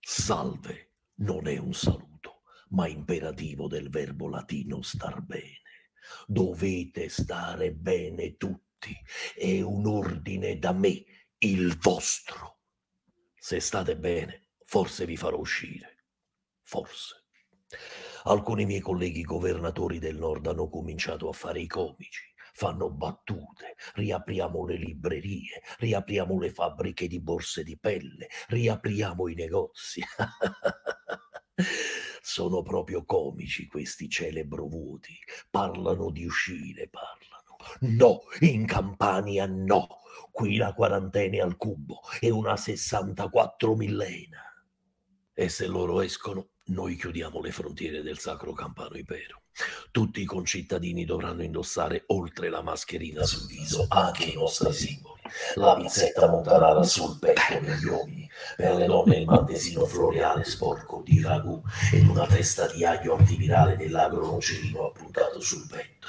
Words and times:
Salve 0.00 0.92
non 1.16 1.46
è 1.46 1.58
un 1.58 1.74
saluto, 1.74 2.42
ma 2.70 2.88
imperativo 2.88 3.68
del 3.68 3.90
verbo 3.90 4.28
latino 4.28 4.80
star 4.80 5.20
bene. 5.20 5.60
Dovete 6.26 7.08
stare 7.08 7.72
bene 7.72 8.36
tutti, 8.36 8.96
è 9.34 9.60
un 9.60 9.86
ordine 9.86 10.58
da 10.58 10.72
me, 10.72 11.04
il 11.38 11.76
vostro. 11.78 12.60
Se 13.36 13.60
state 13.60 13.96
bene, 13.98 14.48
forse 14.64 15.04
vi 15.04 15.16
farò 15.16 15.36
uscire. 15.36 16.06
Forse. 16.62 17.24
Alcuni 18.24 18.64
miei 18.64 18.80
colleghi 18.80 19.22
governatori 19.22 19.98
del 19.98 20.16
nord 20.16 20.46
hanno 20.46 20.68
cominciato 20.70 21.28
a 21.28 21.32
fare 21.32 21.60
i 21.60 21.66
comici 21.66 22.33
fanno 22.54 22.88
battute, 22.88 23.74
riapriamo 23.94 24.64
le 24.64 24.76
librerie, 24.76 25.60
riapriamo 25.78 26.38
le 26.38 26.50
fabbriche 26.50 27.08
di 27.08 27.20
borse 27.20 27.64
di 27.64 27.76
pelle, 27.76 28.28
riapriamo 28.46 29.28
i 29.28 29.34
negozi. 29.34 30.00
Sono 32.22 32.62
proprio 32.62 33.04
comici 33.04 33.66
questi 33.66 34.08
celebro 34.08 34.66
vuoti, 34.66 35.18
parlano 35.50 36.10
di 36.10 36.24
uscire, 36.24 36.88
parlano. 36.88 37.32
No, 37.80 38.20
in 38.40 38.66
Campania 38.66 39.46
no, 39.46 40.00
qui 40.30 40.56
la 40.56 40.74
quarantena 40.74 41.36
è 41.36 41.40
al 41.40 41.56
cubo 41.56 42.00
e 42.20 42.30
una 42.30 42.56
64 42.56 43.74
millena. 43.74 44.42
E 45.32 45.48
se 45.48 45.66
loro 45.66 46.02
escono, 46.02 46.50
noi 46.66 46.96
chiudiamo 46.96 47.40
le 47.40 47.50
frontiere 47.50 48.02
del 48.02 48.18
Sacro 48.18 48.52
Campano 48.54 48.96
Impero. 48.96 49.42
Tutti 49.90 50.22
i 50.22 50.24
concittadini 50.24 51.04
dovranno 51.04 51.42
indossare, 51.42 52.04
oltre 52.06 52.48
la 52.48 52.62
mascherina 52.62 53.22
sul 53.24 53.46
viso, 53.46 53.84
anche 53.88 54.24
i 54.24 54.34
nostri 54.34 54.72
simboli. 54.72 55.20
La 55.56 55.74
pizzetta 55.76 56.28
montanara 56.28 56.82
sul 56.82 57.18
petto 57.18 57.60
degli 57.60 57.84
uomini, 57.84 58.28
per 58.56 58.76
le 58.76 58.86
donne 58.86 59.16
il 59.18 59.26
mantesino 59.26 59.84
floreale 59.84 60.44
sporco 60.44 61.02
di 61.04 61.20
ragù 61.20 61.62
ed 61.92 62.06
una 62.06 62.26
testa 62.26 62.66
di 62.66 62.84
aglio 62.84 63.16
antivirale 63.16 63.76
dell'agro 63.76 64.26
nocerino 64.26 64.86
appuntato 64.86 65.40
sul 65.40 65.66
petto. 65.68 66.08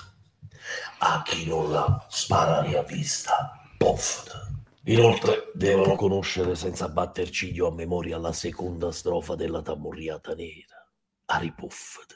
A 0.99 1.21
chi 1.23 1.45
non 1.47 1.71
l'ha, 1.71 2.05
sparare 2.09 2.77
a 2.77 2.83
vista, 2.83 3.61
poffata. 3.77 4.44
Inoltre 4.87 5.51
devono 5.55 5.95
conoscere 5.95 6.53
senza 6.53 6.87
batter 6.89 7.27
ciglio 7.31 7.67
a 7.67 7.73
memoria 7.73 8.19
la 8.19 8.31
seconda 8.31 8.91
strofa 8.91 9.33
della 9.33 9.63
Tamurriata 9.63 10.35
Nera, 10.35 10.87
Aripuffete. 11.25 12.15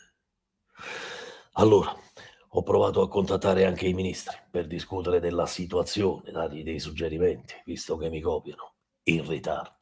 Allora, 1.54 1.96
ho 2.50 2.62
provato 2.62 3.02
a 3.02 3.08
contattare 3.08 3.66
anche 3.66 3.88
i 3.88 3.94
ministri 3.94 4.38
per 4.52 4.68
discutere 4.68 5.20
della 5.20 5.48
situazione, 5.48 6.32
dargli 6.32 6.62
dei 6.62 6.80
suggerimenti, 6.80 7.56
visto 7.66 7.98
che 7.98 8.08
mi 8.10 8.22
copiano, 8.22 8.76
in 9.06 9.28
ritardo. 9.28 9.79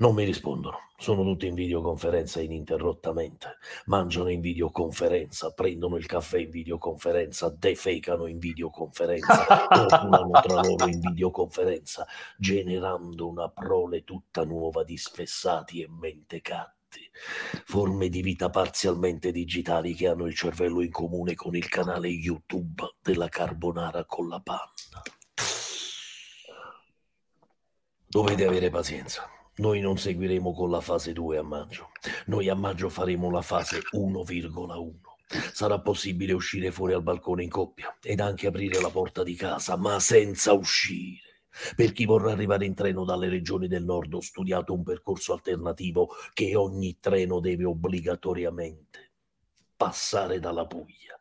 Non 0.00 0.14
mi 0.14 0.24
rispondono, 0.24 0.90
sono 0.96 1.24
tutti 1.24 1.46
in 1.46 1.54
videoconferenza 1.54 2.40
ininterrottamente, 2.40 3.56
mangiano 3.86 4.28
in 4.28 4.40
videoconferenza, 4.40 5.50
prendono 5.52 5.96
il 5.96 6.06
caffè 6.06 6.38
in 6.38 6.50
videoconferenza, 6.50 7.48
defecano 7.48 8.26
in 8.26 8.38
videoconferenza, 8.38 9.66
copulano 9.68 10.40
tra 10.40 10.62
loro 10.62 10.86
in 10.86 11.00
videoconferenza, 11.00 12.06
generando 12.36 13.26
una 13.26 13.48
prole 13.48 14.04
tutta 14.04 14.44
nuova 14.44 14.84
di 14.84 14.96
spessati 14.96 15.82
e 15.82 15.88
mentecatti, 15.88 17.10
forme 17.64 18.08
di 18.08 18.22
vita 18.22 18.50
parzialmente 18.50 19.32
digitali 19.32 19.94
che 19.94 20.06
hanno 20.06 20.26
il 20.26 20.34
cervello 20.34 20.80
in 20.80 20.92
comune 20.92 21.34
con 21.34 21.56
il 21.56 21.68
canale 21.68 22.08
YouTube 22.08 22.94
della 23.02 23.28
carbonara 23.28 24.04
con 24.04 24.28
la 24.28 24.40
panna. 24.40 25.02
Dovete 28.10 28.46
avere 28.46 28.70
pazienza 28.70 29.28
noi 29.58 29.80
non 29.80 29.98
seguiremo 29.98 30.52
con 30.52 30.70
la 30.70 30.80
fase 30.80 31.12
2 31.12 31.38
a 31.38 31.42
maggio. 31.42 31.90
Noi 32.26 32.48
a 32.48 32.54
maggio 32.54 32.88
faremo 32.88 33.30
la 33.30 33.42
fase 33.42 33.80
1,1. 33.92 34.90
Sarà 35.52 35.80
possibile 35.80 36.32
uscire 36.32 36.70
fuori 36.70 36.94
al 36.94 37.02
balcone 37.02 37.42
in 37.42 37.50
coppia 37.50 37.96
ed 38.00 38.20
anche 38.20 38.46
aprire 38.46 38.80
la 38.80 38.90
porta 38.90 39.22
di 39.22 39.34
casa, 39.34 39.76
ma 39.76 39.98
senza 40.00 40.52
uscire. 40.52 41.26
Per 41.74 41.92
chi 41.92 42.04
vorrà 42.04 42.32
arrivare 42.32 42.66
in 42.66 42.74
treno 42.74 43.04
dalle 43.04 43.28
regioni 43.28 43.66
del 43.66 43.84
nord 43.84 44.14
ho 44.14 44.20
studiato 44.20 44.72
un 44.72 44.84
percorso 44.84 45.32
alternativo 45.32 46.10
che 46.32 46.54
ogni 46.54 46.98
treno 47.00 47.40
deve 47.40 47.64
obbligatoriamente 47.64 49.10
passare 49.76 50.38
dalla 50.38 50.66
Puglia 50.66 51.18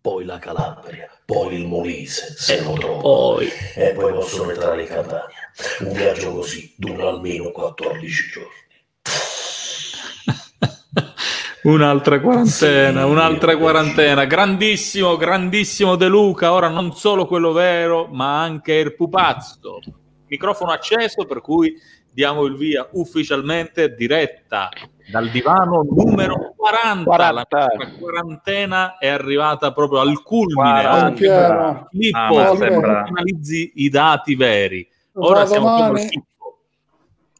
poi 0.00 0.24
la 0.24 0.38
Calabria, 0.38 1.08
poi 1.24 1.60
il 1.60 1.66
Molise, 1.66 2.34
se 2.36 2.62
lo 2.62 2.72
trovo, 2.72 3.00
poi... 3.00 3.48
e 3.74 3.92
poi 3.92 4.12
possono 4.12 4.50
entrare 4.50 4.82
in 4.82 4.88
Campania. 4.88 5.28
Un 5.80 5.92
viaggio 5.92 6.32
così 6.32 6.72
dura 6.76 7.08
almeno 7.08 7.50
14 7.50 8.30
giorni. 8.30 8.48
Un'altra 11.62 12.20
quarantena, 12.20 13.02
sì. 13.02 13.06
un'altra 13.06 13.56
quarantena. 13.58 14.24
Grandissimo, 14.24 15.16
grandissimo 15.16 15.96
De 15.96 16.08
Luca. 16.08 16.54
Ora 16.54 16.68
non 16.68 16.94
solo 16.94 17.26
quello 17.26 17.52
vero, 17.52 18.06
ma 18.06 18.40
anche 18.40 18.72
il 18.72 18.94
pupazzo. 18.94 19.80
Microfono 20.26 20.70
acceso, 20.70 21.26
per 21.26 21.42
cui 21.42 21.74
diamo 22.12 22.44
il 22.44 22.56
via 22.56 22.88
ufficialmente 22.92 23.94
diretta 23.94 24.68
dal 25.10 25.28
divano 25.30 25.82
numero 25.82 26.54
40. 26.56 27.04
40. 27.04 27.58
La 27.58 27.90
quarantena 27.98 28.98
è 28.98 29.08
arrivata 29.08 29.72
proprio 29.72 30.00
al 30.00 30.22
culmine. 30.22 30.82
40. 30.82 31.88
Filippo, 31.90 32.38
ah, 32.38 33.02
analizzi 33.02 33.72
i 33.76 33.88
dati 33.88 34.34
veri. 34.34 34.88
Ora 35.14 35.46
siamo 35.46 35.76
come 35.76 36.00
al 36.00 36.08
picco. 36.08 36.58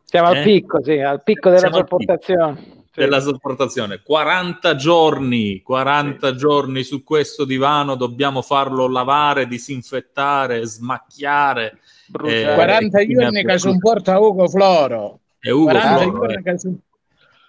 Siamo 0.04 0.32
eh? 0.32 0.38
al 0.38 0.42
picco, 0.44 0.82
sì, 0.82 0.98
al 0.98 1.22
picco 1.22 1.50
della 1.50 1.70
sopportazione. 1.70 2.79
Della 2.92 3.20
sopportazione. 3.20 4.02
40 4.02 4.74
giorni, 4.74 5.62
40 5.62 6.30
sì. 6.30 6.36
giorni 6.36 6.82
su 6.82 7.04
questo 7.04 7.44
divano, 7.44 7.94
dobbiamo 7.94 8.42
farlo 8.42 8.88
lavare, 8.88 9.46
disinfettare, 9.46 10.66
smacchiare. 10.66 11.78
Eh, 12.24 12.52
40 12.54 13.06
giorni 13.06 13.44
che 13.44 13.58
sopporta 13.58 14.18
Ugo 14.18 14.48
Floro. 14.48 15.20
E 15.38 15.50
Ugo 15.50 15.66
40 15.66 15.98
Floro, 15.98 16.18
giorni 16.18 16.34
eh. 16.34 16.42
che 16.42 16.58
sopporta 16.58 16.88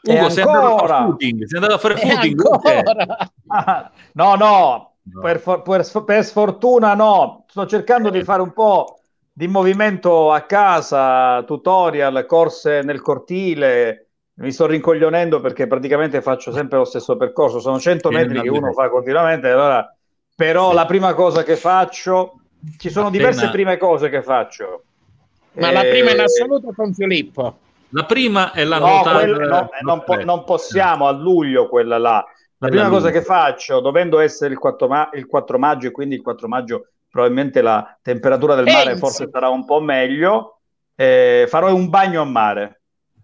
Ugo, 0.04 0.30
sei 0.30 0.44
andato 0.44 0.76
a 0.76 0.88
fare 0.88 1.06
footing, 1.06 1.44
sei 1.46 1.58
andato 1.60 1.74
a 1.74 1.78
fare 1.78 1.96
footing. 1.98 2.42
no, 4.14 4.36
no, 4.36 4.94
no. 5.04 5.22
Per, 5.22 5.42
per, 5.42 6.04
per, 6.06 6.24
sfortuna 6.24 6.94
no. 6.96 7.46
Sto 7.48 7.66
cercando 7.66 8.10
di 8.10 8.24
fare 8.24 8.42
un 8.42 8.54
po' 8.54 9.00
di 9.32 9.48
movimento 9.48 10.32
a 10.32 10.42
casa, 10.42 11.44
tutorial, 11.44 12.26
corse 12.28 12.82
nel 12.82 13.02
cortile. 13.02 14.11
Mi 14.34 14.52
sto 14.52 14.66
rincoglionendo 14.66 15.40
perché 15.40 15.68
praticamente 15.68 16.22
faccio 16.22 16.52
sempre 16.52 16.78
lo 16.78 16.86
stesso 16.86 17.18
percorso. 17.18 17.60
Sono 17.60 17.80
100 17.80 18.10
metri 18.10 18.42
che 18.42 18.50
uno 18.50 18.72
fa 18.72 18.90
continuamente. 18.90 19.50
Allora, 19.50 19.94
però 20.36 20.70
sì. 20.70 20.76
la 20.76 20.86
prima 20.86 21.14
cosa 21.14 21.44
che 21.44 21.56
faccio, 21.56 22.40
ci 22.78 22.90
sono 22.90 23.08
Appena... 23.08 23.26
diverse 23.26 23.50
prime 23.52 23.78
cose 23.78 24.10
che 24.10 24.24
faccio. 24.24 24.84
Ma 25.54 25.70
eh... 25.70 25.74
la 25.74 25.82
prima 25.82 26.12
in 26.12 26.20
assoluto 26.22 26.74
con 26.76 26.94
Filippo. 26.94 27.58
La 27.90 28.06
prima 28.06 28.52
è 28.52 28.64
la 28.64 28.80
no, 28.80 28.88
nota. 28.88 29.12
Quella, 29.20 29.48
no, 29.48 29.70
non, 29.82 30.04
po- 30.04 30.24
non, 30.24 30.44
possiamo 30.44 31.08
a 31.08 31.12
luglio 31.12 31.68
quella 31.68 31.98
là. 31.98 32.26
La 32.58 32.68
prima 32.68 32.90
cosa 32.90 33.10
che 33.10 33.22
faccio, 33.22 33.80
dovendo 33.80 34.20
essere 34.20 34.54
il 34.54 34.60
4, 34.60 34.88
ma- 34.88 35.10
il 35.14 35.26
4, 35.26 35.58
maggio, 35.58 35.88
e 35.88 35.92
quindi 35.92 36.16
il 36.16 36.22
4 36.22 36.48
maggio 36.48 36.88
probabilmente 37.10 37.62
la 37.62 37.98
temperatura 38.02 38.56
del 38.56 38.66
mare 38.66 38.86
pensi. 38.86 39.00
forse 39.00 39.30
sarà 39.32 39.50
un 39.50 39.66
po' 39.66 39.82
meglio, 39.82 40.60
eh, 40.96 41.46
farò 41.50 41.74
un 41.74 41.90
bagno 41.90 42.22
a 42.22 42.26
mare. 42.26 42.81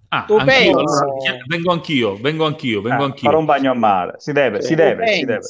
Ah, 0.09 0.25
anch'io, 0.27 0.77
allora, 0.77 1.05
vengo 1.47 1.71
anch'io, 1.71 2.15
vengo 2.15 2.45
anch'io, 2.45 2.81
vengo 2.81 3.03
eh, 3.03 3.05
anch'io. 3.05 3.29
Farò 3.29 3.39
un 3.39 3.45
bagno 3.45 3.71
a 3.71 3.75
mare, 3.75 4.15
si 4.17 4.31
deve, 4.31 4.61
si 4.61 4.73
deve, 4.73 5.07
si 5.07 5.25
deve. 5.25 5.41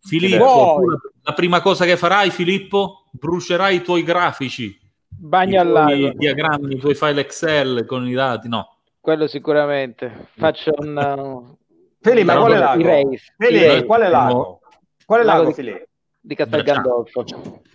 Filippo, 0.00 0.80
la 1.22 1.32
prima 1.32 1.60
cosa 1.60 1.84
che 1.84 1.96
farai, 1.96 2.30
Filippo, 2.30 3.08
brucerai 3.12 3.76
i 3.76 3.82
tuoi 3.82 4.02
grafici 4.02 4.80
bagno 5.22 5.60
al 5.60 5.68
lago. 5.68 5.92
I 5.92 6.14
diagrammi, 6.16 6.74
i 6.74 6.78
tuoi 6.78 6.94
file 6.94 7.20
Excel 7.20 7.86
con 7.86 8.06
i 8.06 8.12
dati, 8.12 8.48
no. 8.48 8.76
Quello 9.00 9.26
sicuramente. 9.26 10.28
Faccio 10.36 10.72
un... 10.78 11.56
Fili, 12.00 12.24
ma 12.24 12.36
quale 12.36 12.58
lago? 12.58 13.10
Fili, 13.36 13.84
quale 13.84 14.08
lago? 14.08 14.60
Quale 15.04 15.22
lago, 15.22 15.42
lago 15.42 15.54
Fili? 15.54 15.88
Di 16.20 16.34
Castel 16.34 16.62
Gandolfo. 16.62 17.24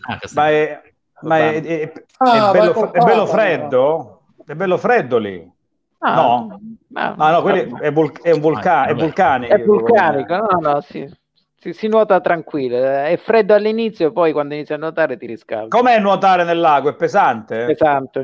Ah, 0.02 0.20
ma 0.34 0.50
è, 0.50 0.82
ma 1.22 1.38
è, 1.38 1.62
è, 1.62 1.80
è, 1.80 1.94
ah, 2.18 2.52
bello, 2.52 2.92
è, 2.92 3.00
bello, 3.00 3.26
freddo? 3.26 4.22
È 4.46 4.54
bello 4.54 4.78
freddo 4.78 5.18
lì? 5.18 5.50
Ah, 6.00 6.16
no, 6.16 6.60
no, 6.90 7.16
no, 7.18 7.42
no 7.42 7.50
è, 7.80 7.92
vul- 7.92 8.22
è, 8.22 8.32
un 8.32 8.40
vulcano, 8.40 8.92
è 8.92 8.94
vulcanico. 8.94 9.54
È 9.54 9.64
vulcanico, 9.64 10.36
no, 10.36 10.60
no, 10.60 10.82
sì 10.82 11.10
si, 11.60 11.74
si, 11.74 11.88
nuota 11.88 12.22
tranquillo. 12.22 12.78
È 12.78 13.20
freddo 13.22 13.54
all'inizio, 13.54 14.12
poi 14.12 14.32
quando 14.32 14.54
inizi 14.54 14.74
a 14.74 14.78
nuotare 14.78 15.18
ti 15.18 15.26
riscaldi. 15.26 15.70
Com'è 15.70 16.00
nuotare 16.00 16.44
nel 16.44 16.60
lago? 16.60 16.90
È 16.90 16.96
pesante? 16.96 17.66
Pesante, 17.66 18.24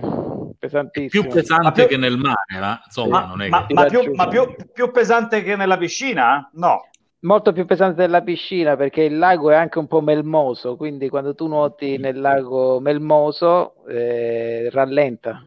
pesantissimo. 0.57 1.23
Più 1.23 1.31
pesante 1.31 1.71
più... 1.71 1.87
che 1.87 1.97
nel 1.97 2.17
mare, 2.17 2.59
ma 2.59 2.81
insomma, 2.85 3.21
ma, 3.21 3.25
non 3.25 3.41
è 3.41 3.49
ma, 3.49 3.65
che... 3.65 3.73
ma, 3.73 3.85
più, 3.85 4.13
ma 4.13 4.27
più, 4.27 4.55
più 4.71 4.91
pesante 4.91 5.43
che 5.43 5.55
nella 5.55 5.77
piscina? 5.77 6.49
No 6.53 6.87
molto 7.23 7.53
più 7.53 7.65
pesante 7.65 8.01
della 8.01 8.21
piscina 8.21 8.75
perché 8.75 9.03
il 9.03 9.17
lago 9.17 9.49
è 9.49 9.55
anche 9.55 9.79
un 9.79 9.87
po' 9.87 10.01
melmoso, 10.01 10.75
quindi 10.75 11.07
quando 11.07 11.33
tu 11.33 11.47
nuoti 11.47 11.97
nel 11.97 12.19
lago 12.19 12.81
melmoso 12.81 13.85
eh, 13.87 14.69
rallenta. 14.69 15.41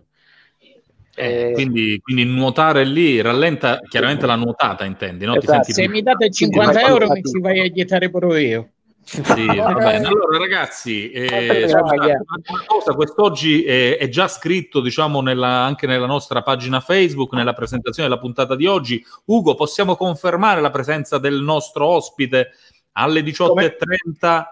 Eh, 1.16 1.52
quindi, 1.54 1.98
quindi, 2.02 2.24
nuotare 2.24 2.84
lì 2.84 3.20
rallenta 3.22 3.80
chiaramente 3.88 4.26
la 4.26 4.34
nuotata, 4.34 4.84
intendi? 4.84 5.24
No? 5.24 5.34
Esatto. 5.34 5.72
Se 5.72 5.88
mi 5.88 6.02
date 6.02 6.30
50 6.30 6.80
euro 6.82 7.10
mi 7.10 7.22
ci 7.22 7.40
vai 7.40 7.60
a 7.60 7.70
dietare 7.70 8.10
pure 8.10 8.42
io. 8.42 8.68
Sì. 9.06 9.22
Allora, 9.56 10.38
ragazzi, 10.38 11.10
eh, 11.10 11.64
una 11.72 12.64
cosa, 12.66 12.92
quest'oggi 12.94 13.62
è, 13.62 13.96
è, 13.98 14.08
già 14.08 14.28
scritto, 14.28 14.80
diciamo, 14.80 15.20
nella, 15.22 15.62
anche 15.64 15.86
nella 15.86 16.06
nostra 16.06 16.42
pagina 16.42 16.80
Facebook, 16.80 17.32
nella 17.32 17.52
presentazione 17.52 18.08
della 18.08 18.20
puntata 18.20 18.56
di 18.56 18.66
oggi. 18.66 19.02
Ugo, 19.26 19.54
possiamo 19.54 19.96
confermare 19.96 20.60
la 20.60 20.70
presenza 20.70 21.18
del 21.18 21.40
nostro 21.40 21.86
ospite 21.86 22.50
alle 22.92 23.20
18.30? 23.20 24.44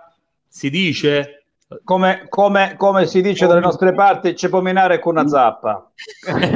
Si 0.49 0.71
dice? 0.71 1.44
Come, 1.83 2.27
come, 2.29 2.75
come, 2.77 3.07
si 3.07 3.23
dice 3.23 3.47
dalle 3.47 3.61
nostre 3.61 3.93
parti, 3.95 4.35
c'è 4.35 4.49
pominare 4.49 4.99
con 4.99 5.17
una 5.17 5.27
zappa. 5.27 5.91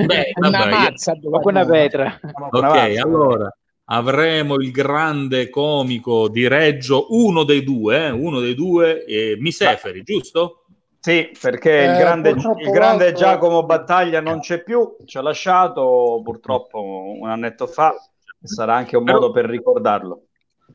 Beh, 0.07 0.33
una 0.37 0.67
mazza, 0.67 1.15
con 1.21 1.41
una 1.45 1.65
vetra. 1.65 2.19
Ok, 2.51 2.97
allora 3.03 3.51
avremo 3.91 4.57
il 4.57 4.71
grande 4.71 5.49
comico 5.49 6.29
di 6.29 6.47
Reggio, 6.47 7.07
uno 7.11 7.45
dei 7.45 7.63
due, 7.63 8.07
eh, 8.07 8.11
uno 8.11 8.41
dei 8.41 8.55
due, 8.55 9.05
eh, 9.05 9.37
Miseferi, 9.39 10.03
giusto? 10.03 10.65
Sì, 11.01 11.31
perché 11.41 11.85
eh, 11.85 11.91
il 11.93 11.97
grande, 11.97 12.31
il 12.31 12.71
grande 12.71 13.13
Giacomo 13.13 13.65
Battaglia 13.65 14.21
non 14.21 14.41
c'è 14.41 14.63
più, 14.63 14.97
ci 15.05 15.17
ha 15.17 15.23
lasciato 15.23 16.21
purtroppo 16.23 16.81
un 17.21 17.29
annetto 17.29 17.67
fa, 17.67 17.95
sarà 18.43 18.75
anche 18.75 18.97
un 18.97 19.05
modo 19.05 19.31
per 19.31 19.47
ricordarlo. 19.47 20.23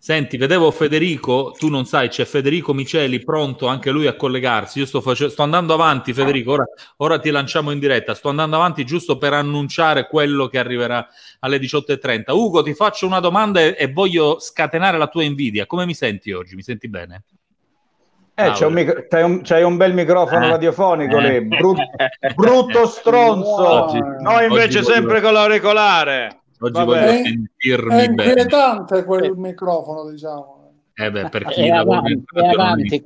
Senti, 0.04 0.36
vedevo 0.36 0.70
Federico, 0.70 1.56
tu 1.58 1.70
non 1.70 1.86
sai, 1.86 2.10
c'è 2.10 2.26
Federico 2.26 2.74
Miceli 2.74 3.24
pronto 3.24 3.68
anche 3.68 3.90
lui 3.90 4.06
a 4.06 4.18
collegarsi. 4.18 4.80
Io 4.80 4.86
sto, 4.86 5.00
face- 5.00 5.30
sto 5.30 5.44
andando 5.44 5.74
avanti, 5.74 6.12
Federico, 6.12 6.52
ora, 6.52 6.66
ora, 6.98 7.20
ti 7.20 7.30
lanciamo 7.30 7.72
in 7.72 7.80
diretta. 7.80 8.14
Sto 8.14 8.28
andando 8.28 8.58
avanti 8.58 8.84
giusto 8.84 9.18
per 9.18 9.32
annunciare 9.32 10.10
quello 10.10 10.48
che 10.48 10.60
arriverà 10.60 11.08
alle 11.40 11.58
18.30. 11.58 12.34
Ugo, 12.34 12.62
ti 12.64 12.74
faccio 12.74 13.06
una 13.06 13.22
domanda 13.22 13.62
e, 13.62 13.78
e 13.80 13.94
voglio 13.94 14.40
scatenare 14.42 14.98
la 14.98 15.08
tua 15.08 15.24
invidia. 15.24 15.66
Come 15.66 15.86
mi 15.86 15.94
senti 15.94 16.34
oggi? 16.34 16.56
Mi 16.56 16.64
senti 16.64 16.90
bene? 16.90 17.24
Eh, 18.36 18.52
c'è 18.52 18.66
un 18.66 18.74
micro- 18.74 19.06
c'hai, 19.08 19.24
un, 19.24 19.42
c'hai, 19.42 19.64
un, 19.64 19.78
bel 19.78 19.94
microfono 19.94 20.48
eh, 20.48 20.50
radiofonico 20.50 21.18
eh. 21.20 21.30
lì, 21.30 21.46
Brut- 21.46 21.80
brutto 22.36 22.88
stronzo. 22.88 23.70
Oggi, 23.86 24.00
Noi 24.20 24.48
invece 24.48 24.84
sempre 24.84 25.22
voglio... 25.22 25.22
con 25.22 25.34
l'auricolare. 25.34 26.43
Oggi 26.64 26.72
Vabbè, 26.72 26.86
voglio 26.86 27.24
sentirmi 27.24 27.94
è 27.94 28.04
inquietante 28.06 29.04
quel 29.04 29.24
eh. 29.26 29.34
microfono, 29.36 30.10
diciamo. 30.10 30.76
Eh 30.94 31.12
beh, 31.12 31.28
per 31.28 31.44
chi, 31.46 31.68
lavora 31.68 31.98
avanti, 31.98 32.14
in 32.14 32.24
radio, 32.32 32.62
avanti, 32.62 33.04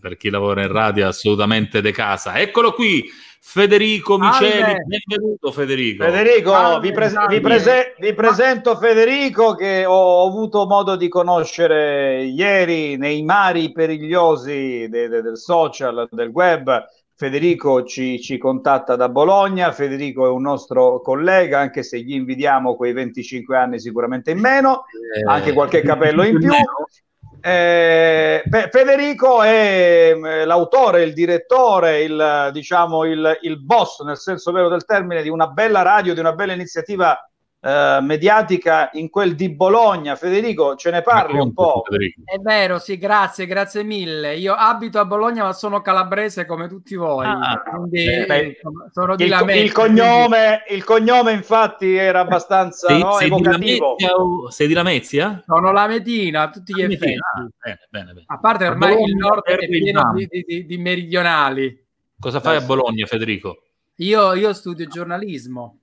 per 0.00 0.16
chi 0.16 0.28
lavora 0.28 0.62
in 0.62 0.72
radio 0.72 1.06
assolutamente 1.06 1.80
de 1.82 1.92
casa. 1.92 2.36
Eccolo 2.36 2.72
qui, 2.72 3.04
Federico 3.40 4.18
Miceli, 4.18 4.74
benvenuto 4.84 5.52
Federico. 5.52 6.02
Federico, 6.02 6.50
Salve, 6.50 6.88
vi, 6.88 6.92
pres- 6.92 7.26
vi, 7.28 7.40
prese- 7.40 7.94
vi, 8.00 8.12
presento 8.12 8.76
Federico 8.76 9.54
che 9.54 9.84
ho 9.86 10.26
avuto 10.26 10.66
modo 10.66 10.96
di 10.96 11.08
conoscere 11.08 12.24
ieri 12.24 12.96
nei 12.96 13.22
mari 13.22 13.70
perigliosi 13.70 14.88
de- 14.88 15.08
de- 15.08 15.22
del 15.22 15.38
social, 15.38 16.08
del 16.10 16.30
web 16.30 16.84
Federico 17.20 17.84
ci, 17.84 18.18
ci, 18.18 18.38
contatta 18.38 18.96
da 18.96 19.10
Bologna, 19.10 19.72
Federico 19.72 20.24
è 20.24 20.30
un 20.30 20.40
nostro 20.40 21.02
collega, 21.02 21.58
anche 21.58 21.82
se 21.82 22.00
gli 22.00 22.14
invidiamo 22.14 22.76
quei 22.76 22.94
25 22.94 23.58
anni 23.58 23.78
sicuramente 23.78 24.30
in 24.30 24.38
meno, 24.38 24.84
eh, 25.14 25.22
anche 25.26 25.52
qualche 25.52 25.82
capello 25.82 26.22
in 26.22 26.38
più. 26.38 26.50
Eh, 27.42 28.42
Federico 28.70 29.42
è 29.42 30.14
eh, 30.14 30.44
l'autore, 30.46 31.02
il 31.02 31.12
direttore, 31.12 32.00
il, 32.04 32.48
diciamo, 32.54 33.04
il, 33.04 33.36
il 33.42 33.62
boss 33.62 34.02
nel 34.02 34.16
senso 34.16 34.50
vero 34.50 34.70
del 34.70 34.86
termine 34.86 35.20
di 35.20 35.28
una 35.28 35.48
bella 35.48 35.82
radio, 35.82 36.14
di 36.14 36.20
una 36.20 36.32
bella 36.32 36.54
iniziativa 36.54 37.29
eh, 37.62 37.98
mediatica 38.00 38.88
in 38.94 39.10
quel 39.10 39.34
di 39.34 39.50
Bologna. 39.50 40.16
Federico, 40.16 40.76
ce 40.76 40.90
ne 40.90 41.02
parli 41.02 41.38
un 41.38 41.52
po'? 41.52 41.82
Federico. 41.84 42.22
È 42.24 42.38
vero, 42.38 42.78
sì, 42.78 42.96
grazie, 42.96 43.46
grazie 43.46 43.82
mille. 43.82 44.36
Io 44.36 44.54
abito 44.54 44.98
a 44.98 45.04
Bologna, 45.04 45.44
ma 45.44 45.52
sono 45.52 45.82
calabrese 45.82 46.46
come 46.46 46.68
tutti 46.68 46.94
voi. 46.94 47.26
Ah, 47.26 47.62
quindi, 47.62 48.06
eh, 48.06 48.24
beh, 48.24 48.60
sono 48.92 49.14
di 49.14 49.24
il, 49.24 49.28
Lamezia, 49.28 49.62
il, 49.62 49.72
cognome, 49.72 50.62
quindi... 50.66 50.80
il 50.80 50.84
cognome, 50.84 51.32
infatti, 51.32 51.94
era 51.94 52.20
abbastanza 52.20 52.88
sei, 52.88 53.02
no, 53.02 53.12
sei 53.12 53.26
evocativo. 53.26 53.94
Di 53.98 54.06
o, 54.06 54.50
sei 54.50 54.66
di 54.66 54.74
Lamezia? 54.74 55.42
Sono 55.44 55.70
la 55.70 55.86
Metina, 55.86 56.42
a 56.42 56.50
tutti 56.50 56.74
gli 56.74 56.82
effetti. 56.82 57.12
Ah, 57.12 57.46
bene, 57.58 57.78
bene, 57.90 58.12
bene. 58.12 58.24
A 58.26 58.38
parte 58.38 58.66
ormai 58.66 58.94
Bologna, 58.94 59.10
il 59.10 59.16
nord 59.16 59.44
è 59.44 59.68
pieno 59.68 60.12
di, 60.14 60.44
di, 60.46 60.64
di, 60.66 60.78
meridionali. 60.78 61.86
Cosa 62.18 62.40
fai 62.40 62.56
a 62.56 62.60
Bologna, 62.62 63.04
Federico? 63.04 63.64
Io, 63.96 64.32
io 64.32 64.54
studio 64.54 64.86
giornalismo 64.86 65.79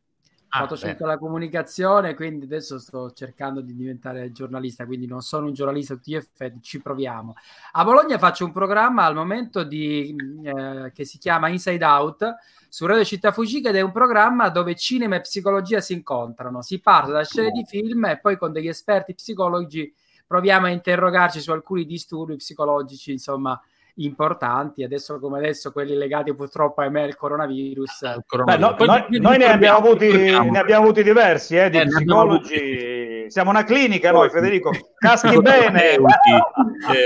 ah, 0.50 0.60
fatto 0.60 0.76
scelta 0.76 1.06
la 1.06 1.18
comunicazione, 1.18 2.16
quindi 2.16 2.46
adesso 2.46 2.80
sto 2.80 3.12
cercando 3.12 3.62
di 3.62 3.76
diventare 3.76 4.32
giornalista, 4.32 4.86
quindi 4.86 5.08
non 5.08 5.22
sono 5.22 5.48
un 5.48 5.54
giornalista 5.54 5.94
a 5.94 5.96
tutti 5.98 6.12
gli 6.12 6.16
effetti, 6.16 6.62
ci 6.62 6.82
proviamo. 6.82 7.36
A 7.74 7.84
Bologna 7.84 8.18
faccio 8.18 8.46
un 8.46 8.52
programma 8.52 9.06
al 9.06 9.16
momento 9.16 9.64
di, 9.64 10.16
eh, 10.44 10.92
che 10.94 11.06
si 11.06 11.18
chiama 11.18 11.50
Inside 11.50 11.84
Out 11.84 12.36
su 12.70 12.86
Radio 12.86 13.04
Città 13.04 13.32
Fugica 13.32 13.70
ed 13.70 13.76
è 13.76 13.82
un 13.82 13.92
programma 13.92 14.50
dove 14.50 14.76
cinema 14.76 15.16
e 15.16 15.22
psicologia 15.22 15.80
si 15.80 15.94
incontrano. 15.94 16.62
Si 16.62 16.80
parte 16.80 17.12
da 17.12 17.24
scene 17.24 17.52
di 17.52 17.66
film 17.66 18.06
e 18.06 18.20
poi 18.20 18.38
con 18.38 18.52
degli 18.52 18.68
esperti 18.68 19.14
psicologi 19.14 19.94
proviamo 20.28 20.66
a 20.66 20.70
interrogarci 20.70 21.40
su 21.40 21.52
alcuni 21.52 21.86
disturbi 21.86 22.36
psicologici, 22.36 23.12
insomma, 23.12 23.60
importanti, 23.98 24.84
adesso 24.84 25.20
come 25.20 25.40
adesso 25.40 25.72
quelli 25.72 25.96
legati 25.96 26.34
purtroppo 26.34 26.82
a 26.82 26.90
me 26.90 27.04
al 27.04 27.16
coronavirus. 27.16 28.02
Eh, 28.04 28.24
coronavirus. 28.26 28.76
Beh, 28.76 28.86
no, 28.86 28.92
noi, 28.92 29.20
noi 29.20 29.38
ne, 29.38 29.46
abbiamo 29.46 29.78
avuti, 29.78 30.08
ne, 30.12 30.60
abbiamo 30.60 30.84
avuti, 30.84 31.04
diversi, 31.04 31.56
eh, 31.56 31.70
di 31.70 31.78
eh, 31.78 31.86
psicologi. 31.86 33.26
Siamo 33.28 33.50
una 33.50 33.64
clinica 33.64 34.12
noi, 34.12 34.30
Federico. 34.30 34.72
Caschi 34.98 35.42
bene. 35.42 35.94
eh, 35.94 36.00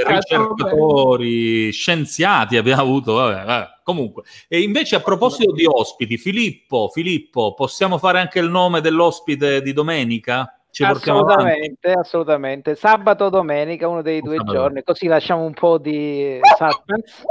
ricercatori, 0.05 1.71
scienziati 1.71 2.57
abbiamo 2.57 2.81
avuto. 2.81 3.13
Vabbè, 3.13 3.45
vabbè. 3.45 3.67
Comunque, 3.83 4.23
e 4.47 4.61
invece 4.61 4.95
a 4.95 4.99
proposito 4.99 5.51
di 5.51 5.65
ospiti, 5.65 6.17
Filippo, 6.17 6.89
Filippo, 6.93 7.53
possiamo 7.53 7.97
fare 7.97 8.19
anche 8.19 8.39
il 8.39 8.49
nome 8.49 8.79
dell'ospite 8.79 9.61
di 9.61 9.73
domenica? 9.73 10.60
Ci 10.71 10.83
assolutamente, 10.85 11.91
assolutamente. 11.91 12.75
Sabato 12.75 13.27
domenica, 13.27 13.89
uno 13.89 14.01
dei 14.01 14.21
due 14.21 14.37
Sabato. 14.37 14.57
giorni, 14.57 14.83
così 14.83 15.07
lasciamo 15.07 15.43
un 15.43 15.53
po' 15.53 15.77
di 15.77 16.39
suspense. 16.57 17.23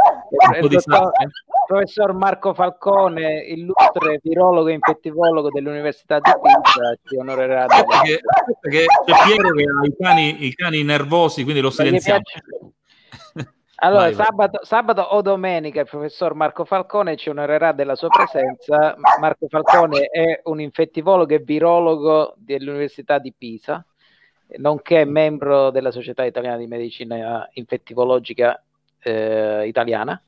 Il, 0.60 0.68
dottor, 0.68 1.10
professor 1.66 2.12
Marco 2.12 2.52
Falcone, 2.52 3.40
illustre 3.46 4.20
virologo 4.22 4.68
e 4.68 4.74
infettivologo 4.74 5.48
dell'Università 5.50 6.18
di 6.18 6.30
Pisa, 6.30 6.98
ci 7.02 7.16
onorerà. 7.16 7.64
Perché, 7.64 8.20
perché 8.60 8.84
c'è 9.06 9.14
Piero 9.24 9.50
che 9.52 9.62
ha 9.62 9.86
i 9.86 9.96
cani, 9.98 10.44
i 10.44 10.54
cani 10.54 10.82
nervosi, 10.82 11.42
quindi 11.42 11.62
lo 11.62 11.70
silenziamo. 11.70 12.20
Allora, 13.82 14.02
vai, 14.02 14.14
sabato, 14.14 14.58
vai. 14.58 14.66
sabato, 14.66 15.00
o 15.00 15.22
domenica 15.22 15.80
il 15.80 15.88
professor 15.88 16.34
Marco 16.34 16.64
Falcone 16.64 17.16
ci 17.16 17.30
onorerà 17.30 17.72
della 17.72 17.94
sua 17.94 18.08
presenza. 18.08 18.94
Marco 19.18 19.48
Falcone 19.48 20.06
è 20.06 20.40
un 20.44 20.60
infettivologo 20.60 21.34
e 21.34 21.38
virologo 21.38 22.34
dell'Università 22.36 23.18
di 23.18 23.32
Pisa, 23.36 23.84
nonché 24.58 25.04
membro 25.04 25.70
della 25.70 25.90
Società 25.90 26.24
Italiana 26.24 26.58
di 26.58 26.66
Medicina 26.66 27.48
Infettivologica 27.54 28.62
eh, 29.02 29.66
Italiana 29.66 30.22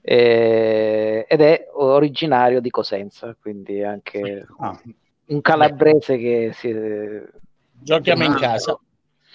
eh, 0.00 1.26
ed 1.28 1.40
è 1.42 1.68
originario 1.74 2.60
di 2.60 2.70
Cosenza, 2.70 3.36
quindi 3.38 3.82
anche 3.82 4.46
ah. 4.60 4.80
un 5.26 5.40
calabrese 5.42 6.16
che 6.16 6.50
si... 6.54 6.74
Giochiamo 7.80 8.24
in 8.24 8.34
casa 8.34 8.78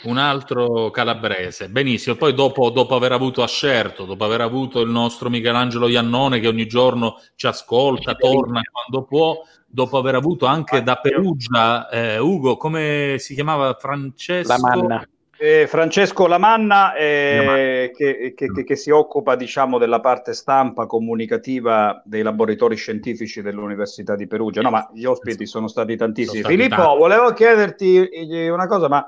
un 0.04 0.18
altro 0.18 0.90
calabrese. 0.90 1.70
Benissimo. 1.70 2.16
Poi 2.16 2.34
dopo, 2.34 2.70
dopo, 2.70 2.96
aver 2.96 3.12
avuto 3.12 3.44
Ascerto, 3.44 4.06
dopo 4.06 4.24
aver 4.24 4.42
avuto 4.42 4.82
il 4.82 4.90
nostro 4.90 5.30
Michelangelo 5.30 5.88
Iannone 5.88 6.40
che 6.40 6.48
ogni 6.48 6.68
giorno 6.68 7.20
ci 7.36 7.48
ascolta, 7.48 8.16
torna 8.16 8.62
quando 8.72 9.06
può, 9.06 9.42
dopo 9.66 9.98
aver 9.98 10.16
avuto 10.16 10.46
anche 10.46 10.84
da 10.84 10.96
Perugia, 10.98 11.90
eh, 11.90 12.18
Ugo, 12.18 12.58
come 12.58 13.16
si 13.20 13.34
chiamava 13.34 13.76
Francesco? 13.80 14.48
Lamanna. 14.52 15.08
Eh, 15.36 15.68
Francesco 15.68 16.26
Lamanna, 16.26 16.94
eh, 16.94 17.92
che, 17.94 18.34
che, 18.34 18.52
che, 18.54 18.64
che, 18.64 18.76
si 18.78 18.92
occupa 18.92 19.36
diciamo 19.36 19.78
della 19.78 20.00
parte 20.00 20.34
stampa 20.34 20.86
comunicativa 20.86 22.02
dei 22.06 22.22
laboratori 22.22 22.78
scientifici 22.78 23.42
dell'Università 23.42 24.16
di 24.16 24.26
Perugia. 24.26 24.62
No, 24.62 24.70
ma 24.70 24.90
gli 24.94 25.04
ospiti 25.04 25.46
sono 25.46 25.68
stati 25.68 25.98
tantissimi. 25.98 26.42
Sono 26.42 26.54
stati 26.54 26.56
Filippo, 26.56 26.82
tanti. 26.82 26.98
volevo 26.98 27.34
chiederti 27.34 28.08
eh, 28.08 28.50
una 28.52 28.68
cosa, 28.68 28.88
ma 28.88 29.06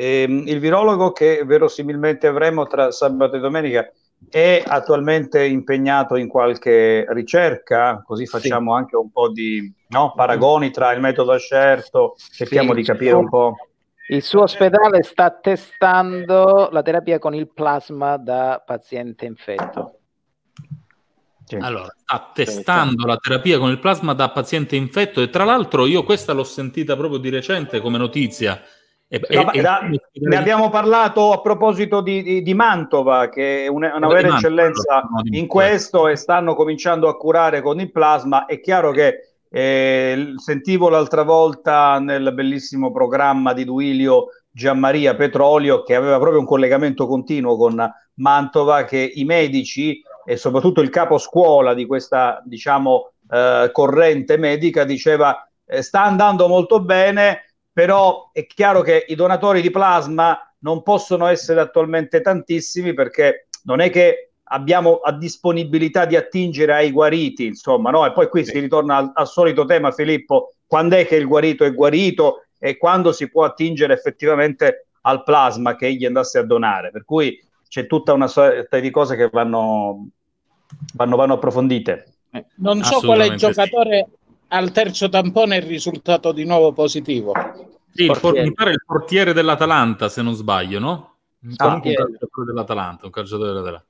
eh, 0.00 0.22
il 0.28 0.60
virologo 0.60 1.10
che 1.10 1.42
verosimilmente 1.44 2.28
avremo 2.28 2.68
tra 2.68 2.92
sabato 2.92 3.34
e 3.34 3.40
domenica 3.40 3.92
è 4.30 4.62
attualmente 4.64 5.44
impegnato 5.44 6.14
in 6.14 6.28
qualche 6.28 7.04
ricerca, 7.08 8.00
così 8.06 8.24
facciamo 8.26 8.72
sì. 8.74 8.78
anche 8.78 8.96
un 8.96 9.10
po' 9.10 9.28
di 9.32 9.72
no, 9.88 10.12
paragoni 10.14 10.70
tra 10.70 10.92
il 10.92 11.00
metodo 11.00 11.32
Ascerto, 11.32 12.14
cerchiamo 12.16 12.70
sì, 12.70 12.76
di 12.76 12.84
capire 12.84 13.14
un 13.14 13.28
po'. 13.28 13.56
Il 14.10 14.22
suo 14.22 14.42
ospedale 14.42 15.02
sta 15.02 15.32
testando 15.32 16.68
la 16.70 16.82
terapia 16.82 17.18
con 17.18 17.34
il 17.34 17.48
plasma 17.48 18.16
da 18.18 18.62
paziente 18.64 19.24
infetto. 19.24 19.98
Sì. 21.44 21.56
Allora, 21.56 21.88
sta 21.96 22.30
testando 22.32 23.04
la 23.04 23.16
terapia 23.16 23.58
con 23.58 23.70
il 23.70 23.80
plasma 23.80 24.12
da 24.12 24.30
paziente 24.30 24.76
infetto 24.76 25.20
e 25.20 25.28
tra 25.28 25.44
l'altro 25.44 25.86
io 25.86 26.04
questa 26.04 26.32
l'ho 26.32 26.44
sentita 26.44 26.94
proprio 26.94 27.18
di 27.18 27.30
recente 27.30 27.80
come 27.80 27.98
notizia. 27.98 28.62
E, 29.10 29.20
no, 29.30 29.52
e, 29.52 29.60
da, 29.62 29.88
e, 29.88 30.00
ne 30.12 30.36
abbiamo 30.36 30.68
parlato 30.68 31.32
a 31.32 31.40
proposito 31.40 32.02
di, 32.02 32.22
di, 32.22 32.42
di 32.42 32.54
Mantova, 32.54 33.30
che 33.30 33.64
è 33.64 33.66
una, 33.66 33.96
una 33.96 34.08
vera 34.08 34.34
eccellenza 34.34 35.02
in 35.30 35.46
questo 35.46 36.08
e 36.08 36.16
stanno 36.16 36.54
cominciando 36.54 37.08
a 37.08 37.16
curare 37.16 37.62
con 37.62 37.80
il 37.80 37.90
plasma. 37.90 38.44
È 38.44 38.60
chiaro 38.60 38.90
che 38.90 39.28
eh, 39.50 40.34
sentivo 40.36 40.90
l'altra 40.90 41.22
volta 41.22 41.98
nel 41.98 42.34
bellissimo 42.34 42.92
programma 42.92 43.54
di 43.54 43.64
Duilio 43.64 44.26
Gianmaria 44.50 45.14
Petrolio 45.14 45.82
che 45.84 45.94
aveva 45.94 46.18
proprio 46.18 46.40
un 46.40 46.46
collegamento 46.46 47.06
continuo 47.06 47.56
con 47.56 47.90
Mantova 48.14 48.84
che 48.84 49.10
i 49.14 49.24
medici 49.24 50.02
e 50.26 50.36
soprattutto 50.36 50.82
il 50.82 50.90
capo 50.90 51.16
scuola 51.16 51.72
di 51.72 51.86
questa 51.86 52.42
diciamo 52.44 53.12
eh, 53.30 53.70
corrente 53.72 54.36
medica 54.36 54.84
diceva 54.84 55.48
eh, 55.64 55.80
sta 55.80 56.02
andando 56.02 56.48
molto 56.48 56.80
bene 56.82 57.47
però 57.78 58.30
è 58.32 58.44
chiaro 58.44 58.82
che 58.82 59.04
i 59.06 59.14
donatori 59.14 59.62
di 59.62 59.70
plasma 59.70 60.36
non 60.62 60.82
possono 60.82 61.28
essere 61.28 61.60
attualmente 61.60 62.20
tantissimi 62.20 62.92
perché 62.92 63.46
non 63.66 63.78
è 63.78 63.88
che 63.88 64.30
abbiamo 64.42 64.96
a 64.96 65.12
disponibilità 65.12 66.04
di 66.04 66.16
attingere 66.16 66.74
ai 66.74 66.90
guariti, 66.90 67.46
insomma, 67.46 67.92
no? 67.92 68.04
E 68.04 68.10
poi 68.10 68.28
qui 68.28 68.44
sì. 68.44 68.50
si 68.50 68.58
ritorna 68.58 68.96
al, 68.96 69.12
al, 69.14 69.28
solito 69.28 69.64
tema, 69.64 69.92
Filippo, 69.92 70.54
quando 70.66 70.96
è 70.96 71.06
che 71.06 71.14
il 71.14 71.28
guarito 71.28 71.62
è 71.62 71.72
guarito 71.72 72.46
e 72.58 72.76
quando 72.76 73.12
si 73.12 73.30
può 73.30 73.44
attingere 73.44 73.94
effettivamente 73.94 74.88
al 75.02 75.22
plasma 75.22 75.76
che 75.76 75.86
egli 75.86 76.04
andasse 76.04 76.40
a 76.40 76.44
donare. 76.44 76.90
Per 76.90 77.04
cui 77.04 77.40
c'è 77.68 77.86
tutta 77.86 78.12
una 78.12 78.26
sorta 78.26 78.80
di 78.80 78.90
cose 78.90 79.14
che 79.14 79.28
vanno, 79.30 80.08
vanno, 80.94 81.14
vanno 81.14 81.34
approfondite. 81.34 82.14
Eh, 82.32 82.44
non 82.56 82.82
so 82.82 82.98
quale 82.98 83.36
giocatore 83.36 84.08
sì. 84.08 84.17
Al 84.48 84.72
terzo 84.72 85.08
tampone 85.08 85.56
è 85.56 85.66
risultato 85.66 86.32
di 86.32 86.44
nuovo 86.44 86.72
positivo. 86.72 87.32
Sì, 87.92 88.06
portiere. 88.06 88.42
mi 88.42 88.52
pare 88.52 88.70
il 88.70 88.82
portiere 88.86 89.32
dell'Atalanta, 89.32 90.08
se 90.08 90.22
non 90.22 90.34
sbaglio, 90.34 90.78
no? 90.78 91.14
Ah, 91.56 91.74
un 91.74 91.80
calciatore 91.80 92.46
dell'Atalanta, 92.46 93.06
un 93.06 93.10
calciatore 93.12 93.48
dell'Atalanta. 93.48 93.86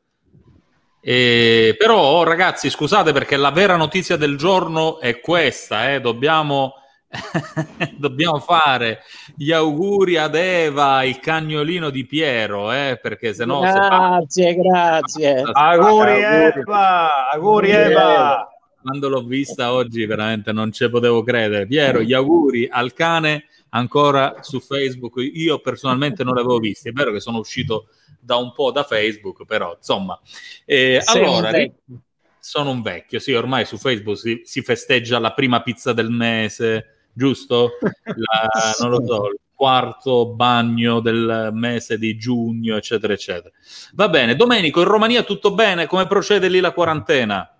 E, 1.01 1.75
però, 1.79 2.23
ragazzi, 2.23 2.71
scusate 2.71 3.13
perché 3.13 3.37
la 3.37 3.51
vera 3.51 3.77
notizia 3.77 4.17
del 4.17 4.37
giorno 4.37 5.01
è 5.01 5.21
questa, 5.21 5.93
eh? 5.93 6.01
dobbiamo 6.01 6.75
dobbiamo 7.97 8.39
fare 8.39 9.01
gli 9.35 9.51
auguri 9.51 10.19
ad 10.19 10.35
Eva, 10.35 11.03
il 11.05 11.19
cagnolino 11.21 11.91
di 11.91 12.05
Piero, 12.07 12.71
eh, 12.71 12.99
perché 13.01 13.33
se 13.33 13.45
no... 13.45 13.61
Grazie, 13.61 14.51
se... 14.51 14.55
grazie. 14.55 15.43
Auguri 15.51 16.23
Eva, 16.23 17.31
auguri 17.31 17.71
Eva. 17.71 18.48
Quando 18.89 19.11
l'ho 19.11 19.23
vista 19.23 19.75
oggi 19.75 20.07
veramente 20.07 20.51
non 20.51 20.73
ci 20.73 20.89
potevo 20.89 21.23
credere. 21.23 21.67
Piero, 21.67 22.01
gli 22.01 22.15
auguri 22.15 22.67
al 22.71 22.95
cane 22.95 23.45
ancora 23.69 24.37
su 24.41 24.61
Facebook. 24.61 25.17
Io 25.19 25.59
personalmente 25.59 26.25
non 26.25 26.35
l'avevo 26.35 26.59
vista. 26.59 26.89
È 26.89 26.93
vero 26.93 27.13
che 27.13 27.21
sono 27.21 27.37
uscito 27.37 27.89
da 28.19 28.37
un 28.37 28.55
po' 28.55 28.73
da 28.73 28.85
Facebook, 28.85 29.45
però 29.45 29.75
insomma. 29.77 30.19
Eh, 30.65 31.03
allora, 31.05 31.51
un 31.51 32.01
sono 32.41 32.71
un 32.71 32.81
vecchio, 32.81 33.19
sì, 33.19 33.35
ormai 33.35 33.67
su 33.67 33.77
Facebook 33.77 34.17
si, 34.17 34.41
si 34.45 34.63
festeggia 34.63 35.19
la 35.19 35.35
prima 35.35 35.61
pizza 35.61 35.93
del 35.93 36.09
mese 36.09 37.11
giusto? 37.13 37.73
La, 38.05 38.49
non 38.81 38.91
lo 38.91 39.05
so, 39.05 39.27
il 39.27 39.39
quarto 39.53 40.29
bagno 40.29 41.01
del 41.01 41.51
mese 41.53 41.99
di 41.99 42.17
giugno, 42.17 42.77
eccetera, 42.77 43.13
eccetera. 43.13 43.55
Va 43.93 44.09
bene, 44.09 44.35
Domenico, 44.35 44.81
in 44.81 44.87
Romania 44.87 45.25
tutto 45.25 45.53
bene? 45.53 45.87
Come 45.87 46.07
procede 46.07 46.49
lì 46.49 46.61
la 46.61 46.73
quarantena? 46.73 47.53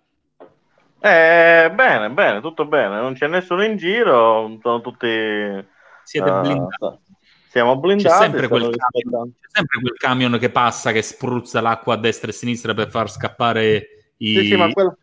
Eh, 1.01 1.71
bene, 1.75 2.11
bene, 2.11 2.41
tutto 2.41 2.67
bene, 2.67 3.01
non 3.01 3.15
c'è 3.15 3.27
nessuno 3.29 3.65
in 3.65 3.77
giro, 3.77 4.59
sono 4.61 4.81
tutti... 4.81 5.07
Siete 6.03 6.31
uh, 6.31 6.41
blindati? 6.41 6.99
Siamo 7.49 7.77
blindati. 7.77 8.09
C'è 8.09 8.21
sempre, 8.23 8.49
quel 8.49 8.75
camion, 8.75 9.33
c'è 9.41 9.49
sempre 9.51 9.81
quel 9.81 9.97
camion 9.97 10.39
che 10.39 10.51
passa, 10.51 10.93
che 10.93 11.03
spruzza 11.03 11.61
l'acqua 11.61 11.95
a 11.95 11.99
destra 11.99 12.29
e 12.29 12.31
a 12.31 12.35
sinistra 12.35 12.75
per 12.75 12.89
far 12.89 13.11
scappare 13.11 14.15
i... 14.19 14.35
Sì, 14.35 14.47
sì, 14.47 14.57
ma 14.57 14.71
quella, 14.73 14.97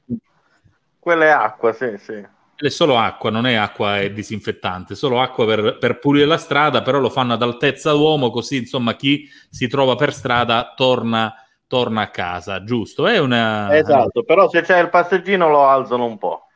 quella 0.99 1.25
è 1.25 1.29
acqua, 1.29 1.73
sì, 1.73 1.97
sì 1.97 2.33
è 2.57 2.69
solo 2.69 2.97
acqua, 2.97 3.29
non 3.29 3.45
è 3.45 3.55
acqua 3.55 3.99
e 3.99 4.13
disinfettante, 4.13 4.95
solo 4.95 5.21
acqua 5.21 5.45
per, 5.45 5.77
per, 5.77 5.99
pulire 5.99 6.25
la 6.25 6.37
strada, 6.37 6.81
però 6.81 6.99
lo 6.99 7.09
fanno 7.09 7.33
ad 7.33 7.41
altezza 7.41 7.91
d'uomo, 7.91 8.29
così 8.29 8.57
insomma 8.57 8.95
chi 8.95 9.29
si 9.49 9.67
trova 9.67 9.95
per 9.95 10.13
strada 10.13 10.73
torna, 10.75 11.33
torna 11.75 12.03
a 12.03 12.09
casa, 12.09 12.63
giusto? 12.63 13.05
È 13.05 13.17
una... 13.17 13.75
Esatto, 13.75 14.23
però 14.23 14.47
se 14.47 14.61
c'è 14.61 14.79
il 14.79 14.89
passeggino 14.89 15.49
lo 15.49 15.65
alzano 15.65 16.05
un 16.05 16.17
po'. 16.17 16.47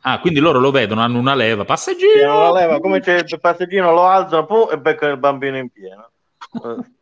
Ah, 0.00 0.18
quindi 0.18 0.40
loro 0.40 0.58
lo 0.58 0.72
vedono, 0.72 1.00
hanno 1.00 1.18
una 1.18 1.36
leva, 1.36 1.64
passeggino! 1.64 2.52
Sì, 2.52 2.58
leva, 2.58 2.80
come 2.80 2.98
c'è 2.98 3.18
il 3.18 3.38
passeggino 3.40 3.92
lo 3.92 4.04
alzano 4.06 4.46
pum, 4.46 4.68
e 4.72 4.78
beccano 4.78 5.12
il 5.12 5.18
bambino 5.18 5.58
in 5.58 5.70
pieno. 5.70 6.10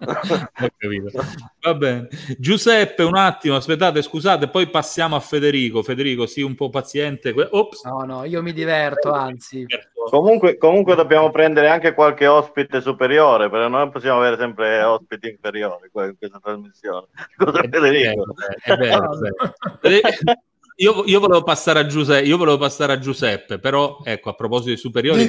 Va 1.60 1.74
bene. 1.74 2.08
Giuseppe, 2.38 3.02
un 3.02 3.16
attimo, 3.16 3.56
aspettate, 3.56 4.02
scusate, 4.02 4.48
poi 4.48 4.68
passiamo 4.68 5.16
a 5.16 5.20
Federico. 5.20 5.82
Federico, 5.82 6.26
sii 6.26 6.42
un 6.42 6.54
po' 6.54 6.70
paziente. 6.70 7.34
Ops. 7.50 7.84
No, 7.84 8.04
no, 8.04 8.24
io 8.24 8.42
mi 8.42 8.52
diverto, 8.52 9.12
anzi. 9.12 9.66
Comunque, 10.08 10.56
comunque 10.56 10.94
dobbiamo 10.94 11.30
prendere 11.30 11.68
anche 11.68 11.94
qualche 11.94 12.26
ospite 12.26 12.80
superiore, 12.80 13.50
perché 13.50 13.68
non 13.68 13.90
possiamo 13.90 14.18
avere 14.18 14.36
sempre 14.36 14.82
ospiti 14.82 15.28
inferiori 15.28 15.90
in 15.92 16.14
questa 16.18 16.40
trasmissione. 16.42 17.06
Scusa, 17.36 17.60
Federico. 17.60 18.34
È 18.62 18.76
vero, 18.76 19.12
è 19.12 19.18
vero. 19.18 19.52
Io, 20.80 21.02
io, 21.04 21.20
volevo 21.20 21.42
passare 21.42 21.78
a 21.78 21.84
Giuseppe, 21.84 22.26
io 22.26 22.38
volevo 22.38 22.56
passare 22.56 22.94
a 22.94 22.98
Giuseppe, 22.98 23.58
però 23.58 23.98
ecco, 24.02 24.30
a 24.30 24.32
proposito 24.32 24.70
di 24.70 24.78
superiori, 24.78 25.28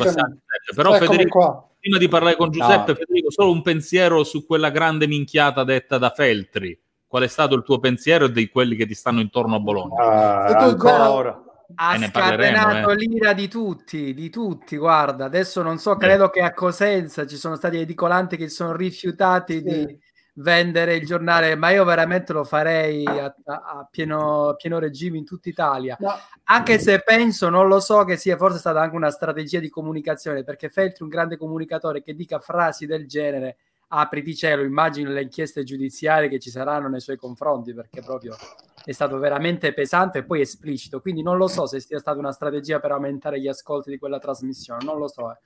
però 0.74 0.93
Federico, 0.93 1.38
qua 1.38 1.71
prima 1.82 1.98
di 1.98 2.08
parlare 2.08 2.36
con 2.36 2.52
Giuseppe, 2.52 2.92
no. 2.92 2.98
Federico, 2.98 3.32
solo 3.32 3.52
un 3.52 3.64
pensiero 3.64 4.24
su 4.24 4.46
quella 4.46 4.70
grande 4.70 5.08
minchiata 5.08 5.64
detta 5.64 5.98
da 5.98 6.12
Feltri. 6.12 6.80
Qual 7.08 7.24
è 7.24 7.28
stato 7.28 7.56
il 7.56 7.64
tuo 7.64 7.80
pensiero 7.80 8.28
di 8.28 8.48
quelli 8.50 8.76
che 8.78 8.86
ti 8.86 8.94
stanno 8.94 9.20
intorno 9.20 9.56
a 9.56 9.60
Bologna? 9.60 9.96
Uh, 9.96 10.54
ancora. 10.54 11.44
Ha 11.74 11.98
scatenato 11.98 12.92
eh. 12.92 12.96
l'ira 12.96 13.34
di 13.34 13.48
tutti, 13.48 14.14
di 14.14 14.30
tutti, 14.30 14.78
guarda, 14.78 15.26
adesso 15.26 15.62
non 15.62 15.78
so, 15.78 15.96
credo 15.96 16.26
eh. 16.26 16.30
che 16.30 16.42
a 16.42 16.54
Cosenza 16.54 17.26
ci 17.26 17.38
sono 17.38 17.56
stati 17.56 17.78
edicolanti 17.78 18.38
che 18.38 18.50
sono 18.50 18.76
rifiutati 18.76 19.58
sì. 19.58 19.64
di 19.64 20.00
vendere 20.34 20.96
il 20.96 21.06
giornale, 21.06 21.56
ma 21.56 21.72
io 21.72 21.84
veramente 21.84 22.32
lo 22.32 22.44
farei 22.44 23.06
a, 23.06 23.34
a 23.46 23.88
pieno, 23.90 24.56
pieno, 24.58 24.80
regime 24.80 25.18
in 25.18 25.26
tutta 25.26 25.50
Italia. 25.50 25.98
No. 26.00 26.14
Anche 26.46 26.80
se 26.80 27.02
penso, 27.02 27.50
non 27.50 27.68
lo 27.68 27.80
so, 27.80 28.04
che 28.04 28.18
sia 28.18 28.38
forse 28.38 28.60
stata 28.60 28.82
anche 28.82 28.96
una 28.96 29.12
strategia 29.12 29.60
di 29.60 29.70
comunicazione, 29.70 30.44
perché 30.44 30.70
Feltri, 30.70 31.04
un 31.04 31.10
grande 31.10 31.38
comunicatore 31.38 32.02
che 32.02 32.14
dica 32.14 32.40
frasi 32.40 32.86
del 32.86 33.08
genere, 33.08 33.58
apriti 33.94 34.36
cielo, 34.36 34.64
immagino 34.64 35.12
le 35.12 35.24
inchieste 35.24 35.64
giudiziarie 35.64 36.30
che 36.30 36.40
ci 36.40 36.50
saranno 36.50 36.88
nei 36.88 37.02
suoi 37.02 37.18
confronti, 37.18 37.74
perché 37.74 38.02
proprio 38.02 38.36
è 38.84 38.92
stato 38.94 39.18
veramente 39.20 39.74
pesante 39.74 40.20
e 40.20 40.24
poi 40.24 40.42
esplicito. 40.42 41.02
Quindi 41.02 41.22
non 41.22 41.38
lo 41.38 41.48
so 41.48 41.66
se 41.66 41.80
sia 41.82 42.00
stata 42.00 42.18
una 42.18 42.32
strategia 42.32 42.80
per 42.80 42.92
aumentare 42.92 43.40
gli 43.40 43.48
ascolti 43.48 43.90
di 43.90 43.98
quella 43.98 44.20
trasmissione, 44.20 44.84
non 44.84 44.98
lo 44.98 45.08
so. 45.08 45.32
Eh. 45.32 45.38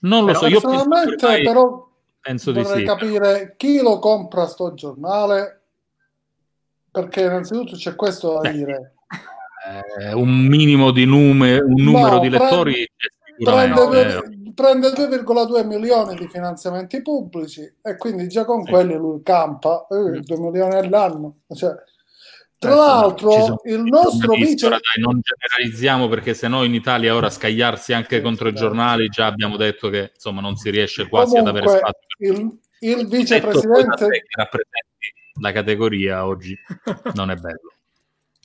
Non 0.00 0.20
lo 0.20 0.26
però, 0.26 0.38
so, 0.40 0.46
io 0.46 0.60
personalmente 0.60 1.42
però 1.42 1.91
Penso 2.22 2.52
Vorrei 2.52 2.72
di 2.72 2.80
sì. 2.80 2.86
capire 2.86 3.54
chi 3.56 3.82
lo 3.82 3.98
compra 3.98 4.46
sto 4.46 4.74
giornale, 4.74 5.62
perché 6.90 7.22
innanzitutto 7.22 7.74
c'è 7.74 7.96
questo 7.96 8.34
da 8.34 8.40
Beh, 8.40 8.52
dire. 8.52 8.94
Eh, 9.98 10.12
un 10.12 10.46
minimo 10.46 10.92
di 10.92 11.04
nume, 11.04 11.58
un 11.58 11.82
numero 11.82 12.14
no, 12.14 12.18
di 12.20 12.28
lettori 12.28 12.88
prende, 13.42 13.88
prende, 13.88 14.52
prende 14.54 14.88
2,2 14.90 15.66
milioni 15.66 16.14
di 16.14 16.28
finanziamenti 16.28 17.02
pubblici 17.02 17.62
e 17.82 17.96
quindi 17.96 18.28
già 18.28 18.44
con 18.44 18.64
sì. 18.64 18.70
quelli 18.70 18.94
lui 18.94 19.20
campa 19.22 19.86
eh, 19.88 20.20
2 20.20 20.38
milioni 20.38 20.74
all'anno. 20.74 21.38
Cioè, 21.48 21.74
tra 22.62 22.76
l'altro, 22.76 23.60
il 23.64 23.82
nostro 23.82 24.34
vice. 24.34 24.68
Dai, 24.68 24.78
non 25.00 25.20
generalizziamo 25.20 26.06
perché 26.06 26.32
se 26.32 26.46
no 26.46 26.62
in 26.62 26.74
Italia 26.74 27.12
ora 27.12 27.28
scagliarsi 27.28 27.92
anche 27.92 28.20
contro 28.20 28.46
i 28.46 28.54
giornali, 28.54 29.08
già 29.08 29.26
abbiamo 29.26 29.56
detto 29.56 29.88
che 29.88 30.12
insomma 30.14 30.40
non 30.40 30.54
si 30.54 30.70
riesce 30.70 31.08
quasi 31.08 31.36
Comunque, 31.36 31.50
ad 31.50 31.56
avere 31.56 31.78
spazio. 31.78 32.06
Il, 32.18 32.58
il 32.78 33.08
vicepresidente. 33.08 34.08
Che 34.08 34.22
rappresenti 34.36 35.12
la 35.40 35.50
categoria 35.50 36.24
oggi 36.24 36.56
non 37.14 37.32
è 37.32 37.34
bello. 37.34 37.72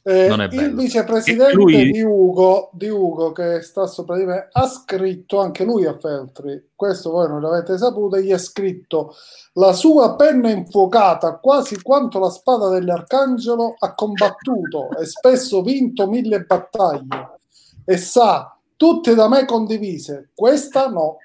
Eh, 0.10 0.28
il 0.52 0.74
vicepresidente 0.74 1.54
lui... 1.54 1.92
di, 1.92 2.02
Ugo, 2.02 2.70
di, 2.72 2.88
Ugo, 2.88 3.34
che 3.34 3.62
sta 3.62 3.88
sopra 3.88 4.16
di 4.16 4.24
me, 4.24 4.48
ha 4.50 4.66
scritto 4.66 5.42
anche 5.42 5.66
lui 5.66 5.86
a 5.86 5.98
Feltri, 6.00 6.70
questo 6.74 7.12
voi 7.12 7.28
non 7.28 7.42
l'avete 7.42 7.78
saputo, 7.78 8.18
gli 8.18 8.32
ha 8.32 8.38
scritto 8.38 9.14
la 9.56 9.74
sua 9.74 10.16
penna 10.16 10.50
infuocata, 10.50 11.36
quasi 11.40 11.82
quanto 11.82 12.20
la 12.20 12.30
spada 12.30 12.70
dell'arcangelo, 12.70 13.76
ha 13.78 13.94
combattuto 13.94 14.98
e 14.98 15.06
spesso 15.06 15.62
vinto 15.62 16.08
mille 16.08 16.40
battaglie 16.40 17.40
e 17.84 17.98
sa, 17.98 18.58
tutte 18.78 19.14
da 19.14 19.28
me 19.28 19.44
condivise, 19.44 20.30
questa 20.34 20.88
no. 20.88 21.18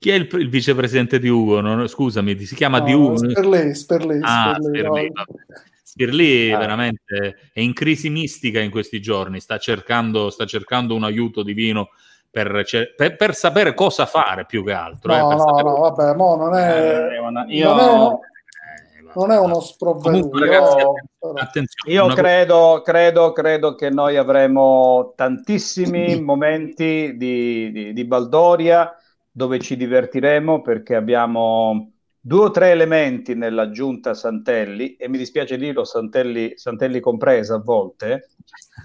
Chi 0.00 0.10
è 0.10 0.14
il, 0.14 0.28
il 0.32 0.50
vicepresidente 0.50 1.20
di 1.20 1.28
Ugo? 1.28 1.60
Non, 1.60 1.86
scusami, 1.86 2.36
si 2.40 2.56
chiama 2.56 2.80
no, 2.80 2.84
di 2.86 2.92
Ugo? 2.92 3.18
Sperlei, 3.18 3.72
Sperlei, 3.72 4.18
ah, 4.20 4.56
Sperlei, 4.60 5.12
no. 5.14 5.24
Stirli 5.96 6.52
ah. 6.52 6.58
veramente 6.58 7.36
è 7.54 7.60
in 7.60 7.72
crisi 7.72 8.10
mistica 8.10 8.60
in 8.60 8.70
questi 8.70 9.00
giorni, 9.00 9.40
sta 9.40 9.56
cercando, 9.56 10.28
sta 10.28 10.44
cercando 10.44 10.94
un 10.94 11.04
aiuto 11.04 11.42
divino 11.42 11.88
per, 12.30 12.66
per, 12.94 13.16
per, 13.16 13.34
sapere 13.34 13.72
cosa 13.72 14.04
fare 14.04 14.44
più 14.44 14.62
che 14.62 14.72
altro. 14.72 15.16
No, 15.16 15.32
eh, 15.32 15.34
no, 15.34 15.40
sapere... 15.40 15.62
no, 15.62 15.76
vabbè, 15.78 16.14
mo 16.14 16.36
non 16.36 16.54
è, 16.54 17.12
eh, 17.12 17.18
una... 17.18 17.46
io... 17.48 17.72
non 17.72 17.80
è 17.80 17.88
uno, 17.88 18.20
non 19.14 19.30
è 19.30 19.38
uno 19.38 19.60
sprovveduto. 19.60 20.38
Ragazzi, 20.38 20.84
attenzione, 21.34 21.94
io 21.94 22.06
credo, 22.08 22.82
credo, 22.84 23.32
credo 23.32 23.74
che 23.74 23.88
noi 23.88 24.18
avremo 24.18 25.14
tantissimi 25.16 26.20
momenti 26.20 27.16
di, 27.16 27.72
di, 27.72 27.92
di 27.94 28.04
baldoria 28.04 28.94
dove 29.30 29.58
ci 29.60 29.78
divertiremo 29.78 30.60
perché 30.60 30.94
abbiamo 30.94 31.92
due 32.26 32.46
o 32.46 32.50
tre 32.50 32.72
elementi 32.72 33.36
nella 33.36 33.70
giunta 33.70 34.12
Santelli, 34.12 34.96
e 34.96 35.08
mi 35.08 35.16
dispiace 35.16 35.56
dirlo, 35.56 35.84
Santelli, 35.84 36.54
Santelli 36.56 36.98
compresa 36.98 37.54
a 37.54 37.60
volte, 37.60 38.30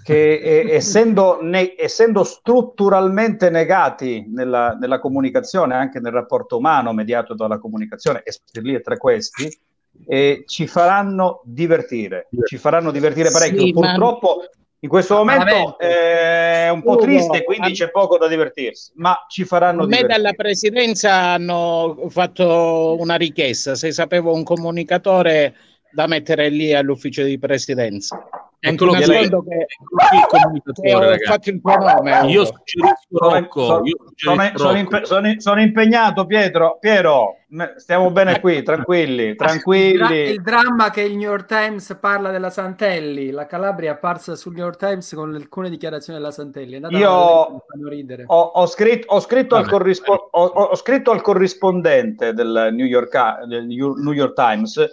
che 0.04 0.34
eh, 0.34 0.72
essendo, 0.72 1.42
ne, 1.42 1.74
essendo, 1.76 2.22
strutturalmente 2.22 3.50
negati 3.50 4.24
nella, 4.32 4.76
nella, 4.80 5.00
comunicazione, 5.00 5.74
anche 5.74 5.98
nel 5.98 6.12
rapporto 6.12 6.58
umano 6.58 6.92
mediato 6.92 7.34
dalla 7.34 7.58
comunicazione, 7.58 8.22
e 8.22 8.60
lì 8.60 8.74
è 8.74 8.80
tra 8.80 8.96
questi, 8.96 9.52
eh, 10.06 10.44
ci 10.46 10.68
faranno 10.68 11.40
divertire, 11.44 12.28
ci 12.44 12.58
faranno 12.58 12.92
divertire 12.92 13.32
parecchio. 13.32 13.64
Sì, 13.64 13.72
Purtroppo 13.72 14.36
ma... 14.38 14.61
In 14.84 14.88
questo 14.88 15.14
momento 15.14 15.78
è 15.78 16.68
un 16.68 16.82
po' 16.82 16.96
triste, 16.96 17.44
quindi 17.44 17.70
c'è 17.70 17.92
poco 17.92 18.18
da 18.18 18.26
divertirsi, 18.26 18.90
ma 18.96 19.16
ci 19.28 19.44
faranno 19.44 19.84
a 19.84 19.86
me 19.86 20.02
dalla 20.02 20.32
presidenza 20.32 21.12
hanno 21.12 22.06
fatto 22.08 22.96
una 22.98 23.14
richiesta, 23.14 23.76
se 23.76 23.92
sapevo 23.92 24.34
un 24.34 24.42
comunicatore 24.42 25.54
da 25.92 26.08
mettere 26.08 26.48
lì 26.48 26.74
all'ufficio 26.74 27.22
di 27.22 27.38
presidenza. 27.38 28.26
Eccolo 28.64 28.92
qui, 28.92 29.02
che, 29.02 29.28
che 29.28 29.36
ho 30.94 31.16
fatto 31.24 31.50
il 31.50 31.60
tuo 31.60 31.74
nome. 31.74 32.30
Io 32.30 32.44
suggerisco 32.44 33.18
Rocco. 33.18 33.64
Sono, 33.64 33.84
io 33.84 33.96
sono, 34.14 34.52
sono, 34.54 34.78
impe- 34.78 35.04
sono, 35.04 35.34
sono, 35.38 35.60
impegnato, 35.60 36.26
Pietro. 36.26 36.78
Piero, 36.78 37.38
stiamo 37.74 38.12
bene 38.12 38.38
qui, 38.38 38.62
tranquilli, 38.62 39.34
tranquilli. 39.34 39.90
Il, 39.90 39.98
dra- 39.98 40.14
il, 40.14 40.42
dramma 40.42 40.90
che 40.90 41.00
il 41.00 41.16
New 41.16 41.28
York 41.28 41.46
Times 41.46 41.98
parla 42.00 42.30
della 42.30 42.50
Santelli, 42.50 43.30
la 43.30 43.46
Calabria 43.46 43.90
è 43.90 43.94
apparsa 43.94 44.36
sul 44.36 44.52
New 44.54 44.62
York 44.62 44.76
Times 44.78 45.12
con 45.12 45.34
alcune 45.34 45.68
dichiarazioni 45.68 46.20
della 46.20 46.30
Santelli. 46.30 46.80
Io 46.90 47.10
ho, 47.10 47.64
ho, 48.26 48.66
scritto, 48.68 49.12
ho, 49.12 49.18
scritto 49.18 49.56
Vabbè, 49.56 49.68
corrispo- 49.68 50.28
ho, 50.30 50.76
scritto, 50.76 51.10
al 51.10 51.20
corrispondente 51.20 52.32
del 52.32 52.68
New 52.72 52.86
York, 52.86 53.44
del 53.46 53.66
New 53.66 54.12
York 54.12 54.34
Times 54.34 54.88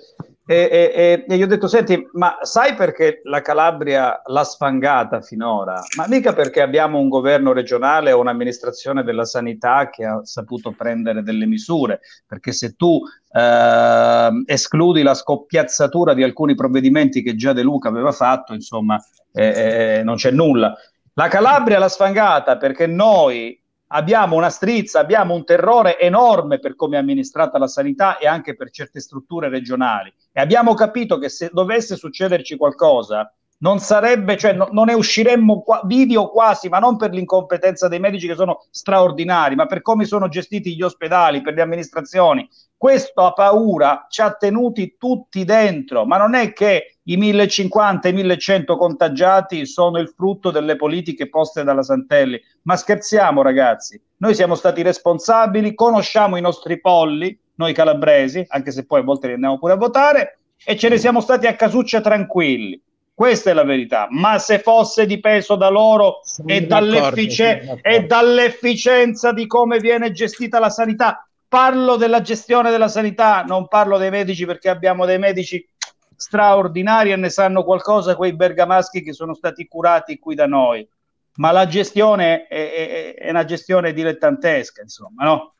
e, 0.51 0.67
e, 0.95 1.25
e, 1.27 1.37
gli 1.37 1.43
ho 1.43 1.45
detto, 1.45 1.67
senti, 1.67 2.09
ma 2.13 2.39
sai 2.41 2.73
perché 2.73 3.21
la 3.25 3.39
Calabria 3.39 4.19
l'ha 4.25 4.43
sfangata 4.43 5.21
finora? 5.21 5.79
Ma 5.95 6.07
mica 6.07 6.33
perché 6.33 6.61
abbiamo 6.61 6.97
un 6.97 7.07
governo 7.07 7.53
regionale 7.53 8.11
o 8.11 8.19
un'amministrazione 8.19 9.03
della 9.03 9.25
sanità 9.25 9.91
che 9.91 10.05
ha 10.05 10.25
saputo 10.25 10.71
prendere 10.71 11.21
delle 11.21 11.45
misure, 11.45 11.99
perché 12.25 12.51
se 12.51 12.75
tu 12.75 12.99
eh, 13.31 14.43
escludi 14.47 15.03
la 15.03 15.13
scoppiazzatura 15.13 16.15
di 16.15 16.23
alcuni 16.23 16.55
provvedimenti 16.55 17.21
che 17.21 17.35
già 17.35 17.53
De 17.53 17.61
Luca 17.61 17.89
aveva 17.89 18.11
fatto, 18.11 18.55
insomma, 18.55 18.99
eh, 19.31 19.97
eh, 19.99 20.03
non 20.03 20.15
c'è 20.15 20.31
nulla. 20.31 20.75
La 21.13 21.27
Calabria 21.27 21.77
l'ha 21.77 21.89
sfangata 21.89 22.57
perché 22.57 22.87
noi 22.87 23.55
abbiamo 23.91 24.35
una 24.35 24.49
strizza, 24.49 24.99
abbiamo 24.99 25.33
un 25.33 25.45
terrore 25.45 25.99
enorme 25.99 26.59
per 26.59 26.75
come 26.75 26.97
è 26.97 26.99
amministrata 26.99 27.57
la 27.57 27.67
sanità 27.67 28.17
e 28.17 28.27
anche 28.27 28.55
per 28.55 28.69
certe 28.71 28.99
strutture 28.99 29.49
regionali. 29.49 30.13
E 30.39 30.41
abbiamo 30.41 30.73
capito 30.73 31.17
che 31.17 31.27
se 31.27 31.49
dovesse 31.51 31.97
succederci 31.97 32.55
qualcosa, 32.55 33.29
non 33.57 33.79
sarebbe, 33.79 34.37
cioè 34.37 34.53
no, 34.53 34.69
non 34.71 34.85
ne 34.85 34.93
usciremmo 34.93 35.63
qua, 35.63 35.81
video 35.83 36.29
quasi, 36.29 36.69
ma 36.69 36.79
non 36.79 36.95
per 36.95 37.11
l'incompetenza 37.11 37.89
dei 37.89 37.99
medici 37.99 38.25
che 38.25 38.35
sono 38.35 38.65
straordinari, 38.71 39.55
ma 39.55 39.65
per 39.65 39.81
come 39.81 40.05
sono 40.05 40.29
gestiti 40.29 40.77
gli 40.77 40.81
ospedali, 40.81 41.41
per 41.41 41.55
le 41.55 41.61
amministrazioni. 41.61 42.47
Questo 42.77 43.25
ha 43.25 43.33
paura 43.33 44.05
ci 44.09 44.21
ha 44.21 44.31
tenuti 44.31 44.95
tutti 44.97 45.43
dentro, 45.43 46.05
ma 46.05 46.15
non 46.15 46.35
è 46.35 46.53
che 46.53 46.99
i 47.03 47.17
1050 47.17 48.07
e 48.07 48.11
i 48.11 48.13
1100 48.13 48.77
contagiati 48.77 49.65
sono 49.65 49.97
il 49.99 50.07
frutto 50.07 50.51
delle 50.51 50.77
politiche 50.77 51.27
poste 51.27 51.65
dalla 51.65 51.83
Santelli. 51.83 52.41
Ma 52.61 52.77
scherziamo, 52.77 53.41
ragazzi, 53.41 54.01
noi 54.19 54.33
siamo 54.35 54.55
stati 54.55 54.83
responsabili, 54.83 55.73
conosciamo 55.73 56.37
i 56.37 56.41
nostri 56.41 56.79
polli, 56.79 57.37
noi 57.59 57.73
calabresi, 57.73 58.45
anche 58.47 58.71
se 58.71 58.85
poi 58.85 59.01
a 59.01 59.03
volte 59.03 59.27
li 59.27 59.33
andiamo 59.33 59.59
pure 59.59 59.73
a 59.73 59.75
votare, 59.75 60.39
e 60.63 60.77
ce 60.77 60.87
ne 60.87 60.97
siamo 60.97 61.19
stati 61.19 61.45
a 61.45 61.55
casuccia 61.55 61.99
tranquilli. 61.99 62.81
Questa 63.13 63.49
è 63.49 63.53
la 63.53 63.65
verità. 63.65 64.07
Ma 64.09 64.39
se 64.39 64.59
fosse 64.59 65.05
dipeso 65.05 65.57
da 65.57 65.67
loro 65.67 66.21
e, 66.45 66.65
dall'effic- 66.65 67.79
e 67.81 68.05
dall'efficienza 68.05 69.33
di 69.33 69.45
come 69.45 69.79
viene 69.79 70.11
gestita 70.11 70.57
la 70.57 70.69
sanità, 70.69 71.27
parlo 71.49 71.97
della 71.97 72.21
gestione 72.21 72.71
della 72.71 72.87
sanità, 72.87 73.43
non 73.43 73.67
parlo 73.67 73.97
dei 73.97 74.09
medici 74.09 74.45
perché 74.45 74.69
abbiamo 74.69 75.05
dei 75.05 75.19
medici 75.19 75.67
straordinari 76.15 77.11
e 77.11 77.17
ne 77.17 77.29
sanno 77.29 77.65
qualcosa 77.65 78.15
quei 78.15 78.33
bergamaschi 78.33 79.03
che 79.03 79.11
sono 79.11 79.33
stati 79.33 79.67
curati 79.67 80.17
qui 80.17 80.33
da 80.33 80.47
noi. 80.47 80.87
Ma 81.35 81.51
la 81.51 81.67
gestione 81.67 82.47
è, 82.47 82.71
è, 82.71 83.15
è 83.15 83.29
una 83.29 83.43
gestione 83.43 83.91
dilettantesca, 83.91 84.81
insomma, 84.81 85.25
no? 85.25 85.53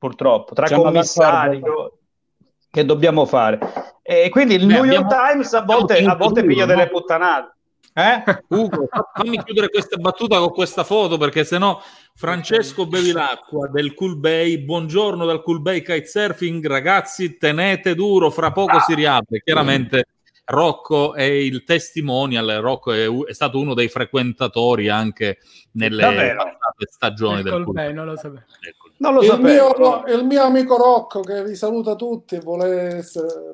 Purtroppo, 0.00 0.54
tra 0.54 0.66
Siamo 0.66 0.84
commissari 0.84 1.60
che 2.70 2.86
dobbiamo 2.86 3.26
fare. 3.26 3.58
E 4.00 4.30
quindi 4.30 4.54
il 4.54 4.64
Beh, 4.64 4.72
New 4.72 4.84
York 4.84 5.08
Times 5.08 5.52
a 5.52 5.60
volte, 5.60 6.02
a 6.02 6.16
volte 6.16 6.42
piglia 6.42 6.64
delle 6.64 6.88
puttanate. 6.88 7.56
Eh? 7.92 8.22
Ugo, 8.48 8.88
fammi 9.12 9.44
chiudere 9.44 9.68
questa 9.68 9.98
battuta 9.98 10.38
con 10.38 10.52
questa 10.52 10.84
foto 10.84 11.18
perché 11.18 11.44
sennò 11.44 11.78
Francesco 12.14 12.86
Bevilacqua 12.86 13.68
del 13.68 13.92
Cool 13.92 14.16
Bay, 14.16 14.64
buongiorno 14.64 15.26
dal 15.26 15.42
Cool 15.42 15.60
Bay 15.60 15.82
Kitesurfing, 15.82 16.66
ragazzi 16.66 17.36
tenete 17.36 17.94
duro, 17.94 18.30
fra 18.30 18.52
poco 18.52 18.80
si 18.80 18.94
riapre, 18.94 19.42
chiaramente 19.44 20.06
Rocco 20.46 21.12
è 21.12 21.24
il 21.24 21.62
testimonial, 21.64 22.48
Rocco 22.62 22.92
è, 22.92 23.06
è 23.06 23.34
stato 23.34 23.58
uno 23.58 23.74
dei 23.74 23.88
frequentatori 23.88 24.88
anche 24.88 25.40
nelle 25.72 26.36
stagioni 26.88 27.42
del 27.42 27.52
Cool 27.52 27.74
Bay, 27.74 27.92
non 27.92 28.06
lo 28.06 28.16
sapevo. 28.16 28.44
Non 29.00 29.14
lo 29.14 29.22
il, 29.22 29.40
mio, 29.40 30.04
il 30.08 30.24
mio 30.24 30.42
amico 30.42 30.76
Rocco 30.76 31.20
che 31.20 31.42
vi 31.42 31.54
saluta 31.54 31.96
tutti, 31.96 32.38
vuole, 32.38 33.02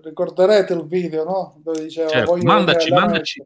ricorderete 0.03 0.73
il 0.73 0.85
video, 0.87 1.23
no? 1.23 1.61
Dove 1.63 1.85
diceva, 1.85 2.09
certo, 2.09 2.37
mandaci, 2.37 2.91
mandaci, 2.93 3.45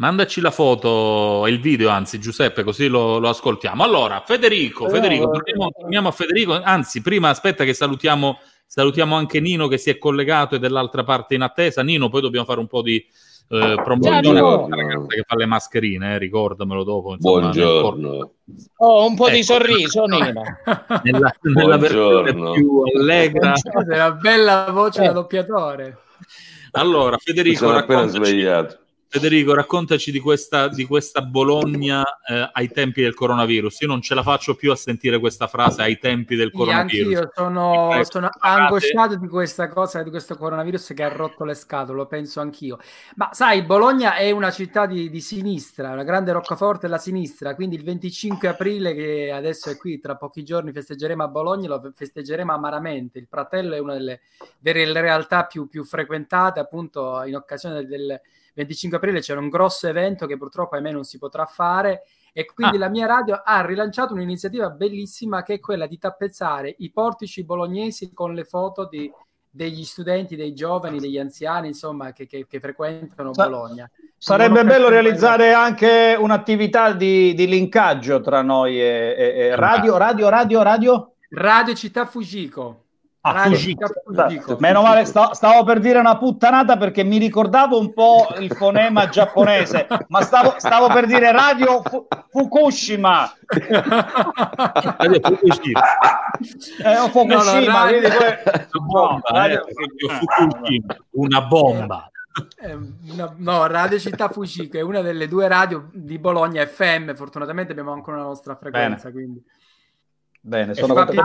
Mandaci 0.00 0.40
la 0.40 0.50
foto, 0.50 1.46
il 1.46 1.60
video, 1.60 1.90
anzi, 1.90 2.18
Giuseppe, 2.18 2.62
così 2.62 2.88
lo, 2.88 3.18
lo 3.18 3.28
ascoltiamo. 3.28 3.84
Allora, 3.84 4.22
Federico, 4.24 4.86
eh, 4.86 4.90
Federico, 4.90 5.24
eh, 5.24 5.32
torniamo, 5.34 5.70
torniamo, 5.78 6.08
a 6.08 6.12
Federico. 6.12 6.58
Anzi, 6.58 7.02
prima 7.02 7.28
aspetta 7.28 7.64
che 7.64 7.74
salutiamo, 7.74 8.38
salutiamo 8.64 9.14
anche 9.14 9.40
Nino 9.40 9.68
che 9.68 9.76
si 9.76 9.90
è 9.90 9.98
collegato 9.98 10.54
e 10.54 10.58
dell'altra 10.58 11.04
parte 11.04 11.34
in 11.34 11.42
attesa. 11.42 11.82
Nino, 11.82 12.08
poi 12.08 12.22
dobbiamo 12.22 12.46
fare 12.46 12.60
un 12.60 12.66
po' 12.66 12.80
di 12.80 13.06
eh, 13.52 13.74
ragazza 13.74 14.66
che 15.08 15.24
fa 15.26 15.34
le 15.34 15.46
mascherine, 15.46 16.14
eh, 16.14 16.18
ricordamelo 16.18 16.84
dopo. 16.84 17.14
Insomma, 17.14 17.40
Buongiorno. 17.40 18.32
Oh, 18.76 19.06
un 19.06 19.16
po' 19.16 19.26
ecco. 19.26 19.34
di 19.34 19.42
sorriso, 19.42 20.04
Nino. 20.06 20.42
nella, 21.02 21.34
nella 21.42 21.76
versione 21.76 22.32
più 22.32 22.82
allegra. 22.96 23.54
Una 23.74 24.12
bella 24.12 24.68
voce 24.70 25.02
eh. 25.02 25.06
da 25.06 25.12
doppiatore. 25.12 25.98
Allora, 26.72 27.16
Federico, 27.18 27.64
Mi 27.64 27.68
sono 27.68 27.78
appena 27.78 28.06
svegliato. 28.06 28.78
Federico, 29.12 29.54
raccontaci 29.54 30.12
di 30.12 30.20
questa, 30.20 30.68
di 30.68 30.84
questa 30.84 31.20
Bologna 31.22 32.00
eh, 32.28 32.48
ai 32.52 32.68
tempi 32.68 33.02
del 33.02 33.12
coronavirus. 33.12 33.80
Io 33.80 33.88
non 33.88 34.00
ce 34.00 34.14
la 34.14 34.22
faccio 34.22 34.54
più 34.54 34.70
a 34.70 34.76
sentire 34.76 35.18
questa 35.18 35.48
frase 35.48 35.82
ai 35.82 35.98
tempi 35.98 36.36
del 36.36 36.52
coronavirus. 36.52 37.12
Io 37.12 37.30
sono, 37.34 37.90
sono 38.08 38.28
angosciato 38.38 39.16
di 39.16 39.26
questa 39.26 39.66
cosa, 39.68 40.04
di 40.04 40.10
questo 40.10 40.36
coronavirus 40.36 40.92
che 40.94 41.02
ha 41.02 41.08
rotto 41.08 41.44
le 41.44 41.54
scatole, 41.54 41.98
lo 41.98 42.06
penso 42.06 42.40
anch'io. 42.40 42.78
Ma 43.16 43.30
sai, 43.32 43.62
Bologna 43.62 44.14
è 44.14 44.30
una 44.30 44.52
città 44.52 44.86
di, 44.86 45.10
di 45.10 45.20
sinistra, 45.20 45.90
una 45.90 46.04
grande 46.04 46.30
roccaforte 46.30 46.86
della 46.86 46.98
sinistra, 46.98 47.56
quindi 47.56 47.74
il 47.74 47.82
25 47.82 48.46
aprile, 48.46 48.94
che 48.94 49.32
adesso 49.32 49.70
è 49.70 49.76
qui, 49.76 49.98
tra 49.98 50.14
pochi 50.14 50.44
giorni 50.44 50.70
festeggeremo 50.70 51.24
a 51.24 51.28
Bologna, 51.28 51.66
lo 51.66 51.92
festeggeremo 51.92 52.52
amaramente. 52.52 53.18
Il 53.18 53.26
Pratello 53.26 53.74
è 53.74 53.80
una 53.80 53.94
delle, 53.94 54.20
delle 54.56 55.00
realtà 55.00 55.46
più, 55.46 55.66
più 55.66 55.82
frequentate 55.82 56.60
appunto 56.60 57.24
in 57.24 57.34
occasione 57.34 57.74
del, 57.74 57.88
del 57.88 58.20
25 58.54 58.98
aprile 58.98 59.20
c'era 59.20 59.40
un 59.40 59.48
grosso 59.48 59.88
evento 59.88 60.26
che 60.26 60.36
purtroppo 60.36 60.74
ahimè 60.74 60.92
non 60.92 61.04
si 61.04 61.18
potrà 61.18 61.46
fare 61.46 62.02
e 62.32 62.44
quindi 62.44 62.76
ah. 62.76 62.80
la 62.80 62.88
mia 62.88 63.06
radio 63.06 63.40
ha 63.44 63.64
rilanciato 63.64 64.14
un'iniziativa 64.14 64.70
bellissima 64.70 65.42
che 65.42 65.54
è 65.54 65.60
quella 65.60 65.86
di 65.86 65.98
tappezzare 65.98 66.74
i 66.78 66.90
portici 66.90 67.44
bolognesi 67.44 68.12
con 68.12 68.34
le 68.34 68.44
foto 68.44 68.86
di, 68.86 69.10
degli 69.50 69.84
studenti, 69.84 70.36
dei 70.36 70.54
giovani, 70.54 71.00
degli 71.00 71.18
anziani, 71.18 71.68
insomma, 71.68 72.12
che, 72.12 72.26
che, 72.26 72.46
che 72.48 72.60
frequentano 72.60 73.34
Sa- 73.34 73.48
Bologna. 73.48 73.90
Sarebbe 74.16 74.64
bello 74.64 74.88
realizzare 74.88 75.52
anche 75.54 76.16
un'attività 76.18 76.92
di, 76.92 77.34
di 77.34 77.48
linkaggio 77.48 78.20
tra 78.20 78.42
noi 78.42 78.80
e, 78.80 79.14
e, 79.16 79.34
e 79.36 79.56
radio, 79.56 79.96
radio, 79.96 80.28
radio, 80.28 80.62
radio. 80.62 81.12
Radio 81.30 81.74
Città 81.74 82.04
Fujiko. 82.04 82.84
Ah, 83.22 83.42
Fujiko. 83.44 83.86
Fujiko. 84.04 84.56
Meno 84.60 84.80
male, 84.80 85.04
sta, 85.04 85.34
stavo 85.34 85.62
per 85.62 85.78
dire 85.78 85.98
una 85.98 86.16
puttanata 86.16 86.78
perché 86.78 87.04
mi 87.04 87.18
ricordavo 87.18 87.78
un 87.78 87.92
po' 87.92 88.28
il 88.38 88.50
fonema 88.54 89.10
giapponese, 89.10 89.86
ma 90.08 90.22
stavo, 90.22 90.54
stavo 90.56 90.86
per 90.88 91.04
dire 91.04 91.30
Radio 91.30 91.82
Fu- 91.82 92.06
Fukushima. 92.30 93.30
Radio 94.96 95.20
Fukushima. 95.22 95.82
Eh, 96.82 96.98
o 96.98 97.08
Fukushima, 97.08 97.44
no, 97.44 97.60
no, 97.60 97.90
radio... 97.90 98.08
Poi... 98.08 98.80
bomba, 98.86 99.28
no, 99.28 99.36
radio... 99.36 99.66
Eh, 99.66 99.74
Fukushima, 100.18 100.96
una 101.10 101.40
bomba. 101.42 102.10
Eh, 102.62 102.78
no, 103.16 103.34
no, 103.36 103.66
Radio 103.66 103.98
Città 103.98 104.28
Fucico 104.28 104.78
è 104.78 104.82
una 104.82 105.02
delle 105.02 105.28
due 105.28 105.46
radio 105.48 105.88
di 105.92 106.18
Bologna 106.18 106.64
FM. 106.64 107.14
Fortunatamente 107.14 107.72
abbiamo 107.72 107.92
ancora 107.92 108.18
la 108.18 108.22
nostra 108.22 108.56
frequenza. 108.56 109.10
Bene, 109.10 109.12
quindi. 109.12 109.44
Bene 110.40 110.74
sono 110.74 110.94
contento. 110.94 111.22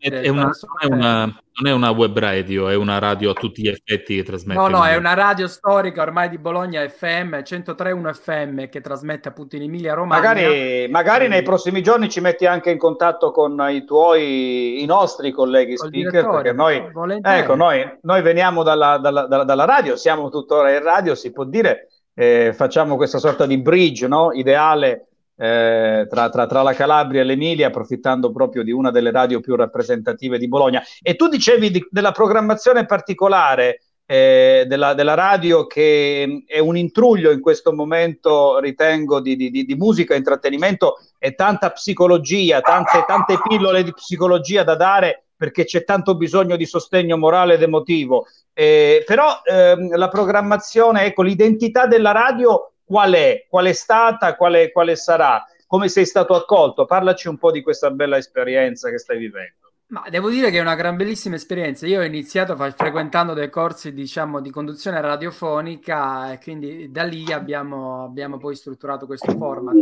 È, 0.00 0.10
è 0.10 0.28
una, 0.28 0.44
non, 0.44 0.52
è 0.80 0.86
una, 0.86 1.24
non, 1.24 1.66
è 1.66 1.72
una, 1.72 1.90
web 1.90 2.16
radio, 2.16 2.68
è 2.68 2.76
una 2.76 3.00
radio 3.00 3.30
a 3.30 3.32
tutti 3.32 3.62
gli 3.62 3.68
effetti 3.68 4.14
che 4.14 4.22
trasmette. 4.22 4.60
No, 4.60 4.68
no, 4.68 4.84
è 4.84 4.94
una 4.94 5.14
radio 5.14 5.48
storica 5.48 6.02
ormai 6.02 6.28
di 6.28 6.38
Bologna 6.38 6.88
FM, 6.88 7.34
103.1 7.34 8.12
FM 8.14 8.68
che 8.68 8.80
trasmette 8.80 9.28
appunto 9.28 9.56
in 9.56 9.62
Emilia 9.62 9.94
Romagna. 9.94 10.22
Magari, 10.22 10.88
magari 10.88 11.26
nei 11.26 11.42
prossimi 11.42 11.82
giorni 11.82 12.08
ci 12.08 12.20
metti 12.20 12.46
anche 12.46 12.70
in 12.70 12.78
contatto 12.78 13.32
con 13.32 13.60
i 13.70 13.84
tuoi, 13.84 14.82
i 14.82 14.86
nostri 14.86 15.32
colleghi 15.32 15.76
speaker, 15.76 16.28
perché 16.28 16.52
noi, 16.52 16.80
ecco, 17.20 17.56
noi, 17.56 17.98
noi 18.02 18.22
veniamo 18.22 18.62
dalla, 18.62 18.98
dalla, 18.98 19.26
dalla, 19.26 19.44
dalla, 19.44 19.64
radio, 19.64 19.96
siamo 19.96 20.30
tuttora 20.30 20.72
in 20.72 20.82
radio, 20.82 21.16
si 21.16 21.32
può 21.32 21.42
dire, 21.42 21.88
eh, 22.14 22.52
facciamo 22.54 22.94
questa 22.94 23.18
sorta 23.18 23.46
di 23.46 23.58
bridge 23.58 24.06
no? 24.06 24.30
ideale 24.32 25.07
eh, 25.38 26.06
tra, 26.10 26.28
tra, 26.28 26.46
tra, 26.46 26.62
la 26.62 26.74
Calabria 26.74 27.20
e 27.20 27.24
l'Emilia, 27.24 27.68
approfittando 27.68 28.32
proprio 28.32 28.64
di 28.64 28.72
una 28.72 28.90
delle 28.90 29.12
radio 29.12 29.40
più 29.40 29.54
rappresentative 29.54 30.36
di 30.36 30.48
Bologna. 30.48 30.82
E 31.00 31.14
tu 31.14 31.28
dicevi 31.28 31.70
di, 31.70 31.86
della 31.90 32.12
programmazione 32.12 32.86
particolare 32.86 33.82
eh, 34.04 34.64
della, 34.66 34.94
della, 34.94 35.14
radio 35.14 35.66
che 35.66 36.42
è 36.46 36.58
un 36.58 36.76
intruglio 36.76 37.30
in 37.30 37.40
questo 37.40 37.72
momento, 37.72 38.58
ritengo, 38.58 39.20
di, 39.20 39.36
di, 39.36 39.50
di 39.50 39.74
musica, 39.76 40.14
intrattenimento 40.14 40.96
e 41.18 41.34
tanta 41.34 41.70
psicologia, 41.70 42.60
tante, 42.60 43.04
tante 43.06 43.38
pillole 43.46 43.84
di 43.84 43.92
psicologia 43.92 44.64
da 44.64 44.74
dare 44.74 45.24
perché 45.36 45.64
c'è 45.64 45.84
tanto 45.84 46.16
bisogno 46.16 46.56
di 46.56 46.66
sostegno 46.66 47.16
morale 47.16 47.54
ed 47.54 47.62
emotivo. 47.62 48.26
Eh, 48.52 49.04
però 49.06 49.40
ehm, 49.44 49.96
la 49.96 50.08
programmazione, 50.08 51.04
ecco, 51.04 51.22
l'identità 51.22 51.86
della 51.86 52.10
radio 52.10 52.72
qual 52.88 53.12
è, 53.12 53.44
qual 53.50 53.66
è 53.66 53.72
stata, 53.74 54.34
quale, 54.34 54.72
quale 54.72 54.96
sarà, 54.96 55.44
come 55.66 55.88
sei 55.88 56.06
stato 56.06 56.34
accolto. 56.34 56.86
Parlaci 56.86 57.28
un 57.28 57.36
po' 57.36 57.50
di 57.50 57.60
questa 57.60 57.90
bella 57.90 58.16
esperienza 58.16 58.88
che 58.88 58.98
stai 58.98 59.18
vivendo. 59.18 59.56
Ma 59.88 60.04
devo 60.08 60.30
dire 60.30 60.50
che 60.50 60.58
è 60.58 60.62
una 60.62 60.74
gran 60.74 60.96
bellissima 60.96 61.36
esperienza. 61.36 61.86
Io 61.86 62.00
ho 62.00 62.04
iniziato 62.04 62.56
fa- 62.56 62.70
frequentando 62.70 63.34
dei 63.34 63.50
corsi, 63.50 63.92
diciamo, 63.92 64.40
di 64.40 64.50
conduzione 64.50 65.00
radiofonica 65.00 66.32
e 66.32 66.38
quindi 66.38 66.90
da 66.90 67.04
lì 67.04 67.30
abbiamo, 67.30 68.04
abbiamo 68.04 68.38
poi 68.38 68.54
strutturato 68.54 69.06
questo 69.06 69.32
format. 69.36 69.74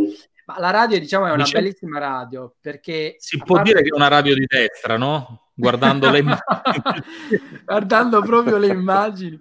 Ma 0.46 0.58
la 0.58 0.70
radio, 0.70 0.98
diciamo, 0.98 1.26
è 1.26 1.32
una 1.32 1.42
Dice... 1.42 1.58
bellissima 1.58 1.98
radio 1.98 2.54
perché... 2.60 3.16
Si 3.18 3.36
può 3.38 3.62
dire 3.62 3.82
che 3.82 3.88
è 3.88 3.94
una 3.94 4.08
radio 4.08 4.34
di 4.34 4.46
destra, 4.46 4.96
no? 4.96 5.50
Guardando 5.54 6.10
le 6.10 6.18
immagini. 6.18 7.62
Guardando 7.64 8.20
proprio 8.20 8.58
le 8.58 8.68
immagini. 8.68 9.40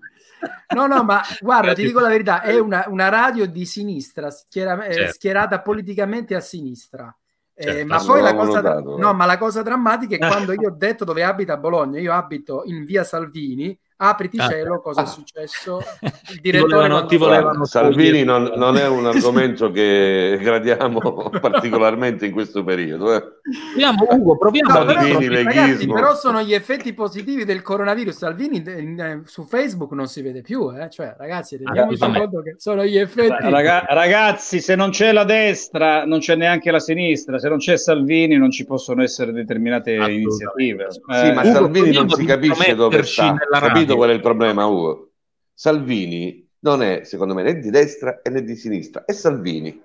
No, 0.76 0.88
no, 0.88 1.04
ma 1.04 1.22
guarda, 1.40 1.74
ti 1.74 1.84
dico 1.84 2.00
la 2.00 2.08
verità, 2.08 2.42
è 2.42 2.58
una, 2.60 2.86
una 2.88 3.10
radio 3.10 3.46
di 3.48 3.66
sinistra, 3.66 4.30
schiera, 4.30 4.86
eh, 4.86 4.94
certo. 4.94 5.14
schierata 5.14 5.62
politicamente 5.62 6.36
a 6.36 6.40
sinistra. 6.40 7.16
Eh, 7.54 7.64
certo, 7.64 7.86
ma 7.86 8.04
poi 8.04 8.22
la 8.22 8.36
cosa, 8.36 8.62
notato, 8.62 8.98
no, 8.98 9.14
ma 9.14 9.26
la 9.26 9.38
cosa 9.38 9.62
drammatica 9.62 10.16
è 10.16 10.20
quando 10.30 10.54
io 10.54 10.70
ho 10.70 10.76
detto 10.76 11.06
dove 11.06 11.24
abita 11.24 11.58
Bologna, 11.58 12.00
io 12.00 12.14
abito 12.14 12.64
in 12.66 12.84
via 12.84 13.04
Salvini 13.04 13.78
apriti 13.98 14.38
ah. 14.38 14.48
cielo, 14.48 14.82
cosa 14.82 15.04
è 15.04 15.06
successo? 15.06 15.82
Il 16.32 16.42
direttore 16.42 16.74
volevano, 16.74 17.06
ti 17.06 17.18
volevano 17.18 17.66
Salvini 17.66 18.24
non, 18.24 18.52
non, 18.56 18.76
è 18.78 18.88
un 18.88 19.06
argomento 19.08 19.72
che 19.72 20.38
gradiamo 20.42 21.30
particolarmente 21.40 22.26
in 22.26 22.32
questo 22.32 22.64
periodo. 22.64 23.14
Eh. 23.14 23.24
Proviamo, 23.72 24.08
Ugo, 24.10 24.38
proviamo. 24.38 24.70
No, 24.70 24.92
Salvini, 24.92 25.28
però, 25.28 25.44
ragazzi, 25.44 25.88
però 25.88 26.16
sono 26.16 26.42
gli 26.42 26.54
effetti 26.54 26.94
positivi 26.94 27.46
del 27.46 27.62
coronavirus. 27.62 28.16
Salvini 28.16 28.58
in, 28.58 28.68
in, 28.68 29.22
su 29.26 29.44
Facebook 29.44 29.92
non 29.92 30.08
si 30.08 30.22
vede 30.22 30.42
più, 30.42 30.72
eh? 30.76 30.90
cioè, 30.90 31.16
ragazzi, 31.18 31.58
rendiamoci 31.58 32.04
ah, 32.04 32.12
conto 32.12 32.42
che 32.42 32.56
sono 32.58 32.84
gli 32.84 32.98
effetti. 32.98 33.50
Raga, 33.50 33.86
ragazzi, 33.88 34.60
se 34.60 34.76
non 34.76 34.90
c'è 34.90 35.12
la 35.12 35.24
destra, 35.24 36.06
non 36.06 36.20
c'è 36.20 36.36
neanche 36.36 36.72
la 36.72 36.80
sinistra. 36.80 37.38
Se 37.38 37.48
non 37.48 37.60
c'è 37.60 37.78
Salvini, 37.78 38.36
non 38.38 38.52
ci 38.52 38.66
possono 38.66 39.04
essere 39.04 39.32
determinate 39.32 39.94
iniziative. 39.94 40.88
Sì, 40.90 41.00
eh, 41.08 41.34
ma 41.34 41.42
Ugo, 41.42 41.54
Salvini 41.54 41.92
non 41.92 42.10
si 42.10 42.26
capisce 42.26 42.76
dove 42.76 43.04
sta. 43.04 43.36
Capito? 43.52 43.85
Capito 43.86 43.96
qual 43.96 44.10
è 44.10 44.14
il 44.14 44.22
problema, 44.22 44.66
Ugo? 44.66 45.12
Salvini 45.54 46.48
non 46.60 46.82
è, 46.82 47.04
secondo 47.04 47.34
me, 47.34 47.44
né 47.44 47.60
di 47.60 47.70
destra 47.70 48.20
né 48.30 48.44
di 48.44 48.56
sinistra, 48.56 49.06
è 49.06 49.14
Salvini. 49.14 49.82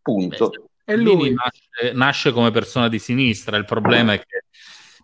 Punto. 0.00 0.52
E 0.84 0.96
lui 0.96 1.32
nasce, 1.32 1.92
nasce, 1.94 2.32
come 2.32 2.50
persona 2.50 2.88
di 2.88 2.98
sinistra. 2.98 3.56
Il 3.56 3.64
problema 3.64 4.12
è 4.12 4.18
che 4.18 4.44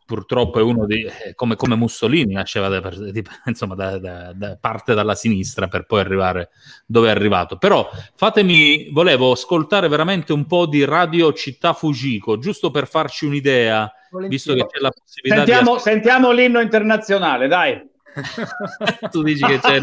purtroppo 0.05 0.59
è 0.59 0.63
uno 0.63 0.87
di 0.87 1.05
eh, 1.05 1.35
come, 1.35 1.55
come 1.55 1.77
Mussolini 1.77 2.33
nasceva 2.33 2.69
da, 2.69 2.81
di, 3.13 3.23
insomma, 3.47 3.77
da, 3.77 3.99
da, 3.99 4.33
da, 4.35 4.59
parte 4.61 4.93
dalla 4.93 5.15
sinistra 5.15 5.69
per 5.69 5.87
poi 5.87 6.01
arrivare 6.01 6.51
dove 6.85 7.09
è 7.09 7.11
arrivato. 7.11 7.57
Però 7.57 7.89
fatemi, 8.15 8.91
volevo 8.91 9.31
ascoltare 9.31 9.89
veramente 9.89 10.33
un 10.33 10.47
po' 10.47 10.67
di 10.67 10.85
Radio 10.85 11.33
Città 11.33 11.73
Fujiko, 11.73 12.39
giusto 12.39 12.71
per 12.71 12.89
farci 12.89 13.25
un'idea, 13.25 13.91
visto 14.29 14.53
che 14.55 14.67
c'è 14.67 14.81
la 14.81 14.91
possibilità 14.91 15.45
sentiamo, 15.45 15.75
di... 15.77 15.81
Sentiamo 15.81 16.33
l'inno 16.33 16.61
internazionale, 16.61 17.47
dai. 17.47 17.89
Tu 19.11 19.23
dici 19.23 19.45
che 19.45 19.59
c'è, 19.59 19.83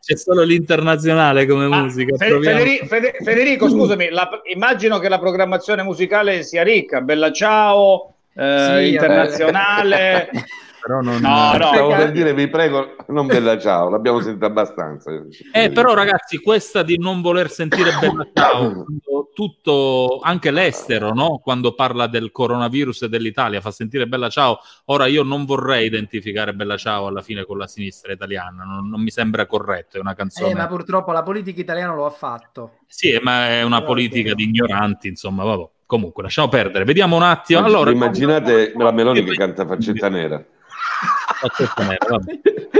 c'è, 0.00 0.16
solo 0.16 0.42
l'internazionale 0.42 1.46
come 1.46 1.64
ah, 1.64 1.82
musica. 1.82 2.16
Federico, 2.16 2.86
Federico 2.86 3.68
scusami, 3.68 4.10
la, 4.10 4.28
immagino 4.52 4.98
che 4.98 5.08
la 5.08 5.18
programmazione 5.18 5.82
musicale 5.82 6.42
sia 6.42 6.62
ricca. 6.62 7.00
Bella 7.00 7.30
ciao, 7.32 8.14
eh, 8.34 8.78
sì, 8.80 8.92
internazionale. 8.92 10.30
però 10.82 11.00
non... 11.00 11.20
No, 11.20 11.56
no, 11.56 11.72
stavo 11.72 11.88
per 11.88 12.10
dire, 12.10 12.34
vi 12.34 12.48
prego, 12.48 12.96
non 13.08 13.26
bella 13.26 13.56
ciao, 13.58 13.88
l'abbiamo 13.88 14.20
sentita 14.20 14.46
abbastanza. 14.46 15.10
Eh, 15.52 15.70
però 15.70 15.94
ragazzi, 15.94 16.38
questa 16.38 16.82
di 16.82 16.98
non 16.98 17.20
voler 17.20 17.48
sentire 17.50 17.90
bella 18.00 18.26
ciao, 18.32 18.84
tutto, 19.32 20.18
anche 20.22 20.50
l'estero, 20.50 21.12
no? 21.12 21.40
Quando 21.42 21.74
parla 21.74 22.08
del 22.08 22.32
coronavirus 22.32 23.02
e 23.02 23.08
dell'Italia, 23.08 23.60
fa 23.60 23.70
sentire 23.70 24.08
bella 24.08 24.28
ciao. 24.28 24.58
Ora 24.86 25.06
io 25.06 25.22
non 25.22 25.44
vorrei 25.44 25.86
identificare 25.86 26.52
bella 26.52 26.76
ciao 26.76 27.06
alla 27.06 27.22
fine 27.22 27.44
con 27.44 27.58
la 27.58 27.68
sinistra 27.68 28.12
italiana, 28.12 28.64
non, 28.64 28.88
non 28.88 29.00
mi 29.00 29.10
sembra 29.10 29.46
corretto, 29.46 29.98
è 29.98 30.00
una 30.00 30.14
canzone... 30.14 30.50
Eh, 30.50 30.54
ma 30.54 30.66
purtroppo 30.66 31.12
la 31.12 31.22
politica 31.22 31.60
italiana 31.60 31.94
lo 31.94 32.06
ha 32.06 32.10
fatto. 32.10 32.78
Sì, 32.86 33.18
ma 33.22 33.48
è 33.48 33.62
una 33.62 33.82
politica 33.82 34.34
di 34.34 34.44
ignoranti, 34.44 35.08
insomma, 35.08 35.44
vabbè. 35.44 35.68
Comunque, 35.84 36.22
lasciamo 36.22 36.48
perdere. 36.48 36.84
Vediamo 36.84 37.16
un 37.16 37.22
attimo. 37.22 37.62
Allora, 37.62 37.90
immaginate 37.90 38.72
la 38.74 38.92
Meloni 38.92 39.22
che 39.22 39.34
canta 39.34 39.66
faccetta 39.66 40.08
nera 40.08 40.42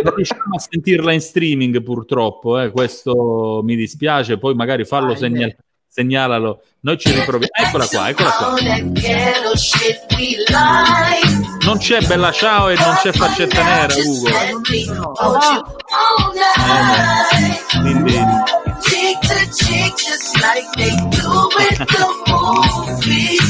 non 0.02 0.14
riusciamo 0.14 0.54
a 0.54 0.58
sentirla 0.58 1.12
in 1.12 1.20
streaming 1.20 1.82
purtroppo, 1.82 2.58
eh. 2.58 2.70
questo 2.70 3.60
mi 3.62 3.76
dispiace, 3.76 4.38
poi 4.38 4.54
magari 4.54 4.84
fallo 4.84 5.14
segnal- 5.14 5.54
segnalalo, 5.92 6.62
noi 6.80 6.98
ci 6.98 7.12
riproviamo. 7.12 7.52
Eccola 7.52 7.86
qua, 7.86 8.08
eccola 8.08 8.30
qua. 8.30 8.54
Non 11.64 11.78
c'è 11.78 12.00
Bella 12.06 12.32
Ciao 12.32 12.68
e 12.70 12.76
non 12.76 12.94
c'è 12.94 13.12
Faccetta 13.12 13.62
Nera, 13.62 13.94
Ugo. 14.04 14.28
Eh, 14.28 14.52
quindi 17.80 18.18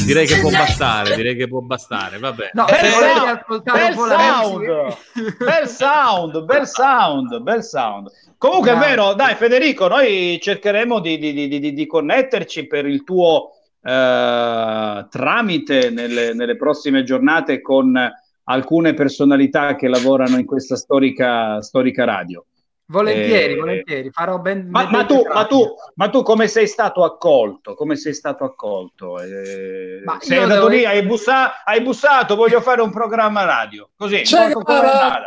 direi 0.05 0.27
che 0.27 0.39
può 0.39 0.49
bastare, 0.49 1.15
direi 1.15 1.35
che 1.35 1.47
può 1.47 1.59
bastare, 1.59 2.17
vabbè. 2.19 2.51
No, 2.53 2.65
bel, 2.65 2.91
sound, 2.91 3.61
bel, 3.63 3.93
sound, 3.95 5.35
bel 5.37 5.67
sound, 5.67 6.43
bel 6.43 6.67
sound, 6.67 7.39
bel 7.39 7.63
sound. 7.63 8.11
Comunque 8.37 8.71
no. 8.71 8.77
è 8.77 8.79
vero, 8.87 9.13
dai 9.13 9.35
Federico, 9.35 9.87
noi 9.87 10.37
cercheremo 10.41 10.99
di, 10.99 11.17
di, 11.17 11.47
di, 11.47 11.73
di 11.73 11.85
connetterci 11.85 12.67
per 12.67 12.85
il 12.85 13.03
tuo 13.03 13.51
eh, 13.81 15.05
tramite 15.09 15.89
nelle, 15.89 16.33
nelle 16.33 16.55
prossime 16.55 17.03
giornate 17.03 17.61
con 17.61 17.97
alcune 18.45 18.93
personalità 18.93 19.75
che 19.75 19.87
lavorano 19.87 20.37
in 20.37 20.45
questa 20.45 20.75
storica, 20.75 21.61
storica 21.61 22.03
radio. 22.03 22.45
Volentieri, 22.85 23.53
eh, 23.53 23.57
volentieri, 23.57 24.11
farò 24.11 24.39
ben. 24.39 24.67
Ma, 24.69 24.89
ma, 24.89 25.05
tu, 25.05 25.23
ma, 25.25 25.45
tu, 25.45 25.65
ma, 25.95 26.09
tu, 26.09 26.21
come 26.21 26.47
sei 26.47 26.67
stato 26.67 27.03
accolto? 27.03 27.75
Come 27.75 27.95
sei 27.95 28.13
stato 28.13 28.43
accolto? 28.43 29.21
Eh, 29.21 30.01
sei 30.19 30.37
andato 30.39 30.67
devo... 30.67 30.67
lì, 30.67 30.85
hai, 30.85 31.03
bussa... 31.03 31.63
hai, 31.63 31.81
bussato, 31.81 32.35
voglio 32.35 32.59
fare 32.61 32.81
un 32.81 32.91
programma 32.91 33.45
radio. 33.45 33.89
Così, 33.95 34.23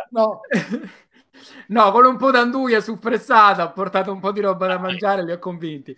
no. 0.09 0.41
No, 1.67 1.91
con 1.91 2.05
un 2.05 2.15
po' 2.17 2.31
d'anduia 2.31 2.79
suppressata, 2.79 3.65
ho 3.65 3.71
portato 3.73 4.11
un 4.11 4.19
po' 4.19 4.31
di 4.31 4.39
roba 4.39 4.67
da 4.67 4.79
mangiare, 4.79 5.23
li 5.23 5.31
ho 5.31 5.39
convinti. 5.39 5.95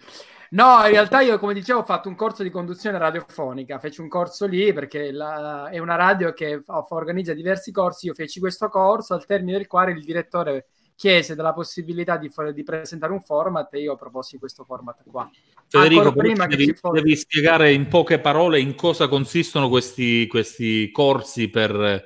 No, 0.52 0.84
in 0.86 0.92
realtà 0.92 1.22
io, 1.22 1.38
come 1.38 1.54
dicevo, 1.54 1.80
ho 1.80 1.84
fatto 1.84 2.10
un 2.10 2.16
corso 2.16 2.42
di 2.42 2.50
conduzione 2.50 2.98
radiofonica, 2.98 3.78
feci 3.78 4.02
un 4.02 4.08
corso 4.08 4.48
lì 4.48 4.74
perché 4.74 5.12
la, 5.12 5.70
è 5.70 5.78
una 5.78 5.96
radio 5.96 6.34
che 6.34 6.64
organizza 6.66 7.34
diversi 7.34 7.72
corsi, 7.72 8.08
io 8.08 8.16
feci 8.16 8.40
questo 8.40 8.68
corso, 8.68 9.14
al 9.14 9.26
termine 9.26 9.58
del 9.58 9.68
quale 9.68 9.92
il 9.92 10.04
direttore 10.04 10.70
chiese 11.00 11.34
della 11.34 11.54
possibilità 11.54 12.18
di, 12.18 12.30
di 12.54 12.64
presentare 12.64 13.14
un 13.14 13.22
format 13.22 13.74
e 13.74 13.80
io 13.80 13.96
proposi 13.96 14.38
questo 14.38 14.66
format 14.66 15.02
qua. 15.10 15.30
Federico, 15.66 16.12
prima 16.12 16.46
devi, 16.46 16.74
fosse... 16.74 17.02
devi, 17.02 17.16
spiegare 17.16 17.72
in 17.72 17.88
poche 17.88 18.20
parole 18.20 18.60
in 18.60 18.76
cosa 18.76 19.08
consistono 19.08 19.70
questi, 19.70 20.28
questi 20.28 20.92
corsi 20.92 21.50
per 21.50 22.06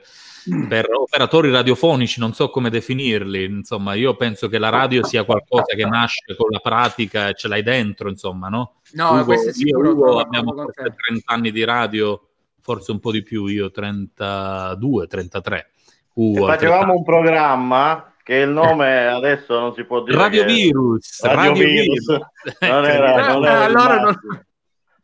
per 0.67 0.89
operatori 0.93 1.49
radiofonici, 1.49 2.19
non 2.19 2.33
so 2.33 2.49
come 2.49 2.69
definirli, 2.69 3.45
insomma, 3.45 3.93
io 3.93 4.17
penso 4.17 4.49
che 4.49 4.57
la 4.57 4.67
radio 4.67 5.01
sia 5.05 5.23
qualcosa 5.23 5.73
che 5.73 5.85
nasce 5.85 6.35
con 6.35 6.49
la 6.49 6.59
pratica 6.59 7.29
e 7.29 7.33
ce 7.33 7.47
l'hai 7.47 7.63
dentro, 7.63 8.09
insomma, 8.09 8.49
no? 8.49 8.81
No, 8.91 9.13
Ugo, 9.13 9.23
questo 9.23 9.49
è 9.51 9.53
sicuro. 9.53 9.87
Io, 9.87 9.93
Ugo, 9.93 10.19
abbiamo 10.19 10.53
30 10.53 10.93
anni 11.33 11.49
di 11.49 11.63
radio, 11.63 12.21
forse 12.59 12.91
un 12.91 12.99
po' 12.99 13.11
di 13.11 13.23
più, 13.23 13.45
io 13.45 13.71
32, 13.71 15.07
33. 15.07 15.71
Ugo, 16.15 16.45
facevamo 16.45 16.93
un 16.93 17.03
programma 17.03 18.12
che 18.23 18.35
il 18.35 18.49
nome 18.49 19.05
adesso 19.07 19.59
non 19.59 19.73
si 19.73 19.83
può 19.83 20.01
dire. 20.01 20.17
Radio 20.17 20.45
Virus. 20.45 21.21
Radio, 21.21 21.41
Radio 21.41 21.65
Virus. 21.65 22.05
Virus. 22.07 22.27
Non 22.61 22.85
era, 22.85 23.33
non 23.33 23.45
era, 23.45 23.63
allora 23.65 24.01
non... 24.01 24.45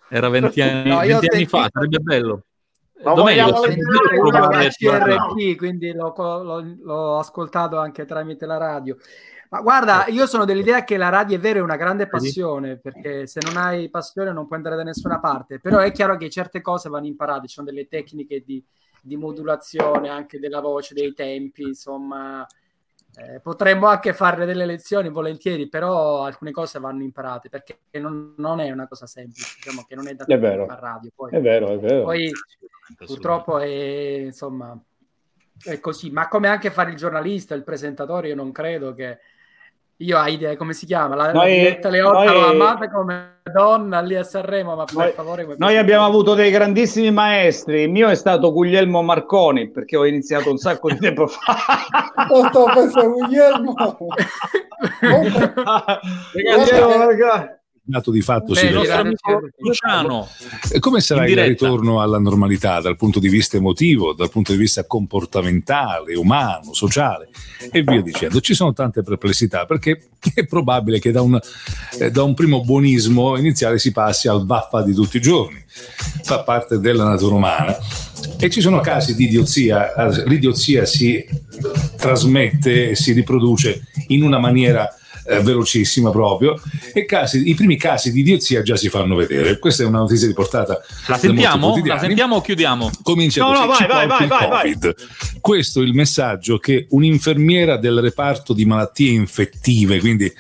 era 0.10 0.30
20 0.30 0.62
anni, 0.62 0.90
no, 0.90 1.00
20 1.00 1.28
anni 1.28 1.46
fa, 1.46 1.68
sarebbe 1.72 2.00
bello. 2.00 2.44
Ma 3.04 3.14
Domenico, 3.14 3.62
CRT, 3.62 5.56
quindi 5.56 5.94
l'ho, 5.94 6.14
l'ho, 6.18 6.78
l'ho, 6.82 7.18
ascoltato 7.18 7.78
anche 7.78 8.06
tramite 8.06 8.46
la 8.46 8.58
radio. 8.58 8.98
Ma 9.50 9.62
guarda, 9.62 10.06
io 10.08 10.28
sono 10.28 10.46
dell'idea 10.46 10.84
che 10.84 10.98
la 10.98 11.10
radio 11.10 11.38
è 11.38 11.40
vero, 11.40 11.60
è 11.60 11.62
una 11.62 11.78
grande 11.78 12.08
passione, 12.08 12.78
perché 12.78 13.26
se 13.26 13.40
non 13.44 13.58
hai 13.58 13.90
passione 13.90 14.32
non 14.32 14.46
puoi 14.46 14.58
andare 14.58 14.76
da 14.76 14.84
nessuna 14.84 15.20
parte, 15.20 15.60
però 15.60 15.80
è 15.80 15.92
chiaro 15.92 16.18
che 16.18 16.30
certe 16.30 16.62
cose 16.62 16.90
vanno 16.90 17.08
imparate, 17.08 17.48
ci 17.48 17.54
sono 17.56 17.68
delle 17.68 17.88
tecniche 17.88 18.44
di, 18.46 18.64
di 19.02 19.16
modulazione 19.16 20.10
anche 20.10 20.40
della 20.40 20.60
voce, 20.60 20.94
dei 20.94 21.14
tempi, 21.14 21.64
insomma, 21.64 22.46
eh, 23.20 23.40
potremmo 23.42 23.88
anche 23.88 24.14
fare 24.14 24.46
delle 24.46 24.66
lezioni 24.66 25.10
volentieri, 25.10 25.68
però 25.68 26.24
alcune 26.24 26.52
cose 26.52 26.80
vanno 26.80 27.04
imparate 27.04 27.50
perché 27.50 27.80
non, 28.00 28.34
non 28.38 28.60
è 28.60 28.72
una 28.72 28.88
cosa 28.88 29.08
semplice, 29.08 29.56
diciamo 29.56 29.86
che 29.88 29.96
non 29.96 30.08
è 30.08 30.14
da 30.16 30.26
è 30.26 30.40
vero. 30.40 30.66
a 30.66 30.76
radio. 30.76 31.12
Poi, 31.14 31.32
è 31.32 31.42
vero, 31.42 31.70
è 31.74 31.80
vero. 31.80 32.04
Poi 32.04 32.32
purtroppo 33.06 33.60
è, 33.60 33.68
insomma, 33.68 34.80
è 35.64 35.80
così, 35.80 36.12
ma 36.12 36.28
come 36.28 36.48
anche 36.48 36.72
fare 36.72 36.92
il 36.92 36.98
giornalista, 36.98 37.56
il 37.56 37.64
presentatore, 37.64 38.30
io 38.30 38.36
non 38.36 38.52
credo 38.52 38.94
che 38.94 39.20
io 40.02 40.18
ho 40.18 40.26
idea 40.28 40.56
come 40.56 40.72
si 40.72 40.86
chiama 40.86 41.16
la, 41.16 41.34
noi, 41.34 41.50
la 41.50 41.54
diretta 41.54 41.90
Leotta 41.90 42.24
noi, 42.32 42.50
amata 42.52 42.90
come 42.90 43.40
donna 43.52 44.00
lì 44.00 44.16
a 44.16 44.24
Sanremo 44.24 44.76
ma 44.76 44.86
per 44.86 44.96
noi, 44.96 45.12
favore 45.12 45.46
noi 45.58 45.76
abbiamo 45.76 46.06
avuto 46.06 46.36
dei 46.36 46.52
grandissimi 46.52 47.12
maestri. 47.12 47.82
Il 47.82 47.90
mio 47.90 48.08
è 48.08 48.16
stato 48.16 48.54
Guglielmo 48.54 49.02
Marconi 49.02 49.70
perché 49.70 49.98
ho 49.98 50.06
iniziato 50.06 50.50
un 50.52 50.58
sacco 50.58 50.90
di 50.90 51.00
tempo 51.00 51.28
fa. 51.28 51.56
Oh, 52.30 52.48
sto 52.50 52.64
pensando 52.74 53.12
Guglielmo. 53.12 53.74
Guglielmo 56.32 57.59
dato 57.90 58.12
di 58.12 58.22
fatto 58.22 58.54
Beh, 58.54 58.60
si 58.60 58.70
Luciano. 59.58 60.28
Come 60.80 61.02
sarà 61.02 61.28
il 61.28 61.38
ritorno 61.38 62.02
alla 62.02 62.20
normalità 62.20 62.80
dal 62.80 62.96
punto 62.96 63.20
di 63.20 63.28
vista 63.28 63.58
emotivo, 63.58 64.14
dal 64.14 64.30
punto 64.30 64.52
di 64.52 64.58
vista 64.58 64.86
comportamentale, 64.86 66.16
umano, 66.16 66.74
sociale 66.74 67.30
e 67.72 67.82
via 67.82 68.02
dicendo? 68.02 68.40
Ci 68.40 68.54
sono 68.54 68.74
tante 68.74 69.02
perplessità 69.02 69.66
perché 69.66 70.10
è 70.34 70.46
probabile 70.46 71.00
che 71.00 71.12
da 71.12 71.22
un, 71.22 71.40
eh, 72.00 72.12
da 72.12 72.24
un 72.24 72.34
primo 72.34 72.64
buonismo 72.64 73.38
iniziale 73.38 73.80
si 73.80 73.92
passi 73.92 74.28
al 74.28 74.46
vaffa 74.46 74.84
di 74.84 74.94
tutti 74.94 75.18
i 75.18 75.22
giorni. 75.22 75.64
Fa 76.24 76.44
parte 76.44 76.80
della 76.80 77.06
natura 77.06 77.36
umana. 77.36 77.76
E 78.38 78.50
ci 78.50 78.62
sono 78.62 78.80
casi 78.82 79.16
di 79.16 79.26
idiozia, 79.26 79.92
l'idiozia 80.26 80.86
si 80.86 81.26
trasmette 81.98 82.92
e 82.92 82.96
si 82.96 83.14
riproduce 83.14 83.88
in 84.08 84.24
una 84.24 84.40
maniera 84.40 84.88
eh, 85.30 85.42
velocissima 85.42 86.10
proprio 86.10 86.60
e 86.94 87.06
casi, 87.06 87.50
i 87.50 87.54
primi 87.54 87.78
casi 87.78 88.12
di 88.12 88.22
idiozia 88.22 88.62
già 88.62 88.76
si 88.76 88.90
fanno 88.90 89.16
vedere. 89.16 89.60
Questa 89.60 89.84
è 89.84 89.86
una 89.86 90.00
notizia 90.00 90.28
riportata. 90.28 90.82
La 91.08 91.18
sentiamo? 91.18 91.80
La 91.86 92.00
sentiamo 92.00 92.36
o 92.36 92.42
chiudiamo? 92.42 92.90
Comincia 93.04 93.44
no, 93.44 93.68
così. 93.68 93.84
No, 93.84 93.88
vai, 93.88 94.08
vai, 94.08 94.08
vai, 94.08 94.28
vai, 94.28 94.50
vai. 94.50 94.96
Questo 95.40 95.82
è 95.82 95.84
il 95.84 95.94
messaggio 95.94 96.58
che 96.58 96.88
un'infermiera 96.90 97.78
del 97.78 98.00
reparto 98.02 98.54
di 98.54 98.66
malattie 98.66 99.12
infettive, 99.12 100.00
quindi 100.00 100.32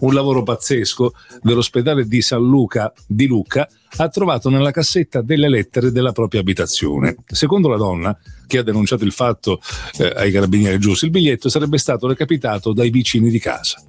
un 0.00 0.12
lavoro 0.12 0.42
pazzesco 0.42 1.14
dell'ospedale 1.40 2.06
di 2.06 2.20
San 2.20 2.42
Luca 2.42 2.92
di 3.06 3.26
Lucca, 3.26 3.68
ha 3.96 4.08
trovato 4.08 4.48
nella 4.48 4.70
cassetta 4.70 5.20
delle 5.20 5.48
lettere 5.48 5.92
della 5.92 6.12
propria 6.12 6.40
abitazione. 6.40 7.16
Secondo 7.26 7.68
la 7.68 7.76
donna, 7.76 8.16
che 8.46 8.58
ha 8.58 8.62
denunciato 8.62 9.04
il 9.04 9.12
fatto 9.12 9.60
eh, 9.98 10.12
ai 10.16 10.30
carabinieri 10.30 10.78
giusti, 10.78 11.06
il 11.06 11.10
biglietto 11.10 11.48
sarebbe 11.48 11.78
stato 11.78 12.06
recapitato 12.06 12.72
dai 12.72 12.90
vicini 12.90 13.30
di 13.30 13.38
casa. 13.38 13.82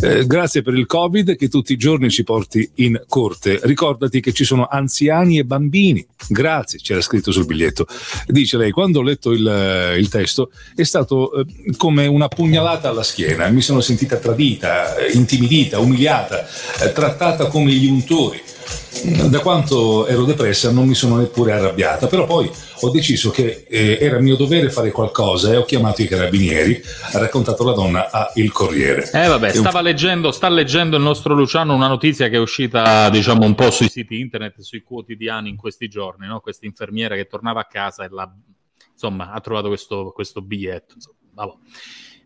Eh, 0.00 0.26
grazie 0.26 0.62
per 0.62 0.74
il 0.74 0.86
Covid 0.86 1.36
che 1.36 1.48
tutti 1.48 1.72
i 1.72 1.76
giorni 1.76 2.10
ci 2.10 2.24
porti 2.24 2.68
in 2.76 3.00
corte. 3.06 3.60
Ricordati 3.62 4.20
che 4.20 4.32
ci 4.32 4.44
sono 4.44 4.66
anziani 4.66 5.38
e 5.38 5.44
bambini. 5.44 6.04
Grazie, 6.28 6.80
c'era 6.80 7.00
scritto 7.00 7.30
sul 7.30 7.46
biglietto. 7.46 7.86
Dice 8.26 8.56
lei, 8.56 8.70
quando 8.70 8.98
ho 8.98 9.02
letto 9.02 9.30
il, 9.30 9.94
il 9.98 10.08
testo 10.08 10.50
è 10.74 10.82
stato 10.82 11.32
eh, 11.34 11.44
come 11.76 12.06
una 12.06 12.28
pugnalata 12.28 12.88
alla 12.88 13.02
schiena. 13.02 13.48
Mi 13.48 13.60
sono 13.60 13.80
sentita 13.80 14.16
tradita, 14.16 14.94
intimidita, 15.12 15.78
umiliata, 15.78 16.46
eh, 16.80 16.92
trattata 16.92 17.46
come 17.46 17.72
gli 17.72 17.86
untori 17.86 18.50
da 19.28 19.40
quanto 19.40 20.06
ero 20.06 20.24
depressa 20.24 20.70
non 20.70 20.86
mi 20.86 20.94
sono 20.94 21.16
neppure 21.16 21.52
arrabbiata, 21.52 22.06
però 22.06 22.24
poi 22.24 22.50
ho 22.80 22.90
deciso 22.90 23.30
che 23.30 23.64
eh, 23.68 23.98
era 24.00 24.20
mio 24.20 24.36
dovere 24.36 24.70
fare 24.70 24.90
qualcosa 24.90 25.52
e 25.52 25.56
ho 25.56 25.64
chiamato 25.64 26.02
i 26.02 26.06
carabinieri, 26.06 26.80
ha 27.12 27.18
raccontato 27.18 27.64
la 27.64 27.72
donna 27.72 28.10
a 28.10 28.30
Il 28.34 28.52
Corriere. 28.52 29.10
Eh 29.12 29.26
vabbè, 29.26 29.50
stava 29.52 29.78
un... 29.78 29.84
leggendo, 29.84 30.30
sta 30.30 30.48
leggendo 30.48 30.96
il 30.96 31.02
nostro 31.02 31.34
Luciano 31.34 31.74
una 31.74 31.88
notizia 31.88 32.28
che 32.28 32.36
è 32.36 32.40
uscita 32.40 33.08
diciamo 33.10 33.44
un 33.44 33.54
po' 33.54 33.70
sui 33.70 33.88
siti 33.88 34.20
internet, 34.20 34.60
sui 34.60 34.82
quotidiani 34.82 35.48
in 35.48 35.56
questi 35.56 35.88
giorni, 35.88 36.26
no? 36.26 36.40
questa 36.40 36.66
infermiera 36.66 37.14
che 37.16 37.26
tornava 37.26 37.60
a 37.60 37.66
casa 37.66 38.04
e 38.04 38.08
la, 38.10 38.32
insomma, 38.92 39.32
ha 39.32 39.40
trovato 39.40 39.68
questo, 39.68 40.12
questo 40.14 40.40
biglietto. 40.42 40.94
Insomma, 40.94 41.16
vabbè. 41.34 41.52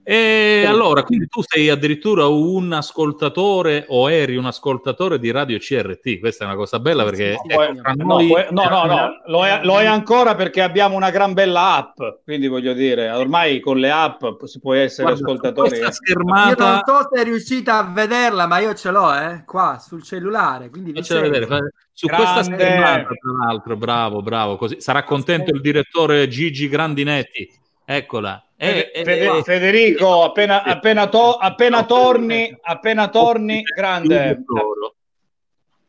E 0.09 0.65
allora, 0.65 1.03
quindi 1.03 1.27
tu 1.27 1.41
sei 1.45 1.69
addirittura 1.69 2.29
un 2.29 2.73
ascoltatore 2.73 3.87
o 3.89 4.09
eri 4.09 4.37
un 4.37 4.47
ascoltatore 4.47 5.19
di 5.19 5.33
Radio 5.33 5.59
CRT, 5.59 6.21
questa 6.21 6.45
è 6.45 6.47
una 6.47 6.55
cosa 6.55 6.79
bella 6.79 7.03
perché... 7.03 7.35
No, 7.45 7.61
ecco, 7.61 7.93
noi... 8.05 8.29
no, 8.29 8.45
no, 8.51 8.69
no, 8.69 8.85
no, 8.85 9.23
lo 9.27 9.45
è, 9.45 9.65
lo 9.65 9.81
è, 9.81 9.85
ancora 9.87 10.37
perché 10.37 10.63
abbiamo 10.63 10.95
una 10.95 11.11
gran 11.11 11.33
bella 11.33 11.75
app, 11.75 12.23
quindi 12.23 12.47
voglio 12.47 12.73
dire, 12.73 13.11
ormai 13.11 13.59
con 13.59 13.79
le 13.79 13.91
app 13.91 14.45
si 14.45 14.61
può 14.61 14.75
essere 14.75 15.09
Guarda, 15.09 15.25
ascoltatori. 15.25 15.93
Schermata... 15.93 16.51
Io 16.51 16.71
non 16.71 16.81
so 16.85 17.09
se 17.13 17.21
è 17.21 17.25
riuscita 17.25 17.79
a 17.79 17.91
vederla, 17.93 18.47
ma 18.47 18.61
io 18.61 18.75
ce 18.75 18.93
l'ho, 18.93 19.13
eh, 19.13 19.43
qua, 19.45 19.81
sul 19.85 20.05
cellulare, 20.05 20.71
quindi 20.71 20.93
vi 20.93 21.01
vedere. 21.01 21.73
Su 21.93 22.07
Grande. 22.07 22.25
questa 22.25 22.43
schermata, 22.45 23.09
tra 23.09 23.45
l'altro, 23.45 23.75
bravo, 23.75 24.23
bravo, 24.23 24.57
così 24.57 24.81
sarà 24.81 25.03
contento 25.03 25.51
il 25.51 25.61
direttore 25.61 26.29
Gigi 26.29 26.69
Grandinetti 26.69 27.65
Eccola. 27.89 28.46
Eh, 28.59 28.91
eh, 28.95 29.43
Federico, 29.43 30.23
appena, 30.25 30.63
appena, 30.63 31.09
to- 31.09 31.37
appena 31.37 31.85
torni, 31.85 32.57
appena 32.63 33.09
torni, 33.09 33.63
grande. 33.63 34.45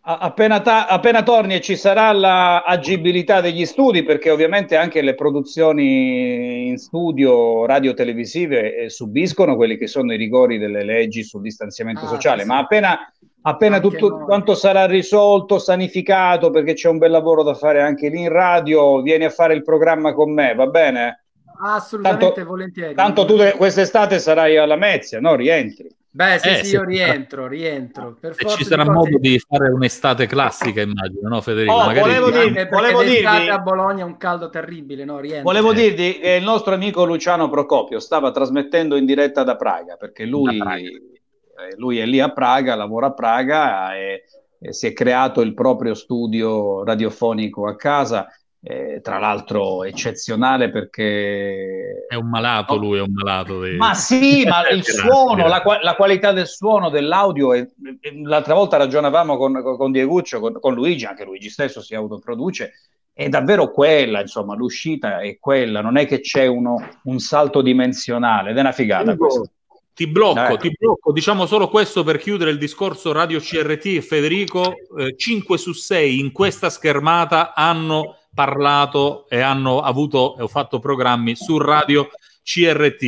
Appena, 0.02 0.62
ta- 0.62 0.86
appena, 0.88 1.22
torni 1.24 1.56
e 1.56 1.62
ci 1.62 1.76
sarà 1.76 2.12
l'agibilità 2.14 3.42
degli 3.42 3.66
studi, 3.66 4.04
perché 4.04 4.30
ovviamente 4.30 4.76
anche 4.76 5.02
le 5.02 5.16
produzioni 5.16 6.68
in 6.68 6.78
studio 6.78 7.66
radio-televisive 7.66 8.76
eh, 8.76 8.90
subiscono 8.90 9.56
quelli 9.56 9.78
che 9.78 9.88
sono 9.88 10.14
i 10.14 10.18
rigori 10.18 10.58
delle 10.58 10.84
leggi 10.84 11.24
sul 11.24 11.42
distanziamento 11.42 12.06
ah, 12.06 12.08
sociale, 12.08 12.42
sì. 12.44 12.48
ma 12.48 12.58
appena, 12.58 13.12
appena 13.42 13.82
tutto 13.82 14.24
quanto 14.24 14.56
sarà 14.56 14.86
risolto, 14.86 15.58
sanificato, 15.58 16.52
perché 16.52 16.74
c'è 16.74 16.88
un 16.88 17.00
bel 17.00 17.12
lavoro 17.12 17.44
da 17.44 17.54
fare 17.54 17.82
anche 17.82 18.08
lì 18.08 18.22
in 18.22 18.30
radio, 18.30 19.02
vieni 19.02 19.26
a 19.26 19.30
fare 19.30 19.54
il 19.54 19.64
programma 19.64 20.14
con 20.14 20.32
me, 20.32 20.54
va 20.56 20.68
bene? 20.68 21.27
Assolutamente 21.60 22.26
tanto, 22.26 22.46
volentieri. 22.46 22.94
Tanto 22.94 23.26
tu 23.26 23.38
quest'estate 23.58 24.20
sarai 24.20 24.58
alla 24.58 24.76
Mezia, 24.76 25.20
no? 25.20 25.36
Rientri. 25.36 25.90
Beh, 26.18 26.40
sì, 26.40 26.48
eh, 26.50 26.64
sì, 26.64 26.74
io 26.74 26.84
rientro, 26.84 27.46
rientro. 27.46 28.18
Per 28.20 28.34
e 28.36 28.48
ci 28.50 28.64
sarà 28.64 28.82
di 28.82 28.90
modo 28.90 29.20
di 29.20 29.38
fare 29.38 29.70
un'estate 29.70 30.26
classica, 30.26 30.82
immagino, 30.82 31.30
no, 31.30 31.42
Federico? 31.42 31.74
Oh, 31.74 31.86
Magari 31.86 32.18
volevo, 32.18 32.32
dirvi, 32.32 32.68
volevo 32.70 33.04
dirvi 33.04 33.50
a 33.50 33.60
Bologna 33.60 34.02
è 34.02 34.04
un 34.04 34.18
caldo 34.18 34.50
terribile, 34.50 35.06
no? 35.06 35.20
Rientro. 35.20 35.44
Volevo 35.44 35.74
dirvi 35.74 36.18
che 36.18 36.32
il 36.32 36.44
nostro 36.44 36.74
amico 36.74 37.06
Luciano 37.06 37.50
Procopio 37.50 38.00
stava 38.00 38.32
trasmettendo 38.32 38.96
in 38.96 39.06
diretta 39.06 39.44
da 39.44 39.56
Praga, 39.56 39.96
perché 39.96 40.26
lui, 40.26 40.58
Praga. 40.58 40.80
Eh, 40.80 41.76
lui 41.76 42.00
è 42.00 42.06
lì 42.08 42.20
a 42.20 42.30
Praga, 42.30 42.74
lavora 42.74 43.08
a 43.08 43.14
Praga 43.14 43.96
e, 43.96 44.24
e 44.60 44.74
si 44.74 44.88
è 44.88 44.94
creato 44.94 45.42
il 45.42 45.54
proprio 45.54 45.94
studio 45.94 46.84
radiofonico 46.84 47.68
a 47.68 47.76
casa 47.76 48.28
eh, 48.62 49.02
tra 49.02 49.20
l'altro 49.20 49.84
eccezionale 49.84 50.70
perché 50.72 52.06
è 52.08 52.16
un 52.16 52.30
malato 52.30 52.74
oh. 52.74 52.78
lui, 52.78 52.98
è 52.98 53.02
un 53.02 53.12
malato. 53.14 53.64
Di... 53.64 53.76
Ma 53.78 53.94
sì, 53.94 54.44
ma 54.48 54.68
il 54.70 54.84
suono, 54.84 55.48
la, 55.48 55.64
la, 55.82 55.96
qualità 55.96 56.32
del 56.32 56.48
suono, 56.48 56.90
dell'audio, 56.90 57.54
è, 57.54 57.62
è, 58.00 58.12
l'altra 58.24 58.54
volta 58.54 58.78
ragionavamo 58.78 59.38
con, 59.38 59.62
con 59.62 59.92
Dieguccio, 59.92 60.40
con, 60.40 60.60
con, 60.60 60.74
Luigi, 60.74 61.06
anche 61.06 61.24
Luigi 61.24 61.50
stesso 61.50 61.82
si 61.82 61.96
autoproduce, 61.96 62.74
è 63.14 63.30
davvero 63.30 63.72
quella, 63.72 64.22
insomma, 64.22 64.56
l'uscita 64.56 65.20
è 65.20 65.38
quella, 65.40 65.82
non 65.82 65.98
è 65.98 66.06
che 66.06 66.20
c'è 66.20 66.46
uno, 66.46 66.76
un 67.04 67.20
salto 67.20 67.62
dimensionale, 67.62 68.52
ed 68.52 68.58
è 68.58 68.62
una 68.62 68.72
figata 68.72 69.16
questo. 69.16 69.52
Ti 69.98 70.06
blocco, 70.06 70.54
eh. 70.54 70.58
ti 70.58 70.76
blocco, 70.78 71.12
diciamo 71.12 71.48
solo 71.48 71.70
questo 71.70 72.04
per 72.04 72.20
chiudere 72.20 72.52
il 72.52 72.60
discorso 72.60 73.12
Radio 73.12 73.40
CRT. 73.40 73.98
Federico, 74.02 74.76
eh, 74.96 75.16
5 75.18 75.58
su 75.58 75.74
6 75.74 76.20
in 76.20 76.32
questa 76.32 76.70
schermata 76.70 77.56
hanno 77.56 78.18
parlato 78.38 79.26
e 79.30 79.40
hanno 79.40 79.82
avuto 79.82 80.38
e 80.38 80.48
fatto 80.48 80.78
programmi 80.78 81.36
su 81.36 81.58
Radio 81.58 82.10
CRT. 82.44 83.04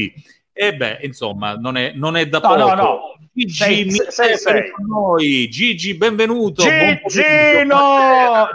E 0.51 0.75
beh, 0.75 1.01
insomma, 1.03 1.53
non 1.53 1.77
è, 1.77 1.91
non 1.93 2.17
è 2.17 2.25
da 2.25 2.39
no, 2.39 2.47
poco. 2.47 2.57
No, 2.57 2.73
no. 2.73 2.99
Gigi, 3.31 3.91
sei, 3.91 3.91
sei, 4.09 4.37
sei. 4.37 4.71
noi. 4.87 5.47
Gigi, 5.49 5.93
benvenuto. 5.93 6.63
Gigi, 6.63 7.63
no! 7.63 8.47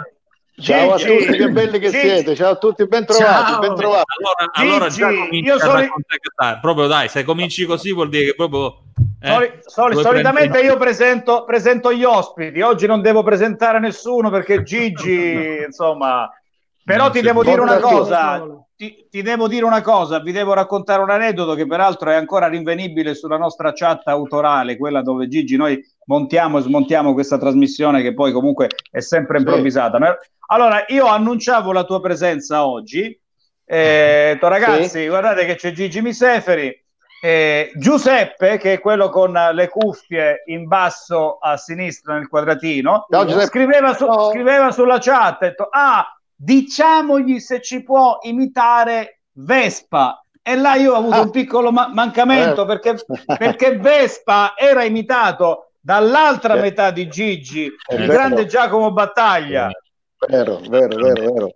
Ciao 0.57 0.93
a 0.93 0.97
tutti, 0.97 1.37
che 1.37 1.49
belli 1.49 1.79
che 1.79 1.89
Gigi. 1.89 1.99
siete. 1.99 2.35
Ciao 2.35 2.51
a 2.51 2.55
tutti, 2.57 2.85
ben 2.87 3.05
trovati. 3.05 3.57
Ben 3.59 3.75
trovati. 3.75 4.03
Allora, 4.19 4.51
allora 4.51 4.89
già 4.89 5.09
io 5.09 5.57
sono... 5.57 5.81
Proprio 6.59 6.87
dai, 6.87 7.07
se 7.07 7.23
cominci 7.23 7.63
così 7.65 7.93
vuol 7.93 8.09
dire 8.09 8.25
che 8.25 8.35
proprio... 8.35 8.81
Eh, 9.21 9.29
soli, 9.29 9.93
soli, 9.93 9.95
solitamente 9.95 10.59
io 10.59 10.75
presento, 10.75 11.45
presento 11.45 11.93
gli 11.93 12.03
ospiti. 12.03 12.59
Oggi 12.59 12.85
non 12.85 13.01
devo 13.01 13.23
presentare 13.23 13.79
nessuno 13.79 14.29
perché 14.29 14.61
Gigi, 14.61 15.63
insomma... 15.65 16.29
Però 16.85 17.09
ti 17.09 17.21
devo 17.21 17.43
dire 17.43 17.61
una 17.61 17.79
cosa, 17.79 18.45
ti, 18.75 19.07
ti, 19.09 19.23
devo 19.23 19.47
dire 19.47 19.65
una 19.65 19.81
cosa, 19.81 20.19
vi 20.19 20.31
devo 20.31 20.53
raccontare 20.53 21.01
un 21.01 21.09
aneddoto 21.09 21.55
che 21.55 21.65
peraltro 21.65 22.11
è 22.11 22.15
ancora 22.15 22.47
rinvenibile 22.47 23.15
sulla 23.15 23.37
nostra 23.37 23.73
chat 23.73 24.07
autorale, 24.07 24.77
quella 24.77 25.01
dove 25.01 25.27
Gigi 25.27 25.57
noi 25.57 25.83
montiamo 26.05 26.59
e 26.59 26.61
smontiamo 26.61 27.13
questa 27.13 27.39
trasmissione 27.39 28.03
che 28.03 28.13
poi 28.13 28.31
comunque 28.31 28.69
è 28.91 28.99
sempre 28.99 29.39
improvvisata. 29.39 29.97
Sì. 29.97 30.29
Allora, 30.49 30.85
io 30.89 31.07
annunciavo 31.07 31.71
la 31.71 31.85
tua 31.85 31.99
presenza 31.99 32.67
oggi, 32.67 33.19
eh, 33.65 34.37
ragazzi, 34.39 34.87
sì. 34.89 35.07
guardate 35.07 35.45
che 35.45 35.55
c'è 35.55 35.71
Gigi 35.71 36.01
Miseferi, 36.01 36.71
eh, 37.19 37.71
Giuseppe, 37.73 38.57
che 38.57 38.73
è 38.73 38.79
quello 38.79 39.09
con 39.09 39.31
le 39.31 39.69
cuffie 39.69 40.43
in 40.45 40.67
basso 40.67 41.39
a 41.39 41.57
sinistra 41.57 42.13
nel 42.13 42.27
quadratino, 42.27 43.07
no, 43.09 43.39
scriveva, 43.41 43.95
su, 43.95 44.05
scriveva, 44.29 44.69
sulla 44.71 44.99
chat, 44.99 45.39
detto, 45.39 45.67
ah, 45.71 46.14
diciamogli 46.35 47.39
se 47.39 47.61
ci 47.61 47.83
può 47.83 48.19
imitare 48.21 49.21
Vespa. 49.33 50.23
E 50.41 50.55
là 50.55 50.75
io 50.75 50.93
ho 50.93 50.97
avuto 50.97 51.15
ah. 51.15 51.21
un 51.21 51.31
piccolo 51.31 51.71
ma- 51.71 51.89
mancamento 51.91 52.63
eh. 52.63 52.65
perché, 52.65 52.95
perché 53.37 53.77
Vespa 53.77 54.53
era 54.55 54.83
imitato 54.83 55.71
dall'altra 55.79 56.55
eh. 56.55 56.61
metà 56.61 56.91
di 56.91 57.07
Gigi, 57.07 57.71
il 57.89 58.05
grande 58.05 58.45
Giacomo 58.45 58.91
Battaglia. 58.91 59.69
Vero, 60.27 60.59
vero, 60.67 60.95
vero, 60.97 61.31
vero. 61.31 61.51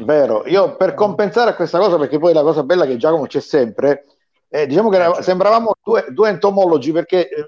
Vero, 0.00 0.42
io 0.46 0.76
per 0.76 0.94
compensare 0.94 1.50
a 1.50 1.54
questa 1.54 1.78
cosa, 1.78 1.96
perché 1.98 2.18
poi 2.18 2.32
la 2.32 2.42
cosa 2.42 2.62
bella 2.62 2.86
che 2.86 2.96
Giacomo 2.96 3.26
c'è 3.26 3.40
sempre, 3.40 4.04
eh, 4.48 4.66
diciamo 4.66 4.88
che 4.88 4.96
era, 4.96 5.22
sembravamo 5.22 5.74
due, 5.82 6.06
due, 6.10 6.28
entomologi 6.28 6.90
perché 6.92 7.28
eh, 7.28 7.46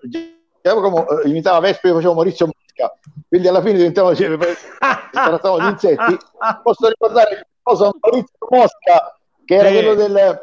Giacomo 0.63 1.09
eh, 1.09 1.29
imitava 1.29 1.61
Vespa 1.61 1.87
e 1.87 1.91
io 1.91 1.97
facevo 1.97 2.15
Maurizio 2.15 2.51
Mosca, 2.81 2.99
quindi 3.29 3.49
alla 3.49 3.61
fine 3.61 3.77
diventavamo, 3.77 4.15
cioè, 4.15 4.39
trattavamo 5.11 5.59
di 5.59 5.69
insetti. 5.69 6.19
Posso 6.63 6.89
ricordare 6.89 7.49
famoso 7.63 7.97
Maurizio 8.01 8.47
Mosca, 8.49 9.19
che 9.45 9.55
era 9.55 9.69
sì. 9.69 9.75
quello 9.75 9.95
del... 9.95 10.41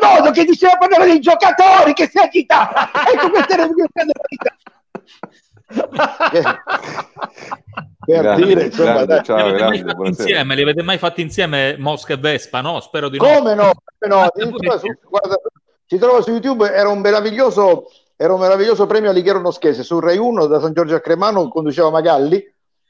modo 0.00 0.30
che 0.32 0.44
diceva 0.44 0.76
parlare 0.78 1.06
dei 1.06 1.20
giocatori 1.20 1.92
che 1.92 2.08
si 2.08 2.18
agita 2.18 2.90
ecco 3.12 3.30
questa 3.30 3.54
era 3.54 3.66
la 3.66 3.72
mia 3.72 3.86
per 8.06 8.20
grande, 8.22 8.46
dire 8.46 8.64
insomma, 8.64 9.04
grande, 9.04 9.22
ciao, 9.24 9.52
grande, 9.52 9.94
insieme, 10.04 10.54
li 10.54 10.62
avete 10.62 10.82
mai 10.82 10.98
fatti 10.98 11.22
insieme 11.22 11.76
Mosca 11.76 12.14
e 12.14 12.16
Vespa? 12.18 12.60
No, 12.60 12.78
spero 12.78 13.08
di 13.08 13.18
no. 13.18 13.24
Come 13.24 13.54
no? 13.54 13.72
Come 13.98 14.14
no? 14.14 14.30
Su, 14.78 14.86
guarda, 15.08 15.40
si 15.86 15.98
trova 15.98 16.22
su 16.22 16.30
YouTube, 16.30 16.70
era 16.70 16.88
un 16.88 17.00
meraviglioso, 17.00 17.90
era 18.16 18.32
un 18.32 18.40
meraviglioso 18.40 18.86
premio 18.86 19.10
Alighiero 19.10 19.40
Noschese 19.40 19.82
su 19.82 20.00
Rai 20.00 20.16
1 20.16 20.46
da 20.46 20.58
San 20.58 20.72
Giorgio 20.72 20.94
a 20.94 21.00
Cremano, 21.00 21.48
conduceva 21.48 21.90
Magalli. 21.90 22.42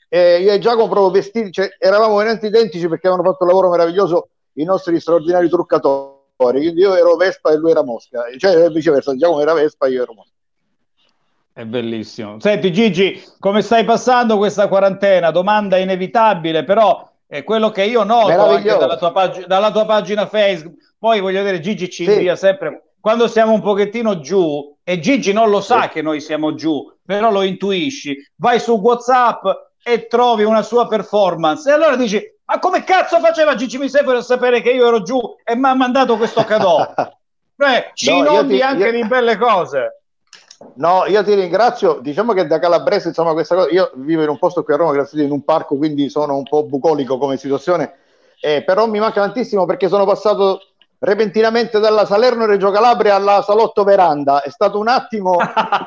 E 0.09 0.39
io 0.39 0.53
e 0.53 0.59
Giacomo 0.61 0.89
proprio 0.89 1.11
vestiti, 1.11 1.51
cioè, 1.51 1.69
eravamo 1.79 2.17
veramente 2.17 2.47
identici 2.47 2.87
perché 2.87 3.09
avevano 3.09 3.29
fatto 3.29 3.43
un 3.43 3.51
lavoro 3.51 3.71
meraviglioso 3.71 4.29
i 4.55 4.65
nostri 4.65 5.01
straordinari 5.01 5.49
truccatori. 5.49 6.61
Quindi 6.61 6.81
io 6.81 6.95
ero 6.95 7.17
Vespa 7.17 7.51
e 7.51 7.57
lui 7.57 7.73
era 7.73 7.83
Mosca, 7.83 8.23
cioè 8.39 8.71
viceversa, 8.71 9.17
Giacomo 9.17 9.41
era 9.41 9.53
Vespa 9.53 9.87
e 9.87 9.91
io 9.91 10.03
ero 10.03 10.15
Mosca. 10.15 10.31
È 11.53 11.65
bellissimo. 11.65 12.39
Senti 12.39 12.71
Gigi, 12.71 13.21
come 13.41 13.63
stai 13.63 13.85
passando 13.85 14.37
questa 14.37 14.69
quarantena? 14.69 15.33
Domanda 15.33 15.79
inevitabile, 15.79 16.63
però 16.63 17.11
è 17.27 17.43
quello 17.43 17.71
che 17.71 17.83
io 17.83 18.05
noto 18.05 18.45
anche 18.45 18.77
dalla 18.77 18.97
tua, 18.97 19.11
pag- 19.11 19.47
dalla 19.47 19.73
tua 19.73 19.87
pagina 19.87 20.27
Facebook. 20.27 20.95
Poi 20.99 21.21
voglio 21.21 21.43
dire, 21.43 21.59
Gigi 21.59 21.91
ci 21.91 22.05
sì. 22.05 22.13
invia 22.13 22.37
sempre 22.37 22.86
quando 23.07 23.29
siamo 23.29 23.53
un 23.53 23.61
pochettino 23.61 24.19
giù, 24.19 24.79
e 24.83 24.99
Gigi 24.99 25.33
non 25.33 25.49
lo 25.49 25.61
sa 25.61 25.89
che 25.89 26.03
noi 26.03 26.21
siamo 26.21 26.57
giù, 26.57 26.93
però 27.05 27.31
lo 27.31 27.43
intuisci, 27.43 28.17
vai 28.35 28.59
su 28.59 28.73
WhatsApp 28.73 29.47
e 29.81 30.09
trovi 30.09 30.43
una 30.43 30.63
sua 30.63 30.89
performance, 30.89 31.71
e 31.71 31.73
allora 31.73 31.95
dici, 31.95 32.21
ma 32.47 32.59
come 32.59 32.83
cazzo 32.83 33.21
faceva 33.21 33.55
Gigi 33.55 33.79
Misefero 33.79 34.19
a 34.19 34.23
sapere 34.23 34.61
che 34.61 34.73
io 34.73 34.89
ero 34.89 35.03
giù 35.03 35.21
e 35.45 35.55
mi 35.55 35.69
ha 35.69 35.75
mandato 35.75 36.17
questo 36.17 36.43
cadeau? 36.43 36.85
Beh, 37.55 37.93
ci 37.95 38.11
no, 38.11 38.17
inoldi 38.17 38.57
ti, 38.57 38.63
anche 38.63 38.89
io... 38.89 39.01
di 39.01 39.07
belle 39.07 39.37
cose. 39.37 40.01
No, 40.75 41.05
io 41.07 41.23
ti 41.23 41.33
ringrazio. 41.35 42.01
Diciamo 42.03 42.33
che 42.33 42.49
da 42.49 42.59
calabrese, 42.59 43.07
insomma, 43.07 43.35
questa 43.35 43.55
cosa. 43.55 43.71
Io 43.71 43.93
vivo 43.95 44.25
in 44.25 44.31
un 44.31 44.39
posto 44.39 44.65
qui 44.65 44.75
a 44.75 44.79
Roma, 44.79 44.91
grazie 44.91 45.13
a 45.13 45.21
Dio, 45.21 45.27
in 45.27 45.33
un 45.33 45.45
parco, 45.45 45.77
quindi 45.77 46.09
sono 46.09 46.37
un 46.37 46.43
po' 46.43 46.65
bucolico 46.65 47.19
come 47.19 47.37
situazione. 47.37 47.99
Eh, 48.41 48.65
però 48.65 48.89
mi 48.89 48.99
manca 48.99 49.21
tantissimo 49.21 49.65
perché 49.65 49.87
sono 49.87 50.05
passato 50.05 50.59
repentinamente 50.99 51.79
dalla 51.79 52.07
Salerno 52.07 52.47
Reggio 52.47 52.71
Calabria 52.71 53.15
alla 53.15 53.43
Salotto 53.43 53.85
Veranda. 53.85 54.43
È 54.43 54.51
stato 54.51 54.79
un 54.79 54.89
attimo 54.89 55.37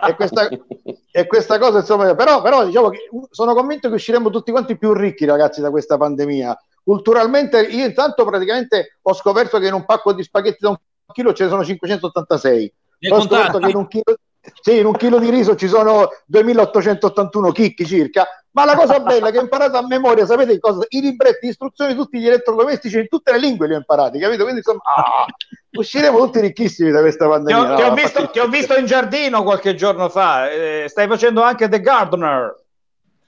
e, 0.08 0.16
questa, 0.16 0.48
e 1.12 1.28
questa 1.28 1.58
cosa, 1.58 1.80
insomma, 1.80 2.14
però, 2.16 2.42
però 2.42 2.66
diciamo 2.66 2.90
che 2.90 3.10
sono 3.32 3.54
convinto 3.54 3.88
che 3.88 3.96
usciremo 3.96 4.30
tutti 4.30 4.52
quanti 4.52 4.78
più 4.78 4.94
ricchi, 4.94 5.26
ragazzi, 5.26 5.62
da 5.62 5.70
questa 5.70 5.98
pandemia. 5.98 6.58
Culturalmente, 6.84 7.62
io 7.62 7.86
intanto 7.86 8.26
praticamente 8.26 8.98
ho 9.02 9.14
scoperto 9.14 9.60
che 9.60 9.68
in 9.68 9.74
un 9.74 9.86
pacco 9.86 10.14
di 10.14 10.24
spaghetti 10.24 10.58
da 10.62 10.70
un 10.70 10.78
chilo 11.14 11.34
ce 11.34 11.44
ne 11.44 11.50
sono 11.50 11.64
586. 11.64 12.74
Ho 13.12 13.22
scoperto 13.22 13.60
che 13.60 13.70
in 13.70 13.76
un 13.76 13.88
chilo 13.88 14.16
sì, 14.62 14.78
in 14.78 14.86
un 14.86 14.94
chilo 14.94 15.20
di 15.20 15.30
riso 15.30 15.56
ci 15.56 15.68
sono 15.68 16.10
2881 16.26 17.52
chicchi 17.52 17.86
circa, 17.86 18.28
ma 18.52 18.66
la 18.66 18.76
cosa 18.76 19.00
bella 19.00 19.30
è 19.30 19.32
che 19.32 19.38
ho 19.38 19.42
imparato 19.42 19.78
a 19.78 19.86
memoria, 19.86 20.26
sapete 20.26 20.60
cosa? 20.60 20.86
I 20.90 21.02
libretti, 21.02 21.48
istruzioni, 21.48 21.96
tutti 21.96 22.20
gli 22.20 22.28
elettrodomestici 22.28 23.00
in 23.00 23.08
tutte 23.08 23.32
le 23.32 23.40
lingue 23.40 23.68
li 23.68 23.74
ho 23.74 23.78
imparati, 23.78 24.20
capito? 24.20 24.44
Quindi 24.44 24.62
insomma, 24.66 24.82
ah, 24.84 25.26
usciremo 25.72 26.18
tutti 26.18 26.40
ricchissimi 26.40 26.92
da 26.92 27.00
questa 27.02 27.28
pandemia. 27.28 27.64
Ti 27.64 27.72
ho, 27.72 27.76
ti 27.76 27.82
ho, 27.82 27.94
visto, 27.94 28.30
ti 28.30 28.40
ho 28.40 28.48
visto, 28.48 28.76
in 28.76 28.86
giardino 28.86 29.44
qualche 29.44 29.76
giorno 29.76 30.10
fa, 30.10 30.50
eh, 30.50 30.86
stai 30.88 31.08
facendo 31.08 31.42
anche 31.42 31.70
The 31.70 31.80
Gardener. 31.80 32.56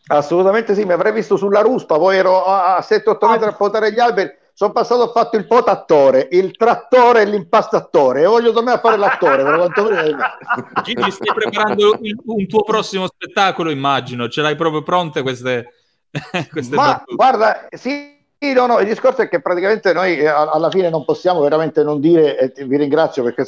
Assolutamente 0.08 0.74
sì, 0.74 0.84
mi 0.84 0.94
avrei 0.94 1.14
visto 1.14 1.38
sulla 1.38 1.62
ruspa, 1.62 1.98
poi 1.98 2.18
ero 2.18 2.44
a 2.44 2.80
7-8 2.80 3.30
metri 3.30 3.48
a 3.48 3.54
potare 3.54 3.94
gli 3.94 4.00
alberi 4.00 4.40
sono 4.62 4.74
passato 4.74 5.02
ho 5.02 5.12
fatto 5.12 5.38
il 5.38 5.48
potattore, 5.48 6.28
il 6.34 6.56
trattore 6.56 7.24
e 7.24 7.26
l'impastatore 7.26 8.22
e 8.22 8.26
voglio 8.28 8.52
tornare 8.52 8.78
a 8.78 8.80
fare 8.80 8.96
l'attore. 8.96 9.44
per 9.44 9.56
quanto 9.56 9.86
prima. 9.86 10.38
Gigi, 10.84 11.10
stai 11.10 11.34
preparando 11.34 11.98
il, 12.02 12.16
un 12.26 12.46
tuo 12.46 12.62
prossimo 12.62 13.08
spettacolo, 13.08 13.72
immagino. 13.72 14.28
Ce 14.28 14.40
l'hai 14.44 14.56
proprio 14.56 14.84
pronte 14.84 15.24
queste, 15.24 15.74
queste 16.52 16.76
Ma 16.76 16.90
battute. 16.90 17.16
guarda, 17.16 17.68
sì, 17.72 18.20
no, 18.54 18.68
no, 18.68 18.78
il 18.78 18.86
discorso 18.86 19.24
è 19.24 19.30
che 19.30 19.42
praticamente 19.42 19.94
noi 19.94 20.20
eh, 20.20 20.28
alla 20.28 20.70
fine 20.70 20.92
non 20.92 21.06
possiamo 21.06 21.42
veramente 21.42 21.82
non 21.82 22.00
dire, 22.00 22.54
e 22.54 22.64
vi 22.66 22.78
ringrazio 22.78 23.24
perché 23.24 23.44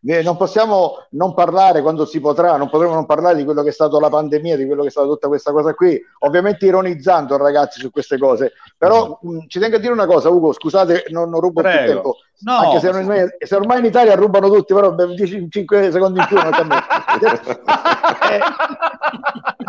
non 0.00 0.36
possiamo 0.36 1.06
non 1.10 1.34
parlare 1.34 1.82
quando 1.82 2.04
si 2.04 2.20
potrà, 2.20 2.56
non 2.56 2.68
potremo 2.68 2.94
non 2.94 3.06
parlare 3.06 3.36
di 3.36 3.44
quello 3.44 3.62
che 3.62 3.70
è 3.70 3.72
stato 3.72 3.98
la 3.98 4.08
pandemia, 4.08 4.56
di 4.56 4.66
quello 4.66 4.82
che 4.82 4.88
è 4.88 4.90
stata 4.90 5.06
tutta 5.06 5.28
questa 5.28 5.52
cosa 5.52 5.74
qui, 5.74 6.00
ovviamente 6.20 6.66
ironizzando 6.66 7.36
ragazzi 7.36 7.80
su 7.80 7.90
queste 7.90 8.18
cose, 8.18 8.52
però 8.76 9.18
mh, 9.20 9.30
mm, 9.30 9.38
ci 9.48 9.58
tengo 9.58 9.76
a 9.76 9.78
dire 9.78 9.92
una 9.92 10.06
cosa 10.06 10.28
Ugo, 10.28 10.52
scusate 10.52 11.06
non, 11.08 11.30
non 11.30 11.40
rubo 11.40 11.62
Prego. 11.62 11.78
più 11.78 11.92
tempo, 11.92 12.16
no. 12.40 12.56
anche 12.56 12.80
se, 12.80 12.88
ormai, 12.88 13.26
se, 13.38 13.56
ormai 13.56 13.78
in 13.80 13.84
Italia 13.86 14.14
rubano 14.14 14.48
tutti, 14.48 14.72
però 14.72 14.92
10, 14.92 15.48
5 15.50 15.90
secondi 15.90 16.20
in 16.20 16.26
più 16.26 16.36
non 16.36 16.50
cambia. 16.50 16.86
eh, 18.30 18.38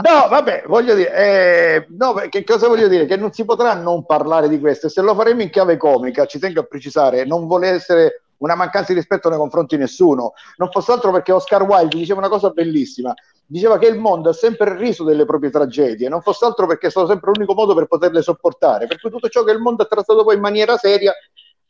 no, 0.04 0.28
vabbè, 0.30 0.64
voglio 0.68 0.94
dire, 0.94 1.14
eh, 1.14 1.88
no, 1.98 2.14
che 2.30 2.44
cosa 2.44 2.68
voglio 2.68 2.88
dire? 2.88 3.06
Che 3.06 3.16
non 3.16 3.32
si 3.32 3.46
potrà 3.46 3.74
non 3.74 4.06
parlare 4.06 4.48
di 4.48 4.60
questo, 4.60 4.90
se 4.90 5.02
lo 5.02 5.16
faremo 5.16 5.42
in 5.42 5.50
chiave 5.50 5.78
comica, 5.78 6.26
ci 6.26 6.38
tengo 6.38 6.60
a 6.60 6.64
precisare, 6.64 7.26
non 7.26 7.48
vuole 7.48 7.70
essere 7.70 8.22
una 8.40 8.56
mancanza 8.56 8.92
di 8.92 9.00
rispetto 9.00 9.30
nei 9.30 9.38
confronti 9.38 9.76
di 9.76 9.82
nessuno. 9.82 10.34
Non 10.58 10.70
fosse 10.70 10.92
altro 10.92 11.12
perché 11.12 11.32
Oscar 11.32 11.64
Wilde 11.64 11.98
diceva 11.98 12.20
una 12.20 12.30
cosa 12.30 12.50
bellissima, 12.50 13.14
diceva 13.46 13.78
che 13.78 13.88
il 13.88 13.98
mondo 13.98 14.30
ha 14.30 14.34
sempre 14.34 14.76
riso 14.76 15.04
delle 15.04 15.26
proprie 15.26 15.50
tragedie, 15.50 16.10
non 16.10 16.22
fosse 16.22 16.46
altro 16.46 16.68
perché 16.68 16.88
è 16.88 16.92
stato 16.92 17.08
sempre 17.08 17.32
l'unico 17.34 17.54
modo 17.54 17.74
per 17.74 17.88
poterle 17.88 18.22
sopportare, 18.22 18.88
perché 18.88 19.10
tutto 19.10 19.30
ciò 19.30 19.44
che 19.44 19.52
il 19.52 19.60
mondo 19.60 19.84
ha 19.84 19.88
trattato 19.88 20.24
poi 20.24 20.36
in 20.36 20.42
maniera 20.42 20.78
seria 20.78 21.14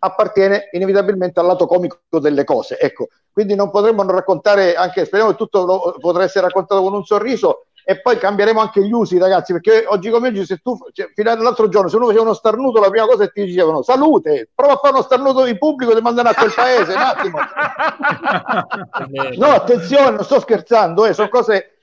appartiene 0.01 0.69
inevitabilmente 0.71 1.39
al 1.39 1.45
lato 1.45 1.65
comico 1.65 1.99
delle 2.19 2.43
cose. 2.43 2.79
Ecco, 2.79 3.09
quindi 3.31 3.55
non 3.55 3.69
potremmo 3.69 4.03
non 4.03 4.15
raccontare, 4.15 4.75
anche 4.75 5.05
speriamo 5.05 5.31
che 5.31 5.37
tutto 5.37 5.65
lo, 5.65 5.95
potrà 5.99 6.23
essere 6.23 6.45
raccontato 6.45 6.81
con 6.81 6.93
un 6.93 7.03
sorriso 7.03 7.67
e 7.89 8.01
poi 8.01 8.19
cambieremo 8.19 8.59
anche 8.59 8.85
gli 8.85 8.91
usi, 8.91 9.17
ragazzi, 9.17 9.51
perché 9.51 9.83
oggi 9.87 10.11
come 10.11 10.27
oggi, 10.27 10.45
se 10.45 10.57
tu, 10.57 10.77
cioè, 10.93 11.09
fino 11.15 11.31
all'altro 11.31 11.67
giorno, 11.69 11.89
se 11.89 11.95
uno 11.95 12.05
faceva 12.05 12.21
uno 12.21 12.35
starnuto, 12.35 12.79
la 12.79 12.91
prima 12.91 13.07
cosa 13.07 13.25
che 13.25 13.31
ti 13.31 13.45
dicevano 13.45 13.81
salute, 13.81 14.47
prova 14.53 14.73
a 14.73 14.75
fare 14.75 14.93
uno 14.93 15.01
starnuto 15.01 15.47
in 15.47 15.57
pubblico, 15.57 15.95
ti 15.95 16.01
mandano 16.01 16.29
a 16.29 16.35
quel 16.35 16.53
paese, 16.53 16.93
un 16.93 17.01
attimo. 17.01 17.39
no, 19.37 19.47
attenzione, 19.47 20.11
non 20.11 20.23
sto 20.23 20.39
scherzando, 20.39 21.07
eh, 21.07 21.13
sono 21.13 21.29
cose... 21.29 21.79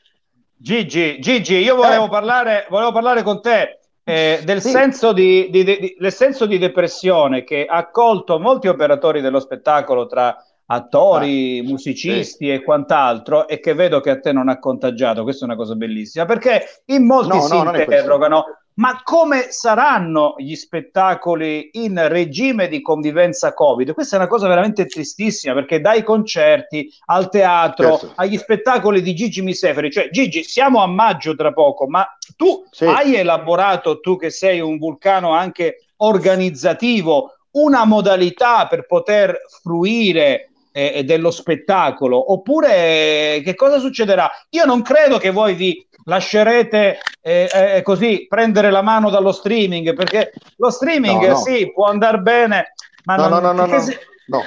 Gigi, 0.55 1.19
Gigi, 1.19 1.57
io 1.57 1.75
volevo, 1.75 2.05
eh. 2.05 2.09
parlare, 2.09 2.67
volevo 2.71 2.93
parlare 2.93 3.25
con 3.25 3.43
te 3.43 3.81
eh, 4.05 4.43
del, 4.45 4.63
sì. 4.63 4.71
senso 4.71 5.13
di, 5.13 5.49
di, 5.51 5.65
di, 5.65 5.97
del 5.99 6.13
senso 6.13 6.47
di 6.47 6.59
depressione 6.59 7.43
che 7.43 7.67
ha 7.69 7.91
colto 7.91 8.39
molti 8.39 8.69
operatori 8.69 9.21
dello 9.21 9.41
spettacolo 9.41 10.07
tra 10.07 10.41
attori, 10.67 11.63
musicisti 11.63 12.47
sì. 12.47 12.51
e 12.51 12.63
quant'altro 12.63 13.47
e 13.47 13.61
che 13.61 13.75
vedo 13.75 14.01
che 14.01 14.11
a 14.11 14.19
te 14.19 14.33
non 14.33 14.49
ha 14.49 14.59
contagiato, 14.59 15.23
questa 15.23 15.45
è 15.45 15.49
una 15.49 15.57
cosa 15.57 15.75
bellissima, 15.75 16.25
perché 16.25 16.83
in 16.87 17.07
molti 17.07 17.37
no, 17.37 17.43
si 17.43 17.63
no, 17.63 17.77
interrogano 17.77 18.45
ma 18.77 19.01
come 19.03 19.47
saranno 19.51 20.35
gli 20.37 20.55
spettacoli 20.55 21.71
in 21.73 22.09
regime 22.09 22.69
di 22.69 22.83
convivenza 22.83 23.55
Covid? 23.55 23.95
Questa 23.95 24.17
è 24.17 24.19
una 24.19 24.29
cosa 24.29 24.49
veramente 24.49 24.85
tristissima 24.85 25.55
perché 25.55 25.81
dai 25.81 26.03
concerti 26.03 26.93
al 27.07 27.31
teatro, 27.31 27.99
certo. 27.99 28.13
agli 28.17 28.37
spettacoli 28.37 29.01
di 29.01 29.15
Gigi 29.15 29.41
Miseferi, 29.41 29.91
cioè 29.91 30.11
Gigi, 30.11 30.43
siamo 30.43 30.83
a 30.83 30.87
maggio 30.87 31.35
tra 31.35 31.53
poco, 31.53 31.89
ma 31.89 32.07
tu 32.37 32.65
sì. 32.71 32.85
hai 32.85 33.15
elaborato, 33.15 34.01
tu 34.01 34.19
che 34.19 34.29
sei 34.29 34.61
un 34.61 34.77
vulcano 34.77 35.31
anche 35.31 35.87
organizzativo, 35.97 37.33
una 37.53 37.87
modalità 37.87 38.67
per 38.67 38.85
poter 38.85 39.39
fruire 39.63 40.51
eh, 40.77 41.05
dello 41.05 41.31
spettacolo 41.31 42.33
oppure 42.33 43.41
che 43.43 43.55
cosa 43.55 43.79
succederà? 43.79 44.31
Io 44.51 44.67
non 44.67 44.83
credo 44.83 45.17
che 45.17 45.31
voi 45.31 45.55
vi 45.55 45.87
lascerete 46.05 46.99
eh, 47.23 47.49
eh, 47.51 47.83
così 47.83 48.27
prendere 48.29 48.71
la 48.71 48.83
mano 48.83 49.09
dallo 49.09 49.33
streaming 49.33 49.95
perché 49.95 50.33
lo 50.59 50.71
streaming 50.71 51.23
no, 51.23 51.29
no. 51.29 51.37
sì 51.37 51.73
può 51.73 51.87
andare 51.87 52.19
bene 52.19 52.75
ma 53.05 53.17
no, 53.17 53.29
non, 53.29 53.43
no, 53.43 53.53
no, 53.53 53.67
no, 53.67 53.81
si... 53.81 53.97
no, 54.27 54.45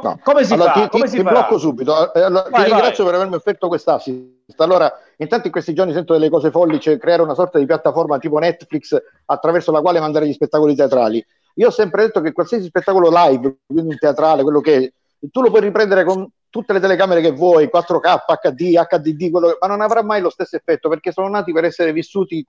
no. 0.00 0.18
come 0.24 0.44
si 0.44 0.54
allora, 0.54 0.72
fa? 0.72 0.88
Ti, 0.88 0.98
ti, 0.98 1.08
si 1.08 1.16
ti 1.18 1.22
blocco 1.22 1.58
subito 1.58 2.12
eh, 2.14 2.22
allora, 2.22 2.48
vai, 2.50 2.64
ti 2.64 2.70
ringrazio 2.70 3.04
vai. 3.04 3.12
per 3.12 3.14
avermi 3.20 3.36
offerto 3.36 3.68
quest'assist 3.68 4.58
allora 4.58 4.90
intanto 5.18 5.46
in 5.46 5.52
questi 5.52 5.74
giorni 5.74 5.92
sento 5.92 6.14
delle 6.14 6.30
cose 6.30 6.50
folli 6.50 6.80
cioè 6.80 6.98
creare 6.98 7.22
una 7.22 7.34
sorta 7.34 7.58
di 7.58 7.66
piattaforma 7.66 8.18
tipo 8.18 8.38
Netflix 8.38 8.96
attraverso 9.26 9.70
la 9.70 9.82
quale 9.82 10.00
mandare 10.00 10.26
gli 10.26 10.32
spettacoli 10.32 10.74
teatrali 10.74 11.24
io 11.54 11.68
ho 11.68 11.70
sempre 11.70 12.02
detto 12.04 12.20
che 12.20 12.32
qualsiasi 12.32 12.64
spettacolo 12.64 13.10
live 13.12 13.58
quindi 13.66 13.92
un 13.92 13.98
teatrale 13.98 14.42
quello 14.42 14.60
che 14.60 14.76
è 14.76 14.92
tu 15.30 15.42
lo 15.42 15.50
puoi 15.50 15.60
riprendere 15.62 16.04
con 16.04 16.28
tutte 16.48 16.72
le 16.72 16.80
telecamere 16.80 17.20
che 17.20 17.32
vuoi, 17.32 17.68
4K, 17.72 18.16
HD, 18.42 18.74
HDD, 18.74 19.18
che... 19.18 19.56
ma 19.60 19.66
non 19.66 19.80
avrà 19.80 20.02
mai 20.02 20.20
lo 20.20 20.30
stesso 20.30 20.56
effetto 20.56 20.88
perché 20.88 21.12
sono 21.12 21.28
nati 21.28 21.52
per 21.52 21.64
essere 21.64 21.92
vissuti 21.92 22.44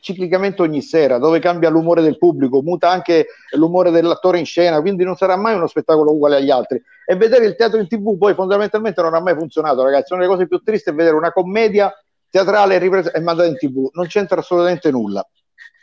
ciclicamente 0.00 0.62
ogni 0.62 0.82
sera, 0.82 1.18
dove 1.18 1.38
cambia 1.38 1.70
l'umore 1.70 2.02
del 2.02 2.18
pubblico, 2.18 2.62
muta 2.62 2.90
anche 2.90 3.26
l'umore 3.56 3.90
dell'attore 3.90 4.38
in 4.38 4.44
scena, 4.44 4.80
quindi 4.80 5.04
non 5.04 5.16
sarà 5.16 5.36
mai 5.36 5.54
uno 5.54 5.66
spettacolo 5.66 6.12
uguale 6.12 6.36
agli 6.36 6.50
altri. 6.50 6.80
E 7.06 7.16
vedere 7.16 7.46
il 7.46 7.56
teatro 7.56 7.78
in 7.78 7.88
tv 7.88 8.16
poi 8.18 8.34
fondamentalmente 8.34 9.00
non 9.00 9.14
ha 9.14 9.20
mai 9.20 9.34
funzionato, 9.34 9.82
ragazzi. 9.82 10.12
Una 10.12 10.22
delle 10.22 10.34
cose 10.34 10.46
più 10.46 10.58
tristi 10.58 10.90
è 10.90 10.92
vedere 10.92 11.16
una 11.16 11.32
commedia 11.32 11.92
teatrale 12.30 12.78
ripresa 12.78 13.12
e 13.12 13.20
mandata 13.20 13.48
in 13.48 13.56
tv, 13.56 13.88
non 13.92 14.06
c'entra 14.06 14.40
assolutamente 14.40 14.90
nulla. 14.90 15.26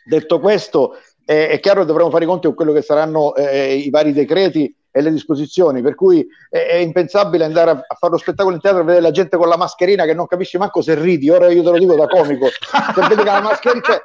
Detto 0.05 0.39
questo, 0.39 0.97
eh, 1.25 1.49
è 1.49 1.59
chiaro 1.59 1.81
che 1.81 1.87
dovremo 1.87 2.11
fare 2.11 2.25
i 2.25 2.27
conti 2.27 2.45
con 2.45 2.55
quello 2.55 2.71
che 2.71 2.83
saranno 2.83 3.33
eh, 3.35 3.75
i 3.75 3.89
vari 3.89 4.13
decreti 4.13 4.73
e 4.97 5.01
le 5.01 5.11
disposizioni, 5.11 5.81
per 5.81 5.93
cui 5.93 6.25
è, 6.49 6.67
è 6.67 6.75
impensabile 6.75 7.43
andare 7.43 7.71
a, 7.71 7.83
a, 7.85 7.95
fare 7.95 8.13
lo 8.13 8.17
spettacolo 8.17 8.55
in 8.55 8.61
teatro 8.61 8.79
e 8.79 8.85
vedere 8.85 9.03
la 9.03 9.11
gente 9.11 9.35
con 9.35 9.49
la 9.49 9.57
mascherina 9.57 10.05
che 10.05 10.13
non 10.13 10.25
capisci 10.25 10.57
manco 10.57 10.81
se 10.81 10.95
ridi, 10.95 11.29
ora 11.29 11.51
io 11.51 11.63
te 11.63 11.69
lo 11.69 11.77
dico 11.77 11.95
da 11.95 12.07
comico, 12.07 12.47
se 12.47 13.01
vedi 13.01 13.15
che 13.15 13.23
la 13.25 13.41
mascherina, 13.41 13.81
cioè, 13.83 14.01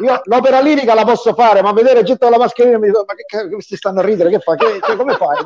io 0.00 0.18
l'opera 0.24 0.60
lirica 0.60 0.94
la 0.94 1.04
posso 1.04 1.34
fare, 1.34 1.60
ma 1.60 1.74
vedere 1.74 2.02
gente 2.04 2.22
con 2.22 2.30
la 2.30 2.38
mascherina 2.38 2.78
mi 2.78 2.86
dico, 2.86 3.04
ma 3.06 3.12
che, 3.14 3.50
questi 3.50 3.76
stanno 3.76 4.00
a 4.00 4.02
ridere, 4.02 4.30
che 4.30 4.38
fa? 4.38 4.54
Che, 4.54 4.80
cioè, 4.82 4.96
come 4.96 5.14
fai? 5.16 5.36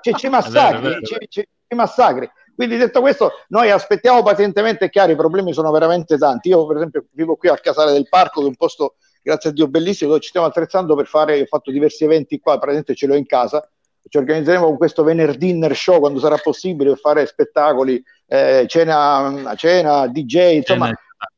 Ci, 0.00 0.14
ci 0.14 0.28
massacri, 0.28 0.98
ci, 1.04 1.16
ci, 1.28 1.48
ci 1.68 1.76
massacri. 1.76 2.28
Quindi 2.56 2.76
detto 2.76 3.00
questo, 3.02 3.30
noi 3.50 3.70
aspettiamo 3.70 4.24
pazientemente, 4.24 4.90
chiaro, 4.90 5.12
i 5.12 5.16
problemi 5.16 5.52
sono 5.52 5.70
veramente 5.70 6.18
tanti. 6.18 6.48
Io 6.48 6.66
per 6.66 6.76
esempio 6.76 7.04
vivo 7.12 7.36
qui 7.36 7.48
a 7.48 7.56
Casale 7.56 7.92
del 7.92 8.08
Parco, 8.08 8.40
che 8.40 8.46
è 8.46 8.48
un 8.48 8.56
posto, 8.56 8.96
grazie 9.22 9.50
a 9.50 9.52
Dio, 9.52 9.68
bellissimo, 9.68 10.10
dove 10.10 10.22
ci 10.22 10.30
stiamo 10.30 10.46
attrezzando 10.46 10.96
per 10.96 11.06
fare, 11.06 11.40
ho 11.40 11.46
fatto 11.46 11.70
diversi 11.70 12.02
eventi 12.02 12.40
qua, 12.40 12.54
praticamente 12.54 12.96
ce 12.96 13.06
l'ho 13.06 13.14
in 13.14 13.26
casa, 13.26 13.68
ci 14.08 14.18
organizzeremo 14.18 14.66
con 14.66 14.76
questo 14.76 15.02
venerdì 15.02 15.52
dinner 15.52 15.74
show 15.74 15.98
quando 15.98 16.18
sarà 16.18 16.36
possibile 16.36 16.96
fare 16.96 17.26
spettacoli, 17.26 18.02
eh, 18.26 18.64
cena, 18.68 19.54
cena, 19.56 20.06
DJ, 20.06 20.56
insomma, 20.56 20.92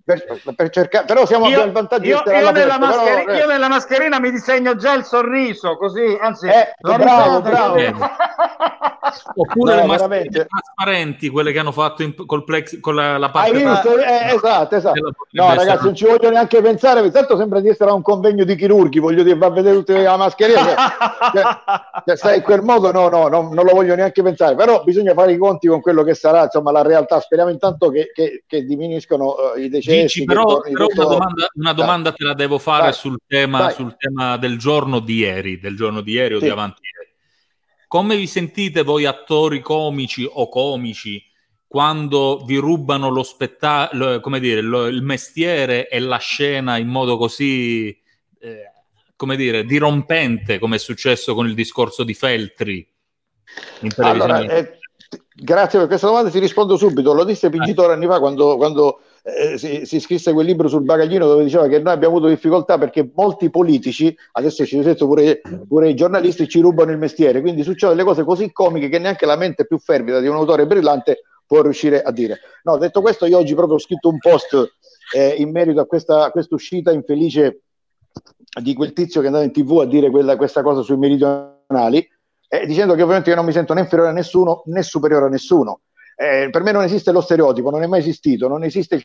per, 0.07 0.55
per 0.55 0.71
cercare, 0.71 1.05
però 1.05 1.27
siamo 1.27 1.49
io, 1.49 1.65
il 1.65 1.73
vantaggio 1.73 2.07
io, 2.07 2.23
io, 2.25 2.51
nella 2.53 2.79
mascheri- 2.79 3.25
però, 3.25 3.37
eh. 3.37 3.39
io, 3.41 3.47
nella 3.49 3.69
mascherina 3.69 4.21
mi 4.21 4.31
disegno 4.31 4.77
già 4.77 4.93
il 4.93 5.03
sorriso, 5.03 5.77
così, 5.77 6.17
anzi, 6.21 6.47
eh, 6.47 6.75
bravo, 6.79 7.41
bravo. 7.41 7.75
Oppure 9.35 9.75
no, 9.75 9.81
le 9.81 9.87
mascherine 9.87 10.47
trasparenti, 10.47 11.29
quelle 11.29 11.51
che 11.51 11.59
hanno 11.59 11.73
fatto 11.73 12.05
in, 12.05 12.15
col 12.25 12.45
plex, 12.45 12.79
con 12.79 12.95
la, 12.95 13.19
la 13.19 13.31
parte 13.31 13.51
Hai 13.51 13.65
visto? 13.65 13.99
Eh, 13.99 14.35
esatto, 14.35 14.77
esatto. 14.77 15.13
No, 15.31 15.55
ragazzi, 15.55 15.85
non 15.85 15.95
ci 15.97 16.07
voglio 16.07 16.31
neanche 16.31 16.63
pensare, 16.63 17.11
tanto 17.11 17.37
sembra 17.37 17.59
di 17.59 17.69
essere 17.69 17.91
a 17.91 17.95
un 17.95 18.03
convegno 18.03 18.45
di 18.45 18.55
chirurghi, 18.55 19.01
voglio 19.01 19.25
dire, 19.25 19.37
va 19.37 19.47
a 19.47 19.51
vedere 19.51 19.75
tutte 19.77 19.95
le 19.95 20.17
mascherine. 20.17 20.75
cioè, 21.33 21.45
cioè, 22.05 22.17
sai, 22.17 22.37
in 22.37 22.43
quel 22.43 22.63
modo 22.63 22.93
no, 22.93 23.09
no, 23.09 23.27
no, 23.27 23.51
non 23.53 23.65
lo 23.65 23.73
voglio 23.75 23.97
neanche 23.97 24.23
pensare, 24.23 24.55
però 24.55 24.85
bisogna 24.85 25.15
fare 25.15 25.33
i 25.33 25.37
conti 25.37 25.67
con 25.67 25.81
quello 25.81 26.05
che 26.05 26.15
sarà, 26.15 26.45
insomma, 26.45 26.71
la 26.71 26.83
realtà. 26.83 27.19
Speriamo 27.19 27.51
intanto 27.51 27.91
che, 27.91 28.13
che, 28.15 28.45
che 28.47 28.65
diminiscono 28.65 29.35
uh, 29.55 29.59
i 29.59 29.69
decessi 29.69 29.96
Dici, 30.03 30.25
però, 30.25 30.61
però 30.61 30.87
una 30.87 31.05
domanda, 31.05 31.49
una 31.55 31.73
domanda 31.73 32.13
te 32.13 32.25
la 32.25 32.35
devo 32.35 32.59
fare 32.59 32.93
sul 32.93 33.19
tema, 33.27 33.71
sul 33.71 33.97
tema, 33.97 34.37
del 34.37 34.59
giorno 34.59 35.01
di 35.01 35.17
ieri, 35.17 35.59
del 35.59 35.77
giorno 35.77 36.01
di 36.01 36.13
ieri 36.13 36.35
o 36.35 36.39
sì. 36.39 36.45
di 36.45 36.51
avanti 36.51 36.81
ieri. 36.83 37.15
Come 37.89 38.17
vi 38.17 38.27
sentite 38.27 38.83
voi 38.83 39.05
attori 39.05 39.61
comici 39.61 40.29
o 40.31 40.49
comici 40.49 41.23
quando 41.67 42.43
vi 42.45 42.57
rubano 42.57 43.09
lo 43.11 43.23
spettacolo, 43.23 44.21
come 44.21 44.41
dire, 44.41 44.61
lo, 44.61 44.87
il 44.87 45.03
mestiere 45.03 45.89
e 45.89 45.99
la 45.99 46.17
scena 46.19 46.77
in 46.79 46.89
modo 46.89 47.17
così, 47.17 47.89
eh, 48.39 48.73
come 49.17 49.37
dire, 49.37 49.65
dirompente, 49.65 50.59
come 50.59 50.77
è 50.77 50.79
successo 50.79 51.35
con 51.35 51.47
il 51.47 51.55
discorso 51.55 52.05
di 52.05 52.15
Feltri 52.15 52.89
in 53.81 53.93
televisione? 53.93 54.33
Allora, 54.33 54.55
eh, 54.55 54.79
grazie 55.35 55.79
per 55.81 55.89
questa 55.89 56.07
domanda, 56.07 56.31
ti 56.31 56.39
rispondo 56.39 56.77
subito. 56.77 57.13
Lo 57.13 57.25
disse 57.25 57.51
Pingitore 57.51 57.93
anni 57.93 58.07
fa 58.07 58.21
quando, 58.21 58.57
quando 58.57 59.01
eh, 59.27 59.59
si, 59.59 59.85
si, 59.85 59.99
scrisse 59.99 60.33
quel 60.33 60.47
libro 60.47 60.69
sul 60.69 60.85
bagaglino 60.85 61.27
dove 61.27 61.43
diceva 61.43 61.67
che 61.67 61.81
noi 61.81 61.93
abbiamo 61.93 62.17
avuto 62.17 62.31
difficoltà 62.31 62.79
perché 62.79 63.11
molti 63.13 63.51
politici, 63.51 64.17
adesso 64.33 64.65
ci 64.65 64.79
detto 64.79 65.07
pure, 65.09 65.41
pure 65.67 65.89
i 65.89 65.97
giornalisti, 65.97 66.47
ci 66.47 66.61
rubano 66.61 66.93
il 66.93 66.99
mestiere, 66.99 67.41
quindi 67.41 67.65
succedono 67.65 67.97
delle 67.97 68.07
cose 68.07 68.23
così 68.23 68.53
comiche 68.53 68.89
che 68.89 69.01
neanche 69.01 69.27
la 69.27 69.35
mente 69.35 69.67
più 69.67 69.79
fervida 69.79 70.21
di 70.21 70.29
un 70.29 70.37
autore 70.37 70.65
brillante 70.67 71.23
può 71.45 71.61
riuscire 71.61 72.03
a 72.03 72.13
dire. 72.13 72.39
No, 72.63 72.77
detto 72.77 73.01
questo, 73.01 73.27
io 73.27 73.39
oggi 73.39 73.55
proprio 73.55 73.77
ho 73.77 73.81
scritto 73.81 74.09
un 74.09 74.19
post 74.19 74.77
eh, 75.13 75.35
in 75.39 75.51
merito 75.51 75.81
a 75.81 75.87
questa 75.87 76.31
uscita 76.51 76.93
infelice 76.93 77.63
di 78.61 78.75
quel 78.75 78.93
tizio 78.93 79.21
che 79.21 79.27
è 79.27 79.31
andato 79.31 79.47
in 79.47 79.53
tv 79.53 79.81
a 79.81 79.87
dire 79.87 80.09
quella, 80.09 80.37
questa 80.37 80.63
cosa 80.63 80.83
sui 80.83 80.97
meridionali, 80.97 82.09
eh, 82.49 82.65
dicendo 82.65 82.95
che 82.95 83.03
ovviamente 83.03 83.31
io 83.31 83.37
non 83.37 83.45
mi 83.45 83.53
sento 83.53 83.75
né 83.75 83.81
inferiore 83.81 84.11
a 84.11 84.15
nessuno 84.15 84.63
né 84.67 84.83
superiore 84.83 85.27
a 85.27 85.29
nessuno. 85.31 85.81
Eh, 86.15 86.49
per 86.51 86.63
me 86.63 86.73
non 86.73 86.85
esiste 86.85 87.13
lo 87.13 87.21
stereotipo, 87.21 87.71
non 87.71 87.83
è 87.83 87.87
mai 87.87 87.99
esistito, 87.99 88.49
non 88.49 88.65
esiste 88.65 88.95
il 88.95 89.05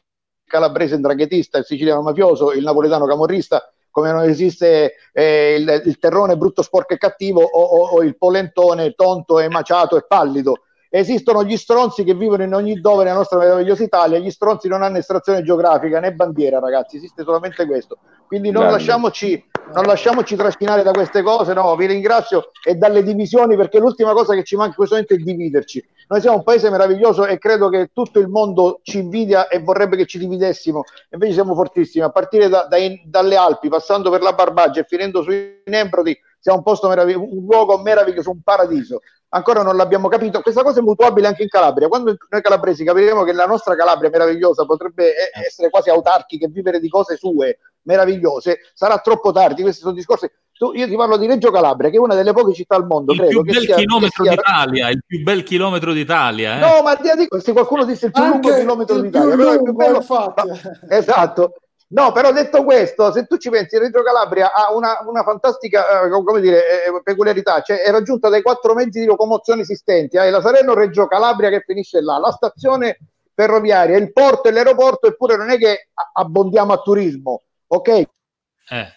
calabrese 0.51 0.95
indraghetista, 0.95 1.57
il 1.57 1.65
siciliano 1.65 2.01
mafioso, 2.01 2.51
il 2.51 2.63
napoletano 2.63 3.07
camorrista, 3.07 3.71
come 3.89 4.11
non 4.11 4.23
esiste 4.23 4.93
eh, 5.11 5.55
il, 5.57 5.81
il, 5.85 5.97
terrone 5.97 6.37
brutto, 6.37 6.61
sporco 6.61 6.93
e 6.93 6.97
cattivo 6.97 7.41
o, 7.41 7.61
o, 7.61 7.87
o, 7.95 8.03
il 8.03 8.17
polentone 8.17 8.91
tonto 8.91 9.39
e 9.39 9.49
maciato 9.49 9.97
e 9.97 10.05
pallido. 10.07 10.63
Esistono 10.89 11.45
gli 11.45 11.55
stronzi 11.55 12.03
che 12.03 12.13
vivono 12.13 12.43
in 12.43 12.53
ogni 12.53 12.81
dove 12.81 13.05
nella 13.05 13.15
nostra 13.15 13.39
meravigliosa 13.39 13.83
Italia, 13.83 14.19
gli 14.19 14.29
stronzi 14.29 14.67
non 14.67 14.83
hanno 14.83 14.97
estrazione 14.97 15.41
geografica 15.41 16.01
né 16.01 16.13
bandiera, 16.13 16.59
ragazzi, 16.59 16.97
esiste 16.97 17.23
solamente 17.23 17.65
questo. 17.65 17.99
Quindi 18.27 18.51
non 18.51 18.69
lasciamoci, 18.69 19.41
non 19.73 19.85
lasciamoci 19.85 20.35
trascinare 20.35 20.83
da 20.83 20.91
queste 20.91 21.21
cose, 21.21 21.53
no, 21.53 21.75
vi 21.75 21.85
ringrazio 21.85 22.51
e 22.63 22.75
dalle 22.75 23.03
divisioni 23.03 23.55
perché 23.55 23.79
l'ultima 23.79 24.13
cosa 24.13 24.33
che 24.33 24.43
ci 24.43 24.55
manca 24.55 24.71
in 24.71 24.75
questo 24.75 24.95
momento 24.95 25.13
è 25.13 25.17
dividerci. 25.17 25.85
Noi 26.07 26.19
siamo 26.19 26.37
un 26.37 26.43
paese 26.43 26.69
meraviglioso 26.69 27.25
e 27.25 27.37
credo 27.37 27.69
che 27.69 27.89
tutto 27.93 28.19
il 28.19 28.27
mondo 28.27 28.81
ci 28.83 28.99
invidia 28.99 29.47
e 29.47 29.59
vorrebbe 29.59 29.95
che 29.95 30.05
ci 30.05 30.19
dividessimo, 30.19 30.83
invece 31.11 31.33
siamo 31.33 31.55
fortissimi, 31.55 32.03
a 32.03 32.09
partire 32.09 32.49
da, 32.49 32.67
da 32.69 32.77
dalle 33.05 33.35
Alpi, 33.35 33.69
passando 33.69 34.09
per 34.09 34.21
la 34.21 34.33
Barbagia 34.33 34.81
e 34.81 34.85
finendo 34.87 35.21
sui 35.21 35.61
Nembrodi, 35.65 36.17
siamo 36.41 36.57
un 36.57 36.63
posto 36.65 36.89
meraviglioso, 36.89 37.29
un 37.31 37.45
luogo 37.45 37.77
meraviglioso, 37.77 38.31
un 38.31 38.41
paradiso 38.41 38.99
ancora 39.33 39.61
non 39.63 39.75
l'abbiamo 39.75 40.07
capito. 40.07 40.41
Questa 40.41 40.63
cosa 40.63 40.79
è 40.79 40.83
mutuabile 40.83 41.27
anche 41.27 41.43
in 41.43 41.49
Calabria. 41.49 41.87
Quando 41.87 42.15
noi 42.29 42.41
calabresi 42.41 42.83
capiremo 42.83 43.23
che 43.23 43.33
la 43.33 43.45
nostra 43.45 43.75
Calabria 43.75 44.09
meravigliosa 44.09 44.65
potrebbe 44.65 45.13
essere 45.45 45.69
quasi 45.69 45.89
autarchica 45.89 46.45
e 46.45 46.49
vivere 46.49 46.79
di 46.79 46.89
cose 46.89 47.17
sue 47.17 47.59
meravigliose, 47.83 48.59
sarà 48.73 48.97
troppo 48.99 49.31
tardi. 49.31 49.61
Questi 49.61 49.81
sono 49.81 49.93
discorsi. 49.93 50.29
Tu, 50.51 50.73
io 50.73 50.87
ti 50.87 50.95
parlo 50.95 51.17
di 51.17 51.25
Reggio 51.25 51.49
Calabria, 51.49 51.89
che 51.89 51.95
è 51.95 51.99
una 51.99 52.13
delle 52.13 52.33
poche 52.33 52.53
città 52.53 52.75
al 52.75 52.85
mondo. 52.85 53.13
Il 53.13 53.19
credo, 53.19 53.41
più 53.41 53.51
bel 53.51 53.63
sia, 53.63 53.75
chilometro 53.77 54.23
sia... 54.23 54.35
d'Italia, 54.35 54.89
il 54.89 55.03
più 55.05 55.23
bel 55.23 55.43
chilometro 55.43 55.91
d'Italia. 55.91 56.57
Eh? 56.57 56.59
No, 56.59 56.83
ma 56.83 56.95
dico, 57.15 57.39
se 57.39 57.51
qualcuno 57.51 57.83
disse 57.83 58.07
il 58.07 58.11
più 58.11 58.21
Anche 58.21 58.47
lungo 58.47 58.59
chilometro 58.59 58.95
il 58.97 59.01
d'Italia, 59.01 59.35
però 59.35 59.51
è 59.53 59.61
più 59.61 59.73
bello. 59.73 59.97
infatti. 59.97 60.49
Esatto. 60.89 61.53
No, 61.91 62.11
però 62.13 62.31
detto 62.31 62.63
questo, 62.63 63.11
se 63.11 63.25
tu 63.25 63.37
ci 63.37 63.49
pensi, 63.49 63.77
Reggio 63.77 64.01
Calabria 64.01 64.53
ha 64.53 64.73
una, 64.73 64.99
una 65.05 65.23
fantastica 65.23 66.03
eh, 66.03 66.09
come 66.09 66.39
dire, 66.39 66.85
eh, 66.85 67.01
peculiarità, 67.03 67.61
cioè 67.61 67.81
è 67.81 67.91
raggiunta 67.91 68.29
dai 68.29 68.41
quattro 68.41 68.73
mezzi 68.73 69.01
di 69.01 69.05
locomozione 69.05 69.61
esistenti, 69.61 70.17
hai 70.17 70.31
la 70.31 70.41
Salerno-Reggio 70.41 71.07
Calabria 71.07 71.49
che 71.49 71.63
finisce 71.65 71.99
là, 72.01 72.17
la 72.17 72.31
stazione 72.31 72.97
ferroviaria, 73.33 73.97
il 73.97 74.11
porto 74.13 74.47
e 74.47 74.51
l'aeroporto, 74.51 75.07
eppure 75.07 75.35
non 75.35 75.49
è 75.49 75.57
che 75.57 75.89
abbondiamo 76.13 76.71
a 76.71 76.77
turismo, 76.77 77.41
ok? 77.67 77.87
Eh. 77.89 78.87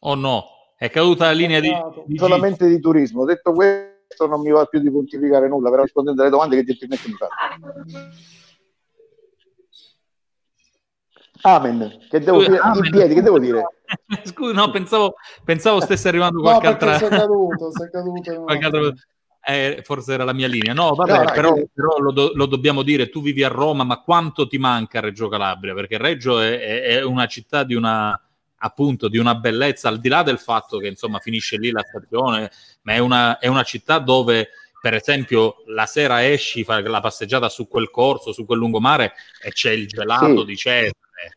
O 0.00 0.14
no? 0.14 0.44
È 0.76 0.90
caduta 0.90 1.26
la 1.26 1.32
linea 1.32 1.60
di, 1.60 1.72
di 2.04 2.18
solamente 2.18 2.66
di 2.68 2.78
turismo. 2.78 3.24
Detto 3.24 3.52
questo, 3.52 4.26
non 4.26 4.40
mi 4.42 4.50
va 4.50 4.66
più 4.66 4.80
di 4.80 4.90
pontificare 4.90 5.48
nulla, 5.48 5.70
però 5.70 5.82
rispondendo 5.82 6.20
alle 6.20 6.30
domande 6.30 6.56
che 6.56 6.64
gentilmente 6.64 7.08
mi 7.08 7.14
fate. 7.14 8.32
Amen. 11.46 11.98
Che 12.08 12.20
devo 12.20 12.38
Scusa, 12.38 12.48
dire? 12.50 12.60
amen. 12.62 12.84
In 12.84 12.90
piedi, 12.90 13.14
che 13.14 13.22
devo 13.22 13.38
dire? 13.38 13.64
Scusa, 14.24 14.52
no, 14.52 14.70
pensavo, 14.70 15.14
pensavo 15.44 15.80
stesse 15.80 16.08
arrivando 16.08 16.38
No, 16.38 16.42
qualche 16.58 16.68
perché 16.68 16.84
altra... 16.86 16.98
sei 17.08 17.18
caduto, 17.18 17.70
sei 17.70 17.90
caduto. 17.90 18.32
no. 18.32 18.44
qualche 18.44 18.64
altra- 18.64 18.92
eh, 19.46 19.80
forse 19.84 20.14
era 20.14 20.24
la 20.24 20.32
mia 20.32 20.48
linea. 20.48 20.72
No, 20.72 20.94
vabbè, 20.94 21.12
No, 21.12 21.22
no, 21.24 21.30
però, 21.32 21.52
che- 21.52 21.68
però 21.72 21.98
lo, 21.98 22.12
do- 22.12 22.32
lo 22.34 22.46
dobbiamo 22.46 22.80
dire, 22.82 23.10
tu 23.10 23.20
vivi 23.20 23.42
a 23.44 23.48
Roma, 23.48 23.84
ma 23.84 24.00
quanto 24.00 24.46
ti 24.46 24.56
manca 24.56 25.00
Reggio 25.00 25.28
Calabria? 25.28 25.74
Perché 25.74 25.98
Reggio 25.98 26.40
è, 26.40 26.58
è- 26.58 26.82
è 26.96 27.02
una 27.02 27.26
città 27.26 27.62
di 27.62 27.74
una 27.74 28.18
appunto 28.56 29.08
di 29.08 29.18
una 29.18 29.34
bellezza, 29.34 29.88
al 29.90 30.00
di 30.00 30.08
là 30.08 30.22
del 30.22 30.38
fatto 30.38 30.78
che 30.78 30.86
insomma 30.86 31.18
finisce 31.18 31.58
lì 31.58 31.70
la 31.70 31.82
stazione, 31.82 32.50
ma 32.82 32.94
è 32.94 32.98
una, 32.98 33.36
è 33.38 33.46
una 33.48 33.62
città 33.62 33.98
dove 33.98 34.48
per 34.80 34.94
esempio 34.94 35.56
la 35.66 35.84
sera 35.84 36.26
esci, 36.26 36.64
fai 36.64 36.82
la 36.82 37.00
passeggiata 37.00 37.50
su 37.50 37.68
quel 37.68 37.90
corso, 37.90 38.32
su 38.32 38.46
quel 38.46 38.58
lungomare 38.60 39.12
e 39.42 39.50
c'è 39.50 39.72
il 39.72 39.86
gelato 39.86 40.38
Sì. 40.40 40.44
di 40.46 40.56
Cesare. 40.56 40.92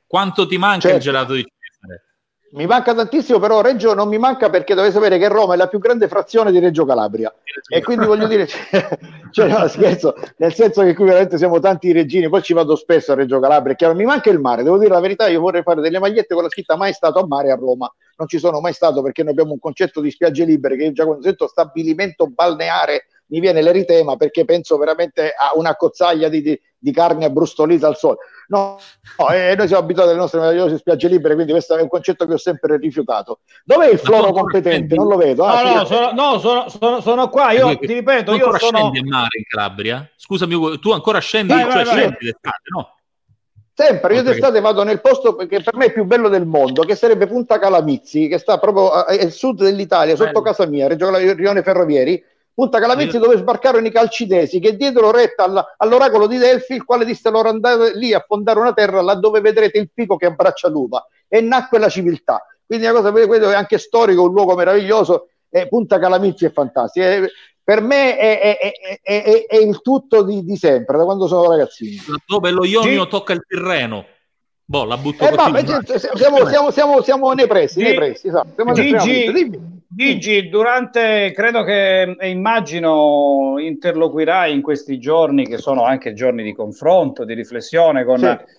Quanto 0.06 0.48
ti 0.48 0.58
manca 0.58 0.88
il 0.88 0.94
Certo. 0.94 1.00
gelato 1.00 1.34
di 1.34 1.44
Cesare? 1.44 2.04
Mi 2.52 2.66
manca 2.66 2.94
tantissimo, 2.94 3.40
però 3.40 3.60
Reggio 3.60 3.94
non 3.94 4.08
mi 4.08 4.18
manca 4.18 4.50
perché 4.50 4.74
dovete 4.74 4.94
sapere 4.94 5.18
che 5.18 5.28
Roma 5.28 5.56
è 5.56 5.58
la 5.58 5.68
più 5.68 5.80
grande 5.80 6.08
frazione 6.08 6.50
di 6.52 6.60
Reggio 6.60 6.86
Calabria. 6.86 7.34
E 7.68 7.84
quindi 7.84 8.06
voglio 8.06 8.26
dire, 8.26 8.48
cioè, 8.48 8.88
cioè, 9.32 9.50
no, 9.50 9.68
scherzo, 9.68 10.16
nel 10.38 10.54
senso 10.54 10.82
che 10.84 10.94
qui 10.94 11.04
veramente 11.04 11.38
siamo 11.38 11.60
tanti 11.60 11.92
regini, 11.92 12.30
poi 12.30 12.42
ci 12.42 12.54
vado 12.54 12.78
spesso 12.78 13.12
a 13.12 13.16
Reggio 13.16 13.42
Calabria, 13.42 13.76
chiaro, 13.76 13.96
mi 13.96 14.06
manca 14.06 14.30
il 14.30 14.40
mare, 14.40 14.64
devo 14.64 14.78
dire 14.78 14.94
la 14.94 15.02
verità, 15.02 15.28
io 15.28 15.42
vorrei 15.42 15.62
fare 15.62 15.82
delle 15.82 16.00
magliette 16.00 16.34
con 16.34 16.44
la 16.44 16.50
scritta 16.50 16.78
mai 16.78 16.94
stato 16.94 17.20
a 17.20 17.28
mare 17.28 17.52
a 17.52 17.56
Roma, 17.56 17.94
non 18.16 18.28
ci 18.30 18.40
sono 18.40 18.62
mai 18.62 18.72
stato 18.72 19.02
perché 19.02 19.24
noi 19.24 19.34
abbiamo 19.34 19.52
un 19.52 19.60
concetto 19.60 20.00
di 20.00 20.10
spiagge 20.10 20.46
libere 20.46 20.78
che 20.78 20.86
io 20.86 20.92
già 20.94 21.04
quando 21.04 21.24
sento 21.24 21.48
stabilimento 21.48 22.28
balneare 22.28 23.08
mi 23.28 23.40
viene 23.40 23.62
l'eritema 23.62 24.16
perché 24.16 24.46
penso 24.46 24.78
veramente 24.78 25.34
a 25.38 25.52
una 25.56 25.76
cozzaglia 25.76 26.30
di, 26.30 26.42
di, 26.42 26.60
di 26.78 26.92
carne 26.92 27.26
abbrustolita 27.26 27.88
al 27.88 27.98
sole. 27.98 28.18
No, 28.50 28.78
no 29.18 29.30
eh, 29.30 29.56
noi 29.56 29.68
siamo 29.68 29.84
abituati 29.84 30.10
alle 30.10 30.20
nostre 30.20 30.40
meravigliose 30.40 30.78
spiagge 30.78 31.08
libere, 31.10 31.34
quindi 31.34 31.52
questo 31.52 31.76
è 31.76 31.82
un 31.82 31.88
concetto 31.90 32.26
che 32.26 32.34
ho 32.34 32.38
sempre 32.38 32.78
rifiutato. 32.78 33.40
Dov'è 33.66 33.90
il 33.90 34.00
floro 34.00 34.32
competente? 34.32 34.96
Non 34.96 35.08
lo 35.08 35.18
vedo. 35.18 35.44
Ah, 35.44 35.62
No, 35.64 35.74
no, 35.76 35.86
sono, 35.86 36.12
no, 36.14 36.40
sono, 36.40 36.70
sono- 36.70 37.02
sono 37.02 37.30
qua. 37.30 37.52
Io 37.52 37.68
Perché 37.68 37.88
ti 37.88 37.94
ripeto, 37.94 38.32
tu 38.32 38.38
io 38.38 38.46
ancora 38.46 38.58
sono. 38.60 38.78
scendi 38.78 39.00
in 39.00 39.08
mare 39.08 39.38
in 39.38 39.44
Calabria? 39.48 40.10
Scusami, 40.16 40.80
tu 40.80 40.92
ancora 40.92 41.20
scendi, 41.20 41.54
Vai, 41.54 41.64
cioè 41.64 41.72
vai, 41.74 41.84
vai. 41.84 41.96
scendi 41.98 42.18
d'estate, 42.22 42.62
no? 42.76 42.96
Sempre, 43.74 44.14
io 44.16 44.22
Ok. 44.22 44.26
d'estate 44.28 44.60
vado 44.60 44.84
nel 44.84 45.02
posto 45.02 45.36
che 45.36 45.62
per 45.62 45.76
me 45.76 45.86
è 45.86 45.94
più 45.94 46.04
bello 46.06 46.30
del 46.30 46.46
mondo, 46.48 46.82
che 46.82 46.96
sarebbe 46.96 47.28
Punta 47.28 47.60
Calamizzi, 47.60 48.28
che 48.28 48.40
sta 48.40 48.58
proprio 48.58 48.90
a, 48.90 49.06
a 49.06 49.30
sud 49.30 49.62
dell'Italia, 49.62 50.16
sotto 50.16 50.30
Bello. 50.32 50.42
casa 50.42 50.66
mia, 50.66 50.88
Reggio 50.88 51.14
Rione 51.16 51.62
Ferrovieri. 51.62 52.24
Punta 52.58 52.80
Calamizzi 52.80 53.20
dove 53.20 53.38
sbarcarono 53.38 53.86
i 53.86 53.92
calcidesi 53.92 54.60
che 54.60 54.76
diedero 54.76 55.12
retta 55.12 55.44
alla- 55.44 55.76
all'oracolo 55.78 56.26
di 56.26 56.38
Delfi, 56.38 56.74
il 56.74 56.86
quale 56.86 57.06
disse 57.06 57.30
loro 57.30 57.50
andate 57.50 57.96
lì 57.96 58.14
a 58.14 58.26
fondare 58.28 58.60
una 58.60 58.74
terra 58.74 59.00
là 59.02 59.14
dove 59.14 59.42
vedrete 59.42 59.78
il 59.78 59.92
pico 59.94 60.18
che 60.18 60.26
abbraccia 60.26 60.68
l'uva 60.68 61.06
e 61.28 61.40
nacque 61.40 61.78
la 61.78 61.88
civiltà. 61.88 62.44
Quindi 62.66 62.88
una 62.88 63.00
cosa, 63.00 63.12
quello 63.12 63.52
è 63.52 63.54
anche 63.54 63.78
storico, 63.78 64.24
un 64.24 64.34
luogo 64.34 64.56
meraviglioso. 64.56 65.30
E 65.52 65.68
Punta 65.68 66.00
Calamizzi 66.00 66.46
è 66.46 66.52
fantastica. 66.52 67.06
E 67.08 67.32
per 67.64 67.82
me 67.82 68.18
è, 68.18 68.40
è- 68.40 68.58
è- 69.04 69.46
è- 69.48 69.56
il 69.58 69.80
tutto 69.84 70.24
di, 70.24 70.44
di 70.44 70.56
sempre, 70.56 70.98
da 70.98 71.04
quando 71.04 71.28
sono 71.28 71.48
ragazzino. 71.52 72.02
Dove 72.26 72.50
lo 72.50 72.66
Ionio 72.66 73.04
Sì. 73.04 73.10
tocca 73.10 73.34
il 73.34 73.44
Tirreno. 73.48 74.04
Boh, 74.66 74.84
la 74.84 74.98
butto 74.98 75.24
Eh, 75.28 75.32
mare. 75.32 75.64
cioè, 75.64 76.00
siamo, 76.00 76.48
siamo, 76.48 76.72
siamo, 76.72 77.02
siamo 77.04 77.32
nei 77.34 77.46
pressi, 77.46 77.84
nei 77.84 77.94
pressi, 77.94 78.30
esatto. 78.30 78.64
Gigi. 78.74 79.76
Gigi, 79.90 80.50
durante, 80.50 81.32
credo 81.34 81.64
che 81.64 82.02
e 82.02 82.30
immagino 82.30 83.56
interloquirai 83.58 84.54
in 84.54 84.62
questi 84.62 85.00
giorni, 85.00 85.48
che 85.48 85.58
sono 85.58 85.84
anche 85.84 86.14
giorni 86.14 86.44
di 86.44 86.54
confronto, 86.54 87.24
di 87.24 87.34
riflessione 87.34 88.04
con 88.04 88.18
Sì. 88.20 88.56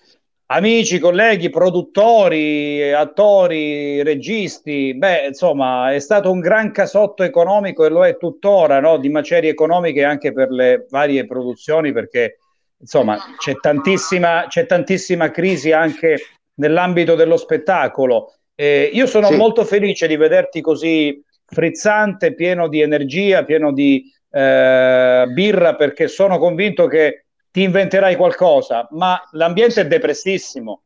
amici, 0.46 0.98
colleghi, 0.98 1.50
produttori, 1.50 2.90
attori, 2.92 4.02
registi. 4.02 4.94
Beh, 4.94 5.26
insomma, 5.26 5.92
è 5.92 5.98
stato 5.98 6.30
un 6.30 6.40
gran 6.40 6.72
casotto 6.72 7.22
economico 7.22 7.84
e 7.84 7.90
lo 7.90 8.06
è 8.06 8.16
tuttora, 8.16 8.80
no? 8.80 8.96
Di 8.96 9.10
macerie 9.10 9.50
economiche 9.50 10.04
anche 10.04 10.32
per 10.32 10.50
le 10.50 10.86
varie 10.88 11.26
produzioni, 11.26 11.92
perché 11.92 12.38
insomma 12.80 13.18
c'è 13.36 13.56
tantissima, 13.56 14.46
c'è 14.48 14.64
tantissima 14.64 15.30
crisi 15.30 15.72
anche 15.72 16.16
nell'ambito 16.54 17.14
dello 17.14 17.36
spettacolo. 17.36 18.32
Eh, 18.60 18.90
io 18.92 19.06
sono 19.06 19.28
Sì. 19.28 19.36
molto 19.36 19.64
felice 19.64 20.08
di 20.08 20.16
vederti 20.16 20.60
così 20.60 21.22
frizzante, 21.44 22.34
pieno 22.34 22.66
di 22.66 22.80
energia, 22.80 23.44
pieno 23.44 23.72
di 23.72 24.02
eh, 24.30 25.26
birra, 25.32 25.76
perché 25.76 26.08
sono 26.08 26.38
convinto 26.38 26.88
che 26.88 27.26
ti 27.52 27.62
inventerai 27.62 28.16
qualcosa, 28.16 28.88
ma 28.90 29.22
l'ambiente 29.32 29.82
è 29.82 29.86
depressissimo. 29.86 30.82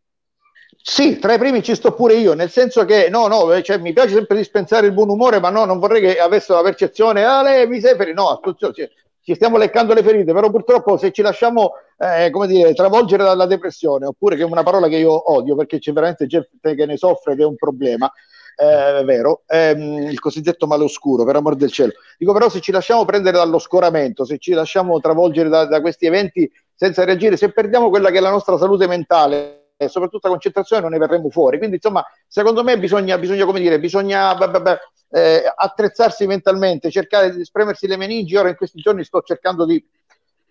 Sì, 0.82 1.18
tra 1.18 1.32
i 1.32 1.38
primi 1.38 1.62
ci 1.62 1.74
sto 1.74 1.94
pure 1.94 2.14
io, 2.14 2.34
nel 2.34 2.50
senso 2.50 2.84
che 2.84 3.08
no, 3.08 3.26
no, 3.26 3.62
cioè, 3.62 3.78
mi 3.78 3.94
piace 3.94 4.14
sempre 4.14 4.36
dispensare 4.36 4.86
il 4.86 4.92
buon 4.92 5.08
umore, 5.08 5.40
ma 5.40 5.48
no, 5.48 5.64
non 5.64 5.78
vorrei 5.78 6.02
che 6.02 6.18
avessero 6.18 6.58
la 6.58 6.64
percezione, 6.64 7.24
ah, 7.24 7.42
lei 7.42 7.66
mi 7.66 7.80
sei 7.80 7.94
ferito. 7.96 8.20
No, 8.20 8.28
attenzione, 8.28 8.74
ci, 8.74 8.88
ci 9.22 9.34
stiamo 9.34 9.56
leccando 9.56 9.94
le 9.94 10.02
ferite, 10.02 10.32
però 10.34 10.50
purtroppo 10.50 10.98
se 10.98 11.10
ci 11.10 11.22
lasciamo, 11.22 11.72
eh, 12.02 12.30
come 12.30 12.48
dire, 12.48 12.74
travolgere 12.74 13.22
dalla 13.22 13.46
depressione, 13.46 14.06
oppure 14.06 14.34
che 14.34 14.42
è 14.42 14.44
una 14.44 14.64
parola 14.64 14.88
che 14.88 14.96
io 14.96 15.32
odio 15.32 15.54
perché 15.54 15.78
c'è 15.78 15.92
veramente 15.92 16.26
gente 16.26 16.74
che 16.74 16.84
ne 16.84 16.96
soffre 16.96 17.34
ed 17.34 17.40
è 17.40 17.44
un 17.44 17.54
problema, 17.54 18.10
eh, 18.56 18.98
è 18.98 19.04
vero, 19.04 19.42
ehm, 19.46 20.08
il 20.08 20.18
cosiddetto 20.18 20.66
male 20.66 20.82
oscuro, 20.82 21.24
per 21.24 21.36
amor 21.36 21.54
del 21.54 21.70
cielo. 21.70 21.92
Dico 22.18 22.32
però 22.32 22.48
se 22.48 22.60
ci 22.60 22.72
lasciamo 22.72 23.04
prendere 23.04 23.36
dallo 23.36 23.60
scoramento, 23.60 24.24
se 24.24 24.38
ci 24.38 24.52
lasciamo 24.52 24.98
travolgere 24.98 25.48
da, 25.48 25.64
da 25.66 25.80
questi 25.80 26.06
eventi 26.06 26.50
senza 26.74 27.04
reagire, 27.04 27.36
se 27.36 27.52
perdiamo 27.52 27.88
quella 27.88 28.10
che 28.10 28.18
è 28.18 28.20
la 28.20 28.30
nostra 28.30 28.58
salute 28.58 28.88
mentale 28.88 29.74
e 29.76 29.88
soprattutto 29.88 30.26
la 30.26 30.32
concentrazione 30.32 30.82
non 30.82 30.90
ne 30.90 30.98
verremo 30.98 31.30
fuori. 31.30 31.58
Quindi, 31.58 31.76
insomma, 31.76 32.04
secondo 32.26 32.64
me 32.64 32.78
bisogna, 32.78 33.16
bisogna 33.16 33.44
come 33.44 33.60
dire, 33.60 33.78
bisogna 33.78 34.34
beh, 34.34 34.60
beh, 34.60 34.78
eh, 35.10 35.42
attrezzarsi 35.54 36.26
mentalmente, 36.26 36.90
cercare 36.90 37.32
di 37.32 37.44
spremersi 37.44 37.86
le 37.86 37.96
meningi. 37.96 38.34
Ora 38.34 38.48
in 38.48 38.56
questi 38.56 38.80
giorni 38.80 39.04
sto 39.04 39.22
cercando 39.22 39.64
di, 39.64 39.84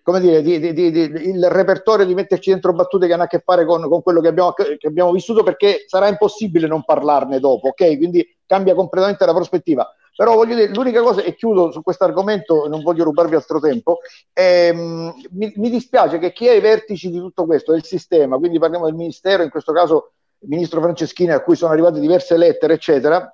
come 0.04 0.20
dire, 0.20 0.42
di, 0.42 0.60
di- 0.60 0.74
di- 0.74 1.30
il 1.30 1.50
repertorio 1.50 2.06
di 2.06 2.14
metterci 2.14 2.50
dentro 2.50 2.74
battute 2.74 3.08
che 3.08 3.14
hanno 3.14 3.24
a 3.24 3.28
che 3.28 3.40
fare 3.40 3.66
con, 3.66 3.88
con 3.88 4.02
quello 4.02 4.22
che 4.22 4.28
abbiamo, 4.28 4.54
che 4.54 4.88
abbiamo 4.88 5.12
vissuto 5.12 5.44
perché 5.44 5.86
sarà 5.88 6.08
impossibile 6.08 6.68
non 6.68 6.84
parlarne 6.84 7.40
dopo, 7.40 7.70
ok? 7.70 7.98
Quindi 7.98 8.28
cambia 8.46 8.74
completamente 8.74 9.26
la 9.26 9.34
prospettiva. 9.34 9.88
Però 10.16 10.36
voglio 10.36 10.56
dire, 10.56 10.74
l'unica 10.74 11.02
cosa, 11.02 11.22
e 11.22 11.36
chiudo 11.36 11.72
su 11.72 11.82
questo 11.82 12.04
argomento, 12.04 12.68
non 12.68 12.84
voglio 12.84 13.06
rubarvi 13.06 13.36
altro 13.36 13.60
tempo, 13.60 14.00
ehm, 14.34 15.14
mi, 15.32 15.52
mi 15.56 15.70
dispiace 15.70 16.20
che 16.20 16.32
chi 16.34 16.48
è 16.48 16.52
ai 16.52 16.60
vertici 16.60 17.10
di 17.10 17.18
tutto 17.18 17.46
questo, 17.46 17.72
del 17.72 17.84
sistema, 17.84 18.38
quindi 18.38 18.60
parliamo 18.60 18.86
del 18.86 18.94
Ministero, 18.94 19.42
in 19.42 19.50
questo 19.50 19.72
caso 19.72 20.12
il 20.40 20.50
Ministro 20.50 20.82
Franceschini, 20.82 21.32
a 21.32 21.42
cui 21.42 21.56
sono 21.56 21.72
arrivate 21.72 22.00
diverse 22.00 22.36
lettere, 22.38 22.74
eccetera, 22.74 23.34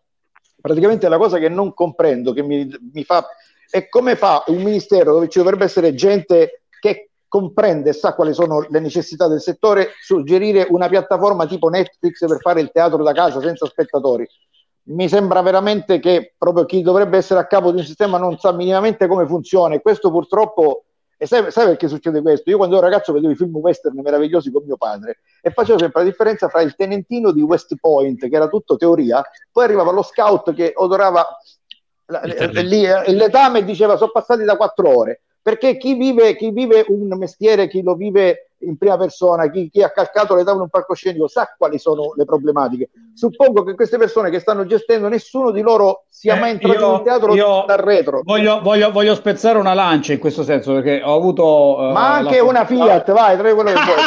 praticamente 0.61 1.09
la 1.09 1.17
cosa 1.17 1.39
che 1.39 1.49
non 1.49 1.73
comprendo, 1.73 2.31
che 2.31 2.43
mi, 2.43 2.69
mi 2.93 3.03
fa, 3.03 3.25
è 3.69 3.87
come 3.89 4.15
fa 4.15 4.43
un 4.47 4.61
Ministero 4.61 5.13
dove 5.13 5.29
ci 5.29 5.39
dovrebbe 5.39 5.65
essere 5.65 5.93
gente 5.93 6.63
che 6.79 7.09
comprende 7.27 7.89
e 7.89 7.93
sa 7.93 8.13
quali 8.13 8.33
sono 8.33 8.65
le 8.69 8.79
necessità 8.79 9.27
del 9.27 9.41
settore, 9.41 9.89
suggerire 10.01 10.67
una 10.69 10.87
piattaforma 10.87 11.45
tipo 11.45 11.69
Netflix 11.69 12.25
per 12.25 12.39
fare 12.39 12.61
il 12.61 12.71
teatro 12.71 13.03
da 13.03 13.13
casa 13.13 13.41
senza 13.41 13.65
spettatori 13.65 14.27
mi 14.89 15.09
sembra 15.09 15.41
veramente 15.41 15.99
che 15.99 16.33
proprio 16.37 16.65
chi 16.65 16.81
dovrebbe 16.81 17.17
essere 17.17 17.39
a 17.39 17.47
capo 17.47 17.71
di 17.71 17.79
un 17.79 17.85
sistema 17.85 18.17
non 18.17 18.37
sa 18.37 18.51
minimamente 18.51 19.07
come 19.07 19.25
funziona 19.25 19.75
e 19.75 19.81
questo 19.81 20.11
purtroppo 20.11 20.83
e 21.19 21.25
sai, 21.25 21.51
sai 21.51 21.65
perché 21.65 21.87
succede 21.87 22.21
questo? 22.21 22.49
Io 22.51 22.57
quando 22.57 22.77
ero 22.77 22.85
ragazzo 22.85 23.11
vedevo 23.11 23.33
i 23.33 23.35
film 23.35 23.55
western 23.55 23.99
meravigliosi 23.99 24.51
con 24.51 24.63
mio 24.63 24.77
padre 24.77 25.21
e 25.41 25.49
facevo 25.49 25.79
sempre 25.79 26.03
la 26.03 26.09
differenza 26.09 26.47
fra 26.47 26.61
il 26.61 26.75
tenentino 26.75 27.31
di 27.31 27.41
West 27.41 27.75
Point, 27.79 28.29
che 28.29 28.35
era 28.35 28.47
tutto 28.47 28.77
teoria, 28.77 29.23
poi 29.51 29.63
arrivava 29.63 29.91
lo 29.91 30.03
scout 30.03 30.53
che 30.53 30.73
odorava 30.75 31.25
lì 32.63 32.85
eh, 32.85 33.13
l'etame 33.13 33.63
diceva 33.63 33.97
sono 33.97 34.11
passati 34.11 34.43
da 34.43 34.55
quattro 34.55 34.97
ore 34.97 35.21
perché 35.47 35.77
chi 35.77 35.93
vive, 35.93 36.35
chi 36.35 36.51
vive 36.51 36.83
un 36.89 37.07
mestiere, 37.17 37.69
chi 37.69 37.81
lo 37.81 37.95
vive 37.95 38.49
in 38.63 38.77
prima 38.77 38.97
persona, 38.97 39.49
chi, 39.49 39.69
chi 39.69 39.81
ha 39.81 39.91
calcato 39.91 40.35
le 40.35 40.41
tavole 40.41 40.55
in 40.55 40.61
un 40.63 40.69
palcoscenico 40.69 41.29
sa 41.29 41.55
quali 41.57 41.79
sono 41.79 42.11
le 42.17 42.25
problematiche. 42.25 42.89
Suppongo 43.13 43.63
che 43.63 43.73
queste 43.73 43.97
persone 43.97 44.29
che 44.29 44.41
stanno 44.41 44.65
gestendo, 44.65 45.07
nessuno 45.07 45.51
di 45.51 45.61
loro 45.61 46.03
sia 46.09 46.35
eh, 46.35 46.39
mai 46.41 46.49
entrato 46.49 46.79
io, 46.79 46.97
in 46.97 47.03
teatro 47.03 47.33
io 47.33 47.63
dal 47.65 47.77
retro. 47.77 48.19
Voglio, 48.25 48.59
voglio, 48.61 48.91
voglio, 48.91 49.15
spezzare 49.15 49.57
una 49.57 49.73
lancia 49.73 50.11
in 50.11 50.19
questo 50.19 50.43
senso 50.43 50.73
perché 50.73 51.01
ho 51.01 51.15
avuto... 51.15 51.77
Uh, 51.77 51.91
Ma 51.93 52.15
anche 52.15 52.39
una 52.39 52.65
Fiat, 52.65 53.09
vai, 53.13 53.37
tre 53.37 53.53
quello 53.53 53.71
che 53.71 53.79
vuoi. 53.85 53.97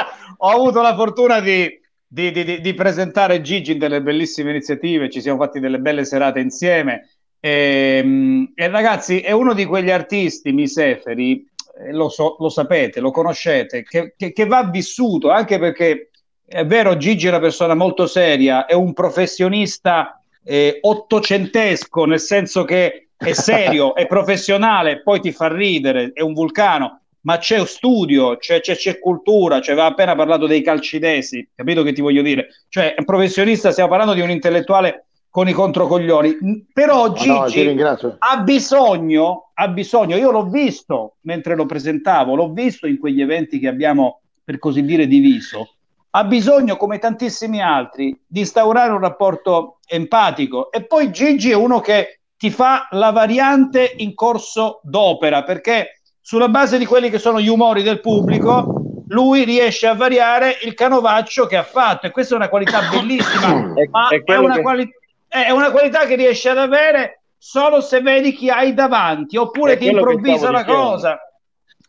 ho 0.38 0.48
avuto 0.48 0.80
la 0.80 0.94
fortuna 0.94 1.40
di, 1.40 1.78
di, 2.06 2.32
di, 2.32 2.60
di 2.62 2.72
presentare 2.72 3.42
Gigi 3.42 3.72
in 3.72 3.78
delle 3.78 4.00
bellissime 4.00 4.48
iniziative, 4.48 5.10
ci 5.10 5.20
siamo 5.20 5.42
fatti 5.42 5.60
delle 5.60 5.78
belle 5.78 6.06
serate 6.06 6.40
insieme 6.40 7.10
e, 7.40 8.00
ehm, 8.02 8.52
e 8.54 8.68
ragazzi, 8.68 9.20
è 9.20 9.32
uno 9.32 9.54
di 9.54 9.64
quegli 9.64 9.90
artisti, 9.90 10.52
Miseferi, 10.52 11.46
eh, 11.78 11.92
lo, 11.92 12.08
so, 12.08 12.36
lo 12.38 12.48
sapete, 12.48 13.00
lo 13.00 13.10
conoscete, 13.10 13.82
che, 13.82 14.14
che, 14.16 14.32
che, 14.32 14.46
va 14.46 14.64
vissuto 14.64 15.30
anche 15.30 15.58
perché 15.58 16.10
è 16.46 16.64
vero, 16.64 16.96
Gigi 16.96 17.26
è 17.26 17.30
una 17.30 17.40
persona 17.40 17.74
molto 17.74 18.06
seria, 18.06 18.66
è 18.66 18.74
un 18.74 18.92
professionista 18.92 20.20
eh, 20.44 20.78
ottocentesco, 20.80 22.04
nel 22.04 22.20
senso 22.20 22.64
che 22.64 23.08
è 23.16 23.32
serio, 23.32 23.94
è 23.96 24.06
professionale, 24.06 25.02
poi 25.02 25.20
ti 25.20 25.32
fa 25.32 25.52
ridere, 25.52 26.12
è 26.14 26.22
un 26.22 26.32
vulcano, 26.32 27.00
ma 27.22 27.38
c'è 27.38 27.66
studio, 27.66 28.36
c'è, 28.36 28.60
c'è, 28.60 28.76
c'è 28.76 29.00
cultura, 29.00 29.60
cioè 29.60 29.74
aveva 29.74 29.88
appena 29.88 30.14
parlato 30.14 30.46
dei 30.46 30.62
calcidesi, 30.62 31.48
capito 31.54 31.82
che 31.82 31.92
ti 31.92 32.00
voglio 32.00 32.22
dire? 32.22 32.46
Cioè, 32.68 32.94
è 32.94 33.00
un 33.00 33.04
professionista, 33.04 33.72
stiamo 33.72 33.90
parlando 33.90 34.14
di 34.14 34.20
un 34.20 34.30
intellettuale 34.30 35.06
con 35.36 35.50
i 35.50 35.52
controcoglioni. 35.52 36.66
Però 36.72 37.12
Gigi 37.12 37.74
no, 37.74 38.16
ha 38.20 38.38
bisogno, 38.38 39.50
ha 39.52 39.68
bisogno, 39.68 40.16
io 40.16 40.30
l'ho 40.30 40.46
visto 40.46 41.16
mentre 41.24 41.54
lo 41.54 41.66
presentavo, 41.66 42.34
l'ho 42.34 42.52
visto 42.52 42.86
in 42.86 42.98
quegli 42.98 43.20
eventi 43.20 43.58
che 43.58 43.68
abbiamo, 43.68 44.22
per 44.42 44.58
così 44.58 44.82
dire, 44.82 45.06
diviso, 45.06 45.74
ha 46.08 46.24
bisogno, 46.24 46.78
come 46.78 46.98
tantissimi 46.98 47.60
altri, 47.60 48.18
di 48.26 48.40
instaurare 48.40 48.92
un 48.92 49.00
rapporto 49.00 49.80
empatico. 49.86 50.72
E 50.72 50.86
poi 50.86 51.12
Gigi 51.12 51.50
è 51.50 51.54
uno 51.54 51.80
che 51.80 52.20
ti 52.38 52.48
fa 52.48 52.88
la 52.92 53.10
variante 53.10 53.92
in 53.98 54.14
corso 54.14 54.80
d'opera, 54.84 55.42
perché 55.42 56.00
sulla 56.18 56.48
base 56.48 56.78
di 56.78 56.86
quelli 56.86 57.10
che 57.10 57.18
sono 57.18 57.42
gli 57.42 57.48
umori 57.48 57.82
del 57.82 58.00
pubblico, 58.00 59.04
lui 59.08 59.44
riesce 59.44 59.86
a 59.86 59.94
variare 59.94 60.56
il 60.64 60.72
canovaccio 60.72 61.44
che 61.44 61.58
ha 61.58 61.62
fatto 61.62 62.06
e 62.06 62.10
questa 62.10 62.32
è 62.32 62.38
una 62.38 62.48
qualità 62.48 62.80
bellissima, 62.90 63.74
è, 63.76 63.86
ma 63.90 64.08
è, 64.08 64.22
è 64.22 64.36
una 64.36 64.54
che... 64.54 64.62
qualità 64.62 64.96
è 65.44 65.50
una 65.50 65.70
qualità 65.70 66.06
che 66.06 66.16
riesci 66.16 66.48
ad 66.48 66.58
avere 66.58 67.22
solo 67.36 67.80
se 67.80 68.00
vedi 68.00 68.32
chi 68.32 68.48
hai 68.48 68.74
davanti, 68.74 69.36
oppure 69.36 69.76
ti 69.76 69.88
improvvisa 69.88 70.50
la 70.50 70.64
cosa. 70.64 71.18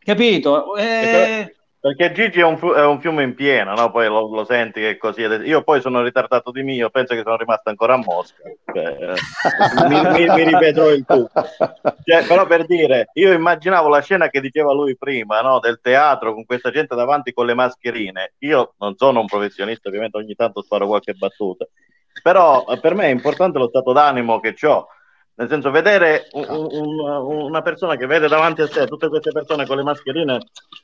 Capito? 0.03 0.75
Eh... 0.75 1.51
Perché 1.79 2.11
Gigi 2.11 2.39
è 2.39 2.43
un, 2.43 2.57
è 2.75 2.83
un, 2.83 2.99
fiume 2.99 3.23
in 3.23 3.35
piena, 3.35 3.73
no? 3.73 3.91
poi 3.91 4.07
lo, 4.07 4.27
lo, 4.33 4.43
senti 4.45 4.81
che 4.81 4.89
è 4.91 4.97
così. 4.97 5.21
Io 5.21 5.61
poi 5.61 5.79
sono 5.79 6.01
ritardato 6.01 6.51
di 6.51 6.63
mio, 6.63 6.89
penso 6.89 7.13
che 7.13 7.21
sono 7.23 7.37
rimasto 7.37 7.69
ancora 7.69 7.93
a 7.93 7.97
Mosca. 7.97 8.41
Cioè, 8.73 8.97
eh, 8.99 9.87
mi, 9.87 10.01
mi, 10.01 10.25
mi, 10.27 10.43
ripeto 10.43 10.89
il 10.89 11.05
tutto. 11.05 11.45
Cioè, 12.03 12.25
però 12.27 12.45
per 12.47 12.65
dire, 12.65 13.09
io 13.13 13.31
immaginavo 13.31 13.87
la 13.89 14.01
scena 14.01 14.27
che 14.29 14.41
diceva 14.41 14.73
lui 14.73 14.97
prima, 14.97 15.39
no? 15.41 15.59
del 15.59 15.79
teatro 15.79 16.33
con 16.33 16.45
questa 16.45 16.71
gente 16.71 16.95
davanti 16.95 17.31
con 17.31 17.45
le 17.45 17.53
mascherine. 17.53 18.33
Io 18.39 18.73
non 18.79 18.95
sono 18.97 19.19
un 19.19 19.27
professionista, 19.27 19.87
ovviamente 19.87 20.17
ogni 20.17 20.33
tanto 20.33 20.63
sparo 20.63 20.87
qualche 20.87 21.13
battuta 21.13 21.67
però 22.27 22.65
eh, 22.67 22.77
per 22.81 22.93
me 22.93 23.05
è 23.05 23.11
importante 23.11 23.57
lo 23.57 23.69
stato 23.69 23.93
d'animo 23.93 24.41
che 24.41 24.53
ho. 24.67 24.87
Nel 25.35 25.47
senso, 25.47 25.71
vedere 25.71 26.27
un, 26.31 26.45
un, 26.49 26.99
una 27.43 27.61
persona 27.61 27.95
che 27.95 28.05
vede 28.05 28.27
davanti 28.27 28.61
a 28.63 28.67
sé 28.67 28.85
tutte 28.85 29.07
queste 29.07 29.31
persone 29.31 29.65
con 29.65 29.77
le 29.77 29.83
mascherine, 29.83 30.39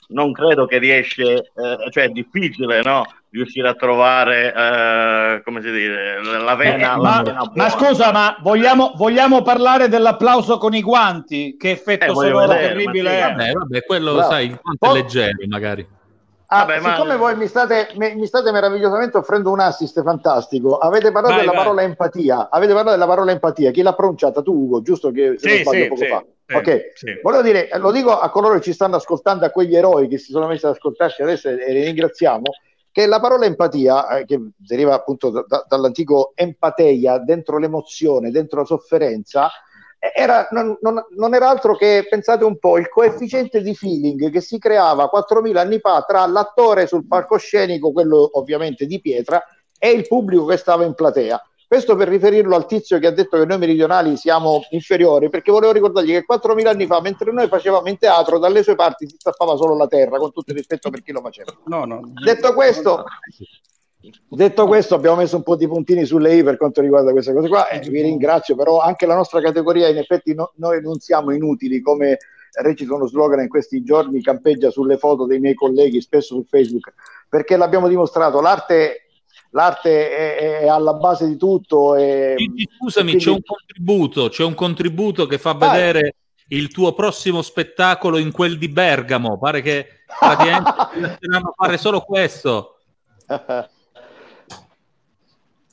non 0.09 0.31
credo 0.31 0.65
che 0.65 0.77
riesce, 0.77 1.51
eh, 1.53 1.89
cioè 1.89 2.03
è 2.05 2.09
difficile, 2.09 2.81
no? 2.81 3.03
Riuscire 3.29 3.67
a 3.67 3.73
trovare, 3.73 4.53
eh, 4.53 5.41
come 5.43 5.61
si 5.61 5.69
dice, 5.69 6.21
la 6.21 6.55
vena. 6.55 6.93
Eh, 6.93 6.97
ma, 6.97 7.21
vena 7.23 7.51
ma, 7.53 7.69
scusa, 7.69 8.13
ma 8.13 8.37
vogliamo, 8.41 8.93
vogliamo, 8.95 9.41
parlare 9.41 9.89
dell'applauso 9.89 10.57
con 10.57 10.73
i 10.73 10.81
guanti? 10.81 11.57
Che 11.59 11.71
effetto 11.71 12.05
eh, 12.05 12.27
sonoro 12.27 12.53
terribile 12.53 13.19
è? 13.19 13.33
Vabbè, 13.33 13.51
vabbè, 13.51 13.83
quello, 13.83 14.13
Bravo. 14.13 14.29
sai, 14.29 14.45
il 14.45 14.59
guanto 14.61 14.91
è 14.91 14.93
leggero, 14.93 15.37
magari. 15.49 15.87
Ah, 16.53 16.65
Vabbè, 16.65 16.81
siccome 16.81 17.13
ma... 17.13 17.17
voi 17.17 17.35
mi 17.35 17.47
state, 17.47 17.89
mi 17.95 18.27
state, 18.27 18.51
meravigliosamente 18.51 19.17
offrendo 19.17 19.49
un 19.49 19.59
assist 19.59 20.03
fantastico, 20.03 20.77
avete 20.77 21.11
parlato 21.11 21.33
vai, 21.33 21.39
della 21.39 21.53
vai. 21.53 21.63
parola 21.63 21.81
empatia. 21.81 22.49
Avete 22.51 22.73
parlato 22.73 22.91
della 22.91 23.07
parola 23.07 23.31
empatia. 23.31 23.71
Chi 23.71 23.81
l'ha 23.81 23.95
pronunciata? 23.95 24.43
Tu, 24.43 24.53
Ugo, 24.53 24.83
giusto? 24.83 25.09
Che 25.09 25.33
se 25.37 25.49
sì, 25.49 25.55
non 25.55 25.63
sbaglio 25.63 25.81
sì, 25.81 25.87
poco 25.87 26.03
sì, 26.03 26.07
fa. 26.07 26.25
Sì, 26.45 26.55
ok, 26.55 26.91
sì. 26.93 27.19
volevo 27.23 27.41
dire, 27.41 27.69
lo 27.77 27.91
dico 27.91 28.19
a 28.19 28.29
coloro 28.29 28.53
che 28.55 28.61
ci 28.61 28.73
stanno 28.73 28.97
ascoltando, 28.97 29.45
a 29.45 29.49
quegli 29.49 29.75
eroi 29.75 30.07
che 30.07 30.19
si 30.19 30.31
sono 30.31 30.45
messi 30.45 30.65
ad 30.65 30.73
ascoltarci 30.73 31.23
adesso 31.23 31.49
e, 31.49 31.53
e 31.59 31.73
li 31.73 31.83
ringraziamo. 31.85 32.43
Che 32.91 33.07
la 33.07 33.19
parola 33.19 33.45
empatia, 33.45 34.17
eh, 34.17 34.25
che 34.25 34.39
deriva 34.55 34.93
appunto 34.93 35.31
da, 35.31 35.43
da, 35.47 35.65
dall'antico 35.67 36.33
empateia, 36.35 37.17
dentro 37.17 37.57
l'emozione, 37.57 38.29
dentro 38.29 38.59
la 38.59 38.65
sofferenza, 38.65 39.49
era, 40.11 40.49
non, 40.51 40.77
non, 40.81 41.05
non, 41.15 41.33
era 41.33 41.47
altro 41.49 41.77
che, 41.77 42.05
pensate 42.09 42.43
un 42.43 42.57
po', 42.57 42.77
il 42.77 42.89
coefficiente 42.89 43.61
di 43.61 43.73
feeling 43.73 44.29
che 44.29 44.41
si 44.41 44.59
creava 44.59 45.09
4.000 45.13 45.55
anni 45.55 45.79
fa 45.79 46.03
tra 46.05 46.25
l'attore 46.25 46.87
sul 46.87 47.07
palcoscenico, 47.07 47.93
quello 47.93 48.29
ovviamente 48.33 48.85
di 48.85 48.99
pietra, 48.99 49.41
e 49.79 49.91
il 49.91 50.05
pubblico 50.05 50.45
che 50.45 50.57
stava 50.57 50.83
in 50.83 50.93
platea. 50.93 51.41
Questo 51.65 51.95
per 51.95 52.09
riferirlo 52.09 52.55
al 52.55 52.65
tizio 52.65 52.99
che 52.99 53.07
ha 53.07 53.11
detto 53.11 53.37
che 53.37 53.45
noi 53.45 53.57
meridionali 53.57 54.17
siamo 54.17 54.61
inferiori, 54.71 55.29
perché 55.29 55.51
volevo 55.51 55.71
ricordargli 55.71 56.11
che 56.11 56.25
4.000 56.29 56.67
anni 56.67 56.85
fa, 56.85 56.99
mentre 56.99 57.31
noi 57.31 57.47
facevamo 57.47 57.87
in 57.87 57.97
teatro, 57.97 58.39
dalle 58.39 58.61
sue 58.61 58.75
parti 58.75 59.07
si 59.07 59.15
stappava 59.17 59.55
solo 59.55 59.75
la 59.77 59.87
terra, 59.87 60.17
con 60.17 60.33
tutto 60.33 60.51
il 60.51 60.57
rispetto 60.57 60.89
per 60.89 61.01
chi 61.01 61.13
lo 61.13 61.21
faceva. 61.21 61.51
No, 61.65 61.85
no. 61.85 62.01
Detto 62.23 62.53
questo, 62.53 63.05
Detto 64.27 64.65
questo, 64.65 64.95
abbiamo 64.95 65.17
messo 65.17 65.37
un 65.37 65.43
po' 65.43 65.55
di 65.55 65.67
puntini 65.67 66.03
sulle 66.03 66.35
i 66.35 66.43
per 66.43 66.57
quanto 66.57 66.81
riguarda 66.81 67.11
queste 67.11 67.31
cose 67.31 67.47
qua 67.47 67.69
e 67.69 67.79
vi 67.79 68.01
ringrazio, 68.01 68.55
però 68.55 68.79
anche 68.79 69.05
la 69.05 69.15
nostra 69.15 69.39
categoria, 69.39 69.87
in 69.87 69.97
effetti 69.97 70.33
no, 70.33 70.51
noi 70.55 70.81
non 70.81 70.99
siamo 70.99 71.31
inutili, 71.31 71.79
come 71.79 72.17
recita 72.61 72.95
uno 72.95 73.07
slogan 73.07 73.39
in 73.39 73.47
questi 73.47 73.81
giorni, 73.83 74.21
campeggia 74.21 74.71
sulle 74.71 74.97
foto 74.97 75.25
dei 75.25 75.39
miei 75.39 75.53
colleghi, 75.53 76.01
spesso 76.01 76.35
su 76.35 76.45
Facebook, 76.49 76.93
perché 77.29 77.55
l'abbiamo 77.55 77.87
dimostrato, 77.87 78.41
l'arte, 78.41 79.05
l'arte 79.51 80.11
è, 80.11 80.59
è 80.59 80.67
alla 80.67 80.95
base 80.95 81.25
di 81.25 81.37
tutto. 81.37 81.95
E, 81.95 82.35
Scusami, 82.77 83.11
quindi... 83.11 83.23
c'è 83.23 83.31
un 83.31 83.41
contributo, 83.41 84.27
c'è 84.27 84.43
un 84.43 84.55
contributo 84.55 85.25
che 85.25 85.37
fa 85.37 85.53
vedere... 85.53 85.99
Ah, 85.99 86.13
il 86.47 86.71
tuo 86.71 86.93
prossimo 86.93 87.41
spettacolo 87.41 88.17
in 88.17 88.31
quel 88.31 88.59
di 88.59 88.67
Bergamo. 88.67 89.39
Pare 89.39 89.61
che 89.61 89.87
praticamente 90.19 90.71
fare 91.55 91.77
solo 91.77 92.01
questo. 92.01 92.77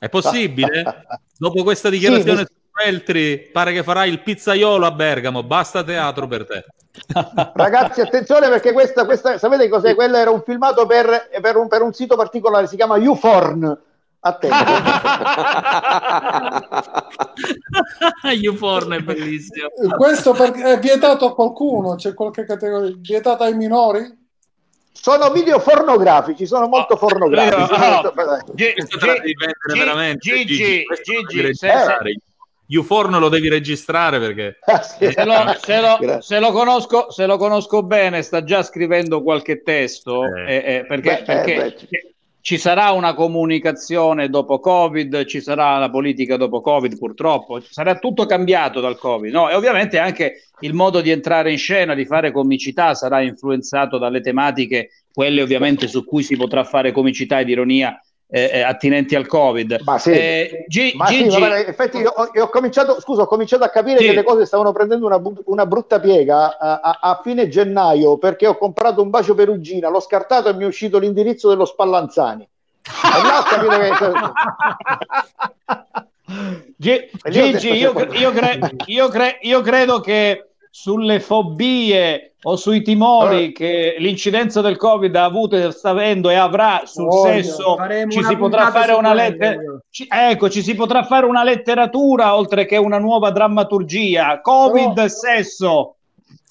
È 0.01 0.09
possibile? 0.09 1.05
Dopo 1.37 1.61
questa 1.61 1.89
dichiarazione 1.89 2.39
sì, 2.39 2.45
su 2.47 2.53
Feltri, 2.73 3.37
pare 3.51 3.71
che 3.71 3.83
farai 3.83 4.09
il 4.09 4.23
pizzaiolo 4.23 4.87
a 4.87 4.91
Bergamo. 4.91 5.43
Basta 5.43 5.83
teatro 5.83 6.25
per 6.25 6.47
te. 6.47 6.65
Ragazzi, 7.53 8.01
attenzione 8.01 8.49
perché 8.49 8.71
questa, 8.71 9.05
questa 9.05 9.37
sapete 9.37 9.69
cos'è? 9.69 9.93
Quello 9.93 10.17
era 10.17 10.31
un 10.31 10.41
filmato 10.43 10.87
per, 10.87 11.29
per, 11.39 11.55
un, 11.55 11.67
per 11.67 11.83
un 11.83 11.93
sito 11.93 12.15
particolare, 12.15 12.65
si 12.65 12.77
chiama 12.77 12.97
YouForn. 12.97 13.79
Attento. 14.21 14.55
YouForn 18.41 18.93
è 18.93 19.01
bellissimo. 19.01 19.67
Questo 19.95 20.33
è 20.33 20.79
vietato 20.79 21.27
a 21.27 21.35
qualcuno? 21.35 21.93
C'è 21.93 22.15
qualche 22.15 22.43
categoria 22.43 22.91
vietata 22.97 23.43
ai 23.43 23.55
minori? 23.55 24.20
Sono 25.01 25.31
video 25.31 25.59
pornografici, 25.59 26.45
sono 26.45 26.67
molto 26.67 26.95
pornografici. 26.95 27.73
Gigi, 30.19 30.85
Gigi, 31.03 31.45
Uforno 32.77 33.19
lo 33.19 33.27
devi 33.27 33.49
registrare 33.49 34.17
perché 34.17 34.59
ah, 34.63 34.81
sì. 34.81 35.11
se, 35.11 35.25
lo, 35.25 35.33
se, 35.59 35.81
lo, 35.81 36.21
se, 36.21 36.39
lo 36.39 36.51
conosco, 36.51 37.11
se 37.11 37.25
lo 37.25 37.35
conosco 37.37 37.83
bene 37.83 38.21
sta 38.21 38.45
già 38.45 38.63
scrivendo 38.63 39.21
qualche 39.23 39.61
testo 39.61 40.23
eh. 40.23 40.55
Eh, 40.55 40.75
eh, 40.75 40.85
perché, 40.85 41.17
beh, 41.17 41.23
perché 41.23 41.55
beh, 41.55 42.13
ci 42.41 42.57
sarà 42.57 42.91
una 42.91 43.13
comunicazione 43.13 44.29
dopo 44.29 44.59
Covid, 44.59 45.25
ci 45.25 45.41
sarà 45.41 45.77
la 45.77 45.89
politica 45.89 46.37
dopo 46.37 46.59
Covid, 46.59 46.97
purtroppo, 46.97 47.61
sarà 47.61 47.97
tutto 47.99 48.25
cambiato 48.25 48.79
dal 48.79 48.97
Covid, 48.97 49.31
no? 49.31 49.49
E 49.49 49.53
ovviamente 49.53 49.99
anche 49.99 50.45
il 50.61 50.73
modo 50.73 51.01
di 51.01 51.11
entrare 51.11 51.51
in 51.51 51.57
scena, 51.57 51.93
di 51.93 52.05
fare 52.05 52.31
comicità, 52.31 52.95
sarà 52.95 53.21
influenzato 53.21 53.97
dalle 53.97 54.21
tematiche, 54.21 54.89
quelle 55.13 55.41
ovviamente 55.41 55.87
su 55.87 56.03
cui 56.03 56.23
si 56.23 56.35
potrà 56.35 56.63
fare 56.63 56.91
comicità 56.91 57.39
ed 57.39 57.49
ironia 57.49 57.99
eh, 58.33 58.49
eh, 58.53 58.61
attinenti 58.61 59.13
al 59.15 59.27
Covid. 59.27 59.81
Ma 59.83 59.99
sì, 59.99 60.11
eh, 60.11 60.65
G- 60.67 60.93
ma 60.95 61.05
Gigi... 61.07 61.31
sì 61.31 61.39
vabbè, 61.39 61.59
in 61.59 61.67
effetti 61.67 61.97
io 61.97 62.13
ho, 62.15 62.31
io 62.33 62.45
ho, 62.45 62.49
cominciato, 62.49 63.01
scusa, 63.01 63.23
ho 63.23 63.27
cominciato 63.27 63.65
a 63.65 63.69
capire 63.69 63.97
sì. 63.97 64.05
che 64.05 64.13
le 64.13 64.23
cose 64.23 64.45
stavano 64.45 64.71
prendendo 64.71 65.05
una, 65.05 65.21
una 65.45 65.65
brutta 65.65 65.99
piega 65.99 66.57
a, 66.57 66.79
a, 66.79 66.99
a, 67.01 67.19
fine 67.21 67.49
gennaio 67.49 68.17
perché 68.17 68.47
ho 68.47 68.57
comprato 68.57 69.01
un 69.01 69.09
bacio 69.09 69.35
perugina, 69.35 69.89
l'ho 69.89 69.99
scartato 69.99 70.47
e 70.47 70.53
mi 70.53 70.63
è 70.63 70.67
uscito 70.67 70.97
l'indirizzo 70.97 71.49
dello 71.49 71.65
Spallanzani. 71.65 72.47
che... 76.79 77.11
Gigi, 77.29 77.73
io, 77.73 77.91
io, 78.13 78.31
cre- 78.31 78.69
io, 78.85 79.09
cre- 79.09 79.39
io 79.41 79.61
credo 79.61 79.99
che 79.99 80.51
sulle 80.69 81.19
fobie 81.19 82.30
o 82.43 82.55
sui 82.55 82.81
timori 82.81 83.51
che 83.51 83.95
l'incidenza 83.99 84.61
del 84.61 84.77
Covid 84.77 85.15
ha 85.15 85.25
avuto 85.25 85.55
e 85.55 85.71
sta 85.71 85.89
avendo 85.89 86.29
e 86.29 86.35
avrà 86.35 86.81
sul 86.85 87.07
oh, 87.07 87.23
sesso, 87.23 87.77
ci 88.07 88.23
si 88.23 88.35
potrà 88.35 88.71
fare 88.71 88.93
una 88.93 89.13
lettera. 89.13 89.61
ecco, 90.09 90.49
ci 90.49 90.63
si 90.63 90.73
potrà 90.73 91.03
fare 91.03 91.25
una 91.25 91.43
letteratura 91.43 92.35
oltre 92.35 92.65
che 92.65 92.77
una 92.77 92.97
nuova 92.97 93.29
drammaturgia. 93.29 94.41
Covid 94.41 94.93
Però, 94.93 95.07
sesso. 95.07 95.95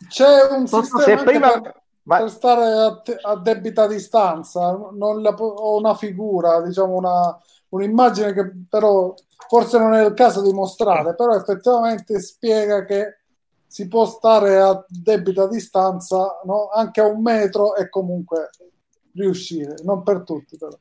C'è 0.08 0.26
un 0.50 0.66
sistema 0.66 1.22
prima... 1.22 1.60
per, 1.60 1.74
Ma... 2.04 2.18
per, 2.18 2.30
stare 2.30 2.64
a, 2.64 3.00
te- 3.02 3.18
a, 3.20 3.36
debita 3.36 3.86
distanza, 3.88 4.70
non 4.92 5.22
la, 5.22 5.30
ho 5.30 5.76
una 5.76 5.94
figura, 5.94 6.60
diciamo 6.62 6.94
una, 6.94 7.36
un'immagine 7.70 8.32
che 8.32 8.52
però 8.68 9.12
forse 9.48 9.78
non 9.78 9.94
è 9.94 10.06
il 10.06 10.14
caso 10.14 10.42
di 10.42 10.52
mostrare, 10.52 11.16
però 11.16 11.34
effettivamente 11.34 12.20
spiega 12.20 12.84
che 12.84 13.19
si 13.70 13.86
può 13.86 14.04
stare 14.04 14.58
a 14.58 14.84
debita 14.88 15.46
distanza 15.46 16.40
no? 16.44 16.70
anche 16.74 17.00
a 17.00 17.06
un 17.06 17.22
metro 17.22 17.76
e 17.76 17.88
comunque 17.88 18.50
riuscire, 19.14 19.76
non 19.84 20.02
per 20.02 20.24
tutti 20.24 20.56
però. 20.56 20.76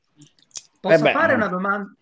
Posso 0.80 1.06
eh 1.06 1.12
fare 1.12 1.36
una 1.36 1.46
domanda? 1.46 1.94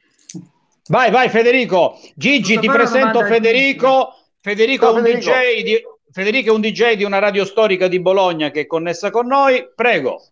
Vai, 0.87 1.11
vai 1.11 1.27
Federico. 1.27 1.99
Gigi, 2.15 2.53
Posso 2.53 2.59
ti 2.61 2.67
presento 2.73 3.21
Federico. 3.25 4.13
Federico, 4.39 4.85
Ciao, 4.85 4.95
Federico. 4.95 5.31
Di, 5.61 5.83
Federico 6.09 6.51
è 6.51 6.53
un 6.53 6.61
DJ 6.61 6.93
di 6.93 7.03
una 7.03 7.19
radio 7.19 7.43
storica 7.43 7.89
di 7.89 7.99
Bologna 7.99 8.49
che 8.49 8.61
è 8.61 8.65
connessa 8.65 9.11
con 9.11 9.27
noi. 9.27 9.69
Prego. 9.75 10.23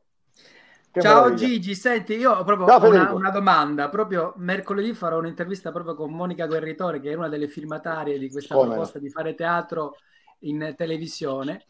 Che 0.90 1.02
Ciao 1.02 1.24
meraviglia. 1.24 1.48
Gigi, 1.48 1.76
senti, 1.76 2.14
io 2.14 2.32
ho 2.32 2.46
proprio 2.46 2.66
Ciao, 2.66 2.88
una, 2.88 3.12
una, 3.12 3.30
domanda. 3.30 3.90
Proprio 3.90 4.34
mercoledì 4.38 4.94
farò 4.94 5.18
un'intervista 5.18 5.74
proprio 5.74 5.96
con 5.96 6.14
Monica 6.14 6.46
Guerritore, 6.46 7.02
che 7.02 7.12
è 7.12 7.16
una 7.16 7.28
delle 7.28 7.50
firmatarie 7.50 8.18
di 8.18 8.32
questa 8.32 8.56
Come 8.56 8.70
proposta 8.70 9.00
no? 9.00 9.04
di 9.04 9.12
fare 9.12 9.36
teatro 9.36 9.98
in 10.40 10.74
televisione. 10.76 11.66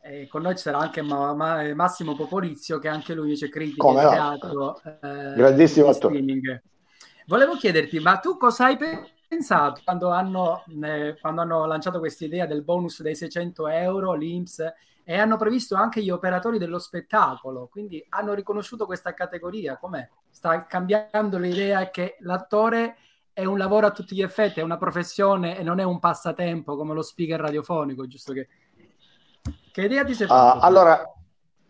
E 0.00 0.26
con 0.28 0.42
noi 0.42 0.56
ci 0.56 0.62
sarà 0.62 0.78
anche 0.78 1.02
Ma- 1.02 1.34
Ma- 1.34 1.74
Massimo 1.74 2.14
Popolizio, 2.14 2.78
che 2.78 2.88
anche 2.88 3.14
lui 3.14 3.26
invece 3.26 3.48
critica 3.48 3.82
Come 3.82 4.02
il 4.02 4.08
teatro. 4.08 4.80
Eh, 4.82 5.34
Grandissimo 5.34 5.88
attore. 5.88 6.62
Volevo 7.26 7.56
chiederti, 7.56 7.98
ma 8.00 8.16
tu 8.16 8.38
cosa 8.38 8.66
hai 8.66 8.78
pensato 9.28 9.82
quando 9.84 10.08
hanno, 10.10 10.64
eh, 10.82 11.16
quando 11.20 11.42
hanno 11.42 11.66
lanciato 11.66 11.98
questa 11.98 12.24
idea 12.24 12.46
del 12.46 12.62
bonus 12.62 13.02
dei 13.02 13.14
600 13.14 13.68
euro, 13.68 14.14
l'Inps, 14.14 14.64
e 15.04 15.16
hanno 15.18 15.36
previsto 15.36 15.74
anche 15.74 16.02
gli 16.02 16.10
operatori 16.10 16.58
dello 16.58 16.78
spettacolo, 16.78 17.68
quindi 17.70 18.04
hanno 18.10 18.34
riconosciuto 18.34 18.86
questa 18.86 19.14
categoria, 19.14 19.76
com'è? 19.78 20.06
Sta 20.30 20.66
cambiando 20.66 21.38
l'idea 21.38 21.90
che 21.90 22.16
l'attore 22.20 22.96
è 23.38 23.44
un 23.44 23.56
lavoro 23.56 23.86
a 23.86 23.92
tutti 23.92 24.16
gli 24.16 24.22
effetti, 24.22 24.58
è 24.58 24.64
una 24.64 24.78
professione 24.78 25.56
e 25.56 25.62
non 25.62 25.78
è 25.78 25.84
un 25.84 26.00
passatempo 26.00 26.74
come 26.74 26.92
lo 26.92 27.02
speaker 27.02 27.38
radiofonico, 27.38 28.08
giusto 28.08 28.32
che... 28.32 28.48
Che 29.70 29.80
idea 29.80 30.04
ti 30.04 30.12
sei 30.12 30.26
fatto? 30.26 30.58
Uh, 30.58 30.60
allora, 30.64 31.14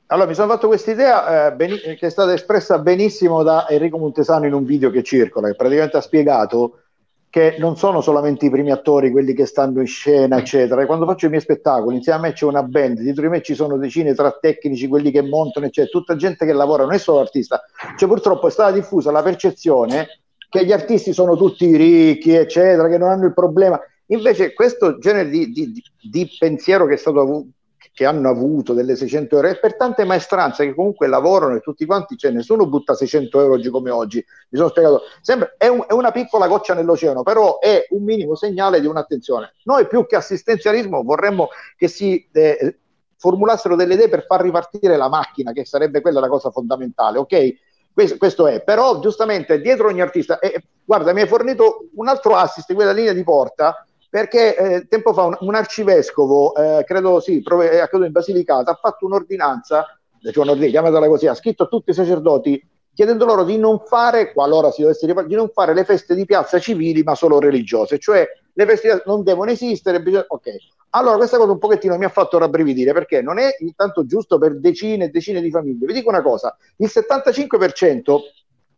allora, 0.07 0.29
mi 0.29 0.35
sono 0.35 0.51
fatto 0.51 0.67
questa 0.67 0.93
idea 0.93 1.49
eh, 1.49 1.53
beni- 1.53 1.77
che 1.77 1.99
è 1.99 2.09
stata 2.09 2.33
espressa 2.33 2.79
benissimo 2.79 3.43
da 3.43 3.69
Enrico 3.69 3.99
Montesano 3.99 4.47
in 4.47 4.55
un 4.55 4.65
video 4.65 4.89
che 4.89 5.03
circola, 5.03 5.49
che 5.49 5.57
praticamente 5.57 5.99
ha 5.99 6.01
spiegato 6.01 6.85
che 7.29 7.57
non 7.59 7.77
sono 7.77 8.01
solamente 8.01 8.47
i 8.47 8.51
primi 8.51 8.71
attori, 8.71 9.11
quelli 9.11 9.35
che 9.35 9.45
stanno 9.45 9.81
in 9.81 9.87
scena, 9.87 10.39
eccetera. 10.39 10.81
E 10.81 10.87
quando 10.87 11.05
faccio 11.05 11.27
i 11.27 11.29
miei 11.29 11.43
spettacoli, 11.43 11.97
insieme 11.97 12.19
a 12.19 12.23
me 12.23 12.33
c'è 12.33 12.47
una 12.47 12.63
band, 12.63 12.99
dietro 13.01 13.21
di 13.21 13.29
me 13.29 13.43
ci 13.43 13.55
sono 13.55 13.77
decine 13.77 14.15
tra 14.15 14.33
tecnici, 14.33 14.89
quelli 14.89 15.11
che 15.11 15.21
montano, 15.21 15.67
eccetera, 15.67 15.91
tutta 15.91 16.17
gente 16.17 16.47
che 16.47 16.55
lavora, 16.55 16.85
non 16.85 16.95
è 16.95 16.99
solo 16.99 17.19
l'artista. 17.19 17.61
Cioè, 17.95 18.09
purtroppo 18.09 18.49
è 18.49 18.51
stata 18.51 18.71
diffusa 18.71 19.11
la 19.11 19.23
percezione 19.23 20.09
che 20.49 20.65
gli 20.65 20.73
artisti 20.73 21.13
sono 21.13 21.37
tutti 21.37 21.77
ricchi, 21.77 22.33
eccetera, 22.33 22.89
che 22.89 22.99
non 22.99 23.11
hanno 23.11 23.27
il 23.27 23.35
problema. 23.35 23.81
Invece 24.07 24.55
questo 24.55 24.99
genere 24.99 25.29
di, 25.29 25.51
di, 25.51 25.83
di 26.01 26.37
pensiero 26.39 26.87
che, 26.87 26.97
stato, 26.97 27.47
che 27.93 28.07
hanno 28.07 28.31
avuto 28.31 28.73
delle 28.73 28.97
600 28.97 29.37
euro 29.37 29.49
è 29.49 29.59
per 29.59 29.77
tante 29.77 30.05
maestranze 30.05 30.65
che 30.65 30.75
comunque 30.75 31.07
lavorano 31.07 31.57
e 31.57 31.61
tutti 31.61 31.85
quanti, 31.85 32.17
cioè 32.17 32.31
nessuno 32.31 32.67
butta 32.67 32.95
600 32.95 33.41
euro 33.41 33.55
oggi 33.55 33.69
come 33.69 33.91
oggi, 33.91 34.25
mi 34.49 34.59
sono 34.59 34.71
spiegato, 34.71 35.03
sempre, 35.21 35.55
è, 35.59 35.69
un, 35.69 35.85
è 35.87 35.93
una 35.93 36.11
piccola 36.11 36.49
goccia 36.49 36.73
nell'oceano, 36.73 37.23
però 37.23 37.59
è 37.59 37.87
un 37.91 38.03
minimo 38.03 38.35
segnale 38.35 38.81
di 38.81 38.87
un'attenzione. 38.87 39.53
Noi 39.65 39.87
più 39.87 40.07
che 40.07 40.17
assistenzialismo 40.17 41.03
vorremmo 41.03 41.49
che 41.77 41.89
si... 41.89 42.27
Eh, 42.33 42.79
formulassero 43.19 43.75
delle 43.75 43.95
idee 43.95 44.09
per 44.09 44.25
far 44.27 44.43
ripartire 44.43 44.97
la 44.97 45.09
macchina, 45.09 45.51
che 45.51 45.65
sarebbe 45.65 46.01
quella 46.01 46.21
la 46.21 46.29
cosa 46.29 46.53
fondamentale, 46.53 47.19
ok? 47.19 47.55
Questo, 47.93 48.17
questo, 48.17 48.47
è, 48.47 48.63
però 48.63 49.01
giustamente 49.01 49.61
dietro 49.61 49.89
ogni 49.89 50.01
artista, 50.01 50.39
eh, 50.39 50.63
guarda, 50.85 51.13
mi 51.13 51.23
hai 51.23 51.27
fornito 51.27 51.89
un 51.95 52.09
altro 52.09 52.37
assist, 52.37 52.73
quella 52.75 52.93
linea 52.93 53.13
di 53.13 53.25
porta, 53.25 53.85
perché 54.09 54.57
eh, 54.57 54.87
tempo 54.89 55.13
fa 55.13 55.25
un, 55.25 55.37
un 55.41 55.55
arcivescovo, 55.55 56.55
eh, 56.55 56.85
credo 56.85 57.21
sì, 57.21 57.43
è 57.43 57.79
accaduto 57.79 58.07
in 58.07 58.13
Basilicata, 58.13 58.71
ha 58.71 58.79
fatto 58.81 59.05
un'ordinanza, 59.07 59.85
cioè 60.23 60.45
un'ordinanza, 60.45 60.81
chiamatela 60.81 61.09
così, 61.09 61.27
ha 61.27 61.35
scritto 61.35 61.65
a 61.65 61.67
tutti 61.67 61.91
i 61.91 61.95
sacerdoti 61.95 62.63
chiedendo 62.99 63.27
loro 63.27 63.45
di 63.45 63.57
non 63.59 63.79
fare, 63.79 64.33
qualora 64.33 64.73
si 64.73 64.83
dovesse 64.83 65.07
ripartire, 65.07 65.37
di 65.37 65.41
non 65.41 65.53
fare 65.53 65.73
le 65.73 65.85
feste 65.85 66.17
di 66.17 66.25
piazza 66.25 66.59
civili 66.59 67.05
ma 67.05 67.15
solo 67.15 67.39
religiose, 67.39 68.01
cioè 68.01 68.27
le 68.59 68.67
feste 68.67 69.03
non 69.07 69.23
devono 69.23 69.53
esistere, 69.53 70.03
bisogna... 70.03 70.25
ok. 70.27 70.57
Allora 70.91 71.17
questa 71.17 71.37
cosa 71.37 71.53
un 71.53 71.59
pochettino 71.59 71.97
mi 71.97 72.07
ha 72.07 72.09
fatto 72.09 72.39
rabbrividire 72.39 72.93
perché 72.93 73.23
non 73.23 73.39
è 73.39 73.55
intanto 73.61 74.05
giusto 74.05 74.37
per 74.39 74.59
decine 74.59 75.05
e 75.05 75.09
decine 75.11 75.41
di 75.41 75.51
famiglie. 75.51 75.87
Vi 75.87 75.93
dico 75.93 76.09
una 76.09 76.23
cosa, 76.23 76.57
il 76.77 76.91
75% 76.93 78.19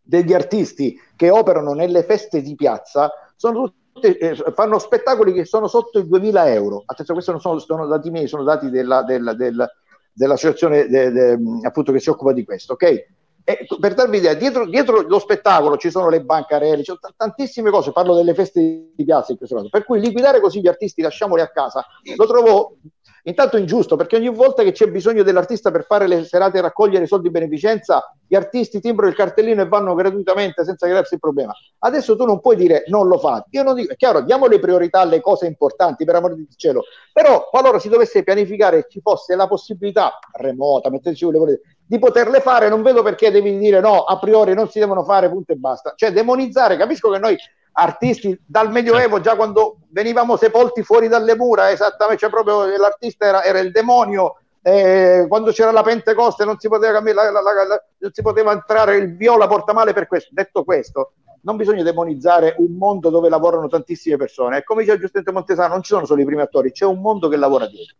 degli 0.03 0.35
artisti 0.35 1.01
che 1.17 1.31
operano 1.31 1.73
nelle 1.73 2.03
feste 2.03 2.43
di 2.43 2.55
piazza 2.57 3.11
sono 3.37 3.73
tutti, 3.93 4.13
eh, 4.19 4.35
fanno 4.53 4.79
spettacoli 4.79 5.33
che 5.33 5.47
sono 5.47 5.67
sotto 5.67 5.99
i 5.99 6.07
2000 6.07 6.53
euro. 6.53 6.83
Attenzione, 6.85 7.23
questi 7.23 7.31
non 7.31 7.41
sono, 7.41 7.59
sono 7.59 7.87
dati 7.87 8.11
miei, 8.11 8.29
sono 8.29 8.43
dati 8.43 8.69
della, 8.69 9.03
della, 9.03 9.33
della, 9.33 9.71
dell'associazione 10.13 10.89
de, 10.89 11.11
de, 11.11 11.39
appunto 11.63 11.91
che 11.91 12.01
si 12.01 12.11
occupa 12.11 12.35
di 12.35 12.45
questo, 12.45 12.75
ok? 12.75 13.07
E 13.45 13.67
per 13.79 13.95
darvi 13.95 14.19
idea, 14.19 14.35
dietro, 14.35 14.67
dietro, 14.67 15.01
lo 15.01 15.19
spettacolo 15.19 15.77
ci 15.77 15.91
sono 15.91 16.09
le 16.09 16.23
bancarelle, 16.23 16.79
ci 16.79 16.85
sono 16.85 16.99
t- 17.01 17.15
tantissime 17.17 17.71
cose, 17.71 17.93
parlo 17.93 18.15
delle 18.15 18.35
feste 18.35 18.91
di 18.95 19.05
piazza 19.05 19.33
in 19.33 19.39
questo 19.39 19.57
caso, 19.57 19.69
per 19.69 19.85
cui 19.85 20.01
liquidare 20.01 20.41
così 20.41 20.61
gli 20.61 20.69
artisti, 20.69 21.03
lasciamoli 21.03 21.41
a 21.41 21.49
casa, 21.49 21.85
lo 22.17 22.27
trovo 22.27 22.77
intanto 23.25 23.57
ingiusto 23.59 23.97
perché 23.97 24.17
ogni 24.17 24.31
volta 24.31 24.63
che 24.63 24.73
c'è 24.73 24.87
bisogno 24.87 25.23
dell'artista 25.23 25.71
per 25.71 25.85
fare 25.85 26.07
le 26.07 26.25
serate 26.25 26.59
e 26.59 26.61
raccogliere 26.63 27.07
soldi 27.07 27.29
di 27.29 27.33
beneficenza, 27.33 28.15
gli 28.27 28.35
artisti 28.35 28.81
timbrano 28.81 29.11
il 29.11 29.17
cartellino 29.17 29.63
e 29.63 29.69
vanno 29.69 29.95
gratuitamente 29.95 30.65
senza 30.65 30.87
crearsi 30.87 31.15
il 31.15 31.21
problema. 31.21 31.53
Adesso 31.81 32.17
tu 32.17 32.25
non 32.25 32.41
puoi 32.41 32.57
dire 32.57 32.85
non 32.87 33.09
lo 33.09 33.19
fate. 33.19 33.49
Io 33.51 33.63
non 33.63 33.75
dico, 33.75 33.93
è 33.93 33.97
chiaro, 33.97 34.23
diamo 34.23 34.47
le 34.47 34.59
priorità 34.59 35.01
alle 35.01 35.21
cose 35.21 35.47
importanti, 35.47 36.05
per 36.05 36.15
amore 36.15 36.35
di 36.35 36.47
cielo, 36.57 36.85
però 37.13 37.49
qualora 37.49 37.79
si 37.79 37.89
dovesse 37.89 38.23
pianificare 38.23 38.79
e 38.79 38.87
ci 38.89 39.01
fosse 39.01 39.35
la 39.35 39.47
possibilità 39.47 40.19
remota, 40.33 40.91
metteteci 40.91 41.31
le 41.31 41.39
volete, 41.39 41.61
di 41.91 41.99
poterle 41.99 42.39
fare, 42.39 42.69
non 42.69 42.83
vedo 42.83 43.03
perché 43.03 43.33
devi 43.33 43.59
dire 43.59 43.81
no, 43.81 44.05
a 44.05 44.17
priori 44.17 44.55
non 44.55 44.69
si 44.69 44.79
devono 44.79 45.03
fare, 45.03 45.29
punto 45.29 45.51
e 45.51 45.57
basta. 45.57 45.93
Cioè 45.97 46.13
demonizzare, 46.13 46.77
capisco 46.77 47.11
che 47.11 47.19
noi 47.19 47.37
artisti 47.73 48.41
dal 48.47 48.71
Medioevo, 48.71 49.19
già 49.19 49.35
quando 49.35 49.79
venivamo 49.89 50.37
sepolti 50.37 50.85
fuori 50.85 51.09
dalle 51.09 51.35
mura, 51.35 51.73
esattamente, 51.73 52.21
cioè 52.21 52.31
proprio 52.31 52.65
l'artista 52.79 53.27
era, 53.27 53.43
era 53.43 53.59
il 53.59 53.73
demonio, 53.73 54.37
eh, 54.63 55.27
quando 55.27 55.51
c'era 55.51 55.73
la 55.73 55.83
Pentecoste 55.83 56.45
non 56.45 56.61
si 56.61 56.69
poteva, 56.69 57.01
la, 57.01 57.29
la, 57.29 57.41
la, 57.41 57.85
non 57.99 58.13
si 58.13 58.23
poteva 58.23 58.53
entrare 58.53 58.95
il 58.95 59.17
viola 59.17 59.49
portamale 59.49 59.93
per 59.93 60.07
questo. 60.07 60.31
Detto 60.33 60.63
questo, 60.63 61.15
non 61.43 61.57
bisogna 61.57 61.83
demonizzare 61.83 62.55
un 62.59 62.77
mondo 62.77 63.11
dove 63.11 63.29
lavorano 63.29 63.67
tantissime 63.67 64.17
persone. 64.17 64.59
E 64.59 64.63
come 64.63 64.85
dice 64.85 64.97
giustamente 64.97 65.33
Montesano, 65.33 65.73
non 65.73 65.83
ci 65.83 65.93
sono 65.93 66.07
solo 66.07 66.21
i 66.21 66.25
primi 66.25 66.43
attori, 66.43 66.71
c'è 66.71 66.85
un 66.85 67.01
mondo 67.01 67.27
che 67.27 67.37
lavora 67.37 67.67
dietro. 67.67 67.97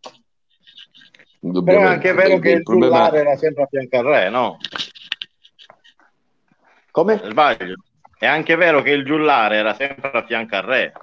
Però 1.41 1.81
è 1.81 1.83
anche 1.83 2.13
vero 2.13 2.37
che 2.37 2.51
il 2.51 2.63
giullare 2.63 3.19
era 3.19 3.35
sempre 3.35 3.63
a 3.63 3.67
fianco 3.67 3.97
al 3.97 4.03
re, 4.03 4.29
no? 4.29 4.57
Come? 6.91 7.19
Sbaglio. 7.23 7.75
È 8.17 8.27
anche 8.27 8.55
vero 8.55 8.83
che 8.83 8.91
il 8.91 9.03
giullare 9.03 9.57
era 9.57 9.73
sempre 9.73 10.11
a 10.11 10.23
fianco 10.23 10.55
al 10.55 10.61
re, 10.61 10.93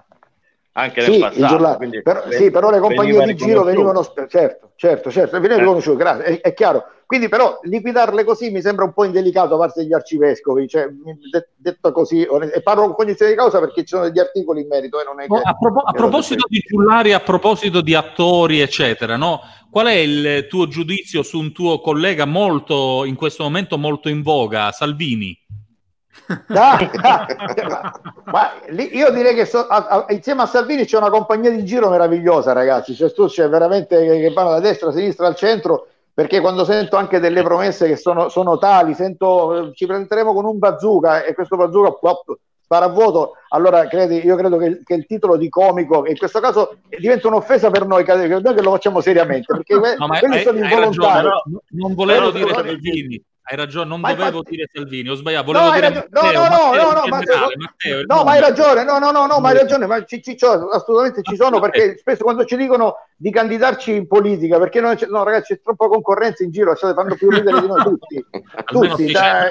anche 0.79 1.01
nel 1.01 1.12
sì, 1.12 1.18
passato. 1.18 1.76
Quindi, 1.76 2.03
però, 2.03 2.22
sì, 2.31 2.51
però 2.51 2.70
le 2.70 2.79
compagnie 2.79 3.24
di 3.26 3.35
giro 3.35 3.64
venivano, 3.64 4.03
certo, 4.29 4.70
certo, 4.76 5.11
certo, 5.11 5.33
venivano 5.33 5.57
eh. 5.57 5.64
riconosciute, 5.64 5.97
grazie, 5.97 6.24
è, 6.24 6.41
è, 6.41 6.55
chiaro. 6.55 6.85
Quindi 7.05 7.29
però 7.29 7.59
liquidarle 7.62 8.22
così 8.22 8.51
mi 8.51 8.61
sembra 8.61 8.85
un 8.85 8.93
po' 8.93 9.05
indelicato 9.05 9.49
da 9.49 9.57
parte 9.57 9.81
degli 9.81 9.95
arcivescovi, 9.95 10.68
cioè, 10.68 10.89
de- 10.89 11.49
detto 11.57 11.91
così, 11.91 12.22
e 12.22 12.61
parlo 12.62 12.83
con 12.83 12.95
cognizione 12.95 13.31
di 13.33 13.37
causa 13.37 13.61
perché 13.61 13.81
ci 13.81 13.89
sono 13.89 14.05
degli 14.05 14.18
articoli 14.18 14.61
in 14.61 14.68
merito. 14.68 15.01
Eh, 15.01 15.05
non 15.05 15.20
è 15.20 15.26
che, 15.26 15.41
a, 15.43 15.57
pro- 15.57 15.83
a 15.83 15.93
proposito 15.93 16.47
di 16.47 16.59
giullari, 16.59 17.12
a 17.12 17.20
proposito 17.20 17.81
di 17.81 17.95
attori, 17.95 18.61
eccetera, 18.61 19.16
no? 19.16 19.41
qual 19.70 19.87
è 19.87 19.95
il 19.95 20.47
tuo 20.49 20.66
giudizio 20.66 21.22
su 21.22 21.39
un 21.39 21.53
tuo 21.53 21.81
collega 21.81 22.24
molto, 22.24 23.05
in 23.05 23.16
questo 23.16 23.43
momento 23.43 23.79
molto 23.79 24.09
in 24.09 24.22
voga, 24.22 24.70
Salvini? 24.70 25.37
Ah, 26.49 26.79
ma 28.24 28.53
lì, 28.68 28.95
io 28.95 29.11
direi 29.11 29.35
che 29.35 29.47
so, 29.47 29.66
a, 29.66 29.87
a, 29.87 30.07
insieme 30.11 30.43
a 30.43 30.47
Salvini 30.47 30.85
c'è 30.85 30.99
una 30.99 31.11
compagnia 31.11 31.51
di 31.51 31.64
giro 31.64 31.89
meravigliosa, 31.89 32.53
ragazzi. 32.53 32.95
Cioè, 32.95 33.12
tu 33.12 33.26
c'è 33.26 33.49
veramente 33.49 33.99
che, 33.99 34.20
che 34.20 34.33
vanno 34.33 34.51
da 34.51 34.61
destra, 34.61 34.91
a 34.91 34.93
sinistra, 34.93 35.26
al 35.26 35.37
centro. 35.37 35.89
Perché 36.12 36.41
quando 36.41 36.64
sento 36.64 36.97
anche 36.97 37.20
delle 37.20 37.43
promesse 37.43 37.87
che 37.87 37.97
sono, 37.97 38.29
sono 38.29 38.59
tali, 38.59 38.93
sento 38.93 39.70
ci 39.72 39.87
prenderemo 39.87 40.35
con 40.35 40.45
un 40.45 40.59
bazooka 40.59 41.22
e 41.22 41.33
questo 41.33 41.57
bazooka 41.57 41.93
pop, 41.93 42.37
spara 42.61 42.87
a 42.87 42.89
vuoto, 42.89 43.35
allora 43.51 43.87
credi, 43.87 44.24
io 44.24 44.35
credo 44.35 44.57
che, 44.57 44.83
che, 44.85 44.95
il 44.95 45.07
titolo 45.07 45.37
di 45.37 45.49
comico 45.49 46.07
in 46.07 46.18
questo 46.18 46.41
caso 46.41 46.79
diventa 46.99 47.29
un'offesa 47.29 47.70
per 47.70 47.87
noi, 47.87 48.03
che 48.03 48.14
noi 48.14 48.43
che 48.43 48.62
lo 48.62 48.72
facciamo 48.72 49.01
seriamente, 49.01 49.47
perché 49.55 49.74
no, 49.74 50.09
quelli 50.18 50.35
hai, 50.35 50.43
sono 50.43 50.59
involontari. 50.59 51.29
Ragione, 51.29 51.61
non 51.70 51.95
volevo 51.95 52.31
dire 52.33 52.53
Salvini 52.53 53.24
hai 53.51 53.57
ragione, 53.57 53.89
non 53.89 54.01
ma 54.01 54.13
dovevo 54.13 54.39
infatti... 54.39 54.57
dire 54.57 54.69
Salvini, 54.71 55.09
ho 55.09 55.15
sbagliato, 55.15 55.47
volevo 55.47 55.65
no, 55.67 55.73
dire 55.73 55.89
Matteo, 55.89 56.11
no, 56.11 56.31
no, 56.31 56.49
no, 56.49 56.49
Matteo, 56.49 56.83
no, 56.83 56.93
no, 56.93 57.07
Matteo, 57.09 57.49
Matteo, 57.57 58.03
no, 58.07 58.25
ma 58.25 58.31
hai 58.33 58.41
ragione, 58.41 58.85
no, 58.85 58.99
no, 58.99 59.11
no, 59.11 59.27
no, 59.27 59.41
ma 59.41 59.49
hai 59.49 59.57
ragione, 59.57 59.87
ma 59.87 60.05
ci, 60.05 60.23
ci, 60.23 60.37
assolutamente 60.39 61.23
ci 61.23 61.35
sono 61.35 61.59
perché 61.59 61.97
spesso 61.97 62.25
quando 62.25 62.45
ci 62.45 62.57
dicono 62.59 62.97
di 63.17 63.31
candidarci 63.31 63.95
in 63.95 64.07
politica, 64.07 64.59
perché 64.59 64.83
no, 64.83 64.95
no 65.09 65.25
ragazzi, 65.25 65.55
c'è 65.55 65.63
troppa 65.63 65.89
concorrenza 65.89 66.45
in 66.45 66.51
giro, 66.51 66.75
state 66.77 66.93
fanno 66.93 67.15
più 67.15 67.31
ridere 67.31 67.59
di 67.59 67.67
noi 67.67 67.83
tutti, 67.83 68.25
tutti, 68.67 69.13
dai. 69.13 69.51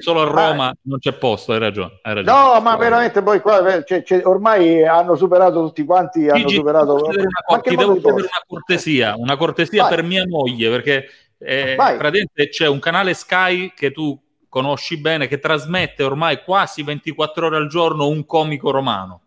solo 0.00 0.22
a 0.22 0.24
Roma 0.24 0.54
ma... 0.54 0.76
non 0.82 0.98
c'è 0.98 1.12
posto, 1.12 1.52
hai 1.52 1.58
ragione, 1.58 1.98
hai 2.02 2.14
ragione. 2.14 2.38
No, 2.38 2.60
ma 2.60 2.74
veramente 2.76 3.22
poi 3.22 3.40
qua 3.40 3.82
c'è, 3.82 4.02
c'è, 4.02 4.22
ormai 4.24 4.86
hanno 4.86 5.14
superato 5.14 5.62
tutti 5.62 5.84
quanti, 5.84 6.20
Gigi, 6.20 6.30
hanno 6.30 6.48
superato... 6.48 6.94
Una, 6.94 7.60
ti 7.60 7.76
devo 7.76 8.00
chiedere 8.00 8.22
una 8.22 8.44
cortesia, 8.46 9.14
una 9.18 9.36
cortesia 9.36 9.82
Vai. 9.82 9.94
per 9.94 10.04
mia 10.04 10.24
moglie, 10.26 10.70
perché 10.70 11.04
eh, 11.38 11.74
praticamente 11.76 12.48
c'è 12.48 12.66
un 12.66 12.78
canale 12.78 13.14
Sky 13.14 13.72
che 13.74 13.90
tu 13.90 14.18
conosci 14.48 14.98
bene 14.98 15.26
che 15.26 15.38
trasmette 15.38 16.02
ormai 16.02 16.42
quasi 16.42 16.82
24 16.82 17.46
ore 17.46 17.56
al 17.56 17.68
giorno 17.68 18.08
un 18.08 18.24
comico 18.24 18.70
romano. 18.70 19.20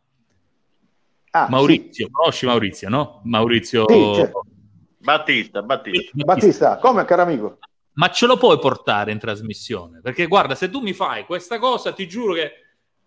Ah, 1.31 1.47
Maurizio, 1.49 2.07
sì. 2.07 2.11
conosci 2.11 2.45
Maurizio, 2.47 2.89
no? 2.89 3.21
Maurizio 3.25 3.85
sì, 3.87 4.13
certo. 4.15 4.45
Battista, 4.97 5.61
Battista. 5.61 6.11
Battista, 6.23 6.77
come 6.77 7.05
caro 7.05 7.21
amico? 7.21 7.59
Ma 7.93 8.09
ce 8.09 8.25
lo 8.25 8.37
puoi 8.37 8.57
portare 8.59 9.11
in 9.11 9.19
trasmissione? 9.19 9.99
Perché 10.01 10.25
guarda, 10.25 10.55
se 10.55 10.69
tu 10.69 10.79
mi 10.79 10.93
fai 10.93 11.25
questa 11.25 11.59
cosa, 11.59 11.91
ti 11.93 12.07
giuro 12.07 12.33
che 12.33 12.51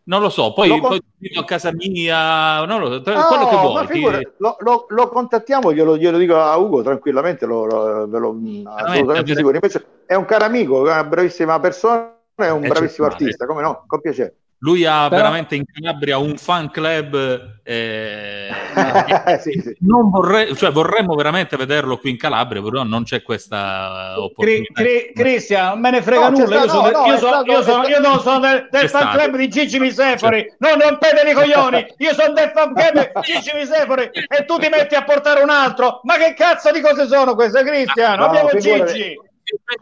non 0.04 0.20
lo 0.20 0.28
so, 0.30 0.52
poi, 0.52 0.68
lo 0.68 0.80
poi 0.80 1.00
a 1.36 1.44
casa 1.44 1.72
mia, 1.72 2.64
non 2.64 2.80
lo 2.80 2.90
so, 2.90 3.02
tra, 3.02 3.14
no, 3.14 3.26
quello 3.26 3.48
che 3.48 3.56
vuoi. 3.56 3.86
Figura, 3.86 4.18
ti... 4.18 4.28
lo, 4.38 4.56
lo, 4.60 4.86
lo, 4.88 5.08
contattiamo, 5.08 5.72
glielo, 5.72 5.96
glielo, 5.96 6.18
dico 6.18 6.36
a 6.36 6.56
Ugo 6.56 6.82
tranquillamente, 6.82 7.46
lo, 7.46 7.64
lo, 8.06 8.38
assolutamente 8.64 9.34
sicuro. 9.34 9.54
Invece 9.54 9.86
è 10.06 10.14
un 10.14 10.24
caro 10.24 10.44
amico, 10.44 10.80
una 10.80 11.04
bravissima 11.04 11.60
persona, 11.60 12.16
è 12.34 12.48
un 12.48 12.64
eh, 12.64 12.68
bravissimo 12.68 13.06
artista, 13.06 13.46
come 13.46 13.62
no, 13.62 13.84
con 13.86 14.00
piacere. 14.00 14.36
Lui 14.64 14.84
ha 14.84 15.08
Però... 15.08 15.22
veramente 15.22 15.56
in 15.56 15.64
Calabria 15.64 16.18
un 16.18 16.36
fan 16.36 16.70
club. 16.70 17.60
Eh, 17.64 18.48
sì, 19.40 19.60
sì. 19.60 19.76
Non 19.80 20.08
vorrei, 20.08 20.54
cioè, 20.56 20.70
vorremmo 20.70 21.16
veramente 21.16 21.56
vederlo 21.56 21.98
qui 21.98 22.10
in 22.10 22.16
Calabria, 22.16 22.62
però 22.62 22.84
non 22.84 23.02
c'è 23.02 23.22
questa 23.22 24.14
opportunità. 24.18 24.82
Cristian, 25.14 25.70
non 25.70 25.80
me 25.80 25.90
ne 25.90 26.02
frega 26.02 26.28
no, 26.28 26.38
nulla. 26.38 26.62
Io, 26.62 26.68
sono, 26.68 26.90
no, 26.90 27.06
io, 27.06 27.18
sono, 27.18 27.42
io, 27.44 27.62
sono, 27.62 27.88
io 27.88 27.98
non 27.98 28.20
sono 28.20 28.38
del, 28.38 28.68
del 28.70 28.88
fan 28.88 29.00
stato. 29.00 29.18
club 29.18 29.36
di 29.36 29.48
Gigi 29.48 29.80
Misefori. 29.80 30.44
C'è. 30.44 30.54
No, 30.58 30.76
non 30.76 30.98
pede 30.98 31.28
i 31.28 31.34
coglioni. 31.34 31.94
Io 31.96 32.14
sono 32.14 32.32
del 32.32 32.52
fan 32.54 32.72
club 32.72 33.12
di 33.12 33.20
Gigi 33.32 33.50
Misefori 33.54 34.10
e 34.12 34.44
tu 34.44 34.58
ti 34.58 34.68
metti 34.68 34.94
a 34.94 35.02
portare 35.02 35.42
un 35.42 35.50
altro. 35.50 36.00
Ma 36.04 36.16
che 36.18 36.34
cazzo 36.34 36.70
di 36.70 36.80
cose 36.80 37.08
sono 37.08 37.34
queste, 37.34 37.64
Cristian? 37.64 38.16
No, 38.16 38.26
Abbiamo 38.26 38.50
Gigi. 38.56 39.18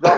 No, 0.00 0.16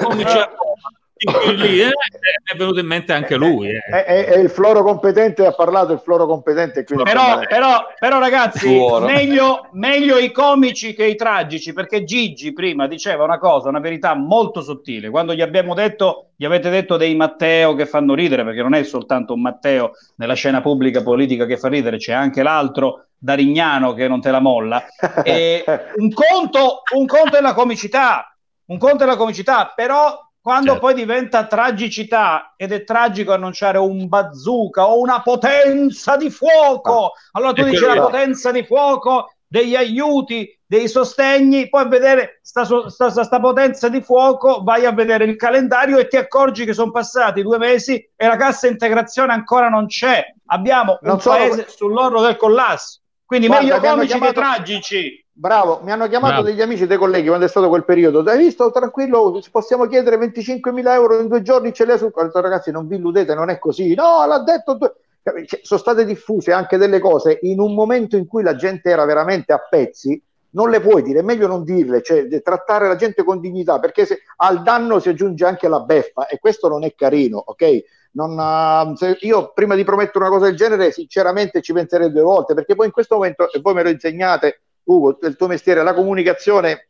lì 1.54 1.80
eh, 1.80 1.88
è 1.88 2.56
venuto 2.56 2.80
in 2.80 2.86
mente 2.86 3.12
anche 3.12 3.36
lui. 3.36 3.68
Eh. 3.68 3.78
È, 3.78 4.04
è, 4.04 4.24
è, 4.26 4.38
il 4.38 4.50
floro 4.50 4.82
competente, 4.82 5.46
ha 5.46 5.52
parlato 5.52 5.92
il 5.92 6.00
floro 6.00 6.26
competente. 6.26 6.84
Però, 6.84 7.40
però, 7.46 7.86
però, 7.98 8.18
ragazzi, 8.18 8.68
meglio, 9.00 9.68
meglio, 9.72 10.18
i 10.18 10.32
comici 10.32 10.94
che 10.94 11.06
i 11.06 11.16
tragici, 11.16 11.72
perché 11.72 12.04
Gigi 12.04 12.52
prima 12.52 12.86
diceva 12.86 13.24
una 13.24 13.38
cosa, 13.38 13.68
una 13.68 13.80
verità 13.80 14.14
molto 14.14 14.60
sottile. 14.60 15.10
Quando 15.10 15.34
gli 15.34 15.40
abbiamo 15.40 15.74
detto, 15.74 16.30
gli 16.36 16.44
avete 16.44 16.70
detto 16.70 16.96
dei 16.96 17.14
Matteo 17.14 17.74
che 17.74 17.86
fanno 17.86 18.14
ridere, 18.14 18.44
perché 18.44 18.62
non 18.62 18.74
è 18.74 18.82
soltanto 18.82 19.34
un 19.34 19.40
Matteo 19.42 19.92
nella 20.16 20.34
scena 20.34 20.60
pubblica 20.60 21.02
politica 21.02 21.46
che 21.46 21.56
fa 21.56 21.68
ridere, 21.68 21.98
c'è 21.98 22.12
anche 22.12 22.42
l'altro 22.42 23.06
Darignano 23.16 23.94
che 23.94 24.08
non 24.08 24.20
te 24.20 24.32
la 24.32 24.40
molla. 24.40 24.84
E 25.22 25.64
un, 25.96 26.10
conto, 26.12 26.82
un 26.96 27.06
conto 27.06 27.36
è 27.36 27.40
la 27.40 27.54
comicità, 27.54 28.36
un 28.66 28.78
conto 28.78 29.04
è 29.04 29.06
la 29.06 29.16
comicità, 29.16 29.72
però 29.72 30.18
quando 30.42 30.72
certo. 30.72 30.80
poi 30.80 30.94
diventa 30.94 31.46
tragicità 31.46 32.54
ed 32.56 32.72
è 32.72 32.82
tragico 32.82 33.32
annunciare 33.32 33.78
un 33.78 34.08
bazooka 34.08 34.88
o 34.88 34.98
una 34.98 35.22
potenza 35.22 36.16
di 36.16 36.30
fuoco, 36.30 37.06
ah. 37.06 37.12
allora 37.32 37.52
tu 37.52 37.62
dici 37.62 37.84
la 37.84 38.00
potenza 38.00 38.50
di 38.50 38.64
fuoco 38.64 39.32
degli 39.46 39.76
aiuti, 39.76 40.58
dei 40.66 40.88
sostegni, 40.88 41.68
poi 41.68 41.82
a 41.82 41.86
vedere 41.86 42.40
sta, 42.42 42.64
sta, 42.64 43.10
sta, 43.10 43.38
potenza 43.38 43.88
di 43.88 44.00
fuoco, 44.00 44.62
vai 44.64 44.86
a 44.86 44.92
vedere 44.92 45.24
il 45.24 45.36
calendario 45.36 45.98
e 45.98 46.08
ti 46.08 46.16
accorgi 46.16 46.64
che 46.64 46.72
sono 46.72 46.90
passati 46.90 47.42
due 47.42 47.58
mesi 47.58 47.96
e 48.16 48.26
la 48.26 48.36
cassa 48.36 48.66
integrazione 48.66 49.34
ancora 49.34 49.68
non 49.68 49.86
c'è. 49.86 50.24
Abbiamo 50.46 50.98
non 51.02 51.16
un 51.16 51.20
paese 51.22 51.66
sull'orlo 51.68 52.22
del 52.22 52.36
collasso. 52.36 53.00
Quindi 53.26 53.46
Guarda, 53.46 53.66
meglio 53.66 53.80
comici 53.80 54.06
chiamato... 54.08 54.32
che 54.32 54.40
tragici. 54.40 55.21
Bravo, 55.34 55.80
mi 55.82 55.90
hanno 55.90 56.08
chiamato 56.08 56.42
Bravo. 56.42 56.48
degli 56.48 56.60
amici 56.60 56.86
dei 56.86 56.98
colleghi 56.98 57.28
quando 57.28 57.46
è 57.46 57.48
stato 57.48 57.68
quel 57.68 57.84
periodo. 57.84 58.20
Hai 58.20 58.36
visto? 58.36 58.70
Tranquillo, 58.70 59.40
possiamo 59.50 59.86
chiedere 59.86 60.18
25.000 60.18 60.92
euro 60.92 61.18
in 61.18 61.28
due 61.28 61.40
giorni. 61.40 61.72
Ce 61.72 61.86
le 61.86 61.96
su. 61.96 62.10
Ho 62.12 62.22
detto, 62.22 62.40
ragazzi, 62.40 62.70
non 62.70 62.86
vi 62.86 62.96
illudete, 62.96 63.34
non 63.34 63.48
è 63.48 63.58
così. 63.58 63.94
No, 63.94 64.26
l'ha 64.26 64.40
detto. 64.40 64.78
Cioè, 65.22 65.60
sono 65.62 65.80
state 65.80 66.04
diffuse 66.04 66.52
anche 66.52 66.76
delle 66.76 66.98
cose 66.98 67.38
in 67.42 67.60
un 67.60 67.74
momento 67.74 68.16
in 68.16 68.26
cui 68.26 68.42
la 68.42 68.56
gente 68.56 68.90
era 68.90 69.06
veramente 69.06 69.52
a 69.52 69.58
pezzi. 69.58 70.20
Non 70.50 70.68
le 70.68 70.80
puoi 70.80 71.02
dire, 71.02 71.20
è 71.20 71.22
meglio 71.22 71.46
non 71.46 71.64
dirle, 71.64 72.02
cioè 72.02 72.28
trattare 72.42 72.86
la 72.86 72.96
gente 72.96 73.24
con 73.24 73.40
dignità, 73.40 73.78
perché 73.78 74.04
se, 74.04 74.18
al 74.36 74.62
danno 74.62 74.98
si 74.98 75.08
aggiunge 75.08 75.46
anche 75.46 75.66
la 75.66 75.80
beffa 75.80 76.26
e 76.26 76.38
questo 76.38 76.68
non 76.68 76.84
è 76.84 76.94
carino, 76.94 77.42
ok? 77.42 77.84
Non, 78.12 78.36
uh, 78.36 79.16
io 79.20 79.52
prima 79.54 79.74
di 79.76 79.84
promettere 79.84 80.18
una 80.18 80.28
cosa 80.28 80.44
del 80.44 80.56
genere, 80.56 80.90
sinceramente 80.90 81.62
ci 81.62 81.72
penserei 81.72 82.12
due 82.12 82.20
volte, 82.20 82.52
perché 82.52 82.74
poi 82.74 82.84
in 82.84 82.92
questo 82.92 83.14
momento, 83.14 83.50
e 83.50 83.60
voi 83.60 83.72
me 83.72 83.82
lo 83.82 83.88
insegnate, 83.88 84.60
Ugo, 84.84 85.18
il 85.22 85.36
tuo 85.36 85.46
mestiere, 85.46 85.82
la 85.82 85.94
comunicazione 85.94 86.86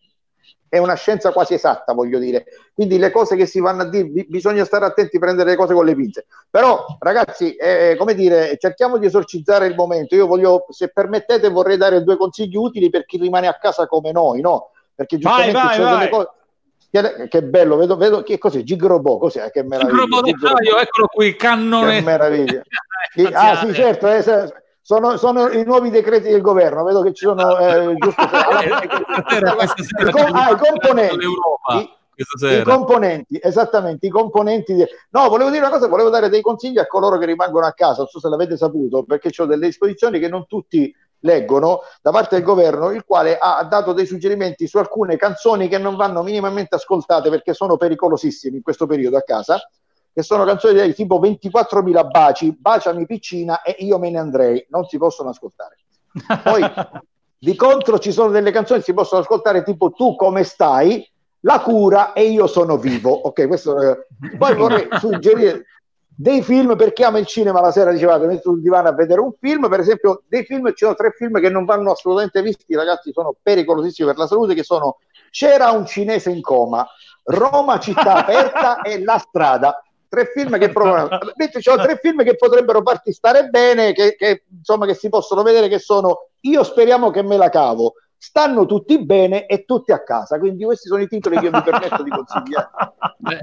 è 0.72 0.78
una 0.78 0.94
scienza 0.94 1.32
quasi 1.32 1.52
esatta, 1.52 1.92
voglio 1.92 2.18
dire. 2.18 2.46
Quindi 2.72 2.96
le 2.96 3.10
cose 3.10 3.36
che 3.36 3.44
si 3.44 3.60
vanno 3.60 3.82
a 3.82 3.88
dire, 3.90 4.24
bisogna 4.26 4.64
stare 4.64 4.86
attenti 4.86 5.16
a 5.16 5.20
prendere 5.20 5.50
le 5.50 5.56
cose 5.56 5.74
con 5.74 5.84
le 5.84 5.94
pinze. 5.94 6.24
Però, 6.48 6.96
ragazzi, 6.98 7.54
eh, 7.56 7.94
come 7.98 8.14
dire, 8.14 8.56
cerchiamo 8.58 8.96
di 8.96 9.04
esorcizzare 9.04 9.66
il 9.66 9.74
momento. 9.74 10.14
Io 10.14 10.26
voglio, 10.26 10.64
se 10.70 10.88
permettete, 10.88 11.50
vorrei 11.50 11.76
dare 11.76 12.02
due 12.02 12.16
consigli 12.16 12.56
utili 12.56 12.88
per 12.88 13.04
chi 13.04 13.18
rimane 13.18 13.48
a 13.48 13.58
casa 13.60 13.86
come 13.86 14.12
noi, 14.12 14.40
no? 14.40 14.70
Perché 14.94 15.18
giustamente 15.18 15.52
vai, 15.52 15.78
vai, 15.78 15.78
vai. 15.78 15.98
delle 15.98 16.10
cose 16.10 16.28
che 17.28 17.42
bello, 17.42 17.76
vedo, 17.76 17.96
vedo 17.96 18.22
che 18.22 18.36
cos'è? 18.36 18.62
Gigrobo, 18.62 19.16
cos'è? 19.16 19.50
Che 19.50 19.62
meraviglia. 19.62 20.20
Gigrobo, 20.22 20.78
eccolo 20.78 21.06
qui, 21.06 21.36
cannone. 21.36 21.96
Che 21.96 22.02
meraviglia. 22.02 22.62
ah, 23.32 23.56
sì, 23.56 23.72
certo, 23.72 24.08
eh, 24.08 24.22
sono, 24.82 25.16
sono, 25.16 25.48
i 25.50 25.64
nuovi 25.64 25.90
decreti 25.90 26.28
del 26.28 26.40
governo, 26.40 26.82
vedo 26.82 27.02
che 27.02 27.12
ci 27.12 27.24
sono 27.24 27.56
eh, 27.56 27.94
giusto. 27.98 28.20
I, 28.20 30.10
com- 30.10 30.34
ah, 30.34 30.50
i 30.50 30.56
componenti. 30.56 31.24
I, 31.24 31.90
I, 32.16 32.62
componenti, 32.64 33.38
esattamente, 33.40 34.06
i 34.06 34.10
componenti. 34.10 34.74
Di... 34.74 34.84
No, 35.10 35.28
volevo 35.28 35.50
dire 35.50 35.62
una 35.62 35.70
cosa, 35.70 35.86
volevo 35.86 36.10
dare 36.10 36.28
dei 36.28 36.42
consigli 36.42 36.78
a 36.78 36.86
coloro 36.88 37.16
che 37.18 37.26
rimangono 37.26 37.64
a 37.64 37.72
casa, 37.72 37.98
non 37.98 38.08
so 38.08 38.18
se 38.18 38.28
l'avete 38.28 38.56
saputo, 38.56 39.04
perché 39.04 39.30
ho 39.40 39.46
delle 39.46 39.66
disposizioni 39.66 40.18
che 40.18 40.28
non 40.28 40.46
tutti 40.46 40.92
leggono 41.24 41.82
da 42.00 42.10
parte 42.10 42.34
del 42.34 42.44
governo, 42.44 42.90
il 42.90 43.04
quale 43.04 43.38
ha 43.38 43.62
dato 43.62 43.92
dei 43.92 44.06
suggerimenti 44.06 44.66
su 44.66 44.78
alcune 44.78 45.16
canzoni 45.16 45.68
che 45.68 45.78
non 45.78 45.94
vanno 45.94 46.24
minimamente 46.24 46.74
ascoltate 46.74 47.30
perché 47.30 47.54
sono 47.54 47.76
pericolosissime 47.76 48.56
in 48.56 48.62
questo 48.62 48.86
periodo 48.86 49.16
a 49.16 49.22
casa 49.22 49.60
che 50.12 50.22
sono 50.22 50.44
canzoni 50.44 50.80
di 50.82 50.94
tipo 50.94 51.18
24.000 51.18 52.10
baci, 52.10 52.56
baciami 52.58 53.06
piccina 53.06 53.62
e 53.62 53.76
io 53.78 53.98
me 53.98 54.10
ne 54.10 54.18
andrei, 54.18 54.66
non 54.68 54.84
si 54.84 54.98
possono 54.98 55.30
ascoltare. 55.30 55.78
Poi 56.42 56.62
di 57.38 57.56
contro 57.56 57.98
ci 57.98 58.12
sono 58.12 58.30
delle 58.30 58.50
canzoni 58.50 58.80
che 58.80 58.86
si 58.86 58.94
possono 58.94 59.22
ascoltare 59.22 59.62
tipo 59.62 59.90
tu 59.90 60.14
come 60.14 60.44
stai, 60.44 61.08
la 61.40 61.60
cura 61.60 62.12
e 62.12 62.24
io 62.24 62.46
sono 62.46 62.76
vivo. 62.76 63.10
Ok, 63.10 63.46
questo 63.46 63.80
eh. 63.80 64.06
poi 64.36 64.54
vorrei 64.54 64.88
suggerire 65.00 65.66
dei 66.14 66.42
film 66.42 66.76
per 66.76 66.92
chi 66.92 67.04
ama 67.04 67.18
il 67.18 67.26
cinema 67.26 67.60
la 67.60 67.72
sera 67.72 67.90
diceva 67.90 68.20
che 68.20 68.26
metto 68.26 68.50
sul 68.50 68.60
divano 68.60 68.88
a 68.88 68.92
vedere 68.92 69.20
un 69.20 69.32
film 69.40 69.68
per 69.70 69.80
esempio 69.80 70.22
dei 70.28 70.44
film 70.44 70.68
ci 70.68 70.84
sono 70.84 70.94
tre 70.94 71.10
film 71.12 71.40
che 71.40 71.48
non 71.48 71.64
vanno 71.64 71.90
assolutamente 71.90 72.42
visti 72.42 72.74
ragazzi 72.74 73.12
sono 73.12 73.34
pericolosissimi 73.42 74.08
per 74.08 74.18
la 74.18 74.26
salute 74.26 74.54
che 74.54 74.62
sono 74.62 74.98
c'era 75.30 75.70
un 75.70 75.86
cinese 75.86 76.30
in 76.30 76.42
coma 76.42 76.86
Roma 77.24 77.78
città 77.78 78.16
aperta 78.16 78.82
e 78.82 79.02
La 79.02 79.18
strada 79.18 79.82
tre 80.12 80.30
film 80.34 80.58
che 80.58 80.68
provano. 80.68 81.08
Sono 81.58 81.82
tre 81.82 81.96
film 81.96 82.22
che 82.22 82.36
potrebbero 82.36 82.82
farti 82.82 83.12
stare 83.14 83.48
bene, 83.48 83.94
che, 83.94 84.14
che, 84.14 84.44
insomma 84.58 84.84
che 84.84 84.92
si 84.92 85.08
possono 85.08 85.42
vedere 85.42 85.68
che 85.68 85.78
sono 85.78 86.28
Io 86.40 86.62
speriamo 86.62 87.10
che 87.10 87.22
me 87.22 87.38
la 87.38 87.48
cavo. 87.48 87.94
Stanno 88.18 88.66
tutti 88.66 89.02
bene 89.02 89.46
e 89.46 89.64
tutti 89.64 89.90
a 89.90 90.02
casa. 90.02 90.38
Quindi 90.38 90.64
questi 90.64 90.86
sono 90.88 91.00
i 91.00 91.08
titoli 91.08 91.38
che 91.38 91.46
io 91.46 91.50
mi 91.50 91.62
permetto 91.62 92.02
di 92.02 92.10
consigliare. 92.10 92.68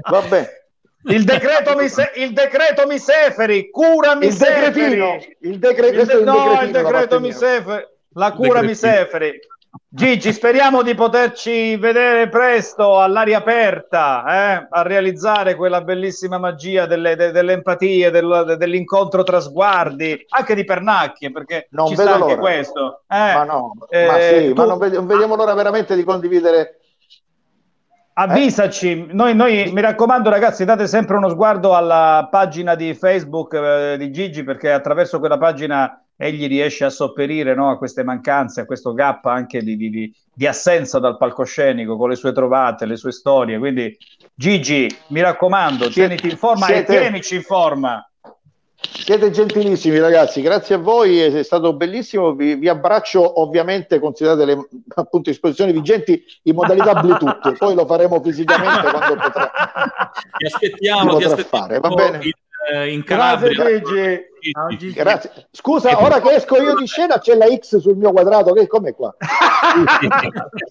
Vabbè. 0.08 0.58
Il 1.04 1.24
decreto, 1.24 1.74
mise- 1.76 2.12
il 2.16 2.32
decreto 2.32 2.86
Miseferi, 2.86 3.70
cura 3.70 4.14
Miseferi. 4.14 4.66
Il 4.66 4.72
decretino. 4.72 5.18
Il, 5.40 5.58
decre- 5.58 5.88
il, 5.88 6.06
de- 6.06 6.24
no, 6.24 6.60
il 6.62 6.70
decreto 6.70 7.20
Miseferi. 7.20 7.84
La 8.14 8.32
cura 8.32 8.62
Miseferi. 8.62 9.38
Gigi, 9.88 10.32
speriamo 10.32 10.82
di 10.82 10.94
poterci 10.94 11.76
vedere 11.76 12.28
presto 12.28 13.00
all'aria 13.00 13.38
aperta, 13.38 14.24
eh? 14.26 14.66
a 14.68 14.82
realizzare 14.82 15.54
quella 15.54 15.80
bellissima 15.80 16.38
magia 16.38 16.86
delle, 16.86 17.14
de, 17.14 17.30
delle 17.30 17.52
empatie, 17.52 18.10
del, 18.10 18.56
dell'incontro 18.58 19.22
tra 19.22 19.40
sguardi, 19.40 20.26
anche 20.30 20.54
di 20.54 20.64
pernacchie, 20.64 21.30
perché 21.30 21.68
non 21.70 21.86
ci 21.86 21.94
sta 21.94 22.14
anche 22.14 22.36
questo. 22.36 23.02
Eh, 23.08 23.16
ma 23.16 23.44
no, 23.44 23.72
eh, 23.88 24.06
ma, 24.06 24.20
sì, 24.20 24.48
tu... 24.48 24.54
ma 24.54 24.64
non, 24.64 24.78
ved- 24.78 24.94
non 24.94 25.06
vediamo 25.06 25.36
l'ora 25.36 25.54
veramente 25.54 25.94
di 25.94 26.02
condividere 26.02 26.80
Avvisaci, 28.12 29.06
noi, 29.12 29.34
noi, 29.34 29.70
mi 29.72 29.80
raccomando 29.80 30.28
ragazzi 30.28 30.66
date 30.66 30.86
sempre 30.86 31.16
uno 31.16 31.30
sguardo 31.30 31.74
alla 31.74 32.28
pagina 32.30 32.74
di 32.74 32.92
Facebook 32.92 33.54
eh, 33.54 33.96
di 33.96 34.10
Gigi 34.10 34.42
perché 34.42 34.70
attraverso 34.72 35.18
quella 35.20 35.38
pagina 35.38 36.04
egli 36.22 36.46
riesce 36.48 36.84
a 36.84 36.90
sopperire 36.90 37.54
no, 37.54 37.70
a 37.70 37.78
queste 37.78 38.04
mancanze, 38.04 38.60
a 38.60 38.66
questo 38.66 38.92
gap 38.92 39.24
anche 39.24 39.62
di, 39.62 39.74
di, 39.74 40.14
di, 40.34 40.46
assenza 40.46 40.98
dal 40.98 41.16
palcoscenico 41.16 41.96
con 41.96 42.10
le 42.10 42.14
sue 42.14 42.34
trovate, 42.34 42.84
le 42.84 42.96
sue 42.96 43.10
storie. 43.10 43.58
Quindi 43.58 43.96
Gigi, 44.34 44.86
mi 45.08 45.22
raccomando, 45.22 45.88
tieniti 45.88 46.28
in 46.28 46.36
forma 46.36 46.66
siete, 46.66 46.94
e 46.94 46.98
tienici 46.98 47.36
in 47.36 47.42
forma. 47.42 48.04
Siete 48.82 49.30
gentilissimi 49.30 49.98
ragazzi, 49.98 50.42
grazie 50.42 50.74
a 50.74 50.78
voi, 50.78 51.20
è 51.20 51.42
stato 51.42 51.72
bellissimo. 51.72 52.34
Vi, 52.34 52.54
vi 52.56 52.68
abbraccio, 52.68 53.40
ovviamente, 53.40 53.98
considerate 53.98 54.44
le 54.44 54.68
appunto, 54.96 55.30
esposizioni 55.30 55.72
vigenti 55.72 56.22
in 56.42 56.54
modalità 56.54 57.00
Bluetooth, 57.00 57.56
poi 57.56 57.74
lo 57.74 57.86
faremo 57.86 58.20
fisicamente 58.20 58.90
quando 58.90 59.14
potrà. 59.22 59.50
Ti 60.36 60.44
aspettiamo, 60.44 61.16
ti 61.16 61.24
aspettiamo 61.24 61.64
fare, 61.64 61.80
va 61.80 61.88
bene. 61.88 62.20
In, 62.68 62.76
eh, 62.76 62.92
in 62.92 63.04
Calabria. 63.04 63.52
Grazie, 63.52 64.30
Gigi. 64.68 64.92
Grazie. 64.92 65.30
Scusa, 65.50 66.02
ora 66.02 66.20
che 66.20 66.34
esco 66.34 66.60
io 66.60 66.74
di 66.74 66.86
scena 66.86 67.18
c'è 67.18 67.34
la 67.34 67.46
X 67.46 67.78
sul 67.78 67.96
mio 67.96 68.12
quadrato, 68.12 68.52
che 68.52 68.66
com'è 68.66 68.94
qua? 68.94 69.14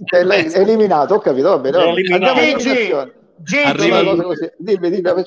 è 0.09 0.59
eliminato, 0.59 1.15
ho 1.15 1.19
capito, 1.19 1.49
va 1.49 1.59
bene. 1.59 1.93
Gigi, 1.95 2.93
Gigi, 3.41 3.91
dimmi, 4.57 4.89
dimmi, 4.89 5.23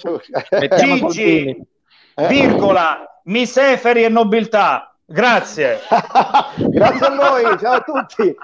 Gigi, 0.76 1.48
eh. 2.14 2.26
virgola, 2.26 3.20
miseferi 3.24 4.04
e 4.04 4.08
nobiltà. 4.08 4.94
Grazie. 5.04 5.80
grazie 6.56 7.06
a 7.06 7.14
voi, 7.14 7.58
ciao 7.58 7.74
a 7.74 7.80
tutti. 7.80 8.34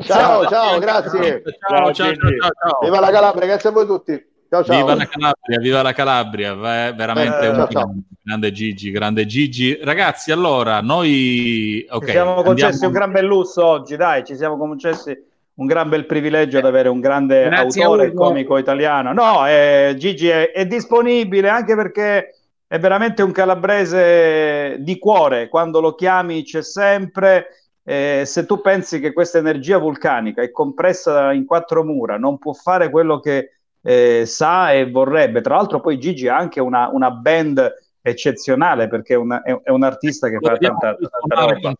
Ciao, 0.00 0.46
ciao, 0.46 0.48
ciao 0.48 0.78
grazie. 0.78 1.42
Ciao, 1.66 1.92
ciao, 1.92 2.14
ciao, 2.14 2.14
ciao, 2.14 2.78
Viva 2.82 3.00
la 3.00 3.10
Calabria, 3.10 3.46
grazie 3.46 3.70
a 3.70 3.72
voi 3.72 3.86
tutti. 3.86 4.27
Ciao, 4.50 4.64
ciao. 4.64 4.76
Viva 4.78 4.94
la 4.94 5.06
Calabria, 5.06 5.58
viva 5.58 5.82
la 5.82 5.92
Calabria, 5.92 6.54
veramente 6.54 7.44
eh, 7.44 7.48
un 7.48 7.68
ciao, 7.70 7.94
grande 8.22 8.50
Gigi, 8.50 8.90
grande 8.90 9.26
Gigi. 9.26 9.78
Ragazzi, 9.82 10.32
allora, 10.32 10.80
noi 10.80 11.86
okay, 11.86 12.06
ci 12.08 12.12
siamo 12.14 12.42
concessi 12.42 12.64
andiamo... 12.64 12.86
un 12.86 12.92
gran 12.92 13.12
bel 13.12 13.26
lusso 13.26 13.62
oggi, 13.62 13.96
dai, 13.96 14.24
ci 14.24 14.36
siamo 14.36 14.56
concessi 14.56 15.14
un 15.52 15.66
gran 15.66 15.90
bel 15.90 16.06
privilegio 16.06 16.62
di 16.62 16.66
avere 16.66 16.88
un 16.88 17.00
grande 17.00 17.44
Grazie 17.44 17.82
autore 17.82 18.14
comico 18.14 18.56
italiano. 18.56 19.12
No, 19.12 19.46
eh, 19.46 19.94
Gigi 19.98 20.28
è, 20.28 20.50
è 20.52 20.66
disponibile 20.66 21.50
anche 21.50 21.74
perché 21.74 22.34
è 22.66 22.78
veramente 22.78 23.22
un 23.22 23.32
calabrese 23.32 24.76
di 24.78 24.98
cuore, 24.98 25.48
quando 25.48 25.80
lo 25.80 25.94
chiami 25.94 26.42
c'è 26.42 26.62
sempre. 26.62 27.48
Eh, 27.84 28.22
se 28.24 28.46
tu 28.46 28.62
pensi 28.62 28.98
che 28.98 29.12
questa 29.12 29.36
energia 29.36 29.76
vulcanica 29.76 30.40
è 30.40 30.50
compressa 30.50 31.32
in 31.32 31.44
quattro 31.44 31.84
mura, 31.84 32.16
non 32.16 32.38
può 32.38 32.54
fare 32.54 32.90
quello 32.90 33.20
che 33.20 33.57
eh, 33.82 34.24
sa 34.26 34.72
e 34.72 34.90
vorrebbe. 34.90 35.40
Tra 35.40 35.56
l'altro, 35.56 35.80
poi 35.80 35.98
Gigi 35.98 36.28
ha 36.28 36.36
anche 36.36 36.60
una, 36.60 36.88
una 36.92 37.10
band 37.10 37.74
eccezionale 38.00 38.88
perché 38.88 39.14
è, 39.14 39.16
una, 39.16 39.42
è, 39.42 39.58
è 39.62 39.70
un 39.70 39.82
artista 39.82 40.28
che 40.28 40.38
lo 40.40 40.48
fa 40.48 40.56
tanta, 40.56 40.96
tanta 40.96 41.52
roba. 41.52 41.74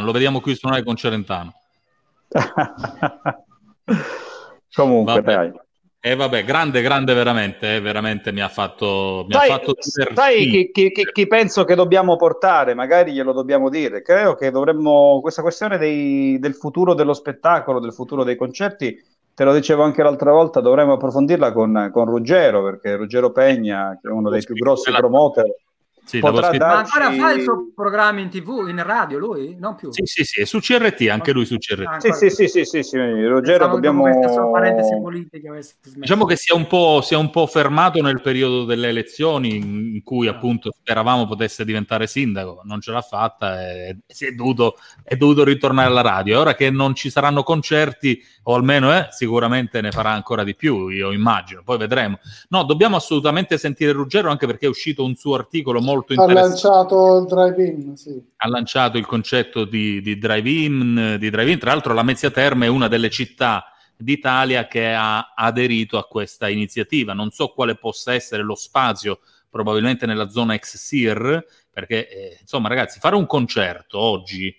Lo 0.00 0.12
vediamo 0.12 0.40
qui 0.40 0.54
suonare 0.54 0.82
con 0.82 0.96
Celentano. 0.96 1.52
Comunque, 4.74 5.20
Vabbè. 5.20 5.34
dai. 5.34 5.52
E 6.06 6.10
eh, 6.10 6.16
vabbè, 6.16 6.44
grande, 6.44 6.82
grande 6.82 7.14
veramente, 7.14 7.76
eh, 7.76 7.80
veramente 7.80 8.30
mi 8.30 8.42
ha 8.42 8.48
fatto... 8.50 9.24
Mi 9.26 9.32
sai, 9.32 9.48
ha 9.48 9.52
fatto 9.54 9.74
sai 9.78 10.50
chi, 10.50 10.70
chi, 10.70 10.90
chi, 10.90 11.02
chi, 11.10 11.26
penso 11.26 11.64
che 11.64 11.74
dobbiamo 11.74 12.16
portare, 12.16 12.74
magari 12.74 13.12
glielo 13.12 13.32
dobbiamo 13.32 13.70
dire, 13.70 14.02
credo 14.02 14.34
che 14.34 14.50
dovremmo, 14.50 15.20
questa 15.22 15.40
questione 15.40 15.78
dei, 15.78 16.38
del 16.38 16.56
futuro 16.56 16.92
dello 16.92 17.14
spettacolo, 17.14 17.80
del 17.80 17.94
futuro 17.94 18.22
dei 18.22 18.36
concerti, 18.36 19.02
te 19.34 19.44
lo 19.44 19.52
dicevo 19.52 19.82
anche 19.82 20.02
l'altra 20.02 20.32
volta, 20.32 20.60
dovremmo 20.60 20.92
approfondirla 20.92 21.52
con, 21.52 21.90
con 21.92 22.06
Ruggero, 22.06 22.62
perché 22.62 22.96
Ruggero 22.96 23.32
Pegna, 23.32 23.98
che 24.00 24.08
è 24.08 24.10
uno 24.10 24.30
dei 24.30 24.42
più 24.42 24.54
grossi 24.54 24.90
promoter 24.92 25.46
sì, 26.04 26.18
potrà 26.18 26.50
darci... 26.50 26.58
Ma 26.58 26.78
ancora 26.78 27.10
fa 27.12 27.32
il 27.32 27.42
suo 27.42 27.70
programma 27.74 28.20
in 28.20 28.28
tv, 28.28 28.66
in 28.68 28.82
radio 28.82 29.18
lui? 29.18 29.56
Non 29.58 29.74
più? 29.74 29.90
Sì, 29.92 30.02
sì, 30.04 30.24
sì, 30.24 30.40
è 30.42 30.44
su 30.44 30.60
CRT, 30.60 31.08
anche 31.08 31.32
lui 31.32 31.46
su 31.46 31.56
CRT. 31.56 31.86
Ah, 31.86 32.00
sì, 32.00 32.12
sì, 32.12 32.30
sì, 32.30 32.46
sì, 32.48 32.64
sì, 32.64 32.82
sì, 32.82 32.98
Ruggero, 32.98 33.66
dobbiamo... 33.68 34.04
Diciamo 35.94 36.24
che 36.26 36.36
sia 36.36 36.54
un, 36.54 36.66
po', 36.66 37.00
sia 37.02 37.18
un 37.18 37.30
po' 37.30 37.46
fermato 37.46 38.00
nel 38.02 38.20
periodo 38.20 38.64
delle 38.64 38.88
elezioni 38.88 39.56
in 39.56 40.02
cui 40.02 40.28
appunto 40.28 40.72
speravamo 40.72 41.26
potesse 41.26 41.64
diventare 41.64 42.06
sindaco, 42.06 42.60
non 42.64 42.80
ce 42.80 42.92
l'ha 42.92 43.00
fatta 43.00 43.62
e 43.62 43.98
si 44.06 44.26
è 44.26 44.32
dovuto, 44.32 44.76
è 45.02 45.16
dovuto 45.16 45.44
ritornare 45.44 45.88
alla 45.88 46.02
radio. 46.02 46.40
Ora 46.40 46.54
che 46.54 46.70
non 46.70 46.94
ci 46.94 47.10
saranno 47.10 47.42
concerti, 47.42 48.22
o 48.44 48.54
almeno 48.54 48.94
eh, 48.94 49.08
sicuramente 49.10 49.80
ne 49.80 49.90
farà 49.90 50.10
ancora 50.10 50.44
di 50.44 50.54
più, 50.54 50.88
io 50.88 51.12
immagino, 51.12 51.62
poi 51.64 51.78
vedremo. 51.78 52.18
No, 52.48 52.64
dobbiamo 52.64 52.96
assolutamente 52.96 53.56
sentire 53.56 53.92
Ruggero 53.92 54.30
anche 54.30 54.46
perché 54.46 54.66
è 54.66 54.68
uscito 54.68 55.04
un 55.04 55.14
suo 55.14 55.34
articolo 55.34 55.80
molto 55.80 55.92
molto 55.94 56.12
interessante. 56.12 56.66
Ha 56.66 56.70
lanciato 56.70 57.18
il 57.18 57.26
drive-in, 57.26 57.96
sì. 57.96 58.22
Ha 58.36 58.48
lanciato 58.48 58.98
il 58.98 59.06
concetto 59.06 59.64
di, 59.64 60.00
di 60.00 60.18
drive-in, 60.18 61.16
di 61.18 61.30
drive-in. 61.30 61.58
Tra 61.58 61.72
l'altro 61.72 61.94
la 61.94 62.02
Mezzia 62.02 62.30
Terme 62.30 62.66
è 62.66 62.68
una 62.68 62.88
delle 62.88 63.10
città 63.10 63.64
d'Italia 63.96 64.66
che 64.66 64.92
ha 64.92 65.32
aderito 65.34 65.98
a 65.98 66.04
questa 66.04 66.48
iniziativa. 66.48 67.12
Non 67.12 67.30
so 67.30 67.48
quale 67.48 67.76
possa 67.76 68.12
essere 68.12 68.42
lo 68.42 68.54
spazio, 68.54 69.20
probabilmente 69.48 70.06
nella 70.06 70.28
zona 70.28 70.54
ex 70.54 70.76
SIR, 70.76 71.44
perché 71.70 72.08
eh, 72.08 72.38
insomma 72.40 72.68
ragazzi, 72.68 72.98
fare 72.98 73.16
un 73.16 73.26
concerto 73.26 73.98
oggi... 73.98 74.56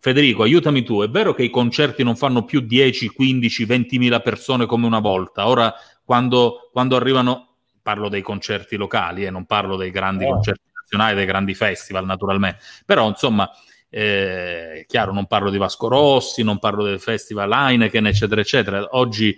Federico, 0.00 0.44
aiutami 0.44 0.84
tu, 0.84 1.02
è 1.02 1.08
vero 1.08 1.34
che 1.34 1.42
i 1.42 1.50
concerti 1.50 2.04
non 2.04 2.14
fanno 2.14 2.44
più 2.44 2.60
10, 2.60 3.08
15, 3.08 3.64
20 3.64 3.98
mila 3.98 4.20
persone 4.20 4.64
come 4.64 4.86
una 4.86 5.00
volta? 5.00 5.48
Ora, 5.48 5.74
quando, 6.04 6.70
quando 6.72 6.94
arrivano, 6.94 7.48
parlo 7.88 8.10
dei 8.10 8.20
concerti 8.20 8.76
locali 8.76 9.22
e 9.22 9.26
eh, 9.26 9.30
non 9.30 9.46
parlo 9.46 9.74
dei 9.76 9.90
grandi 9.90 10.24
oh. 10.24 10.34
concerti 10.34 10.67
nazionali, 10.88 11.14
dei 11.14 11.26
grandi 11.26 11.54
festival 11.54 12.06
naturalmente, 12.06 12.60
però 12.84 13.06
insomma 13.08 13.48
eh, 13.90 14.84
chiaro 14.88 15.12
non 15.12 15.26
parlo 15.26 15.50
di 15.50 15.58
Vasco 15.58 15.88
Rossi, 15.88 16.42
non 16.42 16.58
parlo 16.58 16.82
del 16.82 17.00
festival 17.00 17.52
Heineken 17.52 18.06
eccetera 18.06 18.40
eccetera, 18.40 18.86
oggi 18.92 19.36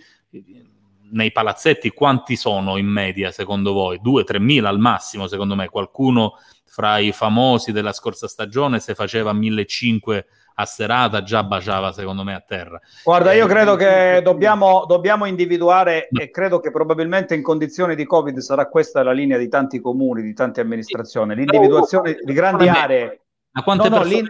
nei 1.12 1.32
palazzetti 1.32 1.90
quanti 1.90 2.36
sono 2.36 2.76
in 2.76 2.86
media 2.86 3.32
secondo 3.32 3.72
voi? 3.72 4.00
2-3 4.02 4.40
mila 4.40 4.68
al 4.68 4.78
massimo 4.78 5.26
secondo 5.26 5.56
me, 5.56 5.68
qualcuno 5.68 6.34
fra 6.64 6.98
i 6.98 7.10
famosi 7.10 7.72
della 7.72 7.92
scorsa 7.92 8.28
stagione 8.28 8.78
se 8.78 8.94
faceva 8.94 9.32
1500 9.32 10.38
a 10.54 10.64
serata 10.64 11.22
già 11.22 11.42
baciava 11.42 11.92
secondo 11.92 12.22
me 12.24 12.34
a 12.34 12.40
terra. 12.40 12.80
Guarda, 13.04 13.32
io 13.32 13.46
eh, 13.46 13.48
credo 13.48 13.76
che 13.76 14.20
dobbiamo, 14.22 14.84
dobbiamo 14.86 15.24
individuare 15.26 16.08
no. 16.10 16.20
e 16.20 16.30
credo 16.30 16.60
che 16.60 16.70
probabilmente 16.70 17.34
in 17.34 17.42
condizioni 17.42 17.94
di 17.94 18.04
Covid 18.04 18.38
sarà 18.38 18.68
questa 18.68 19.02
la 19.02 19.12
linea 19.12 19.38
di 19.38 19.48
tanti 19.48 19.80
comuni, 19.80 20.22
di 20.22 20.34
tante 20.34 20.60
amministrazioni, 20.60 21.34
l'individuazione 21.34 22.18
di 22.22 22.32
grandi 22.32 22.68
aree. 22.68 23.20
Ma 23.52 23.62
quante 23.62 23.88
no, 23.88 23.98
persone... 23.98 24.28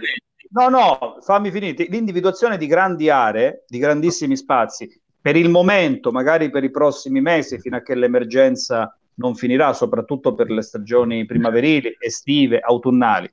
No, 0.53 0.68
no, 0.68 1.16
fammi 1.21 1.51
finire. 1.51 1.87
L'individuazione 1.89 2.57
di 2.57 2.66
grandi 2.66 3.09
aree, 3.09 3.64
di 3.68 3.79
grandissimi 3.79 4.37
spazi, 4.37 5.01
per 5.21 5.37
il 5.37 5.49
momento, 5.49 6.11
magari 6.11 6.51
per 6.51 6.64
i 6.64 6.71
prossimi 6.71 7.21
mesi, 7.21 7.61
fino 7.61 7.77
a 7.77 7.83
che 7.83 7.95
l'emergenza 7.95 8.97
non 9.14 9.35
finirà, 9.35 9.73
soprattutto 9.73 10.35
per 10.35 10.51
le 10.51 10.62
stagioni 10.62 11.27
primaverili, 11.27 11.97
estive, 12.01 12.59
autunnali 12.59 13.31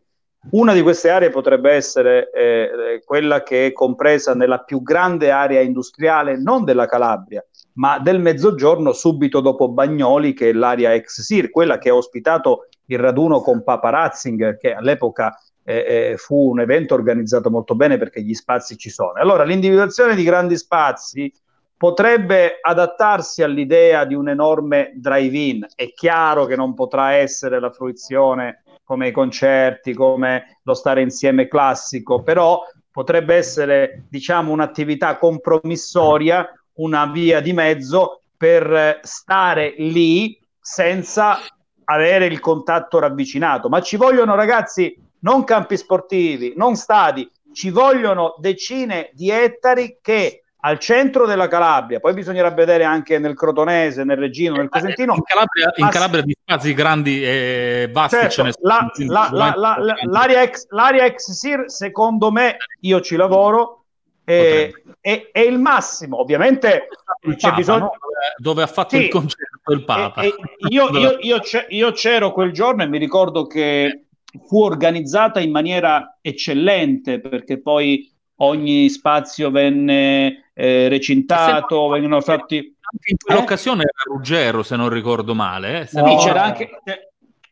una 0.52 0.74
di 0.74 0.82
queste 0.82 1.10
aree 1.10 1.30
potrebbe 1.30 1.72
essere 1.72 2.32
eh, 2.32 3.02
quella 3.04 3.44
che 3.44 3.68
è 3.68 3.72
compresa 3.72 4.34
nella 4.34 4.60
più 4.60 4.82
grande 4.82 5.30
area 5.32 5.62
industriale 5.62 6.38
non 6.38 6.64
della 6.64 6.86
Calabria, 6.86 7.46
ma 7.74 8.00
del 8.00 8.20
Mezzogiorno 8.20 8.94
subito 8.94 9.42
dopo 9.42 9.70
Bagnoli, 9.70 10.34
che 10.34 10.50
è 10.50 10.54
l'area 10.54 10.94
ex 10.94 11.22
SIR, 11.22 11.50
quella 11.50 11.78
che 11.78 11.90
ha 11.90 11.96
ospitato 11.96 12.68
il 12.86 13.00
raduno 13.00 13.42
con 13.42 13.64
Papa 13.64 13.90
Ratzing, 13.90 14.58
che 14.58 14.74
all'epoca 14.74 15.38
eh, 15.64 16.12
eh, 16.12 16.18
fu 16.18 16.52
un 16.52 16.62
evento 16.62 16.94
organizzato 16.94 17.50
molto 17.50 17.76
bene 17.76 17.98
perché 17.98 18.22
gli 18.22 18.34
spazi 18.34 18.78
ci 18.78 18.90
sono. 18.90 19.14
Allora, 19.16 19.44
l'individuazione 19.44 20.16
di 20.16 20.24
grandi 20.24 20.56
spazi 20.56 21.32
potrebbe 21.76 22.58
adattarsi 22.62 23.44
all'idea 23.44 24.06
di 24.06 24.16
un 24.16 24.30
enorme 24.30 24.94
drive-in. 24.96 25.68
È 25.76 25.92
chiaro 25.92 26.46
che 26.46 26.56
non 26.56 26.74
potrà 26.74 27.12
essere 27.14 27.60
la 27.60 27.70
fruizione 27.70 28.64
come 28.88 29.10
i 29.10 29.12
concerti, 29.12 29.94
come 29.94 30.60
lo 30.64 30.74
stare 30.74 31.02
insieme 31.02 31.50
classico, 31.50 32.24
però 32.24 32.62
potrebbe 32.90 33.36
essere, 33.36 34.06
diciamo, 34.10 34.54
un'attività 34.54 35.18
compromissoria, 35.18 36.50
una 36.76 37.06
via 37.08 37.42
di 37.42 37.52
mezzo 37.52 38.22
per 38.38 39.02
stare 39.04 39.74
lì 39.78 40.40
senza 40.58 41.38
avere 41.84 42.28
il 42.28 42.40
contatto 42.40 43.00
ravvicinato. 43.00 43.68
Ma 43.68 43.82
ci 43.82 43.98
vogliono 43.98 44.36
ragazzi 44.36 44.96
non 45.20 45.44
campi 45.44 45.76
sportivi, 45.76 46.54
non 46.56 46.78
stadi, 46.78 47.30
ci 47.52 47.70
vogliono 47.70 48.36
decine 48.40 49.10
di 49.12 49.30
ettari 49.30 49.98
che 50.02 50.44
al 50.60 50.80
centro 50.80 51.26
della 51.26 51.48
Calabria, 51.48 52.00
poi 52.00 52.14
bisognerà 52.14 52.50
vedere 52.52 52.84
anche 52.84 53.20
nel 53.20 53.36
Crotonese, 53.36 54.04
nel 54.04 54.18
Reggino, 54.18 54.56
nel 54.56 54.70
Cosentino. 54.70 55.14
In 55.14 55.24
Calabria, 55.24 55.72
in 55.76 55.90
Calabria 55.90 56.22
di 56.24 56.36
spazi 56.40 56.74
grandi 56.74 57.24
e 57.24 57.90
vasti 57.92 58.16
certo, 58.18 58.32
ce 58.32 58.44
ne 58.44 58.52
sono. 58.52 58.92
La, 59.12 59.30
la, 59.32 59.54
la, 59.56 59.96
l'area, 60.04 60.42
ex, 60.42 60.66
l'area 60.70 61.06
ex 61.06 61.32
SIR, 61.32 61.66
secondo 61.68 62.32
me, 62.32 62.58
io 62.82 63.02
ci 63.02 63.16
lavoro, 63.16 63.86
è, 64.24 64.72
è, 65.00 65.30
è 65.32 65.40
il 65.40 65.60
massimo. 65.60 66.20
Ovviamente 66.20 66.88
il 67.22 67.36
c'è 67.36 67.50
Papa, 67.50 67.56
bisogno... 67.56 67.80
No? 67.80 67.92
Dove 68.38 68.64
ha 68.64 68.68
fatto 68.68 68.98
sì, 68.98 69.04
il 69.04 69.10
concerto 69.10 69.72
il 69.72 69.86
Papa. 69.86 70.22
E, 70.22 70.28
e 70.28 70.34
io, 70.70 70.90
io, 70.90 71.18
io, 71.20 71.40
io 71.70 71.92
c'ero 71.92 72.32
quel 72.32 72.52
giorno 72.52 72.84
e 72.84 72.88
mi 72.88 72.98
ricordo 72.98 73.46
che 73.46 74.06
fu 74.48 74.64
organizzata 74.64 75.40
in 75.40 75.52
maniera 75.52 76.18
eccellente 76.20 77.20
perché 77.20 77.62
poi 77.62 78.12
ogni 78.38 78.90
spazio 78.90 79.50
venne 79.50 80.47
eh, 80.58 80.88
recintato, 80.90 81.88
vengono 81.88 82.20
fatti... 82.20 82.58
Anche 82.58 83.12
in 83.12 83.18
quell'occasione 83.24 83.84
eh? 83.84 83.86
era 83.86 84.16
Ruggero, 84.16 84.64
se 84.64 84.76
non 84.76 84.90
ricordo 84.90 85.36
male. 85.36 85.82
Eh? 85.82 85.86
Se 85.86 86.02
no, 86.02 86.08
no, 86.08 86.18
c'era 86.18 86.44
anche... 86.44 86.70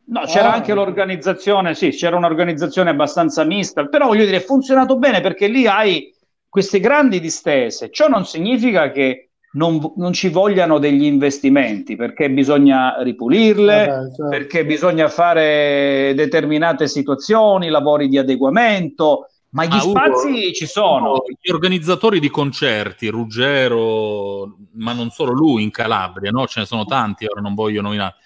No, 0.08 0.22
c'era 0.24 0.52
anche 0.52 0.72
l'organizzazione, 0.72 1.74
sì, 1.74 1.90
c'era 1.90 2.16
un'organizzazione 2.16 2.90
abbastanza 2.90 3.42
mista, 3.44 3.86
però 3.86 4.06
voglio 4.06 4.24
dire, 4.24 4.36
è 4.36 4.40
funzionato 4.40 4.98
bene 4.98 5.20
perché 5.20 5.48
lì 5.48 5.66
hai 5.66 6.14
queste 6.48 6.78
grandi 6.78 7.18
distese. 7.18 7.90
Ciò 7.90 8.08
non 8.08 8.24
significa 8.24 8.90
che 8.92 9.30
non, 9.52 9.80
non 9.96 10.12
ci 10.12 10.28
vogliano 10.28 10.78
degli 10.78 11.04
investimenti, 11.04 11.96
perché 11.96 12.30
bisogna 12.30 13.02
ripulirle, 13.02 13.82
eh 13.82 13.86
beh, 13.86 13.92
certo. 13.92 14.28
perché 14.28 14.64
bisogna 14.64 15.08
fare 15.08 16.12
determinate 16.14 16.86
situazioni, 16.86 17.68
lavori 17.68 18.08
di 18.08 18.18
adeguamento, 18.18 19.30
ma 19.56 19.64
gli 19.64 19.72
ah, 19.72 19.80
spazi 19.80 20.28
Ugo, 20.28 20.52
ci 20.52 20.66
sono. 20.66 21.22
Gli 21.40 21.50
organizzatori 21.50 22.20
di 22.20 22.28
concerti, 22.28 23.08
Ruggero, 23.08 24.54
ma 24.72 24.92
non 24.92 25.08
solo 25.08 25.32
lui 25.32 25.62
in 25.62 25.70
Calabria, 25.70 26.30
no? 26.30 26.46
ce 26.46 26.60
ne 26.60 26.66
sono 26.66 26.84
tanti, 26.84 27.24
ora 27.24 27.40
non 27.40 27.54
voglio 27.54 27.80
nominare. 27.80 28.16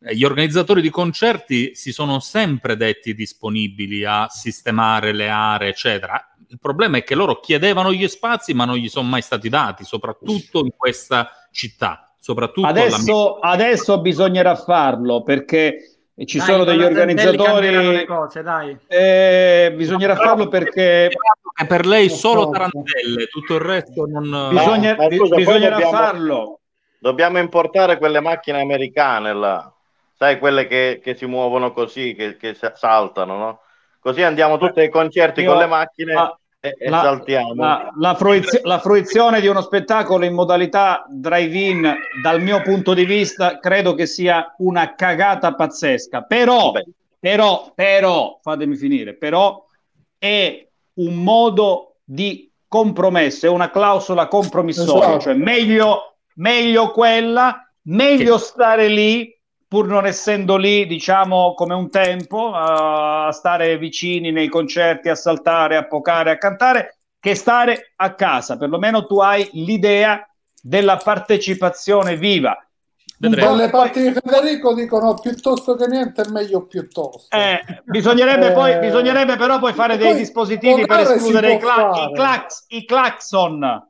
Eh, 0.00 0.16
gli 0.16 0.24
organizzatori 0.24 0.82
di 0.82 0.90
concerti 0.90 1.76
si 1.76 1.92
sono 1.92 2.18
sempre 2.18 2.76
detti 2.76 3.14
disponibili 3.14 4.04
a 4.04 4.26
sistemare 4.28 5.12
le 5.12 5.28
aree, 5.28 5.68
eccetera. 5.68 6.34
Il 6.48 6.58
problema 6.58 6.96
è 6.96 7.04
che 7.04 7.14
loro 7.14 7.38
chiedevano 7.38 7.92
gli 7.92 8.08
spazi, 8.08 8.52
ma 8.52 8.64
non 8.64 8.74
gli 8.74 8.88
sono 8.88 9.08
mai 9.08 9.22
stati 9.22 9.48
dati, 9.48 9.84
soprattutto 9.84 10.64
in 10.64 10.72
questa 10.76 11.30
città. 11.52 12.12
Soprattutto 12.18 12.66
adesso, 12.66 13.38
adesso 13.38 14.00
bisognerà 14.00 14.56
farlo 14.56 15.22
perché 15.22 15.91
e 16.14 16.26
ci 16.26 16.38
dai, 16.38 16.46
sono 16.46 16.64
degli 16.64 16.82
organizzatori 16.82 18.04
cose, 18.06 18.44
eh, 18.88 19.72
bisognerà 19.74 20.14
farlo 20.14 20.48
perché 20.48 21.08
è 21.54 21.66
per 21.66 21.86
lei 21.86 22.10
solo 22.10 22.50
tarantelle 22.50 23.26
tutto 23.30 23.54
il 23.54 23.60
resto 23.60 24.06
non 24.06 24.48
Bisogna, 24.50 24.94
no, 24.94 25.10
scusa, 25.10 25.36
bisognerà 25.36 25.76
dobbiamo, 25.76 25.96
farlo. 25.96 26.60
Dobbiamo 26.98 27.38
importare 27.38 27.98
quelle 27.98 28.20
macchine 28.20 28.60
americane 28.60 29.32
là. 29.32 29.72
Sai 30.14 30.38
quelle 30.38 30.66
che, 30.66 31.00
che 31.02 31.14
si 31.14 31.26
muovono 31.26 31.72
così 31.72 32.14
che, 32.14 32.36
che 32.36 32.56
saltano 32.74 33.36
no? 33.36 33.60
così 33.98 34.22
andiamo 34.22 34.58
tutti 34.58 34.80
ai 34.80 34.90
concerti 34.90 35.42
Io, 35.42 35.50
con 35.50 35.58
le 35.58 35.66
macchine. 35.66 36.14
ah, 36.14 36.38
e, 36.64 36.76
e 36.78 36.88
la, 36.88 37.00
saltiamo. 37.00 37.54
La, 37.54 37.92
la, 37.98 38.14
fruizio, 38.14 38.60
la, 38.62 38.78
fruizione 38.78 39.40
di 39.40 39.48
uno 39.48 39.60
spettacolo 39.60 40.24
in 40.24 40.32
modalità 40.32 41.04
drive-in, 41.08 41.92
dal 42.22 42.40
mio 42.40 42.62
punto 42.62 42.94
di 42.94 43.04
vista, 43.04 43.58
credo 43.58 43.94
che 43.94 44.06
sia 44.06 44.54
una 44.58 44.94
cagata 44.94 45.54
pazzesca. 45.54 46.22
Però, 46.22 46.70
Beh. 46.70 46.86
però, 47.18 47.72
però, 47.74 48.38
fatemi 48.40 48.76
finire, 48.76 49.14
però 49.14 49.66
è 50.16 50.64
un 50.94 51.14
modo 51.16 51.96
di 52.04 52.48
compromesso, 52.68 53.46
è 53.46 53.48
una 53.48 53.70
clausola 53.70 54.28
compromissoria, 54.28 55.08
esatto. 55.08 55.20
cioè 55.20 55.34
meglio, 55.34 56.14
meglio 56.34 56.92
quella, 56.92 57.68
meglio 57.86 58.38
sì. 58.38 58.44
stare 58.44 58.86
lì 58.86 59.36
pur 59.72 59.86
non 59.86 60.04
essendo 60.04 60.58
lì, 60.58 60.86
diciamo, 60.86 61.54
come 61.54 61.72
un 61.72 61.88
tempo, 61.88 62.52
a 62.52 63.32
stare 63.32 63.78
vicini 63.78 64.30
nei 64.30 64.48
concerti, 64.48 65.08
a 65.08 65.14
saltare, 65.14 65.76
a 65.76 65.86
pocare, 65.86 66.30
a 66.30 66.36
cantare, 66.36 66.98
che 67.18 67.34
stare 67.34 67.94
a 67.96 68.14
casa. 68.14 68.58
Perlomeno 68.58 69.06
tu 69.06 69.20
hai 69.20 69.48
l'idea 69.52 70.28
della 70.60 70.98
partecipazione 70.98 72.18
viva. 72.18 72.54
Dalle 73.16 73.70
parti 73.70 74.02
di 74.02 74.12
Federico 74.12 74.74
dicono 74.74 75.14
piuttosto 75.14 75.74
che 75.74 75.86
niente 75.86 76.20
è 76.20 76.28
meglio 76.28 76.66
piuttosto. 76.66 77.34
Eh, 77.34 77.62
bisognerebbe, 77.84 78.48
eh, 78.48 78.52
poi, 78.52 78.78
bisognerebbe 78.78 79.36
però 79.36 79.58
poi 79.58 79.72
fare 79.72 79.96
dei 79.96 80.14
dispositivi 80.14 80.84
per 80.84 80.98
escludere 80.98 81.54
i, 81.54 81.58
cla- 81.58 82.08
i, 82.10 82.12
clax- 82.12 82.64
i 82.68 82.84
clacson 82.84 83.86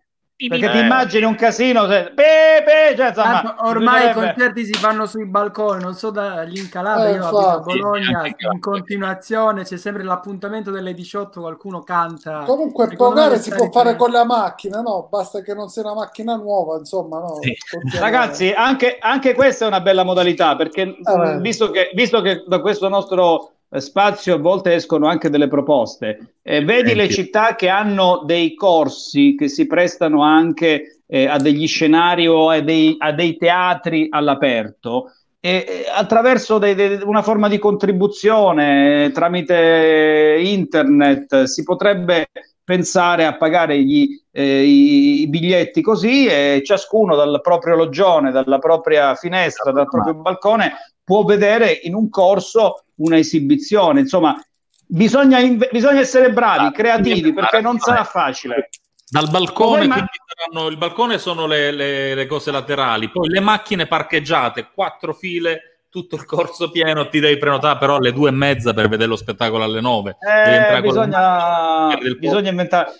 perché 0.49 0.71
ti 0.71 0.79
immagini 0.79 1.25
un 1.25 1.35
casino, 1.35 1.87
se... 1.89 2.13
pe, 2.15 2.63
pe, 2.65 2.97
cioè, 2.97 3.09
insomma, 3.09 3.57
ormai 3.61 4.11
i 4.11 4.13
concerti 4.13 4.65
si 4.65 4.75
fanno 4.75 5.07
sui 5.07 5.27
balconi, 5.27 5.83
non 5.83 5.95
so 5.95 6.11
da 6.11 6.43
lì 6.43 6.59
in 6.59 6.69
Calabria, 6.69 7.09
eh, 7.09 7.15
io 7.15 7.25
abito 7.25 7.49
a 7.49 7.59
Bologna, 7.61 8.23
in 8.27 8.61
continuazione 8.61 9.65
c'è 9.65 9.77
sempre 9.77 10.03
l'appuntamento 10.03 10.71
delle 10.71 10.95
18, 10.95 11.41
qualcuno 11.41 11.83
canta. 11.83 12.45
Comunque 12.45 12.89
pagare 12.97 13.39
si 13.39 13.51
può 13.51 13.71
fare 13.71 13.97
con 13.97 14.11
la 14.11 14.25
macchina, 14.25 14.81
no? 14.81 15.09
Basta 15.11 15.41
che 15.41 15.55
non 15.55 15.69
sia 15.69 15.83
una 15.83 15.95
macchina 15.95 16.37
nuova, 16.37 16.79
insomma, 16.79 17.19
no? 17.19 17.39
Sì. 17.41 17.57
Ragazzi, 17.99 18.51
anche, 18.51 18.99
anche, 19.01 19.35
questa 19.35 19.65
è 19.65 19.69
una 19.69 19.81
bella 19.81 20.05
modalità, 20.05 20.57
perché 20.57 20.83
eh, 20.83 21.39
visto, 21.41 21.71
che, 21.71 21.91
visto 21.95 22.21
che 22.21 22.45
da 22.47 22.61
questo 22.61 22.89
nostro 22.89 23.53
spazio 23.81 24.35
a 24.35 24.39
volte 24.39 24.75
escono 24.75 25.07
anche 25.07 25.31
delle 25.31 25.49
proposte. 25.49 26.37
Eh, 26.43 26.65
vedi 26.65 26.95
le 26.95 27.09
città 27.09 27.55
che 27.55 27.69
hanno 27.69 28.23
dei 28.25 28.55
corsi 28.55 29.35
che 29.37 29.49
si 29.49 29.67
prestano 29.67 30.23
anche 30.23 31.03
eh, 31.07 31.27
a 31.27 31.39
degli 31.39 31.67
scenari 31.67 32.27
o 32.27 32.51
a 32.51 32.61
dei, 32.61 32.97
a 32.99 33.13
dei 33.13 33.37
teatri 33.37 34.09
all'aperto. 34.11 35.13
E, 35.41 35.85
attraverso 35.93 36.59
de, 36.59 36.75
de, 36.75 37.01
una 37.05 37.23
forma 37.23 37.49
di 37.49 37.59
contribuzione 37.59 39.11
tramite 39.13 40.39
internet 40.41 41.45
si 41.45 41.65
potrebbe 41.65 42.29
pensare 42.63 43.27
a 43.27 43.37
pagare 43.37 43.83
gli, 43.83 44.09
eh, 44.31 44.63
i, 44.63 45.23
i, 45.23 45.29
biglietti 45.29 45.83
così 45.83 46.27
e 46.27 46.63
ciascuno 46.65 47.17
dal 47.17 47.41
proprio 47.43 47.75
loggione, 47.75 48.31
dalla 48.31 48.59
propria 48.59 49.15
finestra, 49.17 49.73
dal 49.73 49.89
proprio 49.89 50.15
balcone 50.15 50.73
può 51.13 51.25
vedere 51.25 51.79
in 51.83 51.95
un 51.95 52.09
corso 52.09 52.85
una 52.97 53.19
esibizione. 53.19 54.01
Insomma, 54.01 54.43
bisogna, 54.87 55.41
inve- 55.41 55.69
bisogna 55.71 56.01
essere 56.01 56.33
bravi, 56.33 56.65
ah, 56.65 56.73
creativi, 56.73 57.35
perché 57.35 57.61
non 57.61 57.79
sarà 57.79 58.03
facile. 58.05 58.71
Dal 59.11 59.29
balcone, 59.29 59.87
ma... 59.87 59.97
saranno, 59.97 60.69
il 60.71 60.79
balcone 60.79 61.19
sono 61.19 61.45
le, 61.47 61.71
le, 61.71 62.15
le, 62.15 62.27
cose 62.27 62.51
laterali, 62.51 63.11
poi 63.11 63.29
le 63.29 63.41
macchine 63.41 63.87
parcheggiate, 63.87 64.71
quattro 64.73 65.13
file, 65.13 65.83
tutto 65.91 66.17
il 66.17 66.25
corso 66.25 66.71
pieno, 66.71 67.07
ti 67.11 67.21
devi 67.21 67.37
prenotare 67.37 67.79
però 67.79 67.97
alle 67.97 68.15
due 68.15 68.31
e 68.31 68.33
mezza 68.33 68.73
per 68.73 68.89
vedere 68.89 69.11
lo 69.11 69.17
spettacolo 69.17 69.65
alle 69.65 69.83
nove. 69.83 70.17
Eh, 70.19 70.81
bisogna, 70.81 71.95
bisogna 72.19 72.49
inventare 72.49 72.91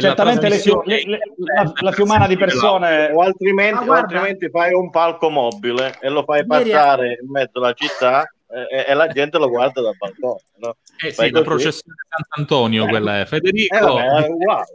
certamente 0.00 0.48
le 0.48 0.58
fiu- 0.58 0.84
le, 0.84 1.02
le, 1.04 1.18
la, 1.36 1.72
la, 1.74 1.92
fiumana 1.92 2.26
di 2.26 2.36
persone 2.36 3.10
o 3.12 3.20
altrimenti, 3.20 3.88
o 3.88 3.92
altrimenti 3.92 4.48
fai 4.48 4.72
un 4.72 4.90
palco 4.90 5.28
mobile 5.28 5.98
e 6.00 6.08
lo 6.08 6.22
fai 6.24 6.46
passare 6.46 7.18
in 7.22 7.30
mezzo 7.30 7.58
alla 7.58 7.72
città 7.72 8.22
e, 8.48 8.84
e, 8.88 8.94
la 8.94 9.08
gente 9.08 9.38
lo 9.38 9.48
guarda 9.48 9.80
dal 9.80 9.96
balcone 9.96 10.40
no? 10.56 10.76
eh 11.04 11.12
sì, 11.12 11.30
la 11.30 11.42
processione 11.42 11.94
di 11.94 12.24
Sant'Antonio 12.28 12.84
eh, 12.84 12.88
quella 12.88 13.20
è. 13.20 13.24
Federico. 13.24 13.76
eh, 13.76 13.80
vabbè, 13.80 14.24
è 14.24 14.28
uguale. 14.28 14.66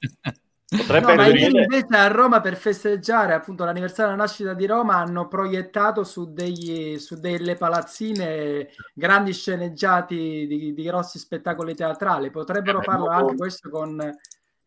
Potrebbe 0.70 1.14
no, 1.16 1.24
invece 1.26 1.96
a 1.96 2.06
Roma 2.06 2.40
per 2.40 2.56
festeggiare 2.56 3.34
appunto 3.34 3.64
l'anniversario 3.64 4.12
della 4.12 4.22
nascita 4.22 4.54
di 4.54 4.66
Roma 4.66 4.98
hanno 4.98 5.26
proiettato 5.26 6.04
su, 6.04 6.32
degli, 6.32 6.96
su 6.96 7.18
delle 7.18 7.56
palazzine 7.56 8.68
grandi 8.94 9.32
sceneggiati 9.32 10.46
di, 10.46 10.72
di 10.72 10.82
grossi 10.84 11.18
spettacoli 11.18 11.74
teatrali. 11.74 12.30
Potrebbero 12.30 12.78
eh, 12.78 12.84
farlo 12.84 13.06
anche 13.08 13.34
questo 13.34 13.68
con 13.68 13.98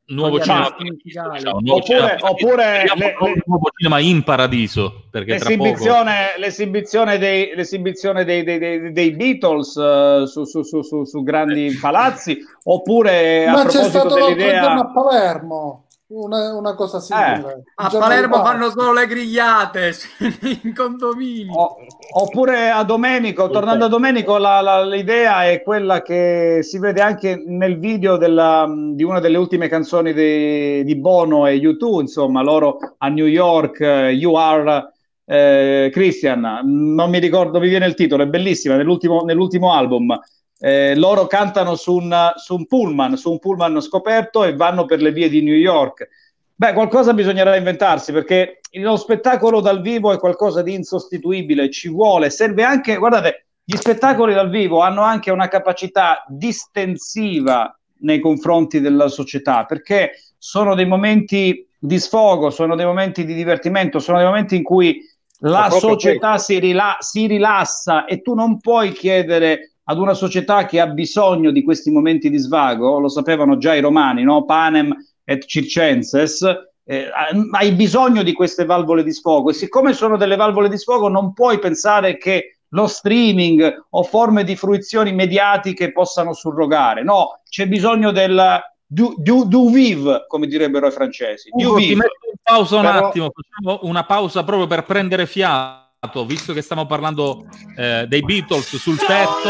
nuovo 0.08 0.40
cinema, 0.40 0.76
diciamo, 1.02 1.60
nuovo 1.60 1.80
oppure, 1.80 1.84
cinema, 1.84 2.30
oppure 2.30 2.84
le, 2.96 3.16
le, 3.20 3.44
nuovo 3.46 3.70
cinema 3.76 4.00
in 4.00 4.24
paradiso 4.24 5.06
perché 5.10 5.34
l'esibizione, 5.34 6.34
l'esibizione, 6.38 7.18
dei, 7.18 7.56
l'esibizione 7.56 8.26
dei, 8.26 8.44
dei, 8.44 8.60
dei, 8.60 8.92
dei 8.92 9.12
Beatles 9.12 9.76
uh, 9.76 10.26
su, 10.26 10.44
su, 10.44 10.64
su, 10.64 11.04
su, 11.06 11.24
grandi 11.24 11.78
palazzi 11.80 12.38
oppure 12.64 13.46
ma 13.48 13.62
a 13.62 13.66
c'è 13.66 13.84
stato 13.84 14.16
dell'idea 14.16 14.74
a 14.74 14.92
Palermo 14.92 15.83
una, 16.14 16.56
una 16.56 16.76
cosa 16.76 17.00
simile. 17.00 17.54
Eh, 17.58 17.64
a 17.76 17.90
Palermo 17.90 18.36
fa. 18.38 18.44
fanno 18.44 18.70
solo 18.70 18.94
le 18.94 19.08
grigliate 19.08 19.94
in 20.64 20.74
condominio. 20.74 21.76
Oppure 22.14 22.70
a 22.70 22.84
Domenico, 22.84 23.50
tornando 23.50 23.86
a 23.86 23.88
Domenico, 23.88 24.38
la, 24.38 24.62
la, 24.62 24.86
l'idea 24.86 25.50
è 25.50 25.62
quella 25.64 26.02
che 26.02 26.60
si 26.62 26.78
vede 26.80 27.02
anche 27.02 27.42
nel 27.46 27.80
video 27.80 28.18
della, 28.18 28.72
di 28.94 29.04
una 29.04 29.20
delle 29.20 29.38
ultime 29.38 29.68
canzoni 29.68 30.14
di, 30.14 30.84
di 30.84 30.96
Bono 30.96 31.48
e 31.48 31.58
U2, 31.58 32.02
insomma, 32.02 32.42
loro 32.42 32.78
a 32.98 33.08
New 33.10 33.26
York, 33.26 33.80
uh, 33.80 34.10
You 34.10 34.36
Are... 34.36 34.88
Eh, 35.26 35.90
Christian, 35.94 36.42
non 36.66 37.10
mi 37.10 37.18
ricordo, 37.18 37.58
mi 37.58 37.70
viene 37.70 37.86
il 37.86 37.94
titolo, 37.94 38.24
è 38.24 38.28
bellissima, 38.28 38.76
nell'ultimo, 38.76 39.22
nell'ultimo 39.22 39.72
album 39.72 40.20
eh, 40.66 40.96
loro 40.96 41.28
cantano 41.28 41.76
su 41.76 41.94
un, 41.94 42.32
su 42.38 42.56
un 42.56 42.66
pullman, 42.66 43.18
su 43.18 43.30
un 43.30 43.40
pullman 43.40 43.82
scoperto 43.82 44.46
e 44.46 44.56
vanno 44.56 44.86
per 44.86 45.02
le 45.02 45.12
vie 45.12 45.28
di 45.28 45.42
New 45.42 45.56
York. 45.56 46.08
Beh, 46.56 46.72
qualcosa 46.72 47.14
bisognerà 47.14 47.58
inventarsi 47.58 48.14
perché 48.14 48.62
lo 48.72 48.96
spettacolo 48.96 49.60
dal 49.60 49.82
vivo 49.82 50.14
è 50.14 50.18
qualcosa 50.18 50.62
di 50.62 50.74
insostituibile, 50.74 51.70
ci 51.70 51.90
vuole, 51.90 52.30
serve 52.30 52.64
anche, 52.64 52.96
guardate, 52.96 53.48
gli 53.62 53.76
spettacoli 53.76 54.34
dal 54.34 54.50
vivo 54.50 54.80
hanno 54.80 55.02
anche 55.02 55.32
una 55.32 55.50
capacità 55.50 56.24
distensiva 56.30 57.78
nei 58.00 58.22
confronti 58.22 58.80
della 58.80 59.10
società 59.10 59.66
perché 59.66 60.12
sono 60.38 60.76
dei 60.76 60.86
momenti 60.86 61.68
di 61.78 62.00
sfogo, 62.00 62.50
sono 62.50 62.78
dei 62.78 62.86
momenti 62.86 63.26
di 63.26 63.34
divertimento, 63.34 64.00
sono 64.00 64.18
dei 64.18 64.28
momenti 64.28 64.56
in 64.56 64.64
cui 64.64 64.98
la 65.40 65.70
società 65.70 66.38
si, 66.38 66.58
rila- 66.60 66.96
si 67.00 67.28
rilassa 67.28 68.06
e 68.06 68.22
tu 68.22 68.34
non 68.34 68.62
puoi 68.62 68.94
chiedere 68.94 69.73
ad 69.86 69.98
una 69.98 70.14
società 70.14 70.66
che 70.66 70.80
ha 70.80 70.88
bisogno 70.88 71.52
di 71.52 71.64
questi 71.64 71.92
momenti 71.92 72.30
di 72.30 72.38
svago, 72.38 73.00
lo 73.00 73.10
sapevano 73.10 73.58
già 73.58 73.76
i 73.76 73.82
romani, 73.82 74.24
no? 74.24 74.46
Panem 74.46 74.96
et 75.24 75.46
circenses, 75.46 76.44
eh, 76.86 77.10
hai 77.52 77.72
bisogno 77.74 78.24
di 78.24 78.34
queste 78.34 78.66
valvole 78.66 79.04
di 79.04 79.14
sfogo 79.14 79.50
e 79.50 79.54
siccome 79.54 79.94
sono 79.94 80.18
delle 80.18 80.36
valvole 80.36 80.68
di 80.68 80.78
sfogo 80.78 81.08
non 81.08 81.32
puoi 81.34 81.60
pensare 81.60 82.18
che 82.18 82.58
lo 82.70 82.88
streaming 82.88 83.86
o 83.92 84.04
forme 84.04 84.44
di 84.44 84.56
fruizioni 84.56 85.14
mediatiche 85.14 85.92
possano 85.92 86.34
surrogare, 86.34 87.04
no, 87.04 87.42
c'è 87.48 87.68
bisogno 87.68 88.12
del 88.12 88.62
du, 88.86 89.14
du, 89.18 89.46
du 89.46 89.72
vive, 89.72 90.26
come 90.28 90.48
direbbero 90.48 90.88
i 90.88 90.92
francesi. 90.92 91.50
Ugo, 91.52 91.78
ti 91.78 91.96
metto 91.96 92.28
in 92.32 92.38
pausa 92.42 92.78
un 92.78 92.82
Però... 92.82 93.08
attimo, 93.08 93.32
facciamo 93.32 93.80
una 93.90 94.06
pausa 94.06 94.44
proprio 94.44 94.68
per 94.68 94.84
prendere 94.84 95.26
fiato 95.26 95.83
visto 96.26 96.54
che 96.54 96.62
stiamo 96.62 96.86
parlando 96.86 97.46
eh, 97.78 98.06
dei 98.08 98.22
Beatles 98.22 98.76
sul 98.78 98.98
tetto, 98.98 99.50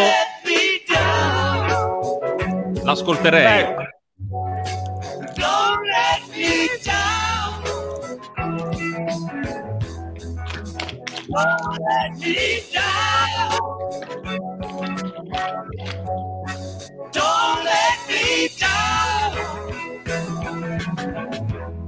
l'ascolterei. 2.83 3.91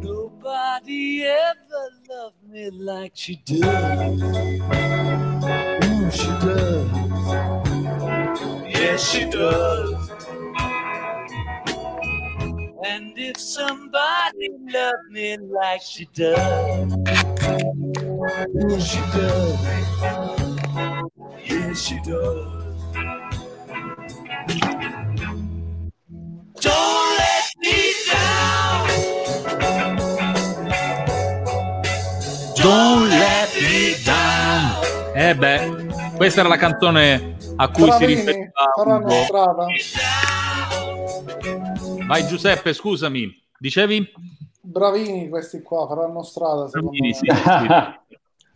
Nobody 0.02 1.24
ever 1.24 1.65
me 2.56 2.70
like 2.70 3.12
she 3.16 3.36
does. 3.44 4.22
Oh, 5.84 6.10
she 6.10 6.28
does. 6.46 6.90
Yes, 8.66 9.10
she 9.10 9.26
does. 9.30 10.10
And 12.86 13.14
if 13.18 13.38
somebody 13.38 14.50
loved 14.72 15.12
me 15.12 15.36
like 15.38 15.82
she 15.82 16.06
does, 16.14 16.94
oh, 18.62 18.80
she 18.80 19.02
does. 19.12 19.60
Yes, 21.46 21.82
she 21.82 22.00
does. 22.06 22.64
Don't 26.62 27.18
let 27.18 27.35
Let 32.76 33.56
me 33.62 33.96
down. 34.04 35.16
Eh 35.16 35.34
beh, 35.34 36.16
questa 36.18 36.42
era 36.42 36.50
la 36.50 36.58
canzone 36.58 37.38
a 37.56 37.70
cui 37.70 37.86
Bravini, 37.86 38.16
si 38.16 38.18
riferiva. 38.18 38.52
Faranno 38.76 39.10
strada. 39.10 39.66
Vai 42.06 42.28
Giuseppe, 42.28 42.74
scusami, 42.74 43.30
dicevi? 43.58 44.12
Bravini 44.60 45.30
questi 45.30 45.62
qua, 45.62 45.88
faranno 45.88 46.22
strada. 46.24 46.66
Bravini, 46.66 47.14
sì, 47.14 47.26
sì. 47.26 47.68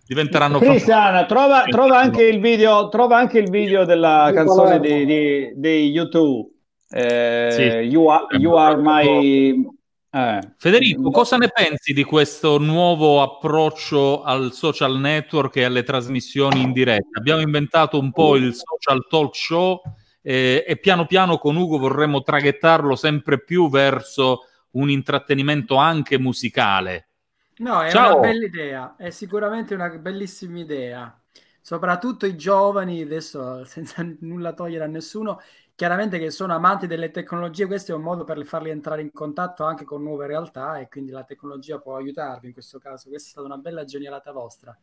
Diventeranno 0.05 0.59
Cristiana, 0.59 1.25
trova, 1.25 1.63
trova, 1.69 1.99
anche 1.99 2.23
il 2.23 2.41
video, 2.41 2.89
trova 2.89 3.17
anche 3.17 3.39
il 3.39 3.49
video 3.49 3.85
della 3.85 4.31
canzone 4.33 4.81
di, 4.81 5.05
di, 5.05 5.53
di 5.55 5.91
YouTube. 5.91 6.49
Eh, 6.89 7.49
sì. 7.51 7.61
you, 7.87 8.07
are, 8.07 8.25
you 8.37 8.55
are 8.55 8.75
my 8.75 9.65
eh. 10.11 10.53
Federico, 10.57 11.11
cosa 11.11 11.37
ne 11.37 11.49
pensi 11.53 11.93
di 11.93 12.03
questo 12.03 12.57
nuovo 12.57 13.21
approccio 13.21 14.23
al 14.23 14.53
social 14.53 14.97
network 14.97 15.57
e 15.57 15.63
alle 15.63 15.83
trasmissioni 15.83 16.61
in 16.61 16.71
diretta? 16.71 17.19
Abbiamo 17.19 17.41
inventato 17.41 17.99
un 17.99 18.11
po' 18.11 18.35
il 18.35 18.53
social 18.53 19.05
talk 19.07 19.35
show 19.35 19.81
eh, 20.21 20.63
e 20.67 20.77
piano 20.77 21.05
piano 21.05 21.37
con 21.37 21.55
Ugo 21.55 21.77
vorremmo 21.77 22.21
traghettarlo 22.21 22.95
sempre 22.95 23.43
più 23.43 23.69
verso 23.69 24.45
un 24.71 24.89
intrattenimento 24.89 25.75
anche 25.75 26.17
musicale. 26.17 27.07
No, 27.57 27.81
è 27.81 27.89
Ciao. 27.91 28.17
una 28.17 28.27
bella 28.27 28.45
idea, 28.45 28.95
è 28.97 29.09
sicuramente 29.09 29.73
una 29.73 29.89
bellissima 29.89 30.59
idea. 30.59 31.13
Soprattutto 31.61 32.25
i 32.25 32.35
giovani, 32.35 33.01
adesso 33.01 33.63
senza 33.65 34.03
nulla 34.21 34.53
togliere 34.53 34.85
a 34.85 34.87
nessuno, 34.87 35.41
chiaramente 35.79 36.19
che 36.19 36.29
sono 36.29 36.53
amanti 36.53 36.87
delle 36.87 37.09
tecnologie, 37.09 37.65
questo 37.65 37.93
è 37.93 37.95
un 37.95 38.01
modo 38.01 38.25
per 38.25 38.45
farli 38.45 38.69
entrare 38.69 39.01
in 39.01 39.13
contatto 39.13 39.63
anche 39.63 39.85
con 39.85 40.03
nuove 40.03 40.27
realtà 40.27 40.77
e 40.77 40.89
quindi 40.89 41.11
la 41.11 41.23
tecnologia 41.23 41.79
può 41.79 41.95
aiutarvi 41.95 42.47
in 42.47 42.51
questo 42.51 42.79
caso. 42.79 43.07
Questa 43.07 43.29
è 43.29 43.31
stata 43.31 43.47
una 43.47 43.55
bella 43.55 43.85
genialata 43.85 44.33
vostra. 44.33 44.77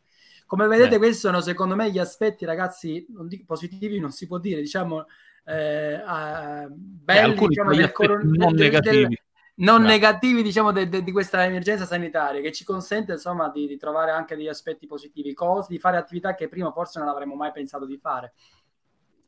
Come 0.47 0.65
vedete, 0.65 0.89
Beh. 0.89 0.97
questi 0.97 1.17
sono 1.17 1.39
secondo 1.41 1.75
me 1.75 1.91
gli 1.91 1.99
aspetti, 1.99 2.45
ragazzi, 2.45 3.05
non 3.09 3.27
dico 3.27 3.43
positivi, 3.45 3.99
non 3.99 4.09
si 4.09 4.25
può 4.25 4.39
dire, 4.39 4.59
diciamo, 4.59 5.05
eh, 5.45 5.97
uh, 5.97 6.67
belli, 6.67 7.35
Beh, 7.35 7.47
diciamo, 7.47 7.75
del 7.75 7.91
coron- 7.91 8.31
non 8.31 8.55
del, 8.55 8.63
negativi. 8.63 9.05
Del, 9.05 9.21
non 9.57 9.83
Beh. 9.83 9.87
negativi 9.87 10.41
diciamo 10.43 10.71
de, 10.71 10.87
de, 10.87 11.03
di 11.03 11.11
questa 11.11 11.43
emergenza 11.43 11.85
sanitaria 11.85 12.41
che 12.41 12.51
ci 12.51 12.63
consente 12.63 13.13
insomma 13.13 13.49
di, 13.49 13.65
di 13.65 13.75
trovare 13.75 14.11
anche 14.11 14.35
degli 14.35 14.47
aspetti 14.47 14.85
positivi 14.85 15.33
cose, 15.33 15.67
di 15.69 15.79
fare 15.79 15.97
attività 15.97 16.35
che 16.35 16.47
prima 16.47 16.71
forse 16.71 16.99
non 16.99 17.07
avremmo 17.07 17.33
mai 17.33 17.51
pensato 17.51 17.87
di 17.87 17.97
fare 17.97 18.33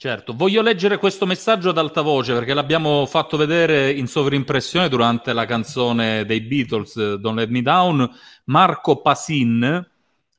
Certo, 0.02 0.32
voglio 0.34 0.62
leggere 0.62 0.98
questo 0.98 1.26
messaggio 1.26 1.72
ad 1.72 1.78
alta 1.78 2.00
voce 2.00 2.32
perché 2.32 2.54
l'abbiamo 2.54 3.06
fatto 3.06 3.36
vedere 3.36 3.92
in 3.92 4.08
sovrimpressione 4.08 4.88
durante 4.88 5.34
la 5.34 5.46
canzone 5.46 6.24
dei 6.24 6.40
Beatles 6.40 7.16
Don't 7.16 7.38
Let 7.38 7.50
Me 7.50 7.62
Down. 7.62 8.10
Marco 8.46 9.02
Pasin, 9.02 9.86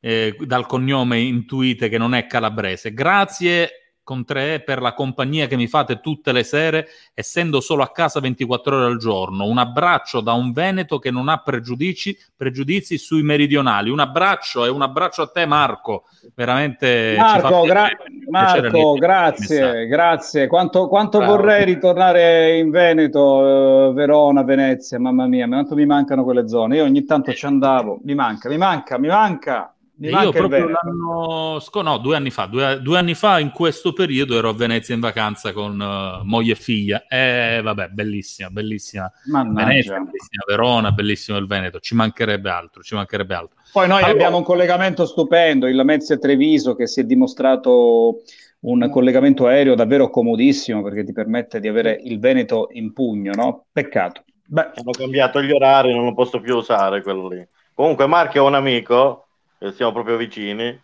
eh, 0.01 0.35
dal 0.47 0.65
cognome 0.65 1.19
intuite 1.19 1.91
che 1.91 1.99
non 1.99 2.15
è 2.15 2.27
calabrese. 2.27 2.95
Grazie 2.95 3.90
con 4.11 4.25
tre 4.25 4.59
per 4.59 4.81
la 4.81 4.93
compagnia 4.93 5.47
che 5.47 5.55
mi 5.55 5.69
fate 5.69 6.01
tutte 6.01 6.33
le 6.33 6.43
sere, 6.43 6.89
essendo 7.15 7.61
solo 7.61 7.85
a 7.85 7.93
casa 7.93 8.19
24 8.19 8.77
ore 8.77 8.87
al 8.87 8.99
giorno. 8.99 9.45
Un 9.45 9.59
abbraccio 9.59 10.21
da 10.21 10.33
un 10.33 10.51
Veneto 10.51 10.99
che 10.99 11.13
non 11.13 11.29
ha 11.29 11.37
pregiudizi, 11.37 12.19
pregiudizi 12.37 12.99
sui 12.99 13.23
meridionali. 13.23 13.89
Un 13.89 14.01
abbraccio 14.01 14.65
e 14.65 14.69
un 14.69 14.83
abbraccio 14.83 15.23
a 15.23 15.29
te, 15.29 15.47
Marco. 15.47 16.07
Veramente. 16.35 17.15
Marco, 17.17 17.63
gra- 17.63 17.89
Marco 18.31 18.95
grazie, 18.95 19.87
grazie. 19.87 20.49
Quanto, 20.49 20.89
quanto 20.89 21.21
vorrei 21.21 21.65
ritornare 21.65 22.59
in 22.59 22.71
Veneto, 22.71 23.91
eh, 23.91 23.93
Verona, 23.93 24.43
Venezia, 24.43 24.99
mamma 24.99 25.29
mia, 25.29 25.47
quanto 25.47 25.77
mi 25.77 25.87
mancano 25.87 26.25
quelle 26.25 26.49
zone. 26.49 26.79
Io 26.79 26.83
ogni 26.83 27.05
tanto 27.05 27.33
ci 27.33 27.47
andavo, 27.47 28.01
mi 28.03 28.17
manca, 28.17 28.49
mi 28.49 28.57
manca, 28.57 28.99
mi 28.99 29.07
manca. 29.07 29.73
Io 30.09 30.31
proprio 30.31 30.69
l'anno 30.69 31.59
scorso, 31.61 31.83
no, 31.83 31.99
due 31.99 32.17
anni 32.17 32.31
fa, 32.31 32.47
due, 32.47 32.81
due, 32.81 32.97
anni 32.97 33.15
fa 33.15 33.39
in 33.39 33.51
questo 33.51 33.93
periodo 33.93 34.39
ero 34.39 34.49
a 34.49 34.55
Venezia 34.55 34.95
in 34.95 35.01
vacanza 35.01 35.53
con 35.53 35.79
uh, 35.79 36.25
moglie 36.25 36.53
e 36.53 36.57
figlia. 36.57 37.05
E 37.07 37.57
eh, 37.57 37.61
vabbè, 37.63 37.89
bellissima, 37.89 38.49
bellissima. 38.49 39.13
Mannaggia. 39.27 39.67
Venezia, 39.67 39.99
bellissima 39.99 40.45
Verona, 40.47 40.93
bellissimo 40.93 41.37
il 41.37 41.47
Veneto. 41.47 41.81
Ci 41.81 41.95
mancherebbe 41.95 42.49
altro, 42.49 42.83
ci 42.83 42.95
mancherebbe 42.95 43.35
altro. 43.35 43.59
Poi 43.73 43.89
noi 43.89 43.99
allora... 43.99 44.13
abbiamo 44.13 44.39
un 44.39 44.43
collegamento 44.43 45.05
stupendo, 45.05 45.67
il 45.67 45.77
Lamezia 45.77 46.17
Treviso, 46.17 46.75
che 46.75 46.87
si 46.87 47.01
è 47.01 47.05
dimostrato 47.05 48.23
un 48.61 48.89
collegamento 48.91 49.47
aereo 49.47 49.75
davvero 49.75 50.09
comodissimo 50.09 50.83
perché 50.83 51.05
ti 51.05 51.13
permette 51.13 51.61
di 51.61 51.69
avere 51.69 51.99
il 52.05 52.19
Veneto 52.19 52.69
in 52.73 52.95
pugno, 52.95 53.33
no? 53.35 53.67
Peccato. 53.71 54.25
Beh. 54.47 54.71
Hanno 54.75 54.93
cambiato 54.93 55.43
gli 55.43 55.53
orari, 55.53 55.95
non 55.95 56.05
lo 56.05 56.15
posso 56.15 56.41
più 56.41 56.57
usare 56.57 57.03
quello 57.03 57.29
lì. 57.29 57.47
Comunque 57.75 58.07
Marco 58.07 58.39
è 58.39 58.41
un 58.41 58.55
amico 58.55 59.27
siamo 59.75 59.93
proprio 59.93 60.17
vicini. 60.17 60.81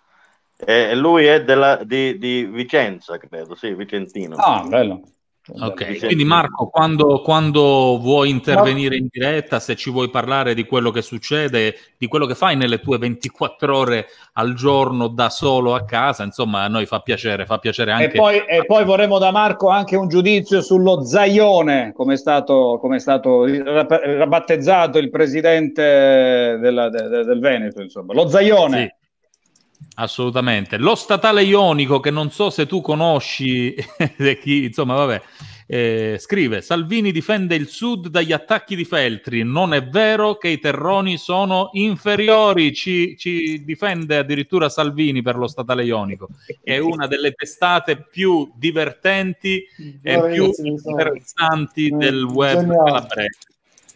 E 0.59 0.95
lui 0.95 1.27
è 1.27 1.45
della, 1.45 1.83
di, 1.85 2.17
di 2.19 2.47
Vicenza, 2.47 3.19
credo, 3.19 3.55
sì, 3.55 3.75
Vicentino. 3.75 4.37
Ah, 4.37 4.65
bello. 4.67 5.03
Ok, 5.49 5.99
quindi 5.99 6.25
Marco, 6.25 6.67
quando, 6.67 7.21
quando, 7.23 7.99
vuoi 8.01 8.31
intervenire 8.31 8.97
in 8.97 9.07
diretta, 9.09 9.61
se 9.61 9.77
ci 9.77 9.91
vuoi 9.91 10.11
parlare 10.11 10.55
di 10.55 10.65
quello 10.65 10.91
che 10.91 11.03
succede, 11.03 11.77
di 11.97 12.09
quello 12.09 12.27
che 12.27 12.35
fai 12.35 12.57
nelle 12.57 12.81
tue 12.81 12.99
24 12.99 13.77
ore 13.77 14.07
al 14.33 14.55
giorno 14.55 15.07
da 15.07 15.31
solo 15.31 15.75
a 15.75 15.85
casa, 15.85 16.25
insomma, 16.25 16.65
a 16.65 16.69
noi 16.69 16.87
fa 16.87 16.99
piacere, 16.99 17.47
fa 17.47 17.59
piacere 17.59 17.93
anche. 17.93 18.07
E 18.07 18.19
poi, 18.19 18.45
e 18.45 18.65
poi 18.67 18.85
vorremmo 18.85 19.19
da 19.19 19.31
Marco 19.31 19.69
anche 19.69 19.95
un 19.95 20.09
giudizio 20.09 20.61
sullo 20.63 21.05
Zaione, 21.05 21.93
come 21.95 22.15
è 22.15 22.17
stato, 22.17 22.79
come 22.81 22.97
è 22.97 23.01
stato 23.01 23.45
rabattezzato 23.47 24.99
il 24.99 25.11
presidente 25.11 26.59
della, 26.61 26.89
de, 26.89 27.09
de, 27.09 27.25
del 27.25 27.39
Veneto, 27.39 27.83
insomma, 27.83 28.15
lo 28.15 28.27
Zaione. 28.27 28.79
Sì. 28.79 28.96
Assolutamente. 29.99 30.77
Lo 30.77 30.95
statale 30.95 31.43
ionico, 31.43 32.01
che 32.01 32.11
non 32.11 32.31
so 32.31 32.51
se 32.51 32.67
tu 32.67 32.83
conosci, 32.83 33.75
chi, 34.43 34.65
insomma, 34.65 34.95
vabbè, 34.95 35.23
eh, 35.67 36.17
scrive: 36.21 36.61
Salvini 36.61 37.13
difende 37.13 37.55
il 37.55 37.69
sud 37.69 38.09
dagli 38.09 38.33
attacchi 38.33 38.77
di 38.77 38.85
Feltri. 38.85 39.43
Non 39.43 39.73
è 39.73 39.83
vero 39.87 40.37
che 40.37 40.49
i 40.49 40.59
terroni 40.59 41.17
sono 41.17 41.71
inferiori. 41.73 42.75
Ci, 42.75 43.17
ci 43.17 43.65
difende 43.65 44.19
addirittura 44.19 44.69
Salvini 44.69 45.23
per 45.23 45.37
lo 45.37 45.47
statale 45.47 45.85
ionico, 45.85 46.29
che 46.45 46.59
è 46.63 46.79
una 46.79 47.07
delle 47.07 47.33
testate 47.33 47.97
più 47.97 48.53
divertenti 48.55 49.65
e 50.03 50.23
più 50.31 50.51
interessanti 50.63 51.89
del 51.89 52.23
web 52.23 52.69
calabrese. 52.85 53.39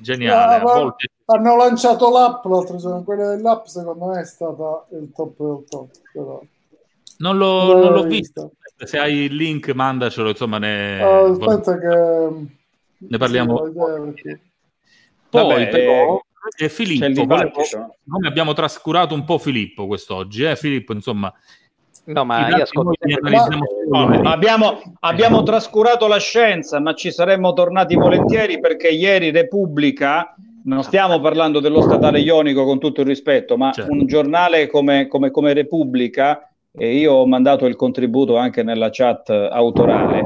Geniale. 0.00 0.56
Ah, 0.56 0.60
volte... 0.60 1.08
Hanno 1.26 1.56
lanciato 1.56 2.10
l'app 2.10 2.44
l'altro 2.46 2.76
giorno. 2.76 3.02
Quella 3.02 3.34
dell'app, 3.34 3.66
secondo 3.66 4.06
me, 4.06 4.20
è 4.20 4.24
stata 4.24 4.86
il 4.92 5.12
top 5.14 5.36
del 5.38 5.64
top. 5.68 5.90
Però... 6.12 6.40
Non, 7.18 7.36
l'ho, 7.36 7.78
non 7.78 7.92
l'ho 7.92 8.02
visto. 8.04 8.52
Se 8.76 8.98
hai 8.98 9.14
il 9.24 9.34
link, 9.36 9.68
mandacelo. 9.70 10.30
Insomma, 10.30 10.58
ne, 10.58 11.02
uh, 11.02 11.30
aspetta 11.32 11.78
che 11.78 12.30
ne 12.96 13.18
parliamo. 13.18 13.60
Poi, 15.28 15.46
Vabbè, 15.46 15.68
però, 15.68 16.20
eh, 16.58 16.68
Filippo, 16.68 17.24
noi 17.24 18.26
abbiamo 18.26 18.52
trascurato 18.54 19.14
un 19.14 19.24
po' 19.24 19.38
Filippo 19.38 19.86
quest'oggi. 19.86 20.44
Eh? 20.44 20.56
Filippo, 20.56 20.94
insomma, 20.94 21.32
No, 22.12 22.24
ma 22.24 22.48
io 22.48 22.62
ascolto. 22.62 22.92
Ma... 23.88 24.20
Abbiamo, 24.24 24.80
abbiamo 25.00 25.42
trascurato 25.42 26.06
la 26.06 26.18
scienza, 26.18 26.80
ma 26.80 26.94
ci 26.94 27.10
saremmo 27.12 27.52
tornati 27.52 27.94
volentieri 27.94 28.58
perché 28.58 28.88
ieri 28.88 29.30
Repubblica, 29.30 30.34
non 30.64 30.82
stiamo 30.82 31.20
parlando 31.20 31.60
dello 31.60 31.80
statale 31.80 32.18
ionico 32.20 32.64
con 32.64 32.78
tutto 32.78 33.02
il 33.02 33.06
rispetto, 33.06 33.56
ma 33.56 33.70
certo. 33.72 33.92
un 33.92 34.06
giornale 34.06 34.66
come, 34.66 35.06
come, 35.06 35.30
come 35.30 35.52
Repubblica, 35.52 36.50
e 36.72 36.96
io 36.96 37.12
ho 37.12 37.26
mandato 37.26 37.66
il 37.66 37.76
contributo 37.76 38.36
anche 38.36 38.62
nella 38.62 38.90
chat 38.90 39.30
autorale, 39.30 40.22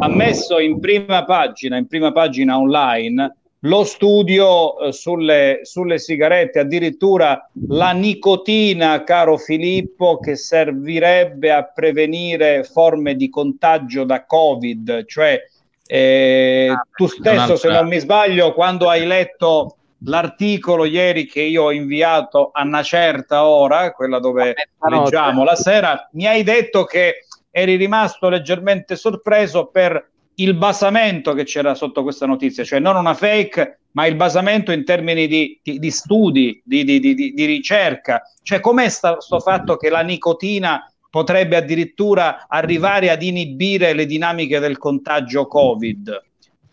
ha 0.00 0.08
messo 0.08 0.58
in 0.58 0.78
prima 0.80 1.24
pagina, 1.24 1.76
in 1.76 1.86
prima 1.86 2.12
pagina 2.12 2.58
online, 2.58 3.36
lo 3.60 3.84
studio 3.84 4.78
eh, 4.78 4.92
sulle, 4.92 5.60
sulle, 5.62 5.98
sigarette, 5.98 6.60
addirittura 6.60 7.48
la 7.68 7.90
nicotina, 7.92 9.02
caro 9.02 9.36
Filippo, 9.36 10.18
che 10.18 10.36
servirebbe 10.36 11.50
a 11.50 11.64
prevenire 11.64 12.62
forme 12.62 13.14
di 13.16 13.28
contagio 13.28 14.04
da 14.04 14.24
Covid, 14.24 15.06
cioè 15.06 15.40
eh, 15.86 16.68
ah, 16.70 16.86
tu 16.94 17.06
stesso, 17.06 17.56
se 17.56 17.68
non 17.68 17.88
mi 17.88 17.98
sbaglio, 17.98 18.52
quando 18.52 18.88
hai 18.88 19.06
letto 19.06 19.76
l'articolo 20.04 20.84
ieri 20.84 21.26
che 21.26 21.40
io 21.40 21.64
ho 21.64 21.72
inviato 21.72 22.50
a 22.52 22.62
una 22.62 22.82
certa 22.82 23.46
ora, 23.46 23.90
quella 23.92 24.20
dove 24.20 24.54
leggiamo 24.88 25.42
la 25.42 25.56
sera, 25.56 26.08
mi 26.12 26.26
hai 26.26 26.44
detto 26.44 26.84
che 26.84 27.24
eri 27.50 27.76
rimasto 27.76 28.28
leggermente 28.28 28.94
sorpreso 28.94 29.66
per 29.66 30.10
il 30.40 30.54
basamento 30.54 31.32
che 31.32 31.44
c'era 31.44 31.74
sotto 31.74 32.02
questa 32.02 32.26
notizia, 32.26 32.64
cioè 32.64 32.78
non 32.78 32.96
una 32.96 33.14
fake, 33.14 33.80
ma 33.92 34.06
il 34.06 34.14
basamento 34.14 34.72
in 34.72 34.84
termini 34.84 35.26
di, 35.26 35.58
di, 35.62 35.78
di 35.78 35.90
studi, 35.90 36.60
di, 36.64 36.84
di, 36.84 37.44
ricerca. 37.44 38.22
Cioè, 38.42 38.60
com'è 38.60 38.84
questo 38.84 39.40
fatto 39.40 39.76
che 39.76 39.90
la 39.90 40.02
nicotina 40.02 40.90
potrebbe 41.10 41.56
addirittura 41.56 42.46
arrivare 42.48 43.10
ad 43.10 43.22
inibire 43.22 43.94
le 43.94 44.06
dinamiche 44.06 44.60
del 44.60 44.78
contagio 44.78 45.46
Covid? 45.46 46.22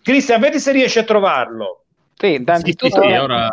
Cristian, 0.03 0.41
vedi 0.41 0.59
se 0.59 0.71
riesci 0.71 0.99
a 0.99 1.03
trovarlo. 1.03 1.85
Sì, 2.15 2.43
sì, 2.45 2.75
sì, 2.77 2.89
sì 2.89 2.97
ora 2.97 3.49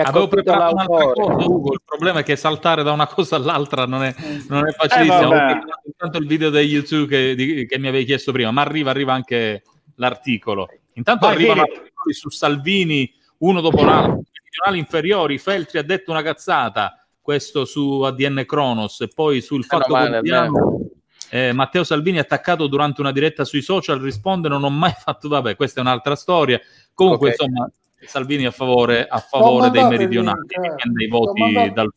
Avevo 0.00 0.28
preparato 0.28 0.74
un'altra 0.74 1.12
cosa, 1.12 1.46
Ugo. 1.46 1.72
Il 1.72 1.82
problema 1.84 2.20
è 2.20 2.22
che 2.22 2.36
saltare 2.36 2.82
da 2.82 2.92
una 2.92 3.06
cosa 3.06 3.36
all'altra 3.36 3.86
non 3.86 4.04
è, 4.04 4.14
non 4.48 4.66
è 4.66 4.72
facilissimo. 4.72 5.34
Eh, 5.34 5.60
intanto 5.86 6.18
il 6.18 6.26
video 6.26 6.50
di 6.50 6.58
YouTube 6.58 7.06
che, 7.08 7.34
di, 7.34 7.66
che, 7.66 7.78
mi 7.78 7.88
avevi 7.88 8.04
chiesto 8.04 8.32
prima, 8.32 8.50
ma 8.50 8.62
arriva, 8.62 8.90
arriva 8.90 9.12
anche 9.12 9.62
l'articolo. 9.96 10.68
Intanto 10.94 11.26
Vai, 11.26 11.36
arrivano 11.36 11.62
articoli 11.62 12.12
su 12.12 12.28
Salvini 12.30 13.12
uno 13.38 13.60
dopo 13.60 13.84
l'altro. 13.84 14.22
Regionali 14.32 14.78
inferiori, 14.78 15.38
Feltri 15.38 15.78
ha 15.78 15.82
detto 15.82 16.10
una 16.10 16.22
cazzata, 16.22 17.06
questo 17.20 17.64
su 17.64 18.00
ADN 18.00 18.44
Kronos, 18.46 19.00
e 19.02 19.08
poi 19.08 19.40
sul 19.40 19.64
fatto 19.64 19.92
quotidiano. 19.92 20.88
Eh, 21.30 21.52
Matteo 21.52 21.84
Salvini 21.84 22.18
attaccato 22.18 22.66
durante 22.68 23.02
una 23.02 23.12
diretta 23.12 23.44
sui 23.44 23.60
social 23.60 24.00
risponde 24.00 24.48
non 24.48 24.64
ho 24.64 24.70
mai 24.70 24.94
fatto 24.96 25.28
vabbè 25.28 25.56
questa 25.56 25.80
è 25.80 25.82
un'altra 25.82 26.16
storia 26.16 26.58
comunque 26.94 27.32
okay. 27.32 27.46
insomma 27.46 27.70
Salvini 28.06 28.46
a 28.46 28.50
favore, 28.50 29.06
a 29.06 29.18
favore 29.18 29.70
dei 29.70 29.86
meridionali, 29.86 30.46
eh. 30.48 30.88
dei 30.90 31.08
voti 31.08 31.40
mandato, 31.40 31.72
dal 31.72 31.92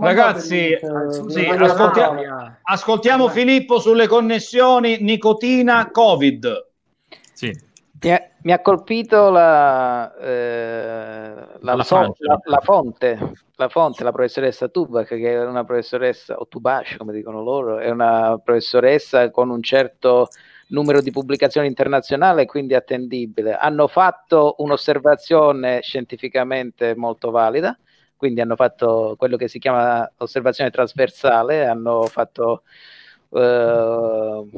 Ragazzi, 0.00 0.78
link, 0.80 1.30
sì, 1.30 1.46
ascoltiamo, 1.46 2.22
ascoltiamo 2.62 3.28
Filippo 3.28 3.78
sulle 3.78 4.06
connessioni 4.06 4.98
nicotina 5.00 5.90
Covid. 5.90 6.68
Sì. 7.32 7.72
Mi 8.00 8.12
ha, 8.12 8.22
mi 8.42 8.52
ha 8.52 8.60
colpito 8.60 9.30
la, 9.30 10.14
eh, 10.16 11.34
la, 11.60 11.82
so, 11.82 12.14
la, 12.18 12.38
la, 12.44 12.60
fonte, 12.60 13.32
la 13.56 13.68
fonte, 13.68 14.04
la 14.04 14.12
professoressa 14.12 14.68
Tubac, 14.68 15.08
che 15.08 15.32
è 15.32 15.44
una 15.44 15.64
professoressa, 15.64 16.36
o 16.36 16.46
Tubac 16.46 16.96
come 16.98 17.14
dicono 17.14 17.42
loro, 17.42 17.78
è 17.78 17.88
una 17.88 18.38
professoressa 18.42 19.30
con 19.30 19.48
un 19.48 19.62
certo 19.62 20.28
numero 20.68 21.00
di 21.00 21.10
pubblicazioni 21.10 21.66
internazionali, 21.66 22.46
quindi 22.46 22.74
attendibile. 22.74 23.54
Hanno 23.54 23.86
fatto 23.86 24.56
un'osservazione 24.58 25.80
scientificamente 25.82 26.94
molto 26.96 27.30
valida, 27.30 27.78
quindi 28.16 28.40
hanno 28.40 28.56
fatto 28.56 29.14
quello 29.18 29.36
che 29.36 29.48
si 29.48 29.58
chiama 29.58 30.10
osservazione 30.18 30.70
trasversale, 30.70 31.66
hanno 31.66 32.04
fatto 32.04 32.62
uh, 33.28 34.48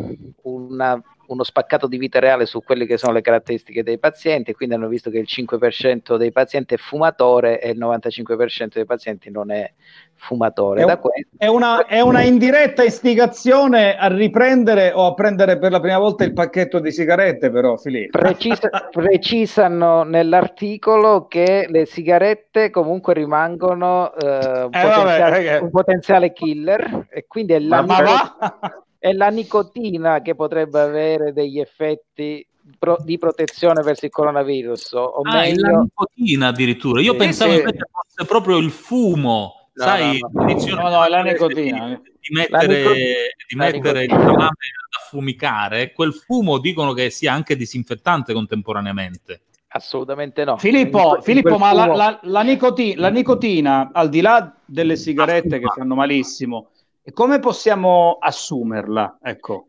una 0.42 1.02
uno 1.28 1.42
spaccato 1.42 1.86
di 1.86 1.98
vita 1.98 2.18
reale 2.18 2.46
su 2.46 2.62
quelle 2.62 2.86
che 2.86 2.96
sono 2.96 3.12
le 3.12 3.20
caratteristiche 3.20 3.82
dei 3.82 3.98
pazienti, 3.98 4.54
quindi 4.54 4.74
hanno 4.74 4.88
visto 4.88 5.10
che 5.10 5.18
il 5.18 5.26
5% 5.28 6.16
dei 6.16 6.32
pazienti 6.32 6.74
è 6.74 6.78
fumatore 6.78 7.60
e 7.60 7.70
il 7.70 7.78
95% 7.78 8.74
dei 8.74 8.84
pazienti 8.84 9.30
non 9.30 9.50
è 9.50 9.72
fumatore. 10.14 10.80
È, 10.80 10.84
un, 10.84 10.98
è, 11.36 11.46
una, 11.46 11.86
è, 11.86 12.00
una, 12.00 12.22
indiretta 12.22 12.82
istigazione 12.82 13.96
a 13.96 14.08
riprendere 14.08 14.92
o 14.92 15.06
a 15.06 15.14
prendere 15.14 15.58
per 15.58 15.70
la 15.70 15.80
prima 15.80 15.98
volta 15.98 16.24
il 16.24 16.32
pacchetto 16.32 16.78
di 16.80 16.90
sigarette, 16.90 17.50
però, 17.50 17.76
Filippo. 17.76 18.18
Precisa, 18.18 18.68
precisano 18.90 20.02
nell'articolo 20.02 21.26
che 21.26 21.66
le 21.68 21.86
sigarette 21.86 22.70
comunque 22.70 23.14
rimangono 23.14 24.12
eh, 24.14 24.26
un, 24.26 24.70
eh, 24.72 24.80
potenziale, 24.80 25.44
vabbè, 25.44 25.58
un, 25.60 25.70
potenziale, 25.70 26.32
killer 26.32 27.06
e 27.10 27.26
quindi 27.28 27.52
è 27.52 27.58
la, 27.58 27.82
ma, 27.82 28.00
ma 28.02 28.85
è 29.06 29.12
la 29.12 29.28
nicotina 29.28 30.20
che 30.20 30.34
potrebbe 30.34 30.80
avere 30.80 31.32
degli 31.32 31.60
effetti 31.60 32.44
pro- 32.76 32.98
di 33.04 33.18
protezione 33.18 33.80
verso 33.82 34.04
il 34.04 34.10
coronavirus. 34.10 34.92
O 34.94 35.20
ah, 35.22 35.34
meglio... 35.34 35.70
la 35.70 35.78
nicotina 35.78 36.48
addirittura. 36.48 37.00
Io 37.00 37.12
sì, 37.12 37.18
pensavo 37.18 37.52
sì. 37.52 37.62
che 37.62 37.76
fosse 37.90 38.26
proprio 38.26 38.56
il 38.56 38.70
fumo. 38.70 39.70
No, 39.74 39.84
sai, 39.84 40.18
no, 40.18 40.30
no, 40.32 40.74
no, 40.74 40.88
no 40.88 41.04
è 41.04 41.08
la 41.08 41.22
nicotina. 41.22 41.88
Di, 41.88 42.34
mettere, 42.34 42.78
nico- 42.78 42.92
di 42.92 43.56
mettere 43.56 44.02
il 44.04 44.08
camame 44.08 44.38
da 44.38 45.00
fumicare, 45.08 45.92
quel 45.92 46.12
fumo 46.12 46.58
dicono 46.58 46.92
che 46.92 47.10
sia 47.10 47.32
anche 47.32 47.56
disinfettante 47.56 48.32
contemporaneamente. 48.32 49.42
Assolutamente 49.68 50.42
no. 50.44 50.56
Filippo, 50.56 51.20
Filippo 51.20 51.58
ma 51.58 51.68
fumo... 51.70 51.86
la, 51.86 51.94
la, 51.94 52.20
la, 52.22 52.42
nicotina, 52.42 53.02
la, 53.02 53.10
nicotina, 53.10 53.90
al 53.92 54.08
di 54.08 54.22
là 54.22 54.52
delle 54.64 54.96
sigarette 54.96 55.58
che 55.58 55.66
fanno 55.76 55.94
malissimo, 55.94 56.70
e 57.08 57.12
come 57.12 57.38
possiamo 57.38 58.16
assumerla? 58.18 59.18
Ecco. 59.22 59.66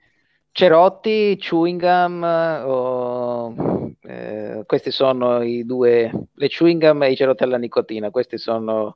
Cerotti, 0.52 1.36
chewing 1.38 1.80
gum, 1.80 2.24
oh, 2.24 3.94
eh, 4.02 4.64
questi 4.66 4.90
sono 4.90 5.44
i 5.44 5.64
due, 5.64 6.12
le 6.34 6.48
chewing 6.48 6.84
gum 6.84 7.04
e 7.04 7.12
i 7.12 7.16
cerotti 7.16 7.44
alla 7.44 7.60
nicotina, 7.60 8.10
questi 8.10 8.40
sono 8.40 8.96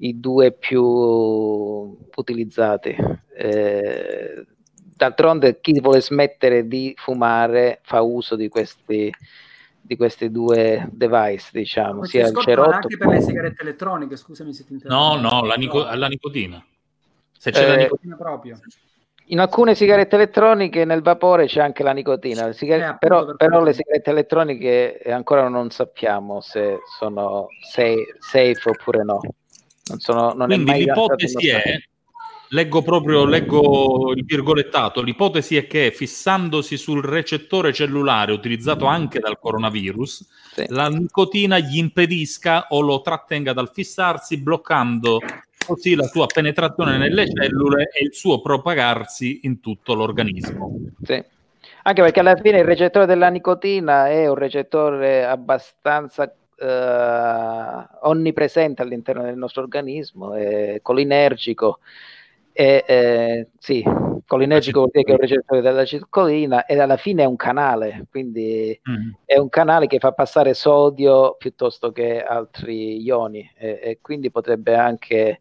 i 0.00 0.20
due 0.20 0.52
più 0.52 0.82
utilizzati. 0.82 2.94
Eh, 3.34 4.46
d'altronde 4.94 5.58
chi 5.62 5.80
vuole 5.80 6.02
smettere 6.02 6.66
di 6.66 6.92
fumare 6.94 7.80
fa 7.84 8.02
uso 8.02 8.36
di 8.36 8.50
questi, 8.50 9.10
di 9.80 9.96
questi 9.96 10.30
due 10.30 10.90
device, 10.92 11.48
diciamo, 11.52 12.00
Ma 12.00 12.04
sia 12.04 12.26
il 12.26 12.36
cerotto 12.36 12.74
anche 12.74 12.98
per 12.98 13.08
le 13.08 13.20
sigarette 13.22 13.62
elettroniche, 13.62 14.16
scusami 14.16 14.52
se 14.52 14.66
ti 14.66 14.74
interrompo. 14.74 15.16
No, 15.16 15.30
no, 15.30 15.46
la, 15.46 15.54
nico- 15.54 15.88
la 15.90 16.08
nicotina. 16.08 16.62
Se 17.42 17.50
c'è 17.50 17.64
eh, 17.64 17.66
la 17.66 17.74
nicotina 17.74 18.14
proprio. 18.14 18.56
In 19.26 19.40
alcune 19.40 19.74
sigarette 19.74 20.14
elettroniche 20.14 20.84
nel 20.84 21.02
vapore 21.02 21.46
c'è 21.46 21.60
anche 21.60 21.82
la 21.82 21.90
nicotina, 21.90 22.52
sigar- 22.52 22.94
eh, 22.94 22.96
però, 23.00 23.24
per 23.24 23.34
però 23.34 23.64
le 23.64 23.72
sigarette 23.72 24.10
elettroniche 24.10 25.00
ancora 25.06 25.48
non 25.48 25.70
sappiamo 25.70 26.40
se 26.40 26.78
sono 26.96 27.48
safe, 27.68 28.14
safe 28.20 28.70
oppure 28.70 29.02
no. 29.02 29.18
Non 29.88 29.98
sono, 29.98 30.32
non 30.34 30.46
Quindi 30.46 30.72
l'ipotesi 30.72 31.48
è, 31.48 31.62
leggo 32.50 32.80
proprio 32.82 33.24
leggo 33.24 34.12
il 34.14 34.24
virgolettato, 34.24 35.02
l'ipotesi 35.02 35.56
è 35.56 35.66
che 35.66 35.90
fissandosi 35.90 36.76
sul 36.76 37.02
recettore 37.02 37.72
cellulare 37.72 38.30
utilizzato 38.30 38.84
anche 38.84 39.18
dal 39.18 39.40
coronavirus, 39.40 40.28
sì. 40.54 40.66
la 40.68 40.86
nicotina 40.86 41.58
gli 41.58 41.78
impedisca 41.78 42.68
o 42.68 42.80
lo 42.82 43.00
trattenga 43.00 43.52
dal 43.52 43.72
fissarsi 43.72 44.38
bloccando 44.38 45.18
così 45.64 45.94
la 45.94 46.04
sua 46.04 46.26
penetrazione 46.26 46.98
nelle 46.98 47.26
cellule 47.30 47.88
e 47.92 48.04
il 48.04 48.14
suo 48.14 48.40
propagarsi 48.40 49.40
in 49.42 49.60
tutto 49.60 49.94
l'organismo. 49.94 50.78
Sì. 51.02 51.24
Anche 51.84 52.02
perché 52.02 52.20
alla 52.20 52.36
fine 52.36 52.58
il 52.58 52.64
recettore 52.64 53.06
della 53.06 53.28
nicotina 53.28 54.08
è 54.08 54.28
un 54.28 54.36
recettore 54.36 55.24
abbastanza 55.24 56.32
eh, 56.56 57.86
onnipresente 58.02 58.82
all'interno 58.82 59.22
del 59.22 59.36
nostro 59.36 59.62
organismo, 59.62 60.34
è 60.34 60.78
colinergico. 60.80 61.80
E, 62.52 62.84
eh, 62.86 63.48
sì, 63.58 63.82
colinergico 64.26 64.80
vuol 64.80 64.90
dire 64.92 65.04
che 65.04 65.10
è 65.10 65.14
un 65.14 65.20
recettore 65.20 65.60
della 65.60 65.84
cicolina 65.84 66.66
e 66.66 66.78
alla 66.78 66.96
fine 66.96 67.22
è 67.22 67.26
un 67.26 67.36
canale, 67.36 68.06
quindi 68.10 68.78
mm. 68.88 69.10
è 69.24 69.38
un 69.38 69.48
canale 69.48 69.86
che 69.86 69.98
fa 69.98 70.12
passare 70.12 70.54
sodio 70.54 71.34
piuttosto 71.36 71.92
che 71.92 72.22
altri 72.22 73.02
ioni 73.02 73.50
e, 73.56 73.80
e 73.82 73.98
quindi 74.00 74.30
potrebbe 74.30 74.74
anche 74.74 75.40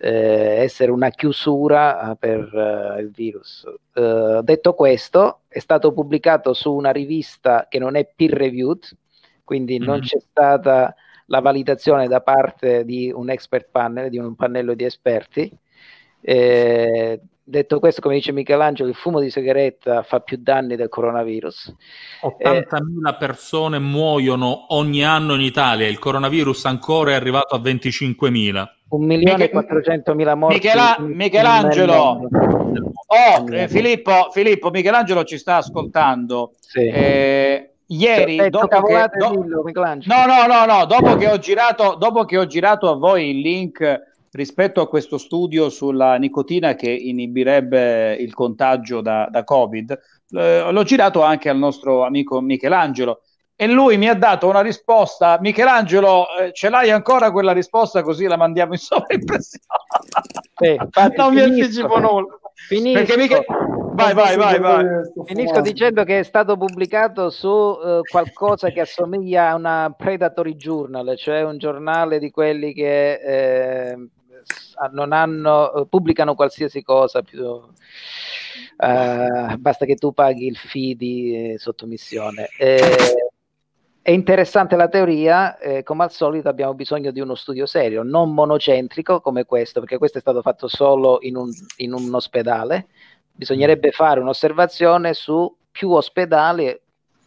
eh, 0.00 0.62
essere 0.62 0.90
una 0.90 1.10
chiusura 1.10 2.12
eh, 2.12 2.16
per 2.16 2.50
uh, 2.52 3.00
il 3.00 3.10
virus. 3.10 3.64
Uh, 3.94 4.40
detto 4.42 4.74
questo, 4.74 5.40
è 5.48 5.58
stato 5.58 5.92
pubblicato 5.92 6.52
su 6.52 6.72
una 6.72 6.90
rivista 6.90 7.66
che 7.68 7.78
non 7.78 7.96
è 7.96 8.08
peer 8.14 8.32
reviewed, 8.32 8.96
quindi 9.42 9.78
mm-hmm. 9.78 9.88
non 9.88 10.00
c'è 10.00 10.18
stata 10.20 10.94
la 11.26 11.40
validazione 11.40 12.06
da 12.06 12.20
parte 12.20 12.84
di 12.84 13.12
un 13.14 13.28
expert 13.30 13.68
panel, 13.70 14.08
di 14.08 14.18
un 14.18 14.34
pannello 14.34 14.74
di 14.74 14.84
esperti. 14.84 15.50
Eh, 16.20 17.20
detto 17.42 17.78
questo, 17.80 18.00
come 18.00 18.14
dice 18.14 18.32
Michelangelo, 18.32 18.88
il 18.88 18.94
fumo 18.94 19.20
di 19.20 19.30
sigaretta 19.30 20.02
fa 20.04 20.20
più 20.20 20.38
danni 20.40 20.76
del 20.76 20.88
coronavirus. 20.88 21.74
80.000 22.22 23.08
eh, 23.08 23.16
persone 23.18 23.78
muoiono 23.78 24.74
ogni 24.74 25.04
anno 25.04 25.34
in 25.34 25.40
Italia, 25.40 25.88
il 25.88 25.98
coronavirus 25.98 26.66
ancora 26.66 27.10
è 27.10 27.14
arrivato 27.14 27.54
a 27.54 27.58
25.000. 27.58 28.76
Un 28.90 29.04
milione 29.04 29.50
e 29.50 29.52
400.000 29.52 30.34
morti. 30.36 30.54
Michela- 30.54 30.96
Michelangelo, 30.98 32.28
oh, 33.06 33.54
eh, 33.54 33.68
Filippo, 33.68 34.28
Filippo, 34.30 34.70
Michelangelo 34.70 35.24
ci 35.24 35.36
sta 35.36 35.56
ascoltando. 35.56 36.52
Sì. 36.60 36.86
Eh, 36.86 37.70
ieri 37.90 38.50
dopo 38.50 38.82
che, 38.82 39.10
do- 39.16 39.30
no 39.32 40.26
no 40.26 40.46
no 40.46 40.64
no 40.66 40.84
dopo 40.84 41.16
che 41.16 41.26
ho 41.26 41.38
girato 41.38 41.96
dopo 41.98 42.26
che 42.26 42.36
ho 42.36 42.46
girato 42.46 42.90
a 42.90 42.96
voi 42.96 43.30
il 43.30 43.38
link 43.40 44.02
rispetto 44.30 44.82
a 44.82 44.88
questo 44.88 45.16
studio 45.16 45.70
sulla 45.70 46.16
nicotina 46.16 46.74
che 46.74 46.90
inibirebbe 46.90 48.14
il 48.16 48.34
contagio 48.34 49.00
da, 49.00 49.26
da 49.30 49.42
covid 49.42 49.98
eh, 50.32 50.70
l'ho 50.70 50.82
girato 50.82 51.22
anche 51.22 51.48
al 51.48 51.56
nostro 51.56 52.04
amico 52.04 52.42
Michelangelo 52.42 53.22
e 53.60 53.66
lui 53.66 53.96
mi 53.96 54.08
ha 54.08 54.14
dato 54.14 54.48
una 54.48 54.60
risposta 54.60 55.36
Michelangelo 55.40 56.26
eh, 56.38 56.52
ce 56.52 56.68
l'hai 56.68 56.90
ancora 56.90 57.32
quella 57.32 57.52
risposta 57.52 58.02
così 58.02 58.26
la 58.26 58.36
mandiamo 58.36 58.72
in 58.72 58.78
sovraimpressione 58.78 59.64
eh, 60.60 60.78
non 61.16 61.34
mi 61.34 61.40
anticipo 61.40 61.98
nulla 61.98 62.38
Finisco. 62.66 62.98
Perché 62.98 63.16
mica... 63.16 63.44
Vai, 63.94 64.14
vai, 64.14 64.36
vai, 64.36 64.58
vai. 64.58 64.84
Finisco 65.24 65.60
dicendo 65.60 66.04
che 66.04 66.20
è 66.20 66.22
stato 66.22 66.56
pubblicato 66.56 67.30
su 67.30 67.48
uh, 67.48 68.00
qualcosa 68.08 68.70
che 68.70 68.80
assomiglia 68.80 69.50
a 69.50 69.54
una 69.54 69.94
Predatory 69.96 70.54
Journal, 70.54 71.16
cioè 71.16 71.42
un 71.42 71.58
giornale 71.58 72.18
di 72.18 72.30
quelli 72.30 72.72
che 72.72 73.12
eh, 73.14 74.08
non 74.92 75.12
hanno, 75.12 75.86
pubblicano 75.88 76.34
qualsiasi 76.34 76.82
cosa 76.82 77.22
più... 77.22 77.42
Uh, 78.80 79.56
basta 79.56 79.84
che 79.86 79.96
tu 79.96 80.12
paghi 80.12 80.46
il 80.46 80.56
fee 80.56 80.94
di 80.94 81.52
eh, 81.52 81.58
sottomissione. 81.58 82.48
Eh, 82.58 83.32
è 84.08 84.12
interessante 84.12 84.74
la 84.74 84.88
teoria, 84.88 85.58
eh, 85.58 85.82
come 85.82 86.04
al 86.04 86.10
solito 86.10 86.48
abbiamo 86.48 86.72
bisogno 86.72 87.10
di 87.10 87.20
uno 87.20 87.34
studio 87.34 87.66
serio, 87.66 88.02
non 88.02 88.32
monocentrico 88.32 89.20
come 89.20 89.44
questo, 89.44 89.80
perché 89.80 89.98
questo 89.98 90.16
è 90.16 90.22
stato 90.22 90.40
fatto 90.40 90.66
solo 90.66 91.18
in 91.20 91.36
un, 91.36 91.52
in 91.76 91.92
un 91.92 92.14
ospedale. 92.14 92.86
Bisognerebbe 93.30 93.90
fare 93.90 94.20
un'osservazione 94.20 95.12
su 95.12 95.54
più 95.70 95.90
ospedali 95.90 96.74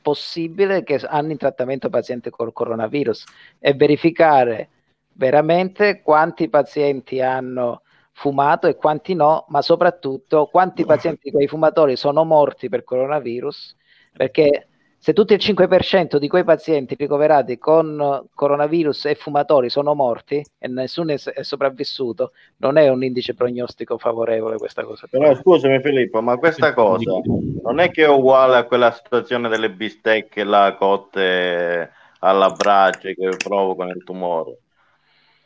possibile 0.01 0.81
che 0.81 0.95
hanno 1.03 1.29
in 1.29 1.37
trattamento 1.37 1.87
pazienti 1.87 2.31
col 2.31 2.51
coronavirus 2.51 3.25
e 3.59 3.75
verificare 3.75 4.69
veramente 5.13 6.01
quanti 6.01 6.49
pazienti 6.49 7.21
hanno 7.21 7.83
fumato 8.11 8.65
e 8.65 8.75
quanti 8.75 9.13
no, 9.13 9.45
ma 9.49 9.61
soprattutto 9.61 10.47
quanti 10.47 10.83
pazienti 10.83 11.25
di 11.25 11.29
quei 11.37 11.47
fumatori 11.47 11.95
sono 11.95 12.23
morti 12.23 12.69
per 12.69 12.83
coronavirus, 12.83 13.77
perché 14.13 14.65
se 15.03 15.13
tutto 15.13 15.33
il 15.33 15.39
5% 15.41 16.17
di 16.17 16.27
quei 16.27 16.43
pazienti 16.43 16.93
ricoverati 16.93 17.57
con 17.57 18.23
coronavirus 18.35 19.05
e 19.05 19.15
fumatori 19.15 19.67
sono 19.67 19.95
morti 19.95 20.45
e 20.59 20.67
nessuno 20.67 21.11
è 21.13 21.41
sopravvissuto, 21.41 22.33
non 22.57 22.77
è 22.77 22.87
un 22.87 23.03
indice 23.03 23.33
prognostico 23.33 23.97
favorevole 23.97 24.57
questa 24.57 24.83
cosa. 24.83 25.07
Però 25.09 25.33
scusami 25.33 25.81
Filippo, 25.81 26.21
ma 26.21 26.37
questa 26.37 26.75
cosa 26.75 27.19
non 27.63 27.79
è 27.79 27.89
che 27.89 28.03
è 28.03 28.07
uguale 28.07 28.57
a 28.57 28.65
quella 28.65 28.91
situazione 28.91 29.49
delle 29.49 29.71
bistecche 29.71 30.43
là 30.43 30.75
cotte 30.77 31.89
alla 32.19 32.51
brace 32.51 33.15
che 33.15 33.37
provocano 33.43 33.89
il 33.89 34.03
tumore. 34.03 34.57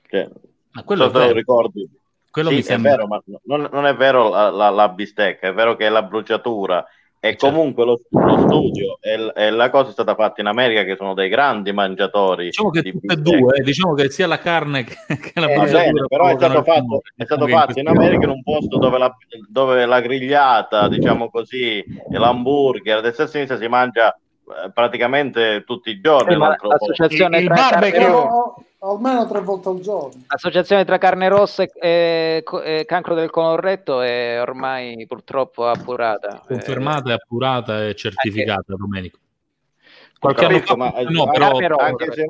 Cioè, 0.10 0.28
ma 0.72 0.84
quello 0.84 1.10
so 1.10 1.18
lo 1.18 1.32
ricordi. 1.32 1.90
Quello 2.30 2.50
sì, 2.50 2.56
mi 2.56 2.62
sembra... 2.62 2.92
è 2.92 2.96
vero, 2.98 3.08
ma 3.08 3.24
non, 3.44 3.70
non 3.72 3.86
è 3.86 3.96
vero 3.96 4.28
la, 4.28 4.50
la, 4.50 4.70
la 4.70 4.90
bistecca, 4.90 5.48
è 5.48 5.54
vero 5.54 5.78
che 5.78 5.86
è 5.86 5.90
la 5.90 6.04
bruciatura 6.04 6.86
e 7.26 7.30
certo. 7.30 7.48
comunque 7.48 7.86
lo, 7.86 8.00
lo 8.10 8.38
studio 8.38 9.00
e, 9.02 9.32
e, 9.36 9.50
la 9.50 9.72
cosa 9.72 9.90
è 9.90 9.94
stata 9.94 10.14
fatta 10.14 10.42
in 10.42 10.48
America, 10.48 10.84
che 10.84 10.96
sono 10.96 11.16
dei 11.16 11.28
grandi 11.28 11.72
mangiatori. 11.74 12.46
Diciamo 12.46 12.70
che 12.70 12.84
tutte 12.84 13.14
e 13.14 13.18
due, 13.18 13.56
eh, 13.58 13.64
diciamo 13.64 13.96
che 13.96 14.12
sia 14.12 14.28
la 14.28 14.38
carne 14.38 14.84
che, 14.84 14.96
che 15.18 15.40
la 15.40 15.50
eh, 15.50 15.72
bene, 15.72 16.06
però 16.08 16.28
è 16.28 16.36
stato 16.36 16.62
fatto, 16.62 17.02
è 17.16 17.24
stato 17.24 17.48
fatto 17.48 17.80
in 17.80 17.88
America 17.88 18.26
in 18.26 18.30
un 18.30 18.44
posto 18.44 18.78
dove 18.78 19.00
la, 19.00 19.12
dove 19.50 19.86
la 19.88 20.02
grigliata, 20.02 20.88
diciamo 20.88 21.32
così, 21.32 21.80
e 21.80 22.18
l'hamburger, 22.18 22.98
a 22.98 23.02
destra 23.02 23.24
e 23.24 23.26
a 23.26 23.30
sinistra 23.30 23.58
si 23.58 23.68
mangia 23.68 24.14
eh, 24.14 24.25
praticamente 24.74 25.64
tutti 25.66 25.90
i 25.90 26.00
giorni. 26.00 26.34
Eh, 26.34 26.38
l'associazione 26.38 27.38
il, 27.38 27.44
il 27.44 27.50
barbecue 27.50 28.30
almeno 28.80 29.28
tre 29.28 29.42
volte 29.42 29.70
al 29.70 29.80
giorno. 29.80 30.24
L'associazione 30.28 30.86
tra 30.86 30.98
carne 30.98 31.28
rossa 31.28 31.64
e, 31.64 31.70
e, 31.80 32.44
e 32.64 32.86
cancro 32.86 33.16
del 33.16 33.30
colon 33.30 33.60
è 34.04 34.40
ormai 34.40 35.06
purtroppo 35.08 35.68
appurata. 35.68 36.44
Confermata, 36.46 37.10
eh, 37.10 37.14
appurata 37.14 37.86
e 37.88 37.96
certificata, 37.96 38.64
anche... 38.68 38.76
Domenico. 38.78 39.18
Qualche 40.20 40.46
anno 40.46 40.60
fa, 40.60 40.76
ma, 40.76 40.94
no, 41.08 41.30
però, 41.30 41.78
anche 41.78 42.12
se, 42.14 42.26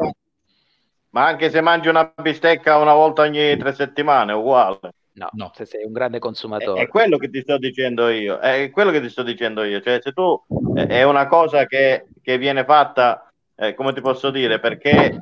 ma 1.11 1.25
anche 1.25 1.49
se 1.49 1.61
mangi 1.61 1.87
una 1.87 2.11
bistecca 2.21 2.77
una 2.77 2.93
volta 2.93 3.21
ogni 3.21 3.55
tre 3.57 3.73
settimane 3.73 4.31
è 4.31 4.35
uguale. 4.35 4.79
No, 5.15 5.29
no, 5.31 5.51
se 5.55 5.65
sei 5.65 5.85
un 5.85 5.93
grande 5.93 6.19
consumatore. 6.19 6.81
È, 6.81 6.83
è, 6.83 6.87
quello 6.87 7.17
che 7.17 7.29
ti 7.29 7.39
sto 7.39 7.57
dicendo 7.57 8.09
io, 8.09 8.37
è 8.39 8.69
quello 8.69 8.91
che 8.91 8.99
ti 8.99 9.07
sto 9.09 9.23
dicendo 9.23 9.63
io, 9.63 9.79
cioè 9.79 9.99
se 10.01 10.11
tu 10.11 10.41
è 10.75 11.03
una 11.03 11.27
cosa 11.27 11.65
che, 11.65 12.07
che 12.21 12.37
viene 12.37 12.65
fatta, 12.65 13.31
eh, 13.55 13.73
come 13.75 13.93
ti 13.93 14.01
posso 14.01 14.29
dire, 14.29 14.59
perché 14.59 15.17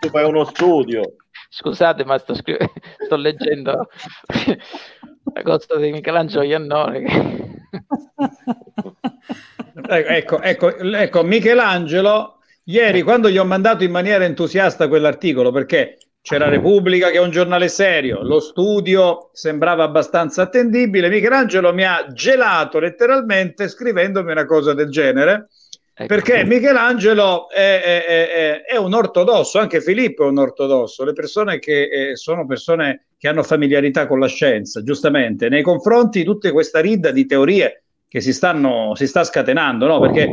tu 0.00 0.08
fai 0.08 0.24
uno 0.24 0.44
studio. 0.44 1.16
Scusate, 1.50 2.06
ma 2.06 2.16
sto, 2.16 2.34
scri- 2.34 2.56
sto 3.04 3.16
leggendo 3.16 3.88
l'agosto 5.34 5.76
di 5.76 5.92
Michelangelo 5.92 6.42
Iannone. 6.42 7.66
ecco, 9.88 10.40
ecco, 10.40 10.74
ecco, 10.74 11.22
Michelangelo, 11.22 12.38
ieri 12.64 13.02
quando 13.02 13.28
gli 13.28 13.36
ho 13.36 13.44
mandato 13.44 13.84
in 13.84 13.90
maniera 13.90 14.24
entusiasta 14.24 14.88
quell'articolo, 14.88 15.52
perché 15.52 15.98
c'era 16.24 16.48
Repubblica 16.48 17.10
che 17.10 17.18
è 17.18 17.20
un 17.20 17.30
giornale 17.30 17.68
serio, 17.68 18.22
lo 18.22 18.40
studio 18.40 19.28
sembrava 19.34 19.84
abbastanza 19.84 20.40
attendibile, 20.40 21.10
Michelangelo 21.10 21.74
mi 21.74 21.84
ha 21.84 22.06
gelato 22.14 22.78
letteralmente 22.78 23.68
scrivendomi 23.68 24.30
una 24.30 24.46
cosa 24.46 24.72
del 24.72 24.88
genere 24.88 25.48
Ecco. 25.96 26.12
Perché 26.12 26.44
Michelangelo 26.44 27.48
è, 27.48 27.80
è, 27.80 28.04
è, 28.04 28.62
è, 28.62 28.76
un 28.76 28.94
ortodosso, 28.94 29.60
anche 29.60 29.80
Filippo 29.80 30.24
è 30.24 30.26
un 30.26 30.38
ortodosso, 30.38 31.04
le 31.04 31.12
persone 31.12 31.60
che 31.60 31.82
eh, 31.84 32.16
sono 32.16 32.46
persone 32.46 33.06
che 33.16 33.28
hanno 33.28 33.44
familiarità 33.44 34.08
con 34.08 34.18
la 34.18 34.26
scienza, 34.26 34.82
giustamente, 34.82 35.48
nei 35.48 35.62
confronti 35.62 36.18
di 36.18 36.24
tutta 36.24 36.50
questa 36.50 36.80
ridda 36.80 37.12
di 37.12 37.26
teorie 37.26 37.84
che 38.08 38.20
si, 38.20 38.32
stanno, 38.32 38.96
si 38.96 39.06
sta 39.06 39.22
scatenando, 39.22 39.86
no? 39.86 40.00
perché 40.00 40.28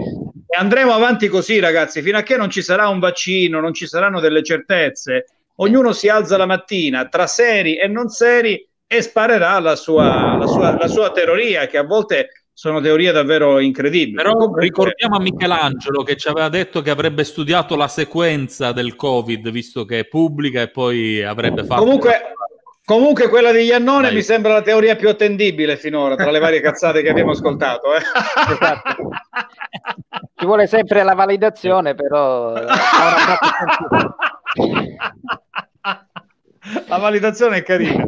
andremo 0.57 0.93
avanti 0.93 1.27
così 1.27 1.59
ragazzi, 1.59 2.01
fino 2.01 2.17
a 2.17 2.23
che 2.23 2.37
non 2.37 2.49
ci 2.49 2.63
sarà 2.63 2.87
un 2.87 2.97
vaccino, 2.97 3.59
non 3.59 3.75
ci 3.75 3.85
saranno 3.85 4.19
delle 4.19 4.41
certezze, 4.41 5.25
ognuno 5.55 5.91
si 5.93 6.07
alza 6.07 6.37
la 6.37 6.45
mattina 6.45 7.07
tra 7.07 7.27
seri 7.27 7.77
e 7.77 7.87
non 7.87 8.09
seri 8.09 8.67
e 8.87 9.01
sparerà 9.01 9.59
la 9.59 9.75
sua, 9.75 10.37
la 10.37 10.47
sua, 10.47 10.77
la 10.77 10.87
sua 10.87 11.11
teoria 11.11 11.67
che 11.67 11.77
a 11.77 11.83
volte 11.83 12.29
sono 12.61 12.79
teorie 12.81 13.11
davvero 13.11 13.59
incredibili. 13.59 14.15
Però 14.15 14.53
ricordiamo 14.55 15.15
a 15.15 15.19
Michelangelo 15.19 16.03
che 16.03 16.15
ci 16.17 16.27
aveva 16.27 16.49
detto 16.49 16.81
che 16.81 16.89
avrebbe 16.89 17.23
studiato 17.23 17.75
la 17.75 17.87
sequenza 17.87 18.71
del 18.71 18.95
Covid, 18.95 19.49
visto 19.49 19.85
che 19.85 19.99
è 19.99 20.05
pubblica, 20.05 20.61
e 20.61 20.69
poi 20.69 21.23
avrebbe 21.23 21.63
fatto. 21.63 21.81
Comunque, 21.81 22.33
comunque 22.85 23.29
quella 23.29 23.51
di 23.51 23.61
Iannone 23.61 24.07
Dai. 24.07 24.15
mi 24.15 24.21
sembra 24.21 24.53
la 24.53 24.61
teoria 24.61 24.95
più 24.95 25.09
attendibile 25.09 25.77
finora, 25.77 26.15
tra 26.15 26.29
le 26.29 26.39
varie 26.39 26.61
cazzate 26.61 27.01
che 27.01 27.09
abbiamo 27.09 27.31
ascoltato. 27.31 27.95
Eh. 27.95 28.01
Esatto. 28.51 29.09
Ci 30.35 30.45
vuole 30.45 30.67
sempre 30.67 31.01
la 31.03 31.15
validazione, 31.15 31.95
però. 31.95 32.53
la 36.87 36.97
validazione 36.97 37.57
è 37.57 37.63
carina. 37.63 38.07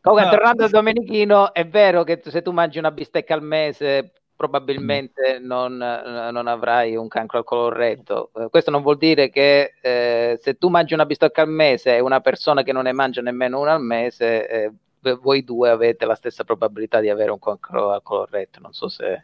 Comunque, 0.00 0.30
tornando 0.30 0.64
al 0.64 0.70
Domenichino, 0.70 1.52
è 1.52 1.66
vero 1.66 2.04
che 2.04 2.20
se 2.24 2.40
tu 2.40 2.52
mangi 2.52 2.78
una 2.78 2.92
bistecca 2.92 3.34
al 3.34 3.42
mese 3.42 4.12
probabilmente 4.36 5.38
non, 5.40 5.76
non, 5.78 6.46
avrai 6.46 6.94
un 6.94 7.08
cancro 7.08 7.38
al 7.38 7.44
colorretto. 7.44 8.30
Eh, 8.36 8.48
questo 8.50 8.70
non 8.70 8.82
vuol 8.82 8.98
dire 8.98 9.30
che 9.30 9.72
eh, 9.80 10.38
se 10.40 10.58
tu 10.58 10.68
mangi 10.68 10.94
una 10.94 11.06
bistecca 11.06 11.42
al 11.42 11.48
mese 11.48 11.96
e 11.96 12.00
una 12.00 12.20
persona 12.20 12.62
che 12.62 12.72
non 12.72 12.84
ne 12.84 12.92
mangia 12.92 13.22
nemmeno 13.22 13.58
una 13.58 13.72
al 13.72 13.80
mese, 13.80 14.48
eh, 14.48 14.72
voi 15.20 15.42
due 15.42 15.70
avete 15.70 16.04
la 16.04 16.14
stessa 16.14 16.44
probabilità 16.44 17.00
di 17.00 17.08
avere 17.08 17.30
un 17.30 17.38
cancro 17.38 17.90
al 17.92 18.02
colorretto. 18.02 18.60
Non 18.60 18.72
so 18.72 18.88
se... 18.88 19.22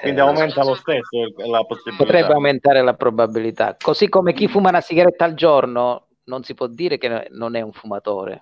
Quindi 0.00 0.20
eh, 0.20 0.22
aumenta 0.22 0.64
lo 0.64 0.74
stesso 0.74 1.32
la 1.36 1.64
possibilità. 1.64 2.04
Potrebbe 2.04 2.32
aumentare 2.32 2.82
la 2.82 2.94
probabilità. 2.94 3.76
Così 3.80 4.08
come 4.08 4.32
chi 4.32 4.48
fuma 4.48 4.68
una 4.68 4.80
sigaretta 4.80 5.24
al 5.24 5.34
giorno 5.34 6.08
non 6.24 6.44
si 6.44 6.54
può 6.54 6.66
dire 6.66 6.98
che 6.98 7.28
non 7.30 7.54
è 7.56 7.60
un 7.60 7.72
fumatore 7.72 8.38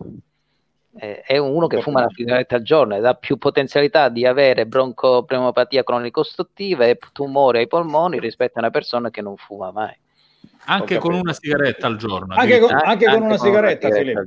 è 0.92 1.38
uno 1.38 1.68
che 1.68 1.80
fuma 1.82 2.00
una 2.00 2.10
sigaretta 2.12 2.56
al 2.56 2.62
giorno 2.62 2.96
ed 2.96 3.04
ha 3.04 3.14
più 3.14 3.36
potenzialità 3.36 4.08
di 4.08 4.26
avere 4.26 4.66
broncopneumopatia 4.66 5.84
cronico-ostruttiva 5.84 6.84
e 6.86 6.98
tumore 7.12 7.60
ai 7.60 7.68
polmoni 7.68 8.18
rispetto 8.18 8.58
a 8.58 8.62
una 8.62 8.70
persona 8.70 9.10
che 9.10 9.22
non 9.22 9.36
fuma 9.36 9.70
mai. 9.70 9.94
Anche 10.64 10.98
con 10.98 11.14
una 11.14 11.32
sigaretta 11.32 11.86
al 11.86 11.96
giorno. 11.96 12.34
Anche 12.34 12.58
con, 12.58 12.72
anche 12.72 13.06
con 13.06 13.22
una 13.22 13.38
sigaretta, 13.38 13.86
una 13.86 13.96
sigaretta 13.96 14.24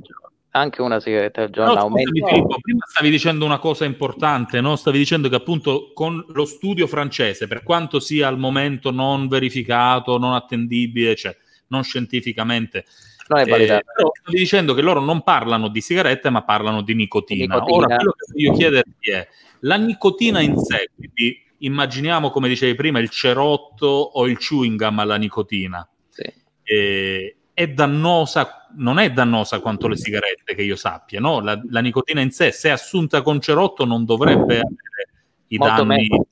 anche 0.56 0.82
una 0.82 1.00
sigaretta 1.00 1.42
al 1.42 1.50
giorno. 1.50 1.74
No, 1.74 1.80
scusami, 1.80 2.04
Filippo, 2.04 2.60
prima 2.60 2.84
stavi 2.86 3.10
dicendo 3.10 3.44
una 3.44 3.58
cosa 3.58 3.84
importante, 3.84 4.60
no? 4.60 4.76
stavi 4.76 4.98
dicendo 4.98 5.28
che 5.28 5.34
appunto 5.34 5.90
con 5.92 6.24
lo 6.28 6.44
studio 6.44 6.86
francese, 6.86 7.46
per 7.46 7.62
quanto 7.62 7.98
sia 7.98 8.28
al 8.28 8.38
momento 8.38 8.90
non 8.90 9.26
verificato, 9.28 10.16
non 10.16 10.32
attendibile, 10.32 11.16
cioè 11.16 11.36
non 11.68 11.82
scientificamente, 11.82 12.84
non 13.28 13.40
è 13.40 13.46
validato. 13.46 13.80
Eh, 13.80 13.92
però 13.94 14.10
stavi 14.12 14.38
dicendo 14.38 14.74
che 14.74 14.82
loro 14.82 15.00
non 15.00 15.22
parlano 15.22 15.68
di 15.68 15.80
sigarette, 15.80 16.30
ma 16.30 16.42
parlano 16.42 16.82
di 16.82 16.94
nicotina. 16.94 17.54
nicotina. 17.54 17.76
Ora, 17.76 17.96
quello 17.96 18.12
che 18.12 18.32
voglio 18.32 18.52
chiederti 18.52 19.10
è, 19.10 19.28
la 19.60 19.76
nicotina 19.76 20.40
in 20.40 20.56
sé, 20.58 20.90
quindi 20.94 21.42
immaginiamo, 21.58 22.30
come 22.30 22.48
dicevi 22.48 22.74
prima, 22.74 22.98
il 22.98 23.10
cerotto 23.10 23.86
o 23.86 24.26
il 24.26 24.38
chewing 24.38 24.78
gum 24.78 24.98
alla 24.98 25.16
nicotina. 25.16 25.88
Sì. 26.08 26.32
Eh, 26.62 27.36
è 27.54 27.68
dannosa, 27.68 28.68
non 28.76 28.98
è 28.98 29.12
dannosa 29.12 29.60
quanto 29.60 29.86
le 29.88 29.96
sigarette 29.96 30.54
che 30.54 30.62
io 30.62 30.76
sappia, 30.76 31.20
no? 31.20 31.40
La, 31.40 31.60
la 31.70 31.80
nicotina 31.80 32.20
in 32.20 32.32
sé, 32.32 32.50
se 32.50 32.70
assunta 32.70 33.22
con 33.22 33.40
cerotto, 33.40 33.84
non 33.84 34.04
dovrebbe 34.04 34.54
avere 34.54 35.08
i 35.48 35.56
Molto 35.56 35.84
danni. 35.84 36.08
Meno 36.08 36.26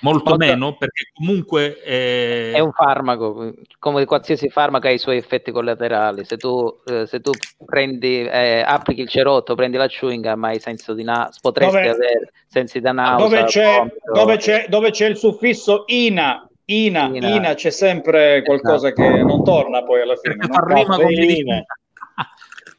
molto, 0.00 0.30
molto 0.30 0.36
meno 0.36 0.76
perché 0.76 1.10
comunque 1.12 1.80
è... 1.80 2.52
è... 2.52 2.58
un 2.58 2.72
farmaco 2.72 3.54
come 3.78 4.04
qualsiasi 4.04 4.48
farmaco 4.48 4.86
ha 4.86 4.90
i 4.90 4.98
suoi 4.98 5.16
effetti 5.16 5.50
collaterali 5.50 6.24
se 6.24 6.36
tu, 6.36 6.74
eh, 6.86 7.06
se 7.06 7.20
tu 7.20 7.30
prendi 7.64 8.24
eh, 8.24 8.62
applichi 8.66 9.02
il 9.02 9.08
cerotto 9.08 9.54
prendi 9.54 9.76
la 9.76 9.86
chewing 9.86 10.26
gum 10.26 10.44
hai 10.44 10.60
senso 10.60 10.94
di 10.94 11.02
nausea 11.02 11.30
potresti 11.40 11.76
dove, 11.76 11.88
avere 11.88 12.32
sensi 12.46 12.80
da 12.80 12.92
nausea 12.92 13.28
dove 13.28 13.44
c'è, 13.44 13.92
dove, 14.12 14.36
c'è, 14.36 14.66
dove 14.68 14.90
c'è 14.90 15.06
il 15.06 15.16
suffisso 15.16 15.84
ina 15.86 16.44
Ina, 16.70 17.10
Ina, 17.12 17.28
Ina 17.28 17.54
c'è 17.54 17.70
sempre 17.70 18.44
qualcosa 18.44 18.92
esatto. 18.92 19.02
che 19.02 19.22
non 19.24 19.42
torna 19.42 19.82
poi 19.82 20.02
alla 20.02 20.14
fine. 20.14 20.36
Caffeina. 20.36 21.64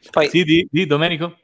Poi, 0.10 0.28
sì, 0.30 0.44
di, 0.46 0.66
di 0.72 0.86
Domenico? 0.86 1.38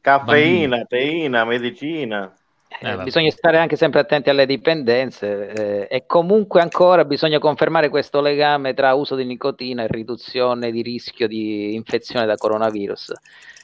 Caffeina, 0.00 0.84
teina, 0.84 1.44
medicina. 1.44 2.32
Eh, 2.80 2.96
bisogna 2.98 3.30
stare 3.30 3.58
anche 3.58 3.76
sempre 3.76 4.00
attenti 4.00 4.30
alle 4.30 4.46
dipendenze 4.46 5.48
eh, 5.50 5.88
e 5.90 6.06
comunque 6.06 6.60
ancora 6.60 7.04
bisogna 7.04 7.38
confermare 7.38 7.88
questo 7.88 8.20
legame 8.20 8.72
tra 8.72 8.94
uso 8.94 9.16
di 9.16 9.24
nicotina 9.24 9.82
e 9.82 9.88
riduzione 9.88 10.70
di 10.70 10.82
rischio 10.82 11.26
di 11.26 11.74
infezione 11.74 12.24
da 12.24 12.36
coronavirus. 12.36 13.12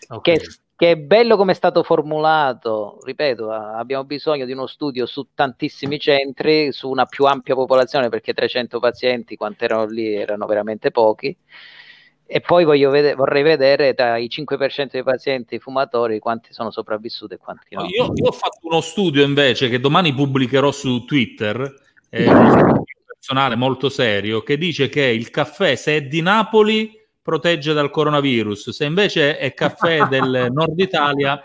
Okay. 0.08 0.38
Che, 0.38 0.46
che, 0.76 0.90
è 0.90 0.96
bello 0.96 1.36
come 1.36 1.52
è 1.52 1.54
stato 1.54 1.84
formulato, 1.84 2.98
ripeto, 3.04 3.50
abbiamo 3.50 4.04
bisogno 4.04 4.44
di 4.44 4.52
uno 4.52 4.66
studio 4.66 5.06
su 5.06 5.28
tantissimi 5.32 5.98
centri, 6.00 6.72
su 6.72 6.90
una 6.90 7.06
più 7.06 7.24
ampia 7.26 7.54
popolazione 7.54 8.08
perché 8.08 8.34
300 8.34 8.80
pazienti, 8.80 9.36
quanti 9.36 9.64
erano 9.64 9.86
lì, 9.86 10.12
erano 10.12 10.46
veramente 10.46 10.90
pochi 10.90 11.36
e 12.26 12.40
poi 12.40 12.64
vedere, 12.64 13.14
vorrei 13.14 13.42
vedere 13.42 13.94
tra 13.94 14.16
i 14.16 14.28
5% 14.30 14.90
dei 14.90 15.02
pazienti 15.02 15.58
fumatori 15.58 16.18
quanti 16.18 16.52
sono 16.52 16.70
sopravvissuti 16.70 17.34
e 17.34 17.38
quanti 17.38 17.74
no. 17.74 17.84
Io, 17.84 18.12
io 18.14 18.28
ho 18.28 18.32
fatto 18.32 18.60
uno 18.62 18.80
studio 18.80 19.22
invece 19.24 19.68
che 19.68 19.78
domani 19.78 20.14
pubblicherò 20.14 20.70
su 20.72 21.04
Twitter, 21.04 21.74
eh, 22.08 22.24
personale 23.06 23.56
molto 23.56 23.88
serio, 23.88 24.42
che 24.42 24.56
dice 24.56 24.88
che 24.88 25.02
il 25.02 25.30
caffè, 25.30 25.74
se 25.74 25.96
è 25.96 26.02
di 26.02 26.22
Napoli, 26.22 26.98
protegge 27.20 27.72
dal 27.72 27.90
coronavirus, 27.90 28.70
se 28.70 28.84
invece 28.84 29.38
è 29.38 29.52
caffè 29.54 30.06
del 30.08 30.48
nord 30.52 30.78
Italia, 30.78 31.40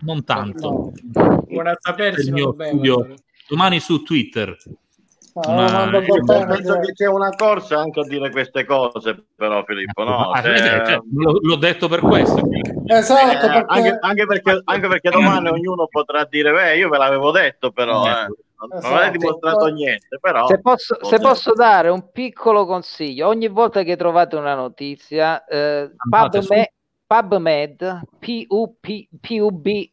non 0.00 0.24
tanto. 0.24 0.92
Buona 1.02 1.74
sapersi. 1.78 2.28
Il 2.28 2.32
mio 2.32 2.54
studio 2.58 3.14
domani 3.48 3.80
su 3.80 4.02
Twitter. 4.02 4.56
Ma, 5.46 5.88
penso 6.46 6.78
che 6.80 6.92
c'è 6.92 7.06
una 7.06 7.30
corsa 7.30 7.78
anche 7.78 8.00
a 8.00 8.04
dire 8.04 8.30
queste 8.30 8.64
cose, 8.64 9.26
però 9.36 9.62
Filippo, 9.64 10.04
no? 10.04 10.30
Ah, 10.38 10.42
cioè, 10.42 10.58
cioè, 10.58 11.00
l'ho 11.12 11.56
detto 11.56 11.88
per 11.88 12.00
questo. 12.00 12.40
Esatto, 12.86 13.46
eh, 13.46 13.50
perché... 13.50 13.64
Anche, 13.66 13.98
anche, 14.00 14.26
perché, 14.26 14.60
anche, 14.64 14.88
perché, 14.88 15.10
domani 15.10 15.48
ognuno 15.50 15.86
potrà 15.86 16.24
dire, 16.24 16.52
beh, 16.52 16.76
io 16.76 16.88
ve 16.88 16.98
l'avevo 16.98 17.30
detto, 17.30 17.70
però 17.70 18.06
eh, 18.06 18.26
non 18.66 18.78
esatto. 18.78 18.94
avete 18.94 19.18
dimostrato 19.18 19.66
niente. 19.66 20.18
Però, 20.20 20.46
se, 20.46 20.60
posso, 20.60 20.98
se 21.02 21.18
posso, 21.18 21.52
dare 21.52 21.88
un 21.90 22.10
piccolo 22.10 22.66
consiglio, 22.66 23.28
ogni 23.28 23.48
volta 23.48 23.82
che 23.82 23.96
trovate 23.96 24.36
una 24.36 24.54
notizia, 24.54 25.44
eh, 25.44 25.92
PubMed, 26.08 26.72
PubMed, 27.06 28.00
P-U-B-M-E-D, 28.18 29.90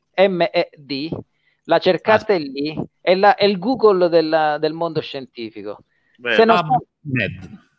la 1.66 1.80
cercate 1.80 2.34
ah. 2.34 2.38
lì, 2.38 2.78
è, 3.00 3.16
la, 3.16 3.36
è, 3.36 3.46
il 3.46 3.60
Google 3.60 4.10
della, 4.10 4.58
del 4.58 4.74
mondo 4.74 5.02
scientifico. 5.02 5.84
Beh, 6.18 6.34
se, 6.34 6.46
non 6.46 6.58
sta, 6.58 6.78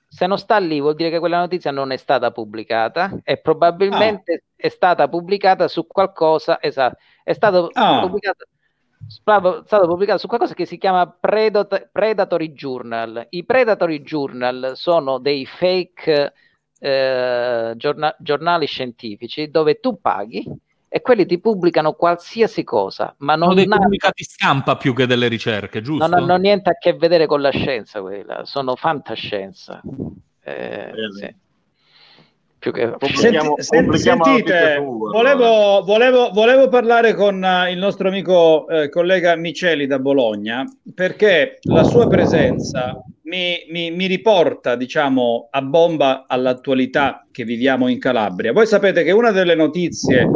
se, 0.09 0.27
non 0.27 0.39
sta, 0.39 0.59
lì 0.59 0.81
vuol 0.81 0.95
dire 0.95 1.11
che 1.11 1.19
quella 1.19 1.39
notizia 1.39 1.71
non 1.71 1.91
è 1.91 1.97
stata 1.97 2.31
pubblicata 2.31 3.19
e 3.25 3.39
probabilmente 3.39 4.33
ah. 4.33 4.43
è 4.57 4.69
stata 4.69 5.09
pubblicata 5.09 5.69
su 5.69 5.87
qualcosa, 5.87 6.61
esatto, 6.61 6.99
è 7.23 7.33
stato 7.33 7.71
ah. 7.73 8.01
pubblicato 8.01 8.47
stato 9.09 9.87
pubblicato 9.87 10.19
su 10.19 10.27
qualcosa 10.27 10.55
che 10.55 10.65
si 10.65 10.79
chiama 10.79 11.09
Predat- 11.09 11.91
Predatory 11.93 12.53
Journal. 12.53 13.27
I 13.31 13.45
Predatory 13.45 14.03
Journal 14.03 14.73
sono 14.75 15.19
dei 15.19 15.47
fake 15.47 16.33
eh, 16.79 17.73
giorna- 17.77 18.17
giornali 18.19 18.67
scientifici 18.67 19.51
dove 19.51 19.81
tu 19.81 20.01
paghi 20.01 20.45
e 20.89 21.01
quelli 21.01 21.27
ti 21.27 21.39
pubblicano 21.39 21.93
qualsiasi 21.93 22.65
cosa, 22.65 23.15
ma 23.19 23.35
non 23.35 23.51
sono 23.51 23.61
dei 23.61 23.69
pubblicati 23.69 24.25
stampa 24.25 24.77
più 24.77 24.95
che 24.95 25.07
delle 25.07 25.29
ricerche, 25.29 25.83
giusto? 25.83 26.07
Non 26.07 26.19
hanno 26.19 26.37
niente 26.37 26.71
a 26.71 26.77
che 26.79 26.95
vedere 26.95 27.27
con 27.27 27.41
la 27.41 27.51
scienza, 27.51 28.01
quella. 28.01 28.45
sono 28.45 28.77
fantascienza. 28.77 29.83
Eh, 30.43 30.93
sì. 31.19 31.35
Più 32.59 32.73
che... 32.73 32.95
Senti, 33.15 33.47
senti, 33.59 33.99
sentite, 33.99 34.79
volevo, 34.79 35.83
volevo, 35.85 36.31
volevo, 36.31 36.69
parlare 36.69 37.15
con 37.15 37.43
uh, 37.43 37.71
il 37.71 37.79
nostro 37.79 38.09
amico 38.09 38.67
eh, 38.69 38.89
collega 38.89 39.37
Miceli 39.37 39.87
da 39.87 39.99
Bologna, 39.99 40.65
perché 40.95 41.59
la 41.63 41.85
sua 41.85 42.09
presenza 42.09 43.01
mi, 43.25 43.67
mi, 43.71 43.91
mi 43.91 44.07
riporta, 44.07 44.75
diciamo, 44.75 45.49
a 45.51 45.63
bomba 45.63 46.25
all'attualità 46.27 47.25
che 47.31 47.45
viviamo 47.45 47.89
in 47.89 48.01
Calabria. 48.01 48.53
Voi 48.53 48.67
sapete 48.67 49.05
che 49.05 49.13
una 49.13 49.31
delle 49.31 49.55
notizie 49.55 50.27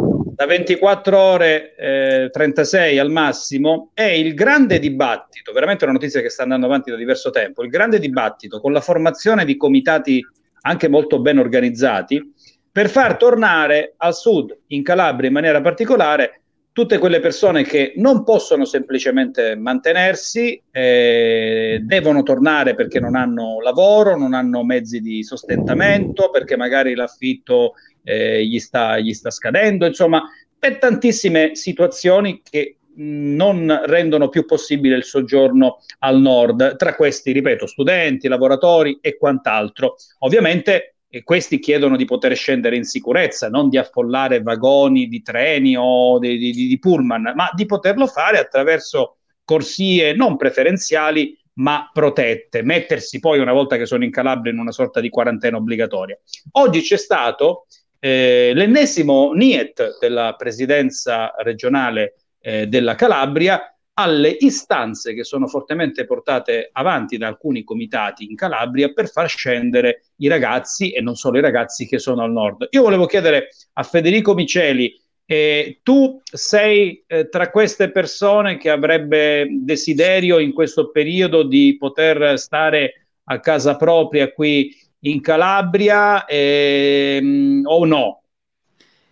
da 0.41 0.47
24 0.47 1.19
ore, 1.19 1.75
eh, 1.75 2.29
36 2.31 2.97
al 2.97 3.11
massimo, 3.11 3.91
è 3.93 4.05
il 4.05 4.33
grande 4.33 4.79
dibattito, 4.79 5.51
veramente 5.51 5.83
una 5.83 5.93
notizia 5.93 6.19
che 6.19 6.29
sta 6.29 6.41
andando 6.41 6.65
avanti 6.65 6.89
da 6.89 6.97
diverso 6.97 7.29
tempo, 7.29 7.61
il 7.61 7.69
grande 7.69 7.99
dibattito 7.99 8.59
con 8.59 8.71
la 8.71 8.81
formazione 8.81 9.45
di 9.45 9.55
comitati 9.55 10.19
anche 10.61 10.87
molto 10.87 11.21
ben 11.21 11.37
organizzati 11.37 12.33
per 12.71 12.89
far 12.89 13.17
tornare 13.17 13.93
al 13.97 14.15
sud, 14.15 14.57
in 14.67 14.81
Calabria 14.81 15.27
in 15.27 15.33
maniera 15.35 15.61
particolare, 15.61 16.41
tutte 16.71 16.97
quelle 16.97 17.19
persone 17.19 17.63
che 17.63 17.93
non 17.97 18.23
possono 18.23 18.65
semplicemente 18.65 19.55
mantenersi, 19.55 20.59
eh, 20.71 21.81
devono 21.83 22.23
tornare 22.23 22.73
perché 22.73 22.99
non 22.99 23.15
hanno 23.15 23.59
lavoro, 23.61 24.17
non 24.17 24.33
hanno 24.33 24.63
mezzi 24.63 25.01
di 25.01 25.21
sostentamento, 25.21 26.31
perché 26.31 26.55
magari 26.55 26.95
l'affitto 26.95 27.73
eh, 28.03 28.45
gli, 28.45 28.59
sta, 28.59 28.99
gli 28.99 29.13
sta 29.13 29.29
scadendo, 29.29 29.85
insomma, 29.85 30.23
per 30.57 30.77
tantissime 30.77 31.55
situazioni 31.55 32.41
che 32.43 32.77
non 32.93 33.83
rendono 33.85 34.29
più 34.29 34.45
possibile 34.45 34.97
il 34.97 35.03
soggiorno 35.03 35.79
al 35.99 36.19
nord, 36.19 36.75
tra 36.75 36.95
questi, 36.95 37.31
ripeto, 37.31 37.65
studenti, 37.65 38.27
lavoratori 38.27 38.99
e 39.01 39.17
quant'altro. 39.17 39.95
Ovviamente 40.19 40.95
e 41.13 41.23
questi 41.23 41.59
chiedono 41.59 41.97
di 41.97 42.05
poter 42.05 42.33
scendere 42.37 42.77
in 42.77 42.85
sicurezza, 42.85 43.49
non 43.49 43.67
di 43.67 43.77
affollare 43.77 44.41
vagoni 44.41 45.09
di 45.09 45.21
treni 45.21 45.75
o 45.77 46.17
di, 46.19 46.37
di, 46.37 46.53
di 46.53 46.79
pullman, 46.79 47.33
ma 47.35 47.49
di 47.53 47.65
poterlo 47.65 48.07
fare 48.07 48.39
attraverso 48.39 49.17
corsie 49.43 50.13
non 50.13 50.37
preferenziali 50.37 51.37
ma 51.55 51.89
protette, 51.91 52.63
mettersi 52.63 53.19
poi 53.19 53.39
una 53.39 53.51
volta 53.51 53.75
che 53.75 53.85
sono 53.85 54.05
in 54.05 54.09
Calabria 54.09 54.53
in 54.53 54.59
una 54.59 54.71
sorta 54.71 55.01
di 55.01 55.09
quarantena 55.09 55.57
obbligatoria. 55.57 56.17
Oggi 56.51 56.79
c'è 56.79 56.97
stato 56.97 57.65
eh, 58.03 58.51
l'ennesimo 58.55 59.31
niet 59.33 59.99
della 59.99 60.33
presidenza 60.35 61.33
regionale 61.37 62.15
eh, 62.39 62.65
della 62.67 62.95
Calabria 62.95 63.75
alle 63.93 64.35
istanze 64.39 65.13
che 65.13 65.23
sono 65.23 65.47
fortemente 65.47 66.05
portate 66.05 66.69
avanti 66.71 67.17
da 67.17 67.27
alcuni 67.27 67.63
comitati 67.63 68.25
in 68.27 68.35
Calabria 68.35 68.91
per 68.91 69.07
far 69.07 69.29
scendere 69.29 70.05
i 70.15 70.27
ragazzi 70.27 70.91
e 70.91 71.01
non 71.01 71.15
solo 71.15 71.37
i 71.37 71.41
ragazzi 71.41 71.85
che 71.85 71.99
sono 71.99 72.23
al 72.23 72.31
nord. 72.31 72.67
Io 72.71 72.81
volevo 72.81 73.05
chiedere 73.05 73.49
a 73.73 73.83
Federico 73.83 74.33
Miceli, 74.33 74.99
eh, 75.25 75.79
tu 75.83 76.19
sei 76.23 77.03
eh, 77.05 77.29
tra 77.29 77.51
queste 77.51 77.91
persone 77.91 78.57
che 78.57 78.71
avrebbe 78.71 79.47
desiderio 79.61 80.39
in 80.39 80.53
questo 80.53 80.89
periodo 80.89 81.43
di 81.43 81.75
poter 81.77 82.39
stare 82.39 83.09
a 83.25 83.39
casa 83.39 83.75
propria 83.75 84.31
qui 84.31 84.75
in 85.01 85.21
Calabria 85.21 86.25
ehm, 86.25 87.61
o 87.65 87.85
no? 87.85 88.23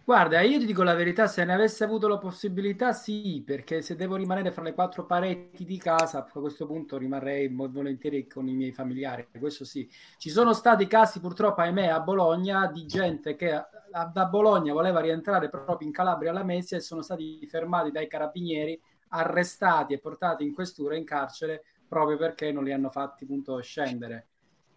Guarda, 0.10 0.41
io 0.41 0.57
ti 0.57 0.66
dico 0.66 0.82
la 0.82 0.95
verità, 0.95 1.28
se 1.28 1.45
ne 1.45 1.53
avesse 1.53 1.84
avuto 1.84 2.07
la 2.07 2.18
possibilità, 2.18 2.94
sì, 2.94 3.44
perché 3.45 3.84
se 3.84 3.95
devo 3.95 4.16
rimanere 4.16 4.52
fra 4.52 4.64
le 4.64 4.74
quattro 4.74 5.06
pareti 5.06 5.66
di 5.66 5.78
casa, 5.78 6.26
a 6.26 6.40
questo 6.40 6.66
punto 6.66 6.98
rimarrei 6.98 7.48
volentieri 7.48 8.26
con 8.26 8.48
i 8.48 8.56
miei 8.56 8.72
familiari, 8.72 9.28
questo 9.38 9.66
sì. 9.66 9.88
Ci 10.18 10.32
sono 10.32 10.53
stati 10.53 10.88
casi 10.88 11.20
purtroppo, 11.20 11.61
ahimè, 11.61 11.90
a 11.90 11.99
Bologna 11.99 12.66
di 12.66 12.88
gente 12.88 13.36
che 13.36 13.49
da 14.11 14.26
Bologna 14.26 14.74
voleva 14.74 14.99
rientrare 14.99 15.48
proprio 15.48 15.88
in 15.88 15.94
Calabria 15.94 16.32
alla 16.32 16.44
Mesia 16.44 16.78
e 16.78 16.82
sono 16.82 17.03
stati 17.03 17.45
fermati 17.45 17.91
dai 17.91 18.07
carabinieri, 18.07 18.82
arrestati 19.10 19.94
e 19.94 19.99
portati 19.99 20.44
in 20.44 20.56
questura 20.56 20.95
in 20.95 21.06
carcere 21.06 21.64
proprio 21.88 22.18
perché 22.18 22.52
non 22.52 22.64
li 22.64 22.72
hanno 22.72 22.90
fatti 22.90 23.26
appunto 23.26 23.60
scendere. 23.61 24.28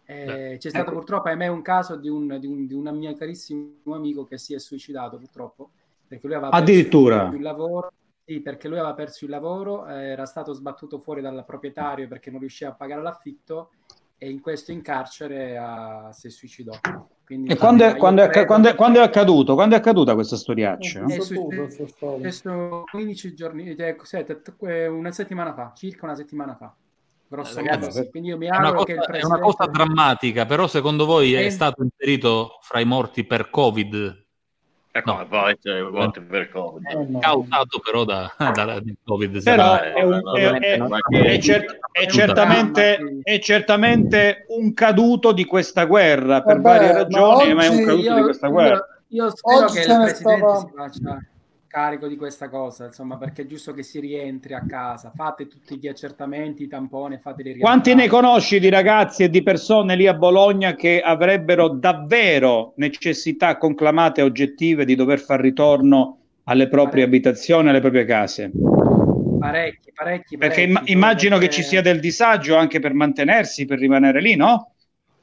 Eh, 0.05 0.57
c'è 0.59 0.69
stato 0.69 0.89
ecco. 0.89 0.97
purtroppo, 0.97 1.29
ahimè, 1.29 1.47
un 1.47 1.61
caso 1.61 1.95
di 1.95 2.09
un, 2.09 2.37
di, 2.39 2.47
un, 2.47 2.65
di 2.65 2.73
un 2.73 2.89
mio 2.95 3.13
carissimo 3.13 3.93
amico 3.93 4.25
che 4.25 4.37
si 4.37 4.53
è 4.53 4.59
suicidato 4.59 5.17
purtroppo 5.17 5.71
perché 6.13 6.27
lui 6.27 6.35
aveva 6.35 6.51
addirittura 6.51 7.31
il 7.33 7.41
lavoro. 7.41 7.91
Sì, 8.25 8.39
perché 8.39 8.69
lui 8.69 8.77
aveva 8.77 8.93
perso 8.93 9.25
il 9.25 9.31
lavoro, 9.31 9.85
eh, 9.85 10.11
era 10.11 10.25
stato 10.25 10.53
sbattuto 10.53 10.97
fuori 10.97 11.19
dal 11.19 11.43
proprietario 11.45 12.07
perché 12.07 12.31
non 12.31 12.39
riusciva 12.39 12.71
a 12.71 12.73
pagare 12.73 13.01
l'affitto 13.01 13.71
e 14.17 14.29
in 14.29 14.39
questo 14.39 14.71
in 14.71 14.81
carcere 14.81 15.57
uh, 15.57 16.09
si 16.11 16.29
suicidò. 16.29 16.71
Quindi, 17.25 17.51
e 17.51 17.57
quando 17.57 17.83
è, 17.83 17.97
quando, 17.97 18.23
è, 18.23 18.45
quando, 18.45 18.69
è, 18.69 18.75
quando 18.75 18.99
è, 18.99 19.03
accaduto? 19.03 19.55
Quando 19.55 19.75
è 19.75 19.79
accaduta 19.79 20.13
questa 20.13 20.37
storiaccia? 20.37 21.03
È 21.03 21.19
successo 21.19 22.83
15 22.89 23.33
giorni, 23.33 23.75
cioè, 23.75 24.87
una 24.87 25.11
settimana 25.11 25.53
fa, 25.53 25.73
circa 25.75 26.05
una 26.05 26.15
settimana 26.15 26.55
fa. 26.55 26.73
Grosso 27.33 27.55
Ragazzi, 27.55 27.97
modo, 27.97 28.09
quindi 28.11 28.29
io 28.29 28.37
mi 28.37 28.45
è, 28.45 28.55
una 28.55 28.73
cosa, 28.73 28.83
presidente... 28.83 29.17
è 29.17 29.25
una 29.25 29.39
cosa 29.39 29.65
drammatica, 29.65 30.45
però 30.45 30.67
secondo 30.67 31.07
voi 31.07 31.33
è, 31.33 31.49
stato 31.49 31.81
inserito 31.81 32.59
fra 32.61 32.79
i 32.79 32.85
morti 32.85 33.23
per 33.23 33.49
Covid? 33.49 34.25
Ecco, 34.91 35.11
no. 35.11 35.25
poi 35.25 35.57
cioè, 35.59 35.81
morti 35.81 36.21
per 36.21 36.51
Covid. 36.51 36.85
Eh, 36.87 37.05
no. 37.09 37.17
Causato 37.17 37.79
però 37.79 38.03
da, 38.05 38.31
da 38.37 38.79
Covid. 39.03 39.41
Però 39.41 39.79
è, 39.79 41.39
certamente, 42.07 42.99
è 43.23 43.39
certamente 43.39 44.45
un 44.49 44.71
caduto 44.75 45.31
di 45.31 45.45
questa 45.45 45.85
guerra 45.85 46.43
per 46.43 46.61
Vabbè, 46.61 46.77
varie 46.77 46.93
ragioni, 46.93 47.47
ma, 47.47 47.55
ma, 47.55 47.63
è 47.63 47.67
un 47.69 47.83
caduto 47.83 48.09
io, 48.09 48.15
di 48.15 48.21
questa 48.21 48.47
guerra. 48.49 48.87
Io, 49.07 49.23
io 49.23 49.35
spero 49.35 49.65
oggi 49.65 49.73
che 49.73 49.79
il 49.79 49.85
presidente 49.85 50.13
stava... 50.13 50.57
si 50.59 50.67
faccia 50.75 51.27
carico 51.73 52.07
di 52.07 52.17
questa 52.17 52.49
cosa, 52.49 52.85
insomma, 52.85 53.17
perché 53.17 53.41
è 53.41 53.45
giusto 53.47 53.73
che 53.73 53.81
si 53.81 53.99
rientri 53.99 54.53
a 54.53 54.63
casa, 54.63 55.11
fate 55.15 55.47
tutti 55.47 55.79
gli 55.79 55.87
accertamenti, 55.87 56.61
i 56.61 56.67
tamponi, 56.67 57.17
fateli 57.17 57.53
rientrare. 57.53 57.81
Quanti 57.81 57.95
ne 57.95 58.07
conosci 58.07 58.59
di 58.59 58.69
ragazzi 58.69 59.23
e 59.23 59.29
di 59.31 59.41
persone 59.41 59.95
lì 59.95 60.05
a 60.05 60.13
Bologna 60.13 60.75
che 60.75 61.01
avrebbero 61.01 61.69
davvero 61.69 62.73
necessità 62.75 63.57
conclamate 63.57 64.21
e 64.21 64.23
oggettive 64.23 64.85
di 64.85 64.93
dover 64.93 65.19
far 65.19 65.39
ritorno 65.39 66.19
alle 66.43 66.67
proprie 66.67 67.07
parecchi. 67.07 67.27
abitazioni, 67.27 67.69
alle 67.69 67.79
proprie 67.79 68.05
case? 68.05 68.51
Parecchi, 69.39 69.91
parecchi. 69.91 70.37
Perché 70.37 70.61
imm- 70.61 70.87
immagino 70.89 71.39
perché... 71.39 71.55
che 71.55 71.61
ci 71.61 71.67
sia 71.67 71.81
del 71.81 71.99
disagio 71.99 72.55
anche 72.55 72.79
per 72.79 72.93
mantenersi, 72.93 73.65
per 73.65 73.79
rimanere 73.79 74.21
lì, 74.21 74.35
no? 74.35 74.75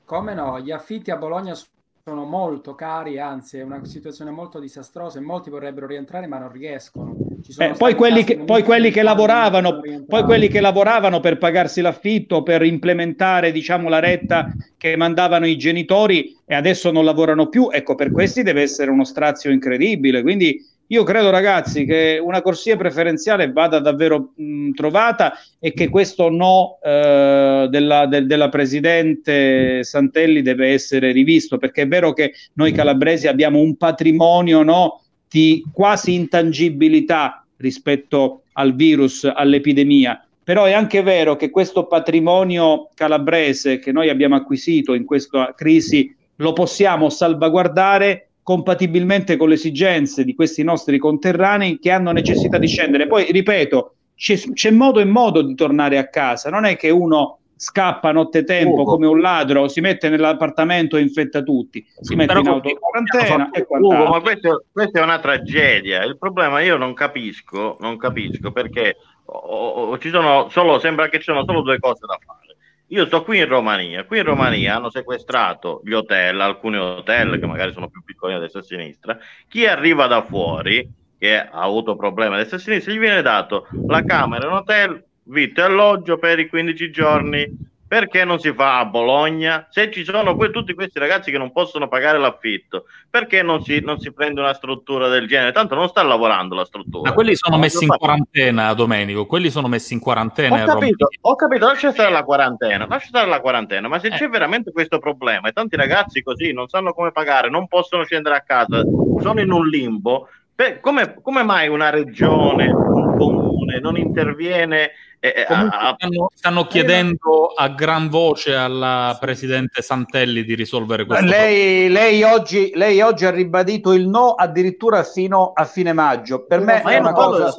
Come 0.04 0.34
no? 0.34 0.58
Gli 0.58 0.72
affitti 0.72 1.12
a 1.12 1.16
Bologna 1.16 1.54
sono 1.54 1.70
molto 2.14 2.74
cari, 2.74 3.18
anzi 3.18 3.58
è 3.58 3.62
una 3.62 3.84
situazione 3.84 4.30
molto 4.30 4.58
disastrosa 4.58 5.18
e 5.18 5.22
molti 5.22 5.50
vorrebbero 5.50 5.86
rientrare 5.86 6.26
ma 6.26 6.38
non 6.38 6.52
riescono. 6.52 7.16
Eh, 7.58 7.74
poi, 7.76 7.94
quelli 7.94 8.24
che, 8.24 8.38
poi, 8.38 8.62
quelli 8.62 8.90
che 8.90 9.02
lavoravano, 9.02 9.80
poi 10.06 10.22
quelli 10.24 10.48
che 10.48 10.60
lavoravano 10.60 11.20
per 11.20 11.38
pagarsi 11.38 11.80
l'affitto, 11.80 12.42
per 12.42 12.62
implementare 12.62 13.52
diciamo, 13.52 13.88
la 13.88 13.98
retta 13.98 14.52
che 14.76 14.96
mandavano 14.96 15.46
i 15.46 15.56
genitori 15.56 16.36
e 16.44 16.54
adesso 16.54 16.90
non 16.90 17.04
lavorano 17.04 17.48
più, 17.48 17.68
ecco 17.70 17.94
per 17.94 18.10
questi 18.10 18.42
deve 18.42 18.62
essere 18.62 18.90
uno 18.90 19.04
strazio 19.04 19.50
incredibile. 19.50 20.22
Quindi 20.22 20.64
io 20.92 21.04
credo, 21.04 21.30
ragazzi, 21.30 21.84
che 21.84 22.20
una 22.20 22.42
corsia 22.42 22.76
preferenziale 22.76 23.52
vada 23.52 23.78
davvero 23.78 24.32
mh, 24.34 24.72
trovata 24.72 25.34
e 25.60 25.72
che 25.72 25.88
questo 25.88 26.30
no 26.30 26.78
eh, 26.82 27.68
della, 27.70 28.06
de, 28.06 28.26
della 28.26 28.48
Presidente 28.48 29.84
Santelli 29.84 30.42
deve 30.42 30.70
essere 30.70 31.12
rivisto, 31.12 31.58
perché 31.58 31.82
è 31.82 31.86
vero 31.86 32.12
che 32.12 32.32
noi 32.54 32.72
calabresi 32.72 33.28
abbiamo 33.28 33.60
un 33.60 33.76
patrimonio 33.76 34.64
no, 34.64 35.02
di 35.28 35.64
quasi 35.72 36.14
intangibilità 36.14 37.46
rispetto 37.58 38.42
al 38.54 38.74
virus, 38.74 39.30
all'epidemia. 39.32 40.26
Però 40.42 40.64
è 40.64 40.72
anche 40.72 41.02
vero 41.02 41.36
che 41.36 41.50
questo 41.50 41.86
patrimonio 41.86 42.88
calabrese 42.94 43.78
che 43.78 43.92
noi 43.92 44.08
abbiamo 44.08 44.34
acquisito 44.34 44.94
in 44.94 45.04
questa 45.04 45.54
crisi 45.56 46.12
lo 46.36 46.52
possiamo 46.52 47.10
salvaguardare 47.10 48.29
compatibilmente 48.50 49.36
con 49.36 49.48
le 49.48 49.54
esigenze 49.54 50.24
di 50.24 50.34
questi 50.34 50.64
nostri 50.64 50.98
conterranei 50.98 51.78
che 51.78 51.92
hanno 51.92 52.10
necessità 52.10 52.58
di 52.58 52.66
scendere. 52.66 53.06
Poi, 53.06 53.30
ripeto, 53.30 53.94
c'è, 54.16 54.36
c'è 54.36 54.72
modo 54.72 54.98
e 54.98 55.04
modo 55.04 55.40
di 55.40 55.54
tornare 55.54 55.98
a 55.98 56.08
casa, 56.08 56.50
non 56.50 56.64
è 56.64 56.76
che 56.76 56.90
uno 56.90 57.38
scappa 57.54 58.10
nottetempo 58.10 58.82
come 58.82 59.06
un 59.06 59.20
ladro, 59.20 59.68
si 59.68 59.80
mette 59.80 60.08
nell'appartamento 60.08 60.96
e 60.96 61.02
infetta 61.02 61.42
tutti, 61.42 61.86
si 62.00 62.16
mette 62.16 62.38
in 62.40 62.48
autoquarantena 62.48 63.50
e 63.50 63.64
Ugo, 63.68 64.08
ma 64.08 64.20
questo, 64.20 64.64
questa 64.72 64.98
è 64.98 65.02
una 65.04 65.20
tragedia. 65.20 66.02
Il 66.02 66.18
problema 66.18 66.60
io 66.60 66.76
non 66.76 66.92
capisco, 66.92 67.76
non 67.78 67.96
capisco 67.98 68.50
perché 68.50 68.96
oh, 69.26 69.36
oh, 69.36 69.98
ci 69.98 70.10
sono 70.10 70.48
solo, 70.48 70.80
sembra 70.80 71.08
che 71.08 71.18
ci 71.18 71.24
sono 71.24 71.44
solo 71.44 71.60
due 71.60 71.78
cose 71.78 72.00
da 72.04 72.18
fare. 72.26 72.56
Io 72.92 73.06
sto 73.06 73.22
qui 73.22 73.38
in 73.38 73.46
Romania, 73.46 74.04
qui 74.04 74.18
in 74.18 74.24
Romania 74.24 74.74
hanno 74.74 74.90
sequestrato 74.90 75.80
gli 75.84 75.92
hotel, 75.92 76.40
alcuni 76.40 76.76
hotel 76.76 77.38
che 77.38 77.46
magari 77.46 77.72
sono 77.72 77.88
più 77.88 78.02
piccoli 78.02 78.34
a 78.34 78.40
destra 78.40 78.58
e 78.60 78.62
a 78.62 78.66
sinistra. 78.66 79.18
Chi 79.46 79.64
arriva 79.64 80.08
da 80.08 80.24
fuori, 80.24 80.88
che 81.16 81.38
ha 81.38 81.48
avuto 81.50 81.94
problemi 81.94 82.34
a 82.34 82.38
destra 82.38 82.56
e 82.56 82.60
a 82.60 82.62
sinistra, 82.62 82.92
gli 82.92 82.98
viene 82.98 83.22
dato 83.22 83.68
la 83.86 84.02
camera 84.02 84.48
in 84.48 84.52
hotel, 84.54 85.04
vitto 85.24 85.60
e 85.60 85.64
alloggio 85.64 86.18
per 86.18 86.40
i 86.40 86.48
15 86.48 86.90
giorni 86.90 87.69
perché 87.90 88.24
non 88.24 88.38
si 88.38 88.52
fa 88.52 88.78
a 88.78 88.84
Bologna? 88.84 89.66
Se 89.68 89.90
ci 89.90 90.04
sono 90.04 90.36
que- 90.36 90.52
tutti 90.52 90.74
questi 90.74 91.00
ragazzi 91.00 91.32
che 91.32 91.38
non 91.38 91.50
possono 91.50 91.88
pagare 91.88 92.18
l'affitto, 92.18 92.84
perché 93.10 93.42
non 93.42 93.64
si, 93.64 93.80
non 93.80 93.98
si, 93.98 94.12
prende 94.12 94.40
una 94.40 94.54
struttura 94.54 95.08
del 95.08 95.26
genere? 95.26 95.50
Tanto 95.50 95.74
non 95.74 95.88
sta 95.88 96.00
lavorando 96.04 96.54
la 96.54 96.64
struttura. 96.64 97.08
Ma 97.08 97.16
quelli 97.16 97.34
sono 97.34 97.58
messi 97.58 97.82
in 97.82 97.90
quarantena, 97.90 98.72
Domenico. 98.74 99.26
Quelli 99.26 99.50
sono 99.50 99.66
messi 99.66 99.92
in 99.92 99.98
quarantena. 99.98 100.62
Ho 100.62 100.66
capito, 100.66 101.08
ho 101.20 101.34
capito, 101.34 101.66
lascia 101.66 101.90
stare 101.90 102.12
la 102.12 102.22
quarantena, 102.22 102.86
lascia 102.86 103.08
stare 103.08 103.26
la 103.26 103.40
quarantena. 103.40 103.88
Ma 103.88 103.98
se 103.98 104.06
eh. 104.06 104.10
c'è 104.10 104.28
veramente 104.28 104.70
questo 104.70 105.00
problema 105.00 105.48
e 105.48 105.52
tanti 105.52 105.74
ragazzi 105.74 106.22
così 106.22 106.52
non 106.52 106.68
sanno 106.68 106.92
come 106.92 107.10
pagare, 107.10 107.50
non 107.50 107.66
possono 107.66 108.04
scendere 108.04 108.36
a 108.36 108.42
casa, 108.42 108.84
sono 109.18 109.40
in 109.40 109.50
un 109.50 109.66
limbo, 109.66 110.28
beh, 110.54 110.78
come, 110.78 111.16
come 111.20 111.42
mai 111.42 111.66
una 111.66 111.90
regione, 111.90 112.70
un 112.70 113.09
comune 113.26 113.80
non 113.80 113.96
interviene? 113.96 114.92
Eh, 115.22 115.44
a, 115.46 115.94
stanno, 115.98 116.30
stanno, 116.32 116.64
chiedendo 116.64 117.48
a 117.54 117.68
gran 117.68 118.08
voce 118.08 118.54
alla 118.54 119.14
Presidente 119.20 119.82
Santelli 119.82 120.44
di 120.44 120.54
risolvere 120.54 121.04
questo 121.04 121.26
lei, 121.26 121.90
lei, 121.90 122.22
oggi, 122.22 122.72
lei, 122.74 123.02
oggi, 123.02 123.26
ha 123.26 123.30
ribadito 123.30 123.92
il 123.92 124.08
no 124.08 124.32
addirittura 124.32 125.02
fino 125.02 125.52
a 125.54 125.66
fine 125.66 125.92
maggio. 125.92 126.46
Per 126.46 126.60
me 126.60 126.80
ma 126.82 126.92
è 126.92 126.98
una 126.98 127.12
cosa... 127.12 127.54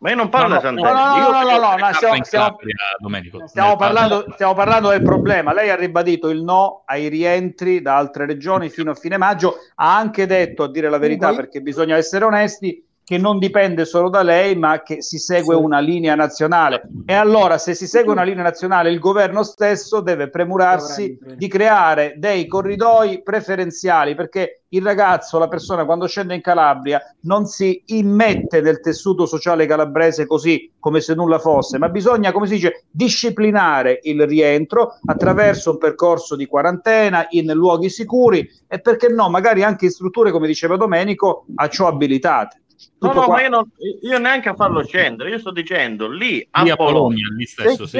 Ma 0.00 0.10
io 0.10 0.16
non 0.16 0.28
parlo 0.28 0.56
di 0.56 0.60
Santelli. 0.60 0.90
No, 0.90 0.98
no, 0.98 1.30
no, 1.30 1.42
no, 1.42 1.58
no, 1.58 1.76
no 1.76 1.92
stiamo, 1.94 2.24
stiamo, 2.24 2.56
stiamo, 3.46 3.76
parlando, 3.76 4.26
stiamo 4.34 4.52
parlando 4.52 4.90
del 4.90 5.02
problema. 5.02 5.54
Lei 5.54 5.70
ha 5.70 5.74
ribadito 5.74 6.28
il 6.28 6.42
no 6.42 6.82
ai 6.84 7.08
rientri 7.08 7.80
da 7.80 7.96
altre 7.96 8.26
regioni 8.26 8.68
fino 8.68 8.90
a 8.90 8.94
fine 8.94 9.16
maggio. 9.16 9.54
Ha 9.76 9.96
anche 9.96 10.26
detto, 10.26 10.64
a 10.64 10.70
dire 10.70 10.90
la 10.90 10.98
verità, 10.98 11.34
perché 11.34 11.62
bisogna 11.62 11.96
essere 11.96 12.26
onesti, 12.26 12.84
che 13.08 13.16
non 13.16 13.38
dipende 13.38 13.86
solo 13.86 14.10
da 14.10 14.22
lei, 14.22 14.54
ma 14.54 14.82
che 14.82 15.00
si 15.00 15.16
segue 15.16 15.54
una 15.54 15.78
linea 15.78 16.14
nazionale. 16.14 16.82
E 17.06 17.14
allora, 17.14 17.56
se 17.56 17.72
si 17.72 17.86
segue 17.86 18.12
una 18.12 18.22
linea 18.22 18.42
nazionale, 18.42 18.90
il 18.90 18.98
governo 18.98 19.42
stesso 19.44 20.02
deve 20.02 20.28
premurarsi 20.28 21.18
di 21.34 21.48
creare 21.48 22.16
dei 22.18 22.46
corridoi 22.46 23.22
preferenziali, 23.22 24.14
perché 24.14 24.64
il 24.68 24.82
ragazzo, 24.82 25.38
la 25.38 25.48
persona, 25.48 25.86
quando 25.86 26.06
scende 26.06 26.34
in 26.34 26.42
Calabria, 26.42 27.00
non 27.22 27.46
si 27.46 27.82
immette 27.86 28.60
nel 28.60 28.80
tessuto 28.80 29.24
sociale 29.24 29.64
calabrese 29.64 30.26
così 30.26 30.70
come 30.78 31.00
se 31.00 31.14
nulla 31.14 31.38
fosse, 31.38 31.78
ma 31.78 31.88
bisogna, 31.88 32.30
come 32.30 32.46
si 32.46 32.56
dice, 32.56 32.84
disciplinare 32.90 34.00
il 34.02 34.26
rientro 34.26 34.98
attraverso 35.06 35.70
un 35.70 35.78
percorso 35.78 36.36
di 36.36 36.44
quarantena 36.44 37.26
in 37.30 37.50
luoghi 37.54 37.88
sicuri 37.88 38.46
e 38.66 38.80
perché 38.80 39.08
no, 39.08 39.30
magari 39.30 39.62
anche 39.62 39.86
in 39.86 39.92
strutture, 39.92 40.30
come 40.30 40.46
diceva 40.46 40.76
Domenico, 40.76 41.46
a 41.54 41.68
ciò 41.70 41.86
abilitate. 41.86 42.64
No, 43.00 43.12
no, 43.12 43.22
qua. 43.22 43.34
ma 43.34 43.42
io, 43.42 43.48
non, 43.48 43.70
io, 44.02 44.18
neanche 44.18 44.48
a 44.48 44.54
farlo 44.54 44.84
scendere, 44.84 45.30
io 45.30 45.38
sto 45.38 45.50
dicendo 45.50 46.08
lì 46.08 46.46
a, 46.52 46.62
lì 46.62 46.70
a 46.70 46.76
Bologna, 46.76 47.28
lì 47.36 47.44
stesso, 47.44 47.86
sì. 47.86 47.98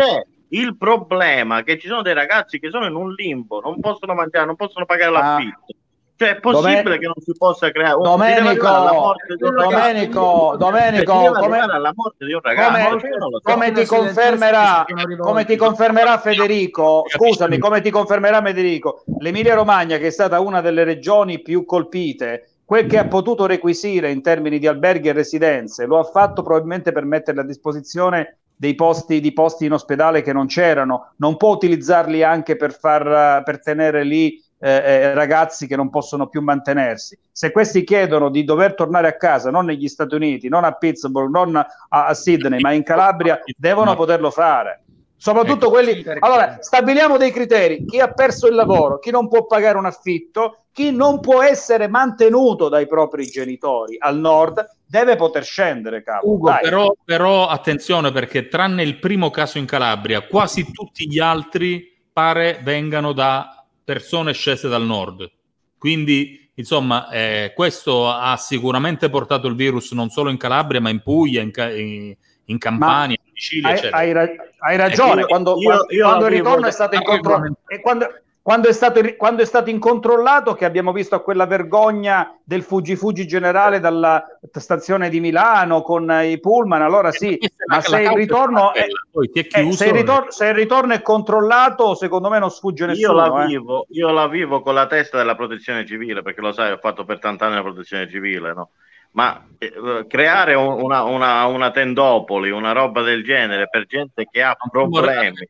il 0.51 0.77
problema 0.77 1.63
che 1.63 1.79
ci 1.79 1.89
sono 1.89 2.03
dei 2.03 2.15
ragazzi 2.15 2.61
che 2.61 2.71
sono 2.71 2.87
in 2.87 2.95
un 2.95 3.13
limbo, 3.13 3.61
non 3.61 3.81
possono 3.81 4.15
mangiare, 4.15 4.47
non 4.47 4.57
possono 4.57 4.85
pagare 4.85 5.17
ah. 5.17 5.21
l'affitto. 5.21 5.65
Ah. 5.67 5.87
Cioè, 6.19 6.31
è 6.31 6.41
possibile 6.41 6.83
Domen- 6.83 6.99
che 6.99 7.07
non 7.07 7.15
si 7.21 7.33
possa 7.39 7.71
creare 7.71 7.95
un 7.95 8.03
Domenico, 8.03 9.15
Domenico, 9.39 10.57
Domenico, 10.59 11.13
come, 11.39 11.61
alla 11.61 11.93
morte 11.95 12.25
di 12.25 12.33
un 12.33 12.41
ragazzo. 12.43 12.99
Come, 12.99 13.41
come 13.41 13.73
ti 13.73 13.87
confermerà, 13.87 14.85
come 15.21 15.45
ti 15.45 15.55
confermerà 15.55 16.19
Federico, 16.19 17.05
scusami, 17.07 17.59
come 17.59 17.81
ti 17.81 17.91
confermerà 17.91 18.43
Federico, 18.43 19.05
l'Emilia 19.21 19.55
Romagna 19.55 19.97
che 19.99 20.09
è 20.09 20.11
stata 20.11 20.41
una 20.41 20.61
delle 20.61 20.83
regioni 20.83 21.41
più 21.41 21.65
colpite 21.65 22.48
quel 22.69 22.85
che 22.85 22.99
ha 22.99 23.09
potuto 23.09 23.47
requisire 23.47 24.11
in 24.11 24.21
termini 24.21 24.59
di 24.59 24.67
alberghi 24.67 25.09
e 25.09 25.13
residenze 25.13 25.87
lo 25.87 25.99
ha 25.99 26.05
fatto 26.05 26.43
probabilmente 26.43 26.93
per 26.93 27.07
metterle 27.07 27.41
a 27.41 27.45
disposizione 27.45 28.41
dei 28.55 28.75
posti, 28.75 29.21
di 29.21 29.33
posti 29.33 29.65
in 29.65 29.73
ospedale 29.73 30.21
che 30.21 30.35
non 30.35 30.49
c'erano, 30.49 31.13
non 31.17 31.39
può 31.39 31.49
utilizzarli 31.49 32.23
anche 32.23 32.57
per, 32.57 32.75
far, 32.75 33.43
per 33.43 33.63
tenere 33.63 34.05
lì 34.05 34.39
eh, 34.59 34.71
eh, 34.71 35.15
ragazzi 35.15 35.67
che 35.67 35.77
non 35.77 35.89
possono 35.89 36.27
più 36.27 36.43
mantenersi. 36.43 37.19
Se 37.33 37.53
questi 37.53 37.85
chiedono 37.85 38.29
di 38.29 38.45
dover 38.45 38.75
tornare 38.75 39.09
a 39.09 39.17
casa, 39.17 39.51
non 39.51 39.65
negli 39.65 39.89
Stati 39.89 40.15
Uniti, 40.15 40.51
non 40.51 40.65
a 40.65 40.73
Pittsburgh, 40.73 41.31
non 41.31 41.57
a, 41.57 41.67
a 41.89 42.13
Sydney, 42.13 42.61
ma 42.61 42.73
in 42.73 42.83
Calabria, 42.83 43.41
devono 43.57 43.97
poterlo 43.97 44.31
fare. 44.31 44.83
Soprattutto 45.17 45.67
ecco, 45.67 45.71
quelli. 45.71 46.05
Allora, 46.19 46.59
stabiliamo 46.61 47.17
dei 47.17 47.33
criteri: 47.33 47.85
chi 47.87 47.99
ha 47.99 48.13
perso 48.13 48.47
il 48.47 48.55
lavoro, 48.55 48.99
chi 48.99 49.11
non 49.11 49.27
può 49.27 49.47
pagare 49.47 49.79
un 49.79 49.87
affitto, 49.87 50.65
chi 50.79 50.93
non 50.93 51.19
può 51.19 51.43
essere 51.43 51.89
mantenuto 51.89 52.69
dai 52.69 52.87
propri 52.87 53.27
genitori 53.27 53.97
al 53.99 54.17
nord 54.17 54.65
deve 54.87 55.17
poter 55.17 55.43
scendere. 55.43 56.05
Cavolo. 56.05 56.35
Ugo, 56.35 56.57
però, 56.63 56.95
però, 57.05 57.49
attenzione 57.49 58.13
perché 58.13 58.47
tranne 58.47 58.85
il 58.85 59.01
primo 59.01 59.31
caso 59.31 59.59
in 59.59 59.67
Calabria, 59.67 60.21
quasi 60.21 60.71
tutti 60.71 61.09
gli 61.09 61.19
altri 61.19 61.93
pare 62.13 62.61
vengano 62.63 63.13
da 63.13 63.67
persone 63.83 64.33
scese 64.33 64.69
dal 64.69 64.85
nord. 64.85 65.29
Quindi, 65.77 66.49
insomma, 66.55 67.11
eh, 67.11 67.53
questo 67.57 68.09
ha 68.09 68.37
sicuramente 68.37 69.11
portato 69.11 69.49
il 69.49 69.57
virus 69.57 69.91
non 69.91 70.11
solo 70.11 70.31
in 70.31 70.37
Calabria, 70.37 70.81
ma 70.81 70.91
in 70.91 71.03
Puglia, 71.03 71.41
in, 71.41 71.51
in, 71.57 72.17
in 72.45 72.59
Campania. 72.59 73.17
Ma... 73.21 73.31
Sicilia, 73.35 73.71
hai, 73.91 74.13
hai, 74.13 74.37
hai, 74.59 74.77
ragione, 74.77 75.23
ecco, 75.23 75.29
quando, 75.29 75.61
io, 75.61 75.87
io 75.89 76.05
quando 76.05 76.29
ritorno 76.29 76.67
è 76.67 76.71
stato 76.71 76.95
in 76.95 77.03
controllo, 77.03 77.57
quando, 77.83 78.07
quando 78.43 78.69
è, 78.69 78.73
stato, 78.73 79.03
quando 79.17 79.43
è 79.43 79.45
stato 79.45 79.69
incontrollato, 79.69 80.55
che 80.55 80.65
abbiamo 80.65 80.93
visto 80.93 81.21
quella 81.21 81.45
vergogna 81.45 82.35
del 82.43 82.63
fuggi 82.63 82.97
fuggi 82.97 83.27
generale 83.27 83.79
dalla 83.79 84.25
stazione 84.51 85.11
di 85.11 85.21
Milano 85.21 85.83
con 85.83 86.11
i 86.25 86.41
pullman, 86.41 86.81
allora 86.81 87.11
sì, 87.11 87.39
ma 87.67 87.83
se 87.83 88.01
il, 88.01 88.13
ritorno 88.13 88.73
è, 88.73 88.87
eh, 88.87 89.73
se, 89.73 89.89
il 89.89 89.93
ritorno, 89.93 90.31
se 90.31 90.47
il 90.47 90.55
ritorno 90.55 90.95
è 90.95 91.03
controllato, 91.03 91.95
secondo 91.95 92.31
me 92.31 92.39
non 92.39 92.51
sfugge 92.51 92.87
nessuno. 92.87 93.13
Io 93.13 93.29
la, 93.29 93.43
eh. 93.43 93.47
vivo, 93.47 93.87
io 93.91 94.11
la 94.13 94.29
vivo 94.29 94.63
con 94.63 94.73
la 94.73 94.87
testa 94.87 95.19
della 95.19 95.37
protezione 95.37 95.85
civile, 95.85 96.23
perché 96.23 96.41
lo 96.41 96.53
sai, 96.53 96.73
ho 96.73 96.79
fatto 96.79 97.05
per 97.05 97.19
tanti 97.19 97.43
anni 97.45 97.57
la 97.57 97.63
protezione 97.63 98.09
civile, 98.09 98.55
no? 98.55 98.71
ma 99.11 99.45
eh, 99.59 100.07
creare 100.07 100.55
una, 100.55 101.03
una, 101.03 101.45
una, 101.45 101.71
tendopoli, 101.71 102.51
una 102.51 102.73
roba 102.73 103.03
del 103.03 103.25
genere 103.25 103.69
per 103.69 103.87
gente 103.87 104.27
che 104.31 104.43
ha 104.43 104.57
problemi 104.71 105.47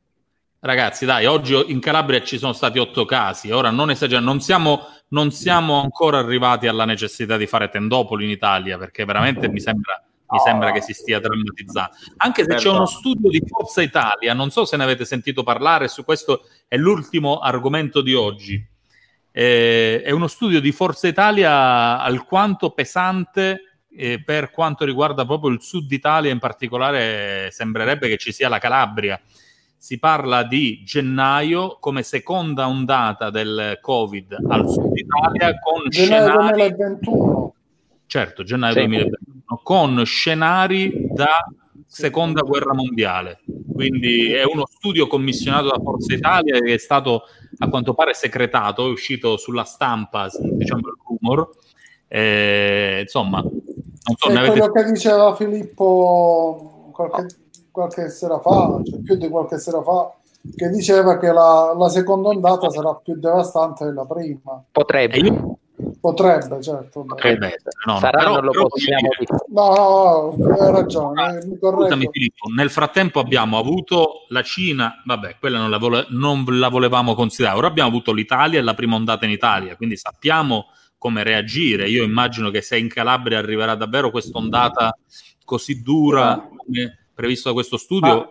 Ragazzi, 0.61 1.05
dai, 1.05 1.25
oggi 1.27 1.55
in 1.71 1.79
Calabria 1.79 2.21
ci 2.21 2.37
sono 2.37 2.53
stati 2.53 2.81
otto 2.81 3.05
casi. 3.05 3.53
Ora 3.53 3.71
non 3.71 3.91
esageriamo, 3.91 4.27
non 4.27 4.41
siamo, 4.41 4.89
non 5.11 5.31
siamo 5.31 5.81
ancora 5.81 6.19
arrivati 6.19 6.67
alla 6.67 6.85
necessità 6.85 7.37
di 7.37 7.47
fare 7.47 7.69
tendopoli 7.69 8.25
in 8.25 8.31
Italia, 8.31 8.77
perché 8.77 9.05
veramente 9.05 9.49
mi 9.49 9.61
sembra, 9.61 10.03
mi 10.31 10.39
sembra 10.41 10.73
che 10.73 10.81
si 10.81 10.93
stia 10.95 11.21
drammatizzando. 11.21 11.93
Anche 12.17 12.43
se 12.43 12.57
c'è 12.57 12.71
uno 12.71 12.87
studio 12.87 13.31
di 13.31 13.41
Forza 13.47 13.83
Italia, 13.83 14.35
non 14.35 14.51
so 14.51 14.65
se 14.65 14.77
ne 14.77 14.83
avete 14.83 15.05
sentito 15.05 15.45
parlare, 15.45 15.87
su 15.87 16.05
questo 16.05 16.49
è 16.67 16.77
l'ultimo 16.77 17.39
argomento 17.39 18.01
di 18.01 18.15
oggi. 18.15 18.61
Eh, 19.31 20.03
è 20.03 20.11
uno 20.11 20.27
studio 20.27 20.61
di 20.61 20.73
Forza 20.73 21.07
Italia 21.07 22.01
alquanto 22.01 22.71
pesante 22.71 23.85
eh, 23.97 24.21
per 24.25 24.51
quanto 24.51 24.85
riguarda 24.85 25.25
proprio 25.25 25.53
il 25.53 25.63
sud 25.63 25.93
Italia, 25.93 26.33
in 26.33 26.41
particolare 26.41 27.49
sembrerebbe 27.53 28.09
che 28.09 28.17
ci 28.17 28.33
sia 28.33 28.49
la 28.49 28.59
Calabria 28.59 29.21
si 29.79 30.01
parla 30.01 30.43
di 30.43 30.83
gennaio 30.85 31.79
come 31.79 32.03
seconda 32.03 32.67
ondata 32.67 33.31
del 33.31 33.79
Covid 33.81 34.37
al 34.49 34.69
sud 34.69 34.97
Italia 34.97 35.57
con 35.61 35.89
gennaio 35.89 36.27
scenari... 36.27 36.75
2021. 36.75 37.55
Certo, 38.07 38.43
gennaio 38.43 38.73
sì. 38.73 38.81
2021, 38.81 39.61
con 39.63 40.05
scenari 40.05 41.09
da 41.13 41.47
seconda 41.87 42.43
guerra 42.43 42.75
mondiale. 42.75 43.41
Quindi 43.73 44.33
è 44.33 44.45
uno 44.45 44.67
studio 44.67 45.07
commissionato 45.07 45.69
da 45.69 45.81
Forza 45.81 46.13
Italia 46.13 46.59
che 46.59 46.75
è 46.75 46.79
stato 46.79 47.23
a 47.59 47.69
quanto 47.69 47.95
pare 47.95 48.15
secretato, 48.15 48.87
è 48.87 48.91
uscito 48.91 49.37
sulla 49.37 49.65
stampa, 49.65 50.29
diciamo 50.41 50.89
il 50.89 50.97
rumor. 51.07 51.51
Eh, 52.09 53.01
insomma, 53.03 53.41
non 53.41 54.17
so, 54.17 54.29
è 54.29 54.33
quello 54.33 54.65
avete... 54.65 54.73
che 54.73 54.93
diceva 54.93 55.35
Filippo 55.37 56.91
qualche 56.93 57.27
qualche 57.79 58.11
sera 58.11 58.41
fa, 58.41 58.81
cioè 58.83 58.99
più 59.01 59.15
di 59.15 59.29
qualche 59.29 59.59
sera 59.59 59.81
fa, 59.83 60.13
che 60.57 60.69
diceva 60.69 61.17
che 61.17 61.31
la, 61.31 61.75
la 61.79 61.89
seconda 61.89 62.31
ondata 62.31 62.69
sarà 62.71 62.93
più 62.95 63.17
devastante 63.17 63.85
della 63.85 64.05
prima. 64.05 64.61
Potrebbe. 64.73 65.57
Potrebbe, 66.01 66.61
certo. 66.61 67.05
Potrebbe 67.05 67.59
No, 67.87 67.99
Sarà, 68.01 68.19
però, 68.19 68.35
non 68.35 68.45
lo 68.47 68.67
possiamo 68.67 69.09
dire. 69.17 69.37
No, 69.51 70.35
no, 70.37 70.55
hai 70.55 70.73
ragione. 70.73 71.23
Ah, 71.23 71.41
scusami 71.41 72.09
Filippo, 72.11 72.49
nel 72.53 72.69
frattempo 72.69 73.21
abbiamo 73.21 73.59
avuto 73.59 74.27
la 74.31 74.43
Cina, 74.43 75.01
vabbè, 75.05 75.37
quella 75.39 75.59
non 75.59 75.71
la, 75.71 75.79
vole- 75.79 76.07
non 76.09 76.45
la 76.49 76.69
volevamo 76.69 77.15
considerare. 77.15 77.59
Ora 77.59 77.69
abbiamo 77.69 77.91
avuto 77.91 78.13
l'Italia 78.13 78.59
e 78.59 78.63
la 78.63 78.75
prima 78.75 78.97
ondata 78.97 79.25
in 79.25 79.31
Italia, 79.31 79.77
quindi 79.77 79.97
sappiamo 79.97 80.67
come 80.99 81.23
reagire. 81.23 81.89
Io 81.89 82.03
immagino 82.03 82.51
che 82.51 82.61
se 82.61 82.77
in 82.77 82.89
Calabria 82.89 83.39
arriverà 83.39 83.77
davvero 83.77 84.11
questa 84.11 84.37
ondata 84.37 84.97
così 85.45 85.81
dura 85.81 86.49
come 86.49 87.08
previsto 87.19 87.49
da 87.49 87.55
questo 87.55 87.77
studio, 87.77 88.09
Ma 88.09 88.31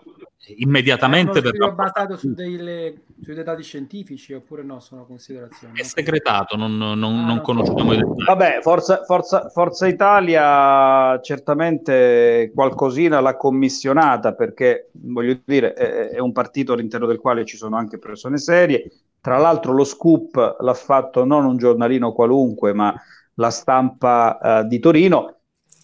immediatamente 0.56 1.42
per 1.42 1.54
è 1.54 1.72
basato 1.74 2.16
su 2.16 2.34
delle, 2.34 3.02
sui 3.22 3.44
dati 3.44 3.62
scientifici 3.64 4.32
oppure 4.32 4.64
no 4.64 4.80
sono 4.80 5.06
considerazioni? 5.06 5.78
È 5.78 5.84
segretato 5.84 6.56
non, 6.56 6.78
non, 6.78 7.04
ah, 7.04 7.26
non 7.26 7.42
conosciamo 7.42 7.92
i 7.92 7.98
dettagli. 7.98 8.24
Vabbè 8.24 8.60
Forza, 8.62 9.04
Forza, 9.04 9.50
Forza, 9.50 9.88
Italia 9.88 11.20
certamente 11.22 12.50
qualcosina 12.56 13.20
l'ha 13.20 13.36
commissionata 13.36 14.34
perché 14.34 14.90
voglio 14.94 15.38
dire 15.44 15.74
è, 15.74 16.12
è, 16.12 16.20
un 16.20 16.32
partito 16.32 16.72
all'interno 16.72 17.08
del 17.08 17.20
quale 17.20 17.44
ci 17.44 17.58
sono 17.58 17.76
anche 17.76 17.98
persone 17.98 18.38
serie. 18.38 18.90
Tra 19.20 19.38
l'altro 19.38 19.74
lo 19.74 19.84
scoop 19.84 20.58
l'ha 20.62 20.74
fatto 20.74 21.26
non 21.26 21.44
un 21.44 21.58
giornalino 21.58 22.14
qualunque 22.14 22.72
ma 22.72 22.96
la 23.34 23.50
stampa 23.50 24.38
uh, 24.42 24.66
di 24.66 24.80
Torino 24.80 25.37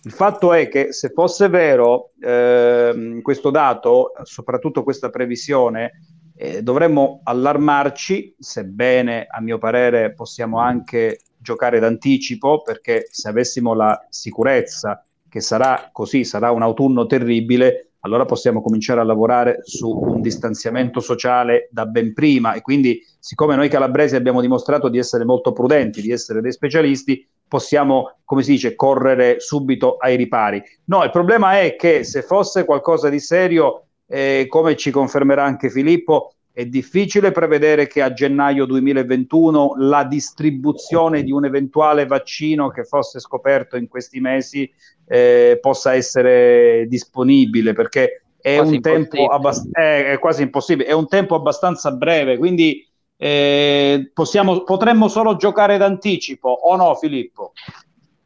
il 0.05 0.11
fatto 0.11 0.51
è 0.53 0.67
che 0.67 0.91
se 0.91 1.09
fosse 1.09 1.47
vero 1.47 2.09
eh, 2.19 3.19
questo 3.21 3.49
dato, 3.51 4.11
soprattutto 4.23 4.83
questa 4.83 5.09
previsione, 5.09 5.91
eh, 6.35 6.61
dovremmo 6.61 7.21
allarmarci, 7.23 8.35
sebbene 8.37 9.27
a 9.29 9.39
mio 9.39 9.57
parere 9.57 10.13
possiamo 10.13 10.59
anche 10.59 11.19
giocare 11.37 11.79
d'anticipo, 11.79 12.61
perché 12.63 13.07
se 13.09 13.29
avessimo 13.29 13.73
la 13.73 14.05
sicurezza 14.09 15.05
che 15.29 15.39
sarà 15.39 15.89
così, 15.91 16.25
sarà 16.25 16.51
un 16.51 16.63
autunno 16.63 17.05
terribile, 17.05 17.93
allora 18.01 18.25
possiamo 18.25 18.61
cominciare 18.61 18.99
a 18.99 19.05
lavorare 19.05 19.59
su 19.63 19.89
un 19.89 20.19
distanziamento 20.19 20.99
sociale 20.99 21.69
da 21.71 21.85
ben 21.85 22.13
prima. 22.13 22.53
E 22.53 22.61
quindi 22.61 23.01
siccome 23.19 23.55
noi 23.55 23.69
calabresi 23.69 24.17
abbiamo 24.17 24.41
dimostrato 24.41 24.89
di 24.89 24.97
essere 24.97 25.23
molto 25.23 25.53
prudenti, 25.53 26.01
di 26.01 26.11
essere 26.11 26.41
dei 26.41 26.51
specialisti, 26.51 27.25
possiamo, 27.53 28.15
come 28.25 28.41
si 28.41 28.53
dice, 28.53 28.73
correre 28.73 29.39
subito 29.39 29.97
ai 29.97 30.15
ripari. 30.15 30.59
No, 30.85 31.03
il 31.03 31.11
problema 31.11 31.59
è 31.59 31.75
che 31.75 32.03
se 32.03 32.23
fosse 32.23 32.65
qualcosa 32.65 33.09
di 33.09 33.19
serio, 33.19 33.89
eh, 34.07 34.47
come 34.49 34.75
ci 34.75 34.89
confermerà 34.89 35.43
anche 35.43 35.69
Filippo, 35.69 36.33
è 36.51 36.65
difficile 36.65 37.31
prevedere 37.31 37.85
che 37.85 38.01
a 38.01 38.11
gennaio 38.11 38.65
2021 38.65 39.75
la 39.77 40.03
distribuzione 40.03 41.21
di 41.21 41.31
un 41.31 41.45
eventuale 41.45 42.07
vaccino 42.07 42.69
che 42.69 42.85
fosse 42.85 43.19
scoperto 43.19 43.77
in 43.77 43.87
questi 43.87 44.19
mesi 44.19 44.67
eh, 45.07 45.59
possa 45.61 45.93
essere 45.93 46.87
disponibile 46.87 47.73
perché 47.73 48.23
è 48.41 48.57
un 48.57 48.81
tempo 48.81 49.27
abbast- 49.27 49.71
è, 49.71 50.11
è, 50.11 50.19
quasi 50.19 50.41
impossibile, 50.41 50.89
è 50.89 50.91
un 50.91 51.07
tempo 51.07 51.35
abbastanza 51.35 51.91
breve, 51.91 52.37
quindi 52.37 52.83
eh, 53.17 54.11
possiamo, 54.13 54.63
potremmo 54.63 55.07
solo 55.07 55.35
giocare 55.35 55.77
d'anticipo 55.77 56.49
o 56.49 56.75
no 56.75 56.95
Filippo? 56.95 57.53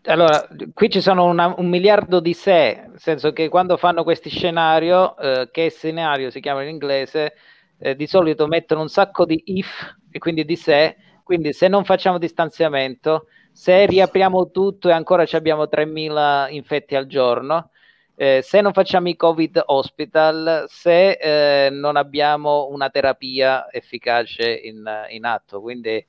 Allora, 0.06 0.48
qui 0.74 0.90
ci 0.90 1.02
sono 1.02 1.26
una, 1.26 1.54
un 1.58 1.68
miliardo 1.68 2.22
di 2.22 2.34
sé, 2.34 2.86
nel 2.88 3.00
senso 3.00 3.34
che 3.34 3.50
quando 3.50 3.76
fanno 3.76 4.04
questi 4.04 4.30
scenario, 4.30 5.18
eh, 5.18 5.50
che 5.52 5.70
scenario 5.70 6.30
si 6.30 6.40
chiama 6.40 6.64
in 6.64 6.70
inglese, 6.70 7.34
eh, 7.78 7.96
di 7.96 8.08
solito 8.08 8.48
mettono 8.48 8.82
un 8.82 8.88
sacco 8.88 9.26
di 9.26 9.42
if 9.46 9.96
e 10.10 10.18
quindi 10.18 10.46
di 10.46 10.56
se, 10.56 10.96
quindi 11.24 11.52
se 11.52 11.68
non 11.68 11.84
facciamo 11.84 12.18
distanziamento, 12.18 13.26
se 13.52 13.86
riapriamo 13.86 14.50
tutto 14.50 14.88
e 14.88 14.94
ancora 14.94 15.26
abbiamo 15.32 15.64
3.000 15.64 16.52
infetti 16.52 16.96
al 16.96 17.06
giorno, 17.08 17.72
eh, 18.20 18.42
se 18.42 18.62
non 18.62 18.74
facciamo 18.74 19.10
i 19.10 19.16
covid 19.16 19.62
hospital, 19.68 20.66
se 20.68 21.12
eh, 21.12 21.70
non 21.70 21.98
abbiamo 21.98 22.68
una 22.72 22.90
terapia 22.90 23.72
efficace 23.72 24.52
in, 24.52 24.84
in 25.10 25.24
atto, 25.24 25.62
quindi 25.62 26.04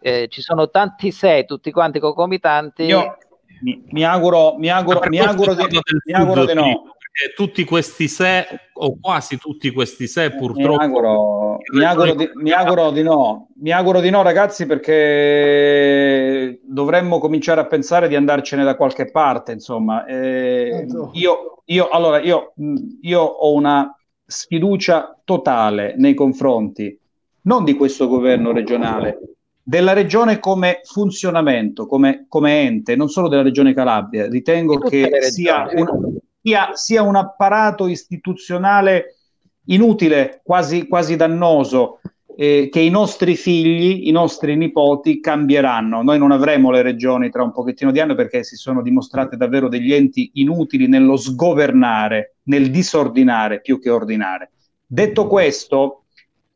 eh, 0.00 0.28
ci 0.30 0.40
sono 0.40 0.70
tanti 0.70 1.12
se, 1.12 1.44
tutti 1.44 1.70
quanti 1.70 2.00
concomitanti. 2.00 2.84
Io 2.84 3.18
mi, 3.60 3.84
mi 3.90 4.04
auguro, 4.04 4.56
mi 4.56 4.70
auguro, 4.70 5.00
mi 5.10 5.18
auguro, 5.18 5.52
di, 5.52 5.78
mi 6.06 6.12
auguro 6.14 6.46
di 6.46 6.54
no 6.54 6.82
tutti 7.34 7.64
questi 7.64 8.08
se, 8.08 8.46
o 8.72 8.98
quasi 9.00 9.36
tutti 9.36 9.70
questi 9.70 10.06
se, 10.06 10.30
purtroppo. 10.30 10.78
Mi 11.72 11.84
auguro, 11.84 12.14
mi 12.14 12.14
auguro, 12.14 12.14
di, 12.14 12.30
mi 12.34 12.50
auguro 12.52 12.90
di 12.90 13.02
no. 13.02 13.48
Mi 13.56 13.72
auguro 13.72 14.00
di 14.00 14.10
no, 14.10 14.22
ragazzi, 14.22 14.66
perché 14.66 16.60
dovremmo 16.62 17.18
cominciare 17.18 17.60
a 17.60 17.66
pensare 17.66 18.08
di 18.08 18.16
andarcene 18.16 18.64
da 18.64 18.76
qualche 18.76 19.10
parte. 19.10 19.52
Insomma, 19.52 20.04
eh, 20.04 20.86
io, 21.12 21.62
io, 21.64 21.88
allora, 21.88 22.20
io, 22.20 22.54
io 23.02 23.20
ho 23.20 23.52
una 23.52 23.94
sfiducia 24.24 25.18
totale 25.24 25.94
nei 25.96 26.14
confronti 26.14 26.98
non 27.42 27.64
di 27.64 27.74
questo 27.74 28.06
governo 28.06 28.52
regionale, 28.52 29.18
della 29.62 29.92
regione 29.92 30.38
come 30.38 30.80
funzionamento, 30.84 31.86
come, 31.86 32.26
come 32.28 32.62
ente, 32.62 32.96
non 32.96 33.08
solo 33.08 33.28
della 33.28 33.42
regione 33.42 33.72
Calabria. 33.72 34.28
Ritengo 34.28 34.78
che 34.78 35.10
sia 35.22 35.68
una 35.72 35.90
sia, 36.42 36.70
sia 36.74 37.02
un 37.02 37.16
apparato 37.16 37.86
istituzionale 37.86 39.16
inutile, 39.66 40.40
quasi, 40.42 40.86
quasi 40.86 41.16
dannoso, 41.16 42.00
eh, 42.36 42.68
che 42.70 42.80
i 42.80 42.90
nostri 42.90 43.36
figli, 43.36 44.08
i 44.08 44.10
nostri 44.12 44.56
nipoti 44.56 45.20
cambieranno. 45.20 46.02
Noi 46.02 46.18
non 46.18 46.32
avremo 46.32 46.70
le 46.70 46.82
regioni 46.82 47.30
tra 47.30 47.42
un 47.42 47.52
pochettino 47.52 47.90
di 47.90 48.00
anni 48.00 48.14
perché 48.14 48.42
si 48.44 48.56
sono 48.56 48.80
dimostrate 48.82 49.36
davvero 49.36 49.68
degli 49.68 49.92
enti 49.92 50.30
inutili 50.34 50.88
nello 50.88 51.16
sgovernare, 51.16 52.36
nel 52.44 52.70
disordinare 52.70 53.60
più 53.60 53.78
che 53.78 53.90
ordinare. 53.90 54.52
Detto 54.86 55.26
questo, 55.26 56.04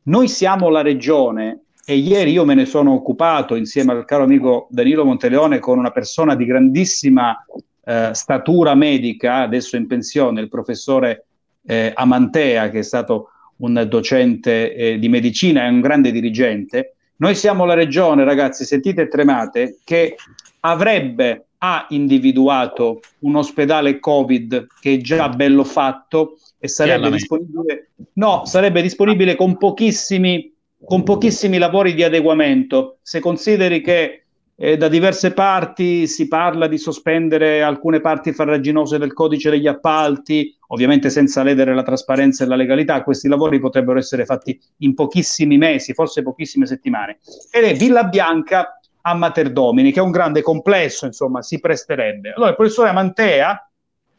noi 0.04 0.28
siamo 0.28 0.70
la 0.70 0.82
regione 0.82 1.64
e 1.84 1.96
ieri 1.96 2.32
io 2.32 2.46
me 2.46 2.54
ne 2.54 2.64
sono 2.64 2.92
occupato 2.92 3.54
insieme 3.54 3.92
al 3.92 4.06
caro 4.06 4.24
amico 4.24 4.68
Danilo 4.70 5.04
Monteleone 5.04 5.58
con 5.58 5.76
una 5.76 5.90
persona 5.90 6.34
di 6.34 6.46
grandissima 6.46 7.44
eh, 7.84 8.10
statura 8.14 8.74
medica, 8.74 9.42
adesso 9.42 9.76
in 9.76 9.86
pensione, 9.86 10.40
il 10.40 10.48
professore 10.48 11.26
eh, 11.66 11.92
Amantea, 11.94 12.70
che 12.70 12.80
è 12.80 12.82
stato 12.82 13.30
un 13.56 13.86
docente 13.88 14.74
eh, 14.74 14.98
di 14.98 15.08
medicina 15.08 15.64
e 15.64 15.68
un 15.68 15.80
grande 15.80 16.10
dirigente, 16.10 16.94
noi 17.16 17.34
siamo 17.34 17.64
la 17.64 17.74
regione, 17.74 18.24
ragazzi, 18.24 18.64
sentite 18.64 19.02
e 19.02 19.08
tremate, 19.08 19.78
che 19.84 20.16
avrebbe, 20.60 21.46
ha 21.58 21.86
individuato 21.90 23.00
un 23.20 23.36
ospedale 23.36 23.98
Covid 24.00 24.66
che 24.80 24.94
è 24.94 24.96
già 24.98 25.28
bello 25.28 25.64
fatto 25.64 26.38
e 26.58 26.68
sarebbe 26.68 27.10
disponibile, 27.10 27.90
no, 28.14 28.42
sarebbe 28.44 28.82
disponibile 28.82 29.36
con 29.36 29.56
pochissimi, 29.56 30.52
con 30.84 31.02
pochissimi 31.02 31.58
lavori 31.58 31.94
di 31.94 32.02
adeguamento. 32.02 32.98
Se 33.02 33.20
consideri 33.20 33.80
che 33.80 34.23
eh, 34.56 34.76
da 34.76 34.88
diverse 34.88 35.32
parti 35.32 36.06
si 36.06 36.28
parla 36.28 36.68
di 36.68 36.78
sospendere 36.78 37.62
alcune 37.62 38.00
parti 38.00 38.32
farraginose 38.32 38.98
del 38.98 39.12
codice 39.12 39.50
degli 39.50 39.66
appalti, 39.66 40.56
ovviamente 40.68 41.10
senza 41.10 41.42
ledere 41.42 41.74
la 41.74 41.82
trasparenza 41.82 42.44
e 42.44 42.46
la 42.46 42.56
legalità. 42.56 43.02
Questi 43.02 43.28
lavori 43.28 43.58
potrebbero 43.58 43.98
essere 43.98 44.24
fatti 44.24 44.58
in 44.78 44.94
pochissimi 44.94 45.58
mesi, 45.58 45.92
forse 45.92 46.22
pochissime 46.22 46.66
settimane. 46.66 47.18
Ed 47.50 47.64
è 47.64 47.74
Villa 47.74 48.04
Bianca 48.04 48.78
a 49.06 49.14
Materdomini, 49.14 49.92
che 49.92 49.98
è 49.98 50.02
un 50.02 50.12
grande 50.12 50.40
complesso, 50.40 51.04
insomma, 51.04 51.42
si 51.42 51.58
presterebbe. 51.58 52.32
Allora, 52.32 52.50
il 52.50 52.56
professore 52.56 52.90
Amantea 52.90 53.68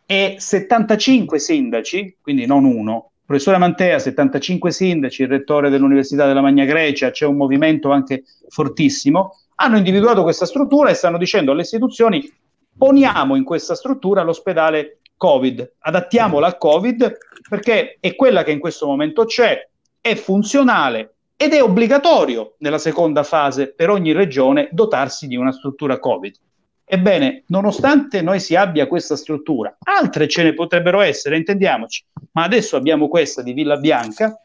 e 0.05 0.35
75 0.37 1.39
sindaci, 1.39 2.17
quindi 2.21 2.45
non 2.45 2.65
uno, 2.65 3.11
professore 3.25 3.55
Amantea, 3.55 3.97
75 3.97 4.71
sindaci, 4.71 5.23
il 5.23 5.29
rettore 5.29 5.69
dell'Università 5.69 6.27
della 6.27 6.41
Magna 6.41 6.65
Grecia, 6.65 7.09
c'è 7.09 7.25
un 7.25 7.35
movimento 7.37 7.89
anche 7.89 8.25
fortissimo, 8.47 9.31
hanno 9.56 9.77
individuato 9.77 10.23
questa 10.23 10.45
struttura 10.45 10.90
e 10.90 10.94
stanno 10.94 11.18
dicendo 11.18 11.52
alle 11.52 11.61
istituzioni 11.61 12.32
poniamo 12.77 13.36
in 13.36 13.44
questa 13.44 13.76
struttura 13.76 14.23
l'ospedale 14.23 14.99
Covid, 15.18 15.76
adattiamola 15.80 16.45
al 16.45 16.57
Covid 16.57 17.18
perché 17.48 17.98
è 17.99 18.15
quella 18.15 18.44
che 18.44 18.52
in 18.52 18.60
questo 18.60 18.86
momento 18.86 19.26
c'è, 19.26 19.68
è 20.02 20.15
funzionale 20.15 21.14
ed 21.38 21.53
è 21.53 21.61
obbligatorio 21.61 22.56
nella 22.60 22.77
seconda 22.77 23.23
fase 23.23 23.73
per 23.73 23.90
ogni 23.90 24.11
regione 24.11 24.69
dotarsi 24.72 25.27
di 25.27 25.36
una 25.36 25.52
struttura 25.52 25.99
Covid. 25.99 26.36
Ebbene, 26.88 27.44
nonostante 27.48 28.22
noi 28.22 28.40
si 28.40 28.56
abbia 28.56 28.88
questa 28.88 29.15
struttura, 29.15 29.76
altre 29.80 30.27
ce 30.27 30.44
ne 30.44 30.53
potrebbero 30.53 31.02
essere, 31.02 31.38
intendiamoci, 31.38 32.06
ma 32.34 32.44
adesso 32.44 32.76
abbiamo 32.76 33.07
questa 33.07 33.41
di 33.41 33.53
Villa 33.53 33.77
Bianca, 33.77 34.40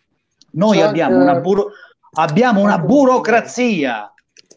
noi 0.53 0.81
abbiamo 0.81 1.21
una, 1.21 1.35
buro- 1.35 1.71
abbiamo 2.13 2.63
una 2.63 2.79
burocrazia 2.79 4.11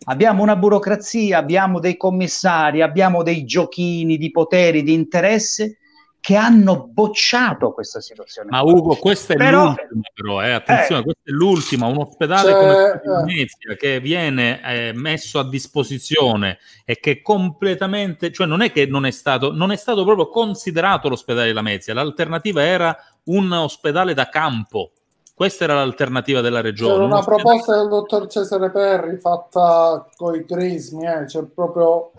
Abbiamo 0.05 0.43
una 0.43 0.55
burocrazia, 0.55 1.37
abbiamo 1.37 1.79
dei 1.79 1.97
commissari, 1.97 2.81
abbiamo 2.81 3.23
dei 3.23 3.45
giochini 3.45 4.17
di 4.17 4.31
poteri, 4.31 4.83
di 4.83 4.93
interesse 4.93 5.77
che 6.23 6.37
hanno 6.37 6.87
bocciato 6.87 7.73
questa 7.73 7.99
situazione. 7.99 8.49
Ma 8.49 8.61
Ugo, 8.61 8.95
questa 8.95 9.33
è 9.33 9.35
però, 9.35 9.65
l'ultima, 9.65 10.01
però, 10.13 10.41
eh, 10.41 10.51
attenzione, 10.51 11.01
eh, 11.01 11.03
questa 11.03 11.21
è 11.25 11.31
l'ultima, 11.31 11.85
un 11.87 11.97
ospedale 11.97 12.49
cioè, 12.49 13.01
come 13.01 13.25
Venezia 13.25 13.75
che 13.75 13.99
viene 13.99 14.61
eh, 14.63 14.93
messo 14.93 15.39
a 15.39 15.49
disposizione 15.49 16.59
e 16.85 16.97
che 17.01 17.21
completamente, 17.21 18.31
cioè 18.31 18.47
non 18.47 18.61
è 18.61 18.71
che 18.71 18.85
non 18.85 19.05
è 19.05 19.11
stato, 19.11 19.51
non 19.51 19.73
è 19.73 19.75
stato 19.75 20.05
proprio 20.05 20.29
considerato 20.29 21.09
l'ospedale 21.09 21.47
di 21.47 21.53
Lamezia, 21.53 21.93
l'alternativa 21.93 22.63
era 22.63 22.95
un 23.25 23.51
ospedale 23.51 24.13
da 24.13 24.29
campo 24.29 24.91
questa 25.33 25.63
era 25.63 25.75
l'alternativa 25.75 26.41
della 26.41 26.61
regione. 26.61 26.93
C'era 26.93 27.05
una 27.05 27.23
proposta 27.23 27.77
del 27.77 27.87
dottor 27.87 28.27
Cesare 28.27 28.69
Perri 28.69 29.17
fatta 29.17 30.05
con 30.15 30.35
i 30.35 30.45
crismi, 30.45 31.05
eh, 31.05 31.27
cioè 31.27 31.43
proprio 31.43 32.11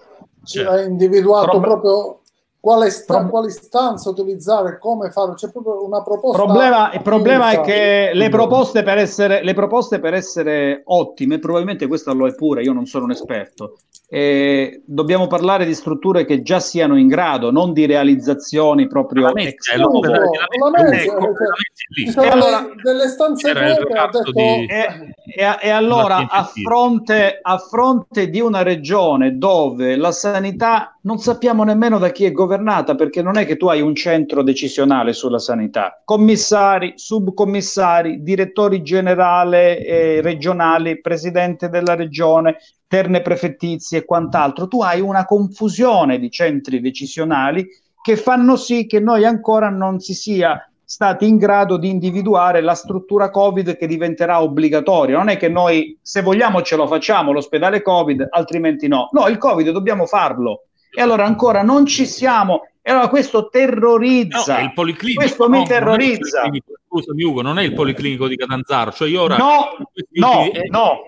cioè, 0.45 0.65
ha 0.65 0.83
individuato 0.83 1.59
Prob- 1.59 1.63
proprio 1.63 2.19
quale, 2.59 2.91
sta, 2.91 3.19
Pro- 3.19 3.29
quale 3.29 3.51
stanza 3.51 4.09
utilizzare, 4.09 4.79
come 4.79 5.11
fare, 5.11 5.35
c'è 5.35 5.51
proprio 5.51 5.85
una 5.85 6.03
proposta. 6.03 6.43
Problema, 6.43 6.93
il 6.93 7.03
problema 7.03 7.51
è 7.51 7.61
che 7.61 8.11
le 8.15 8.29
proposte, 8.31 8.83
per 8.83 8.99
essere, 8.99 9.45
le 9.45 9.55
proposte 9.55 10.01
per 10.01 10.15
essere 10.15 10.83
ottime, 10.87 11.39
probabilmente 11.39 11.87
questa 11.87 12.13
lo 12.13 12.27
è 12.27 12.35
pure, 12.35 12.63
io 12.63 12.73
non 12.73 12.87
sono 12.87 13.05
un 13.05 13.11
esperto, 13.11 13.77
eh, 14.15 14.83
dobbiamo 14.87 15.27
parlare 15.27 15.67
di 15.67 15.75
strutture 15.75 16.25
che 16.25 16.43
già 16.43 16.61
siano 16.61 16.97
in 16.97 17.09
grado, 17.09 17.51
non 17.51 17.73
di 17.73 17.85
realizzazioni 17.85 18.87
proprio 18.87 19.35
ex 19.35 19.75
delle 22.81 23.09
stanze 23.09 23.51
e, 23.51 24.67
e, 24.69 25.57
e, 25.61 25.69
allora 25.69 26.29
a 26.29 26.45
fronte, 26.45 27.41
a 27.43 27.59
fronte 27.59 28.31
di 28.31 28.41
una 28.41 28.63
regione 28.63 29.37
dove 29.37 29.97
la 29.97 30.13
sanità 30.13 30.97
non 31.03 31.19
sappiamo 31.19 31.65
nemmeno 31.65 31.99
da 31.99 32.11
chi 32.11 32.25
è 32.25 32.31
governata 32.31 32.95
perché 32.95 33.21
non 33.21 33.37
è 33.37 33.45
che 33.45 33.57
tu 33.57 33.67
hai 33.67 33.81
un 33.81 33.97
centro 33.97 34.45
decisionale 34.45 35.13
sulla 35.13 35.41
sanità. 35.41 36.01
Commissari, 36.05 36.93
subcommissari, 36.95 38.23
direttori 38.23 38.81
generali 38.85 39.57
eh, 39.57 40.21
regionali, 40.23 41.01
presidente 41.01 41.69
della 41.69 41.97
regione 41.97 42.59
terne 42.95 43.23
prefettizie 43.23 43.99
e 43.99 44.05
quant'altro, 44.05 44.69
tu 44.69 44.81
hai 44.81 45.01
una 45.01 45.25
confusione 45.25 46.21
di 46.21 46.31
centri 46.31 46.81
decisionali 46.81 47.67
che 48.01 48.17
fanno 48.17 48.55
sì 48.55 48.87
che 48.87 49.01
noi 49.01 49.25
ancora 49.25 49.69
non 49.69 49.99
si 49.99 50.15
sia 50.15 50.65
stati 50.85 51.27
in 51.27 51.37
grado 51.37 51.77
di 51.77 51.89
individuare 51.89 52.61
la 52.61 52.77
struttura 52.77 53.31
Covid 53.31 53.77
che 53.77 53.89
diventerà 53.89 54.41
obbligatoria. 54.41 55.17
Non 55.17 55.29
è 55.29 55.37
che 55.37 55.49
noi, 55.49 55.99
se 56.01 56.23
vogliamo, 56.23 56.63
ce 56.63 56.77
lo 56.77 56.87
facciamo 56.87 57.33
l'ospedale 57.33 57.83
Covid, 57.83 58.29
altrimenti 58.31 58.87
no. 58.87 59.09
No, 59.11 59.27
il 59.27 59.39
Covid 59.39 59.71
dobbiamo 59.71 60.07
farlo. 60.07 60.67
E 60.97 61.03
allora 61.03 61.25
ancora 61.25 61.63
non 61.63 61.87
ci 61.87 62.07
siamo 62.07 62.61
E 62.87 62.91
allora 62.91 63.09
questo 63.09 63.49
terrorizza. 63.49 64.59
No, 64.59 64.65
il 64.65 64.73
policlinico, 64.75 65.21
questo 65.21 65.49
no, 65.49 65.59
mi 65.59 65.67
terrorizza. 65.67 66.43
Scusami 66.87 67.23
Ugo, 67.25 67.41
non 67.41 67.59
è 67.59 67.63
il 67.63 67.73
policlinico 67.73 68.29
di 68.29 68.37
Catanzaro. 68.37 68.93
Cioè 68.93 69.09
io 69.09 69.23
ora... 69.23 69.39
No, 69.39 69.71
no, 70.11 70.51
no. 70.69 70.99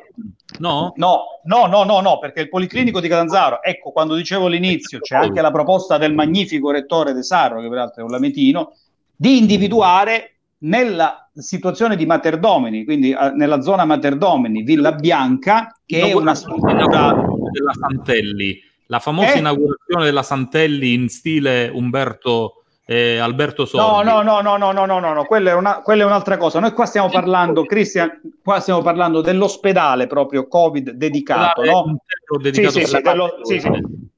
No? 0.58 0.92
No, 0.96 1.40
no, 1.44 1.66
no, 1.66 1.84
no, 1.84 2.00
no, 2.00 2.18
perché 2.18 2.40
il 2.40 2.48
Policlinico 2.48 3.00
di 3.00 3.08
Catanzaro, 3.08 3.62
ecco, 3.62 3.90
quando 3.90 4.14
dicevo 4.14 4.46
all'inizio, 4.46 5.00
c'è 5.00 5.16
anche 5.16 5.40
la 5.40 5.50
proposta 5.50 5.98
del 5.98 6.14
magnifico 6.14 6.70
rettore 6.70 7.12
De 7.12 7.22
Sarro, 7.22 7.60
che 7.60 7.68
peraltro 7.68 8.02
è 8.02 8.04
un 8.04 8.10
lametino, 8.10 8.74
di 9.14 9.38
individuare 9.38 10.36
nella 10.58 11.30
situazione 11.34 11.96
di 11.96 12.06
Materdomini, 12.06 12.84
quindi 12.84 13.12
uh, 13.12 13.34
nella 13.34 13.60
zona 13.60 13.84
Materdomini, 13.84 14.62
Villa 14.62 14.92
Bianca, 14.92 15.78
che 15.84 16.00
no, 16.00 16.06
è 16.06 16.12
una 16.14 16.34
struttura 16.34 16.72
della 16.72 17.72
Santelli, 17.78 18.60
la 18.86 18.98
famosa 18.98 19.34
eh? 19.34 19.38
inaugurazione 19.38 20.04
della 20.04 20.22
Santelli 20.22 20.94
in 20.94 21.08
stile 21.08 21.68
Umberto 21.68 22.55
eh, 22.88 23.18
Alberto 23.18 23.66
Sordi. 23.66 24.08
No, 24.08 24.22
no, 24.22 24.40
no, 24.40 24.56
no, 24.56 24.56
no, 24.56 24.86
no, 24.86 25.00
no, 25.00 25.12
no, 25.12 25.24
quella 25.24 25.50
è, 25.50 25.54
una, 25.54 25.82
quella 25.82 26.04
è 26.04 26.06
un'altra 26.06 26.36
cosa. 26.36 26.60
Noi 26.60 26.72
qua 26.72 26.86
stiamo 26.86 27.08
parlando, 27.08 27.64
Cristian, 27.64 28.20
qua 28.42 28.60
stiamo 28.60 28.80
parlando 28.80 29.20
dell'ospedale 29.20 30.06
proprio 30.06 30.46
Covid 30.46 30.90
dedicato, 30.90 31.64
no? 31.64 31.98
Dedicato 32.40 32.78
sì, 32.78 32.84
sì, 32.84 32.86
sì, 32.86 33.00
dello, 33.00 33.38
sì, 33.42 33.58
sì. 33.58 33.70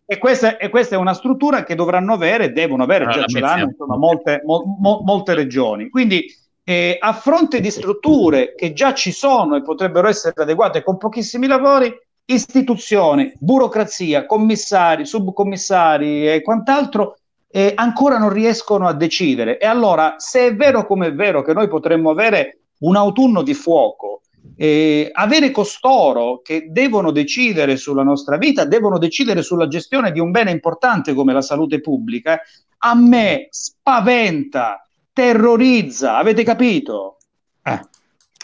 E 0.05 0.19
questa, 0.19 0.59
e 0.59 0.69
questa, 0.69 0.97
è 0.97 0.99
una 0.99 1.15
struttura 1.15 1.65
che 1.65 1.75
dovranno 1.75 2.13
avere, 2.13 2.53
devono 2.53 2.83
avere, 2.83 3.07
già 3.09 3.25
ce 3.25 3.41
l'hanno 3.41 3.65
insomma, 3.65 3.97
molte, 3.97 4.43
mo, 4.45 4.77
mo, 4.79 5.01
molte 5.03 5.33
regioni. 5.33 5.89
Quindi 5.89 6.27
eh, 6.63 6.99
a 7.01 7.15
fronte 7.15 7.61
di 7.61 7.71
strutture 7.71 8.55
che 8.55 8.75
già 8.75 8.93
ci 8.93 9.13
sono 9.13 9.57
e 9.57 9.63
potrebbero 9.63 10.09
essere 10.09 10.35
adeguate 10.37 10.83
con 10.83 10.99
pochissimi 10.99 11.47
lavori, 11.47 11.91
istituzione, 12.27 13.33
burocrazia, 13.39 14.27
commissari, 14.27 15.07
subcommissari 15.07 16.31
e 16.31 16.43
quant'altro 16.43 17.17
eh, 17.51 17.73
ancora 17.75 18.19
non 18.19 18.31
riescono 18.31 18.87
a 18.87 18.93
decidere. 18.93 19.59
E 19.59 19.67
allora, 19.67 20.15
se 20.19 20.47
è 20.47 20.55
vero 20.55 20.87
come 20.87 21.09
è 21.09 21.15
vero 21.15 21.43
che 21.43 21.53
noi 21.53 21.69
potremmo 21.69 22.11
avere 22.11 22.61
un 22.81 22.97
autunno 22.97 23.43
di 23.43 23.55
fuoco, 23.55 24.23
eh, 24.57 25.09
avere 25.13 25.51
costoro 25.51 26.41
che 26.43 26.69
devono 26.71 27.11
decidere 27.11 27.77
sulla 27.77 28.03
nostra 28.03 28.37
vita, 28.37 28.65
devono 28.65 28.99
decidere 28.99 29.43
sulla 29.43 29.69
gestione 29.69 30.13
di 30.13 30.21
un 30.21 30.31
bene 30.31 30.51
importante 30.51 31.15
come 31.15 31.33
la 31.33 31.43
salute 31.43 31.81
pubblica, 31.81 32.41
a 32.79 32.95
me 32.95 33.49
spaventa, 33.51 34.87
terrorizza, 35.13 36.17
avete 36.17 36.45
capito? 36.45 37.19
Eh. 37.63 37.81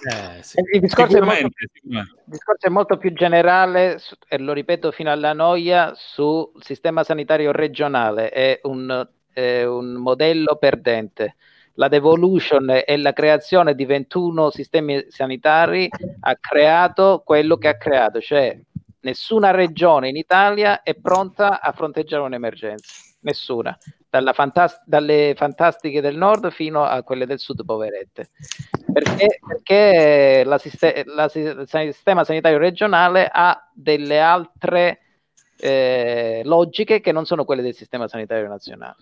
Eh, 0.07 0.43
sì. 0.43 0.61
il, 0.73 0.81
discorso 0.81 1.23
molto, 1.23 1.47
il, 1.83 2.13
discorso 2.25 2.67
è 2.67 2.71
molto, 2.71 2.99
più 2.99 3.13
generale 3.13 3.99
e 4.29 4.39
lo 4.39 4.53
ripeto 4.53 4.91
fino 4.91 5.11
alla 5.11 5.33
noia 5.33 5.93
sul 5.95 6.51
sistema 6.61 7.05
sanitario 7.05 7.53
regionale. 7.53 8.29
È 8.31 8.61
un, 8.65 9.07
è 9.33 9.65
un 9.65 9.93
modello 9.95 10.57
perdente. 10.57 11.37
La 11.75 11.89
devolution 11.89 12.83
e 12.85 12.97
la 12.99 13.13
creazione 13.13 13.75
di 13.75 13.85
21 13.85 14.51
sistemi 14.51 15.07
sanitari 15.09 15.89
ha 16.21 16.37
creato 16.37 17.23
quello 17.25 17.57
che 17.57 17.67
ha 17.67 17.77
creato 17.77 18.21
cioè 18.21 18.57
nessuna 19.01 19.51
regione 19.51 20.09
in 20.09 20.17
Italia 20.17 20.85
è 20.85 20.95
pronta 20.95 21.61
a 21.61 21.73
fronteggiare 21.73 22.23
un'emergenza 22.23 23.14
nessuna 23.25 23.77
fantast- 24.33 24.83
dalle 24.85 25.35
fantastiche 25.37 26.01
del 26.01 26.17
nord 26.17 26.51
fino 26.51 26.85
a 26.85 27.03
quelle 27.03 27.27
del 27.27 27.39
sud 27.39 27.65
poverette. 27.65 28.31
Perché, 28.93 29.41
perché 29.45 30.45
la, 30.45 30.59
siste- 30.59 31.03
la, 31.07 31.29
il 31.35 31.93
sistema 31.93 32.23
sanitario 32.23 32.59
regionale 32.59 33.29
ha 33.33 33.69
delle 33.75 34.21
altre 34.21 35.01
eh, 35.57 36.43
logiche 36.45 37.01
che 37.01 37.11
non 37.11 37.25
sono 37.25 37.45
quelle 37.45 37.63
del 37.63 37.75
sistema 37.75 38.07
sanitario 38.07 38.47
nazionale. 38.47 38.97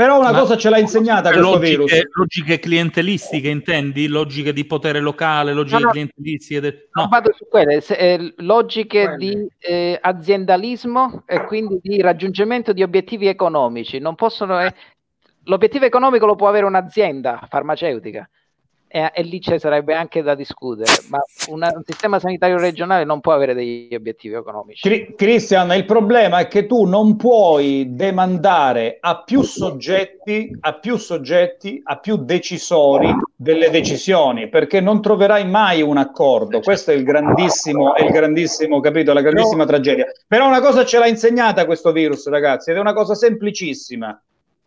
Però 0.00 0.18
una 0.18 0.32
Ma 0.32 0.38
cosa 0.38 0.56
ce 0.56 0.70
l'ha 0.70 0.78
insegnata 0.78 1.30
questo 1.30 1.50
logiche, 1.50 1.68
virus. 1.68 2.02
Logiche 2.14 2.58
clientelistiche, 2.58 3.50
intendi? 3.50 4.08
Logiche 4.08 4.54
di 4.54 4.64
potere 4.64 4.98
locale, 4.98 5.52
logiche 5.52 5.78
no, 5.78 5.84
no, 5.84 5.90
clientelistiche? 5.90 6.60
De... 6.60 6.88
No. 6.92 7.06
vado 7.10 7.34
su 7.34 7.46
quelle, 7.46 7.82
se, 7.82 7.96
eh, 7.96 8.32
logiche 8.38 9.04
quelle. 9.04 9.16
di 9.18 9.46
eh, 9.58 9.98
aziendalismo 10.00 11.24
e 11.26 11.44
quindi 11.44 11.80
di 11.82 12.00
raggiungimento 12.00 12.72
di 12.72 12.82
obiettivi 12.82 13.26
economici. 13.26 13.98
Non 13.98 14.14
possono, 14.14 14.58
eh, 14.62 14.72
l'obiettivo 15.44 15.84
economico 15.84 16.24
lo 16.24 16.34
può 16.34 16.48
avere 16.48 16.64
un'azienda 16.64 17.46
farmaceutica 17.50 18.26
e, 18.92 19.08
e, 19.14 19.22
lì 19.22 19.40
ci 19.40 19.56
sarebbe 19.60 19.94
anche 19.94 20.20
da 20.20 20.34
discutere, 20.34 20.90
ma 21.10 21.20
una, 21.46 21.70
un 21.72 21.84
sistema 21.86 22.18
sanitario 22.18 22.58
regionale 22.58 23.04
non 23.04 23.20
può 23.20 23.32
avere 23.32 23.54
degli 23.54 23.94
obiettivi 23.94 24.34
economici. 24.34 25.14
Cristian, 25.14 25.70
il 25.74 25.84
problema 25.84 26.40
è 26.40 26.48
che 26.48 26.66
tu 26.66 26.86
non 26.86 27.14
puoi 27.14 27.94
demandare 27.94 28.96
a 28.98 29.22
più 29.22 29.42
soggetti, 29.42 30.50
a 30.62 30.72
più 30.74 30.96
soggetti, 30.96 31.80
a 31.84 31.98
più 31.98 32.16
decisori 32.16 33.14
delle 33.36 33.70
decisioni, 33.70 34.48
perché 34.48 34.80
non 34.80 35.00
troverai 35.00 35.46
mai 35.46 35.82
un 35.82 35.96
accordo. 35.96 36.58
Questo 36.58 36.90
è 36.90 36.94
il 36.94 37.04
grandissimo, 37.04 37.94
è 37.94 38.02
il 38.02 38.10
grandissimo, 38.10 38.80
capito, 38.80 39.12
la 39.12 39.22
grandissima 39.22 39.62
no. 39.62 39.68
tragedia. 39.68 40.06
Però 40.26 40.48
una 40.48 40.60
cosa 40.60 40.84
ce 40.84 40.98
l'ha 40.98 41.06
insegnata 41.06 41.64
questo 41.64 41.92
virus, 41.92 42.28
ragazzi, 42.28 42.70
ed 42.70 42.76
è 42.76 42.80
una 42.80 42.92
cosa 42.92 43.14
semplicissima. 43.14 44.20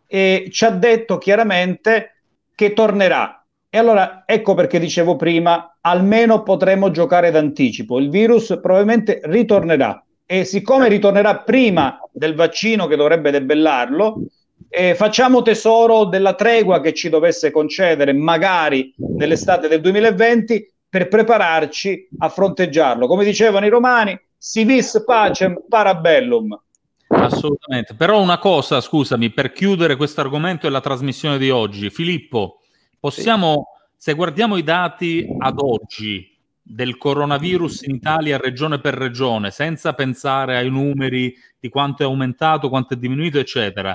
E 0.06 0.48
ci 0.50 0.64
ha 0.64 0.70
detto 0.70 1.18
chiaramente 1.18 2.14
che 2.54 2.72
tornerà 2.72 3.43
e 3.74 3.78
allora 3.78 4.22
ecco 4.24 4.54
perché 4.54 4.78
dicevo 4.78 5.16
prima, 5.16 5.78
almeno 5.80 6.44
potremo 6.44 6.92
giocare 6.92 7.32
d'anticipo. 7.32 7.98
Il 7.98 8.08
virus 8.08 8.56
probabilmente 8.62 9.20
ritornerà 9.24 10.00
e 10.24 10.44
siccome 10.44 10.88
ritornerà 10.88 11.38
prima 11.38 11.98
del 12.12 12.36
vaccino 12.36 12.86
che 12.86 12.94
dovrebbe 12.94 13.32
debellarlo, 13.32 14.26
eh, 14.68 14.94
facciamo 14.94 15.42
tesoro 15.42 16.04
della 16.04 16.34
tregua 16.34 16.80
che 16.80 16.94
ci 16.94 17.08
dovesse 17.08 17.50
concedere 17.50 18.12
magari 18.12 18.94
nell'estate 19.16 19.66
del 19.66 19.80
2020 19.80 20.72
per 20.88 21.08
prepararci 21.08 22.10
a 22.18 22.28
fronteggiarlo. 22.28 23.08
Come 23.08 23.24
dicevano 23.24 23.66
i 23.66 23.70
romani, 23.70 24.16
si 24.38 24.62
vis 24.62 25.02
pacem 25.04 25.64
parabellum. 25.68 26.56
Assolutamente. 27.08 27.94
Però 27.96 28.20
una 28.20 28.38
cosa, 28.38 28.80
scusami, 28.80 29.30
per 29.30 29.50
chiudere 29.50 29.96
questo 29.96 30.20
argomento 30.20 30.68
e 30.68 30.70
la 30.70 30.80
trasmissione 30.80 31.38
di 31.38 31.50
oggi. 31.50 31.90
Filippo, 31.90 32.58
Possiamo, 33.04 33.66
se 33.98 34.14
guardiamo 34.14 34.56
i 34.56 34.62
dati 34.62 35.28
ad 35.38 35.58
oggi 35.58 36.26
del 36.62 36.96
coronavirus 36.96 37.82
in 37.82 37.96
Italia 37.96 38.38
regione 38.38 38.78
per 38.78 38.94
regione, 38.94 39.50
senza 39.50 39.92
pensare 39.92 40.56
ai 40.56 40.70
numeri 40.70 41.36
di 41.60 41.68
quanto 41.68 42.02
è 42.02 42.06
aumentato, 42.06 42.70
quanto 42.70 42.94
è 42.94 42.96
diminuito, 42.96 43.38
eccetera, 43.38 43.94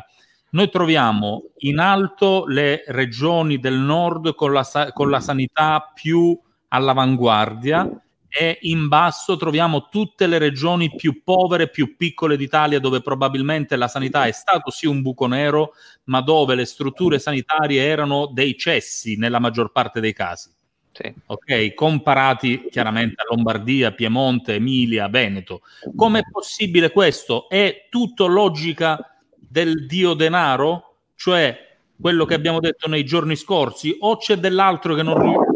noi 0.51 0.69
troviamo 0.69 1.45
in 1.61 1.79
alto 1.79 2.45
le 2.45 2.83
regioni 2.85 3.57
del 3.57 3.79
nord 3.79 4.35
con 4.35 4.53
la, 4.53 4.63
con 4.93 5.09
la 5.09 5.19
sanità 5.19 5.91
più 5.91 6.39
all'avanguardia 6.67 7.89
e 8.29 8.59
in 8.61 8.87
basso 8.87 9.37
troviamo 9.37 9.89
tutte 9.89 10.27
le 10.27 10.37
regioni 10.37 10.93
più 10.95 11.23
povere, 11.23 11.69
più 11.69 11.97
piccole 11.97 12.37
d'Italia, 12.37 12.79
dove 12.79 13.01
probabilmente 13.01 13.75
la 13.75 13.87
sanità 13.87 14.25
è 14.25 14.31
stato 14.31 14.69
sì 14.69 14.85
un 14.85 15.01
buco 15.01 15.25
nero, 15.25 15.73
ma 16.05 16.21
dove 16.21 16.53
le 16.53 16.65
strutture 16.65 17.17
sanitarie 17.17 17.83
erano 17.83 18.27
dei 18.31 18.55
cessi 18.55 19.17
nella 19.17 19.39
maggior 19.39 19.71
parte 19.71 19.99
dei 19.99 20.13
casi. 20.13 20.51
Sì. 20.91 21.13
Ok, 21.27 21.73
comparati 21.73 22.67
chiaramente 22.69 23.21
a 23.21 23.33
Lombardia, 23.33 23.91
Piemonte, 23.93 24.55
Emilia, 24.55 25.07
Veneto. 25.07 25.61
Com'è 25.95 26.21
possibile 26.29 26.91
questo? 26.91 27.47
È 27.49 27.87
tutto 27.89 28.27
logica 28.27 29.17
del 29.35 29.85
dio 29.85 30.13
denaro, 30.13 30.97
cioè 31.15 31.67
quello 31.99 32.25
che 32.25 32.33
abbiamo 32.33 32.59
detto 32.59 32.87
nei 32.87 33.05
giorni 33.05 33.35
scorsi, 33.35 33.95
o 33.99 34.17
c'è 34.17 34.37
dell'altro 34.37 34.93
che 34.93 35.03
non 35.03 35.19
riusciamo 35.19 35.48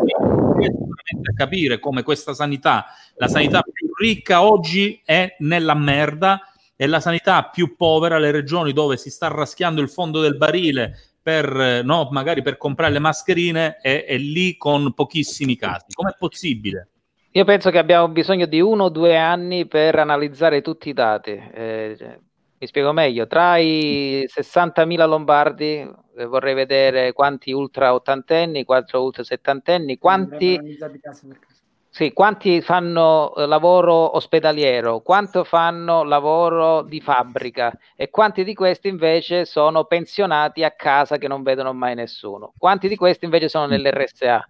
a 1.04 1.34
capire 1.36 1.80
come 1.80 2.04
questa 2.04 2.34
sanità, 2.34 2.86
la 3.16 3.28
sanità 3.28 3.62
più 3.62 3.92
ricca 4.00 4.44
oggi 4.44 5.02
è 5.04 5.36
nella 5.40 5.74
merda 5.74 6.42
e 6.76 6.88
la 6.88 7.00
sanità 7.00 7.50
più 7.50 7.76
povera, 7.76 8.18
le 8.18 8.32
regioni 8.32 8.74
dove 8.74 8.98
si 8.98 9.10
sta 9.10 9.28
raschiando 9.28 9.82
il 9.82 9.90
fondo 9.90 10.22
del 10.22 10.38
barile 10.38 11.14
per, 11.22 11.82
no, 11.84 12.10
magari 12.12 12.42
per 12.42 12.58
comprare 12.58 12.92
le 12.92 13.00
mascherine, 13.00 13.78
è, 13.78 14.06
è 14.06 14.18
lì 14.18 14.58
con 14.58 14.94
pochissimi 14.94 15.56
casi. 15.56 15.86
Com'è 15.94 16.16
possibile? 16.18 16.90
Io 17.32 17.46
penso 17.46 17.70
che 17.72 17.78
abbiamo 17.78 18.10
bisogno 18.10 18.46
di 18.46 18.60
uno 18.60 18.86
o 18.86 18.90
due 18.90 19.18
anni 19.18 19.66
per 19.66 19.98
analizzare 19.98 20.62
tutti 20.62 20.90
i 20.90 20.94
dati. 20.94 21.32
Eh, 21.32 22.20
mi 22.64 22.70
spiego 22.70 22.94
meglio, 22.94 23.28
tra 23.28 23.58
i 23.58 24.26
60.000 24.26 25.06
lombardi 25.06 25.86
eh, 26.16 26.26
vorrei 26.26 26.54
vedere 26.54 27.12
quanti 27.12 27.52
ultra 27.52 27.94
ottantenni, 27.94 28.64
quanti 28.64 28.96
ultra 28.96 29.24
settantenni, 29.24 29.98
quanti, 29.98 30.58
sì, 31.90 32.14
quanti 32.14 32.62
fanno 32.62 33.36
eh, 33.36 33.46
lavoro 33.48 34.16
ospedaliero, 34.16 35.02
quanto 35.02 35.44
fanno 35.44 36.04
lavoro 36.04 36.84
di 36.84 37.02
fabbrica 37.02 37.78
e 37.98 38.10
quanti 38.10 38.46
di 38.46 38.54
questi 38.54 38.88
invece 38.88 39.44
sono 39.44 39.84
pensionati 39.84 40.64
a 40.64 40.72
casa 40.72 41.18
che 41.18 41.28
non 41.28 41.44
vedono 41.44 41.74
mai 41.74 41.96
nessuno, 41.96 42.54
quanti 42.58 42.88
di 42.88 42.96
questi 42.96 43.26
invece 43.26 43.50
sono 43.50 43.66
nell'RSA. 43.66 44.48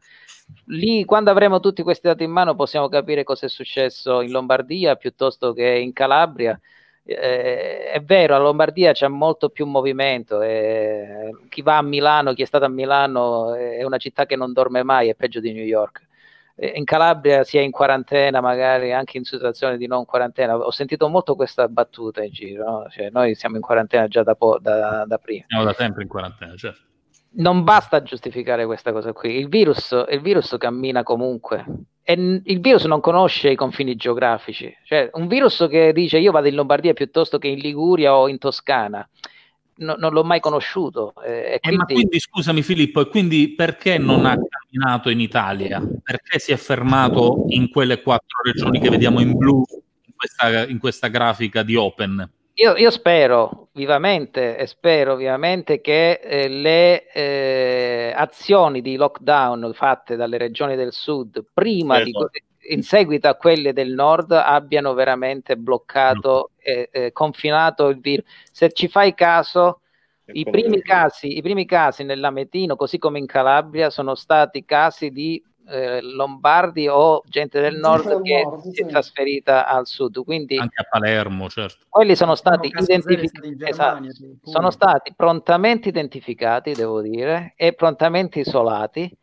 Lì, 0.65 1.03
quando 1.03 1.31
avremo 1.31 1.60
tutti 1.60 1.81
questi 1.81 2.06
dati 2.06 2.23
in 2.23 2.31
mano, 2.31 2.53
possiamo 2.53 2.90
capire 2.90 3.23
cosa 3.23 3.48
è 3.48 3.49
successo 3.49 4.22
in 4.22 4.30
Lombardia 4.30 4.98
piuttosto 4.98 5.52
che 5.52 5.68
in 5.68 5.94
Calabria 5.94 6.60
eh, 7.05 7.91
è 7.91 8.01
vero, 8.01 8.35
a 8.35 8.39
Lombardia 8.39 8.93
c'è 8.93 9.07
molto 9.07 9.49
più 9.49 9.65
movimento. 9.65 10.41
Eh, 10.41 11.31
chi 11.49 11.61
va 11.61 11.77
a 11.77 11.81
Milano, 11.81 12.34
chi 12.34 12.43
è 12.43 12.45
stato 12.45 12.65
a 12.65 12.69
Milano, 12.69 13.53
è 13.53 13.84
una 13.84 13.97
città 13.97 14.25
che 14.25 14.35
non 14.35 14.53
dorme 14.53 14.84
mai, 14.84 15.09
è 15.09 15.15
peggio 15.15 15.39
di 15.39 15.51
New 15.51 15.65
York. 15.65 16.07
Eh, 16.55 16.73
in 16.75 16.85
Calabria 16.85 17.43
si 17.43 17.57
è 17.57 17.61
in 17.61 17.71
quarantena, 17.71 18.39
magari 18.39 18.93
anche 18.93 19.17
in 19.17 19.25
situazione 19.25 19.77
di 19.77 19.88
non 19.88 20.05
quarantena. 20.05 20.55
Ho 20.55 20.71
sentito 20.71 21.09
molto 21.09 21.35
questa 21.35 21.67
battuta 21.67 22.23
in 22.23 22.31
giro. 22.31 22.63
No? 22.63 22.88
Cioè, 22.89 23.09
noi 23.09 23.35
siamo 23.35 23.55
in 23.55 23.61
quarantena 23.61 24.07
già 24.07 24.23
da, 24.23 24.35
po- 24.35 24.59
da, 24.59 25.03
da 25.05 25.17
prima. 25.17 25.45
Siamo 25.47 25.65
da 25.65 25.73
sempre 25.73 26.03
in 26.03 26.09
quarantena, 26.09 26.55
certo. 26.55 26.91
Non 27.35 27.64
basta 27.64 28.03
giustificare 28.03 28.65
questa 28.65 28.91
cosa 28.91 29.11
qui. 29.11 29.38
Il 29.38 29.49
virus, 29.49 29.91
il 30.10 30.22
virus 30.22 30.55
cammina 30.60 31.03
comunque 31.03 31.65
e 32.03 32.14
il 32.43 32.60
virus 32.60 32.84
non 32.84 32.99
conosce 32.99 33.49
i 33.49 33.55
confini 33.55 33.95
geografici, 33.95 34.76
cioè 34.84 35.10
un 35.14 35.27
virus 35.27 35.65
che 35.69 35.93
dice 35.93 36.19
io 36.19 36.31
vado 36.31 36.49
in 36.49 36.55
Lombardia 36.55 36.93
piuttosto 36.93 37.38
che 37.38 37.47
in 37.47 37.60
Liguria 37.60 38.15
o 38.15 38.27
in 38.27 38.38
Toscana, 38.38 39.07
no, 39.77 39.95
non 39.97 40.11
l'ho 40.11 40.23
mai 40.23 40.41
conosciuto. 40.41 41.14
Eh, 41.26 41.60
quindi... 41.61 41.76
Eh, 41.76 41.77
ma 41.77 41.85
quindi 41.85 42.19
scusami 42.19 42.61
Filippo, 42.61 43.01
e 43.01 43.07
quindi 43.07 43.55
perché 43.55 43.97
non 43.97 44.26
ha 44.26 44.35
camminato 44.35 45.10
in 45.10 45.22
Italia? 45.22 45.81
Perché 46.03 46.39
si 46.39 46.51
è 46.51 46.57
fermato 46.57 47.45
in 47.47 47.69
quelle 47.69 48.01
quattro 48.01 48.41
regioni 48.43 48.80
che 48.80 48.89
vediamo 48.89 49.22
in 49.22 49.35
blu 49.35 49.64
in 50.05 50.14
questa, 50.15 50.68
in 50.68 50.77
questa 50.77 51.07
grafica 51.07 51.64
di 51.64 51.76
Open? 51.76 52.30
Io, 52.55 52.75
io, 52.75 52.91
spero 52.91 53.69
vivamente 53.73 54.57
e 54.57 54.67
spero 54.67 55.15
vivamente 55.15 55.81
che 55.81 56.19
eh, 56.21 56.47
le 56.47 57.11
eh, 57.11 58.13
azioni 58.15 58.81
di 58.81 58.95
lockdown 58.95 59.71
fatte 59.73 60.15
dalle 60.15 60.38
regioni 60.38 60.75
del 60.75 60.93
sud 60.93 61.43
prima 61.51 61.99
esatto. 61.99 62.30
di, 62.31 62.73
in 62.75 62.84
seguito 62.84 63.27
a 63.27 63.35
quelle 63.35 63.73
del 63.73 63.93
nord 63.93 64.34
abbiano 64.34 64.93
veramente 64.93 65.57
bloccato 65.57 66.51
e 66.57 66.89
eh, 66.91 67.11
confinato 67.11 67.89
il 67.89 67.99
virus. 67.99 68.25
Se 68.51 68.71
ci 68.71 68.88
fai 68.88 69.15
caso, 69.15 69.81
i 70.27 70.45
primi, 70.45 70.81
casi, 70.81 71.35
i 71.35 71.41
primi 71.41 71.65
casi 71.65 72.03
nell'Ametino, 72.03 72.75
così 72.75 72.99
come 72.99 73.19
in 73.19 73.25
Calabria, 73.25 73.89
sono 73.89 74.15
stati 74.15 74.63
casi 74.63 75.09
di 75.09 75.43
eh, 75.68 76.02
lombardi 76.02 76.88
o 76.88 77.22
gente 77.26 77.60
del 77.61 77.77
nord 77.77 78.22
che 78.22 78.44
nord, 78.44 78.61
si 78.72 78.81
è 78.81 78.85
trasferita 78.85 79.68
al 79.68 79.88
sud. 79.88 80.23
Quindi 80.23 80.57
anche 80.57 80.81
a 80.81 80.88
Palermo, 80.90 81.49
certo. 81.49 81.85
Quelli 81.90 82.15
sono 82.15 82.35
stati 82.35 82.68
identificati, 82.68 83.57
esatto, 83.60 84.07
sono 84.44 84.69
stati 84.72 85.14
prontamente 85.15 85.90
identificati, 85.90 86.73
devo 86.73 87.02
dire, 87.02 87.53
e 87.56 87.73
prontamente 87.73 88.40
isolati. 88.40 89.15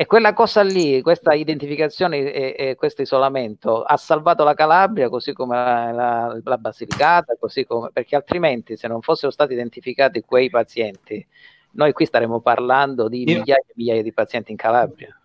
E 0.00 0.06
quella 0.06 0.32
cosa 0.32 0.62
lì, 0.62 1.02
questa 1.02 1.34
identificazione 1.34 2.18
e, 2.18 2.54
e 2.56 2.74
questo 2.76 3.02
isolamento 3.02 3.82
ha 3.82 3.96
salvato 3.96 4.44
la 4.44 4.54
Calabria, 4.54 5.08
così 5.08 5.32
come 5.32 5.56
la, 5.56 5.90
la, 5.90 6.40
la 6.40 6.56
Basilicata, 6.56 7.36
così 7.36 7.64
come, 7.64 7.90
perché 7.92 8.14
altrimenti 8.14 8.76
se 8.76 8.86
non 8.86 9.00
fossero 9.00 9.32
stati 9.32 9.54
identificati 9.54 10.20
quei 10.20 10.50
pazienti, 10.50 11.26
noi 11.72 11.92
qui 11.92 12.06
staremmo 12.06 12.38
parlando 12.38 13.08
di 13.08 13.24
migliaia 13.24 13.56
e 13.56 13.72
migliaia 13.74 14.02
di 14.02 14.12
pazienti 14.12 14.52
in 14.52 14.56
Calabria. 14.56 15.17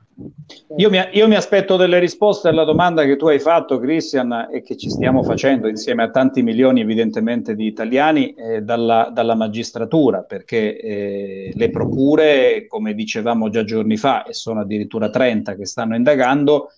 Io 0.77 0.90
mi, 0.90 0.99
io 1.14 1.27
mi, 1.27 1.35
aspetto 1.35 1.76
delle 1.76 1.99
risposte 1.99 2.48
alla 2.48 2.64
domanda 2.64 3.03
che 3.03 3.15
tu 3.15 3.27
hai 3.27 3.40
fatto, 3.40 3.80
Christian, 3.80 4.49
e 4.52 4.61
che 4.61 4.77
ci 4.77 4.90
stiamo 4.90 5.23
facendo 5.23 5.68
insieme 5.68 6.03
a 6.03 6.11
tanti 6.11 6.44
milioni, 6.44 6.81
evidentemente, 6.81 7.56
di 7.56 7.65
italiani 7.65 8.34
eh, 8.34 8.61
dalla, 8.61 9.10
dalla, 9.11 9.35
magistratura, 9.35 10.22
perché 10.22 10.77
eh, 10.80 11.52
le 11.53 11.69
procure, 11.69 12.68
come 12.68 12.94
dicevamo 12.94 13.49
già 13.49 13.64
giorni 13.64 13.98
fa, 13.98 14.23
e 14.23 14.34
sono 14.34 14.61
addirittura 14.61 15.10
30 15.10 15.56
che 15.56 15.65
stanno 15.65 15.95
indagando, 15.95 16.72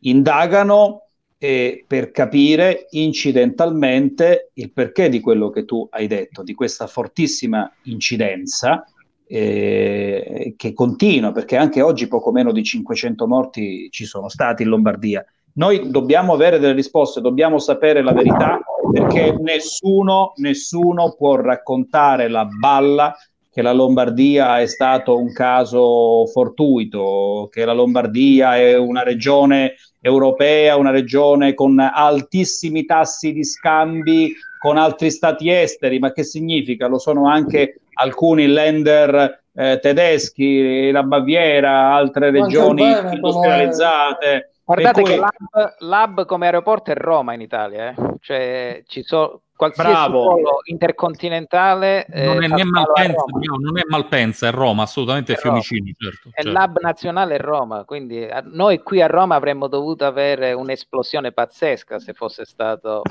indagano 0.00 1.06
eh, 1.38 1.84
per 1.86 2.10
capire 2.10 2.86
incidentalmente 2.90 4.50
il 4.54 4.70
perché 4.70 5.08
di 5.08 5.20
quello 5.20 5.50
che 5.50 5.64
tu 5.64 5.86
hai 5.90 6.06
detto, 6.06 6.42
di 6.42 6.54
questa 6.54 6.86
fortissima 6.86 7.70
incidenza 7.84 8.86
eh, 9.34 10.52
che 10.58 10.74
continua, 10.74 11.32
perché 11.32 11.56
anche 11.56 11.80
oggi 11.80 12.06
poco 12.06 12.32
meno 12.32 12.52
di 12.52 12.62
500 12.62 13.26
morti 13.26 13.88
ci 13.90 14.04
sono 14.04 14.28
stati 14.28 14.62
in 14.62 14.68
Lombardia. 14.68 15.24
Noi 15.54 15.90
dobbiamo 15.90 16.34
avere 16.34 16.58
delle 16.58 16.74
risposte, 16.74 17.22
dobbiamo 17.22 17.58
sapere 17.58 18.02
la 18.02 18.12
verità, 18.12 18.60
perché 18.92 19.34
nessuno, 19.40 20.34
nessuno 20.36 21.14
può 21.16 21.36
raccontare 21.36 22.28
la 22.28 22.44
balla 22.44 23.14
che 23.50 23.62
la 23.62 23.72
Lombardia 23.72 24.60
è 24.60 24.66
stato 24.66 25.18
un 25.18 25.32
caso 25.32 26.26
fortuito, 26.26 27.48
che 27.50 27.64
la 27.64 27.72
Lombardia 27.72 28.56
è 28.56 28.76
una 28.76 29.02
regione 29.02 29.76
europea, 30.00 30.76
una 30.76 30.90
regione 30.90 31.54
con 31.54 31.78
altissimi 31.78 32.84
tassi 32.84 33.32
di 33.32 33.44
scambi 33.44 34.34
con 34.58 34.76
altri 34.76 35.10
stati 35.10 35.50
esteri, 35.50 35.98
ma 35.98 36.12
che 36.12 36.22
significa? 36.22 36.86
Lo 36.86 36.98
sono 36.98 37.28
anche 37.28 37.81
alcuni 37.94 38.46
lender 38.46 39.42
eh, 39.54 39.78
tedeschi, 39.80 40.90
la 40.90 41.02
Baviera, 41.02 41.94
altre 41.94 42.30
regioni 42.30 42.82
bene, 42.82 43.14
industrializzate. 43.14 44.52
Guardate 44.64 45.02
cui... 45.02 45.10
che 45.10 45.16
l'hub, 45.16 45.74
l'hub, 45.80 46.24
come 46.24 46.46
aeroporto 46.46 46.90
è 46.90 46.94
Roma 46.94 47.34
in 47.34 47.40
Italia, 47.40 47.90
eh? 47.90 47.94
cioè 48.20 48.82
ci 48.86 49.02
sono 49.02 49.42
qualsiasi 49.56 49.90
Bravo. 49.90 50.22
volo 50.24 50.50
intercontinentale 50.64 52.06
eh, 52.06 52.24
non, 52.24 52.42
è 52.42 52.64
Malpensa, 52.64 53.24
no, 53.28 53.56
non 53.60 53.78
è 53.78 53.82
Malpensa, 53.86 54.48
è 54.48 54.50
Roma, 54.50 54.82
assolutamente 54.82 55.34
è 55.34 55.36
Fiumicini, 55.36 55.94
certo. 55.96 56.30
È 56.32 56.42
certo. 56.42 56.58
l'hub 56.58 56.78
nazionale 56.80 57.36
è 57.36 57.38
Roma, 57.38 57.84
quindi 57.84 58.24
a, 58.24 58.42
noi 58.44 58.82
qui 58.82 59.00
a 59.00 59.06
Roma 59.06 59.36
avremmo 59.36 59.68
dovuto 59.68 60.04
avere 60.04 60.52
un'esplosione 60.52 61.32
pazzesca 61.32 62.00
se 62.00 62.12
fosse 62.12 62.44
stato 62.44 63.02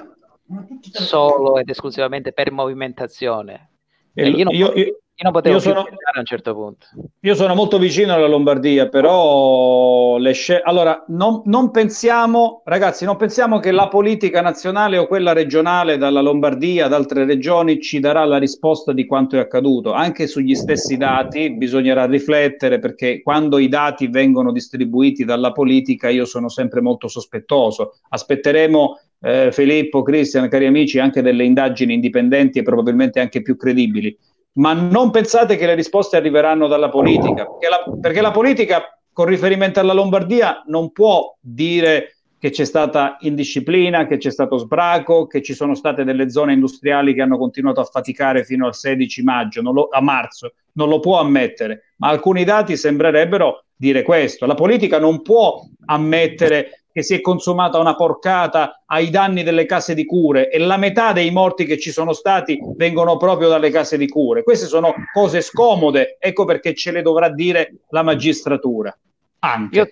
solo 0.92 1.58
ed 1.58 1.70
esclusivamente 1.70 2.34
per 2.34 2.52
movimentazione. 2.52 3.71
Cioè, 4.14 4.28
io, 4.28 4.44
non, 4.44 4.54
io, 4.54 5.01
io, 5.14 5.24
non 5.24 5.32
potevo 5.34 5.56
io 5.56 5.62
sono, 5.62 5.80
a 5.82 6.20
un 6.20 6.26
certo 6.26 6.54
punto. 6.54 6.88
Io 7.20 7.36
sono 7.36 7.54
molto 7.54 7.78
vicino 7.78 8.14
alla 8.14 8.28
Lombardia, 8.28 8.90
però 8.90 10.18
le 10.18 10.34
scelte... 10.34 10.64
Allora, 10.64 11.04
non, 11.10 11.42
non, 11.46 11.70
pensiamo, 11.70 12.64
ragazzi, 12.66 13.06
non 13.06 13.18
pensiamo 13.18 13.60
che 13.60 13.72
la 13.72 13.88
politica 13.88 14.42
nazionale 14.42 14.98
o 14.98 15.06
quella 15.06 15.34
regionale 15.34 15.98
dalla 15.98 16.22
Lombardia 16.22 16.86
ad 16.86 16.94
altre 16.94 17.26
regioni 17.26 17.80
ci 17.80 18.00
darà 18.00 18.26
la 18.26 18.38
risposta 18.38 18.94
di 18.94 19.06
quanto 19.06 19.36
è 19.36 19.40
accaduto. 19.40 19.94
Anche 19.94 20.26
sugli 20.26 20.56
stessi 20.56 20.98
dati 20.98 21.52
bisognerà 21.56 22.06
riflettere 22.06 22.80
perché 22.80 23.22
quando 23.22 23.60
i 23.60 23.68
dati 23.68 24.08
vengono 24.08 24.52
distribuiti 24.52 25.24
dalla 25.24 25.52
politica 25.52 26.10
io 26.10 26.26
sono 26.26 26.50
sempre 26.50 26.82
molto 26.82 27.08
sospettoso. 27.08 28.00
Aspetteremo 28.10 29.00
eh, 29.22 29.52
Filippo, 29.52 30.02
Cristian, 30.02 30.50
cari 30.50 30.66
amici, 30.66 30.98
anche 30.98 31.22
delle 31.22 31.44
indagini 31.44 31.94
indipendenti 31.94 32.60
e 32.60 32.64
probabilmente 32.64 33.20
anche 33.20 33.42
più 33.42 33.56
credibili. 33.56 34.18
Ma 34.54 34.74
non 34.74 35.12
pensate 35.12 35.56
che 35.56 35.66
le 35.66 35.76
risposte 35.76 36.18
arriveranno 36.18 36.68
dalla 36.68 36.90
politica, 36.90 37.46
perché 37.46 37.70
la, 37.70 37.84
perché 38.00 38.22
la 38.22 38.32
politica, 38.32 38.98
con 39.14 39.26
riferimento 39.26 39.80
alla 39.80 39.94
Lombardia, 39.94 40.64
non 40.68 40.92
può 40.92 41.36
dire 41.40 42.18
che 42.42 42.50
c'è 42.50 42.66
stata 42.66 43.18
indisciplina, 43.20 44.08
che 44.08 44.18
c'è 44.18 44.32
stato 44.32 44.58
sbraco, 44.58 45.28
che 45.28 45.44
ci 45.44 45.54
sono 45.54 45.76
state 45.76 46.04
delle 46.04 46.32
zone 46.32 46.54
industriali 46.54 47.14
che 47.14 47.22
hanno 47.22 47.38
continuato 47.38 47.82
a 47.82 47.84
faticare 47.84 48.44
fino 48.44 48.66
al 48.66 48.74
16 48.74 49.22
maggio, 49.22 49.62
lo, 49.62 49.90
a 49.92 50.02
marzo, 50.02 50.54
non 50.72 50.90
lo 50.90 51.00
può 51.00 51.20
ammettere, 51.20 51.94
ma 51.98 52.08
alcuni 52.08 52.44
dati 52.44 52.76
sembrerebbero 52.76 53.66
dire 53.76 54.02
questo. 54.02 54.48
La 54.48 54.56
politica 54.56 54.98
non 54.98 55.22
può 55.22 55.64
ammettere 55.86 56.86
che 56.92 57.04
si 57.04 57.14
è 57.14 57.22
consumata 57.22 57.78
una 57.78 57.94
porcata 57.94 58.82
ai 58.88 59.12
danni 59.12 59.44
delle 59.44 59.68
case 59.68 59.94
di 59.94 60.08
cure 60.08 60.50
e 60.50 60.58
la 60.58 60.78
metà 60.78 61.14
dei 61.14 61.30
morti 61.30 61.66
che 61.66 61.78
ci 61.78 61.92
sono 61.92 62.12
stati 62.12 62.60
vengono 62.76 63.18
proprio 63.18 63.50
dalle 63.50 63.70
case 63.70 64.00
di 64.00 64.08
cure. 64.08 64.42
Queste 64.42 64.66
sono 64.66 64.96
cose 65.14 65.42
scomode, 65.42 66.18
ecco 66.20 66.46
perché 66.46 66.74
ce 66.74 66.90
le 66.90 67.04
dovrà 67.04 67.30
dire 67.30 67.76
la 67.90 68.02
magistratura. 68.02 68.98
Anche. 69.44 69.78
Io, 69.78 69.90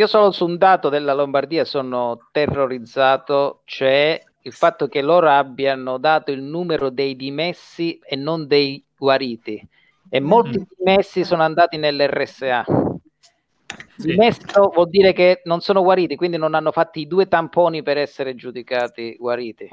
io 0.00 0.06
solo 0.06 0.30
su 0.30 0.46
un 0.46 0.56
dato 0.56 0.88
della 0.88 1.12
Lombardia 1.12 1.66
sono 1.66 2.28
terrorizzato, 2.32 3.60
cioè 3.66 4.18
il 4.42 4.52
fatto 4.54 4.88
che 4.88 5.02
loro 5.02 5.28
abbiano 5.28 5.98
dato 5.98 6.30
il 6.30 6.40
numero 6.40 6.88
dei 6.88 7.14
dimessi 7.16 8.00
e 8.02 8.16
non 8.16 8.46
dei 8.46 8.82
guariti 8.96 9.62
e 10.08 10.20
molti 10.20 10.58
mm. 10.58 10.62
dimessi 10.78 11.22
sono 11.22 11.42
andati 11.42 11.76
nell'RSA 11.76 12.64
sì. 13.98 14.14
Messo 14.16 14.70
vuol 14.74 14.88
dire 14.88 15.12
che 15.12 15.42
non 15.44 15.60
sono 15.60 15.82
guariti, 15.82 16.16
quindi 16.16 16.38
non 16.38 16.54
hanno 16.54 16.72
fatto 16.72 16.98
i 16.98 17.06
due 17.06 17.28
tamponi 17.28 17.82
per 17.82 17.98
essere 17.98 18.34
giudicati 18.34 19.14
guariti. 19.18 19.68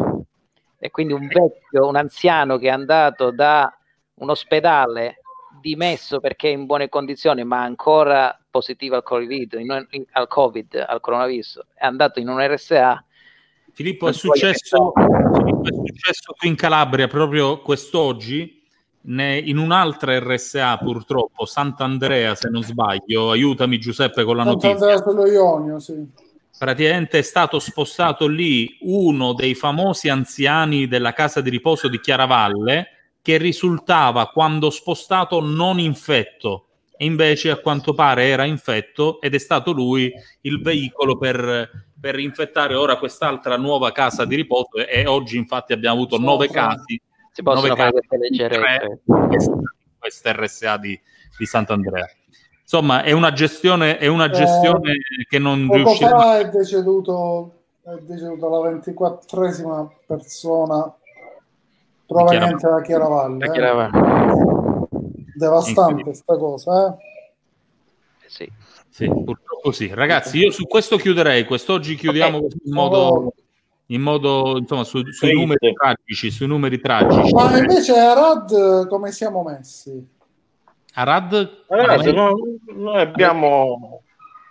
E 0.78 0.92
quindi 0.92 1.14
un 1.14 1.26
vecchio, 1.28 1.88
un 1.88 1.96
anziano 1.96 2.58
che 2.58 2.68
è 2.68 2.72
andato 2.72 3.32
da 3.32 3.74
un 4.16 4.30
ospedale 4.30 5.22
dimesso 5.60 6.20
perché 6.20 6.50
è 6.50 6.54
in 6.54 6.66
buone 6.66 6.90
condizioni, 6.90 7.44
ma 7.44 7.62
ancora 7.62 8.38
positivo 8.50 8.96
al 8.96 9.04
COVID, 9.04 9.54
in, 9.54 9.88
in, 9.92 10.06
al 10.12 10.28
COVID, 10.28 10.86
al 10.88 11.00
coronavirus, 11.00 11.60
è 11.74 11.86
andato 11.86 12.20
in 12.20 12.28
un 12.28 12.40
RSA. 12.40 13.04
Filippo, 13.74 14.08
è 14.08 14.14
successo, 14.14 14.92
Filippo, 14.94 15.68
è 15.68 15.74
successo 15.86 16.34
qui 16.38 16.50
in 16.50 16.56
Calabria 16.56 17.08
proprio 17.08 17.62
quest'oggi 17.62 18.64
ne, 19.02 19.38
in 19.38 19.58
un'altra 19.58 20.18
RSA 20.20 20.78
purtroppo, 20.78 21.46
Sant'Andrea 21.46 22.36
se 22.36 22.50
non 22.50 22.64
sbaglio, 22.64 23.32
aiutami 23.32 23.78
Giuseppe 23.78 24.24
con 24.24 24.38
la 24.38 24.44
notizia. 24.44 24.78
Sant'Andrea 24.78 25.02
sullo 25.02 25.28
Ionio, 25.28 25.80
sì. 25.80 26.06
praticamente 26.58 27.20
è 27.20 27.22
stato 27.22 27.60
spostato 27.60 28.28
lì 28.28 28.78
uno 28.82 29.34
dei 29.34 29.56
famosi 29.56 30.10
anziani 30.10 30.88
della 30.88 31.14
casa 31.14 31.42
di 31.42 31.50
riposo 31.50 31.88
di 31.88 32.00
Chiaravalle 32.00 32.97
che 33.28 33.36
risultava 33.36 34.28
quando 34.28 34.70
spostato 34.70 35.42
non 35.42 35.80
infetto 35.80 36.68
e 36.96 37.04
invece 37.04 37.52
a 37.52 37.58
quanto 37.58 37.94
pare 37.94 38.24
era 38.30 38.46
infetto 38.46 39.20
ed 39.20 39.36
è 39.36 39.38
stato 39.38 39.74
lui 39.74 40.10
il 40.44 40.62
veicolo 40.62 41.18
per, 41.18 41.70
per 42.00 42.20
infettare 42.20 42.74
ora 42.74 42.96
quest'altra 42.96 43.58
nuova 43.58 43.92
casa 43.92 44.24
di 44.24 44.38
riposo 44.38 44.78
e 44.78 45.06
oggi 45.08 45.36
infatti 45.36 45.74
abbiamo 45.74 45.98
avuto 45.98 46.18
nove 46.18 46.48
casi 46.48 47.02
si 47.34 47.44
possono 47.44 47.76
fare 47.76 47.92
queste 47.92 48.18
leggerezze. 48.18 49.02
questa 50.00 50.32
RSA 50.32 50.78
di, 50.78 50.98
di 51.38 51.46
Sant'Andrea. 51.46 52.10
Insomma 52.62 53.04
è 53.04 53.12
una 53.12 53.34
gestione, 53.34 53.98
è 53.98 54.08
una 54.08 54.30
gestione 54.30 54.94
eh, 54.94 55.26
che 55.28 55.38
non 55.38 55.70
riuscirà 55.70 56.18
fa 56.18 56.40
è 56.40 56.50
deceduto 56.50 57.64
è 57.84 57.98
deceduta 58.04 58.48
la 58.48 58.70
24esima 58.72 59.86
persona 60.06 60.96
proveniente 62.08 62.68
da 62.68 62.82
Chiaravalle, 62.82 63.38
da 63.38 63.52
Chiaravalle. 63.52 63.98
Eh? 64.00 64.68
devastante 65.38 66.04
questa 66.04 66.36
cosa, 66.36 66.88
eh? 66.88 68.28
Sì. 68.28 68.52
sì. 68.90 69.08
purtroppo 69.08 69.72
sì. 69.72 69.92
Ragazzi, 69.94 70.40
io 70.40 70.52
su 70.52 70.66
questo 70.66 70.98
chiuderei. 70.98 71.46
Quest'oggi 71.46 71.96
chiudiamo 71.96 72.38
okay. 72.38 72.50
in 72.64 72.74
modo, 72.74 73.34
in 73.88 74.02
modo 74.02 74.58
insomma, 74.58 74.84
su, 74.84 75.02
sui 75.12 75.34
numeri 75.34 75.74
tragici. 75.74 76.32
Sui 76.32 76.48
numeri 76.48 76.80
tragici. 76.80 77.32
Ma 77.34 77.58
invece 77.58 77.98
Arad, 77.98 78.88
come 78.88 79.12
siamo 79.12 79.44
messi? 79.44 80.06
Arad? 80.94 81.64
Arad 81.68 82.06
no, 82.08 82.32
noi 82.76 83.00
abbiamo... 83.00 84.02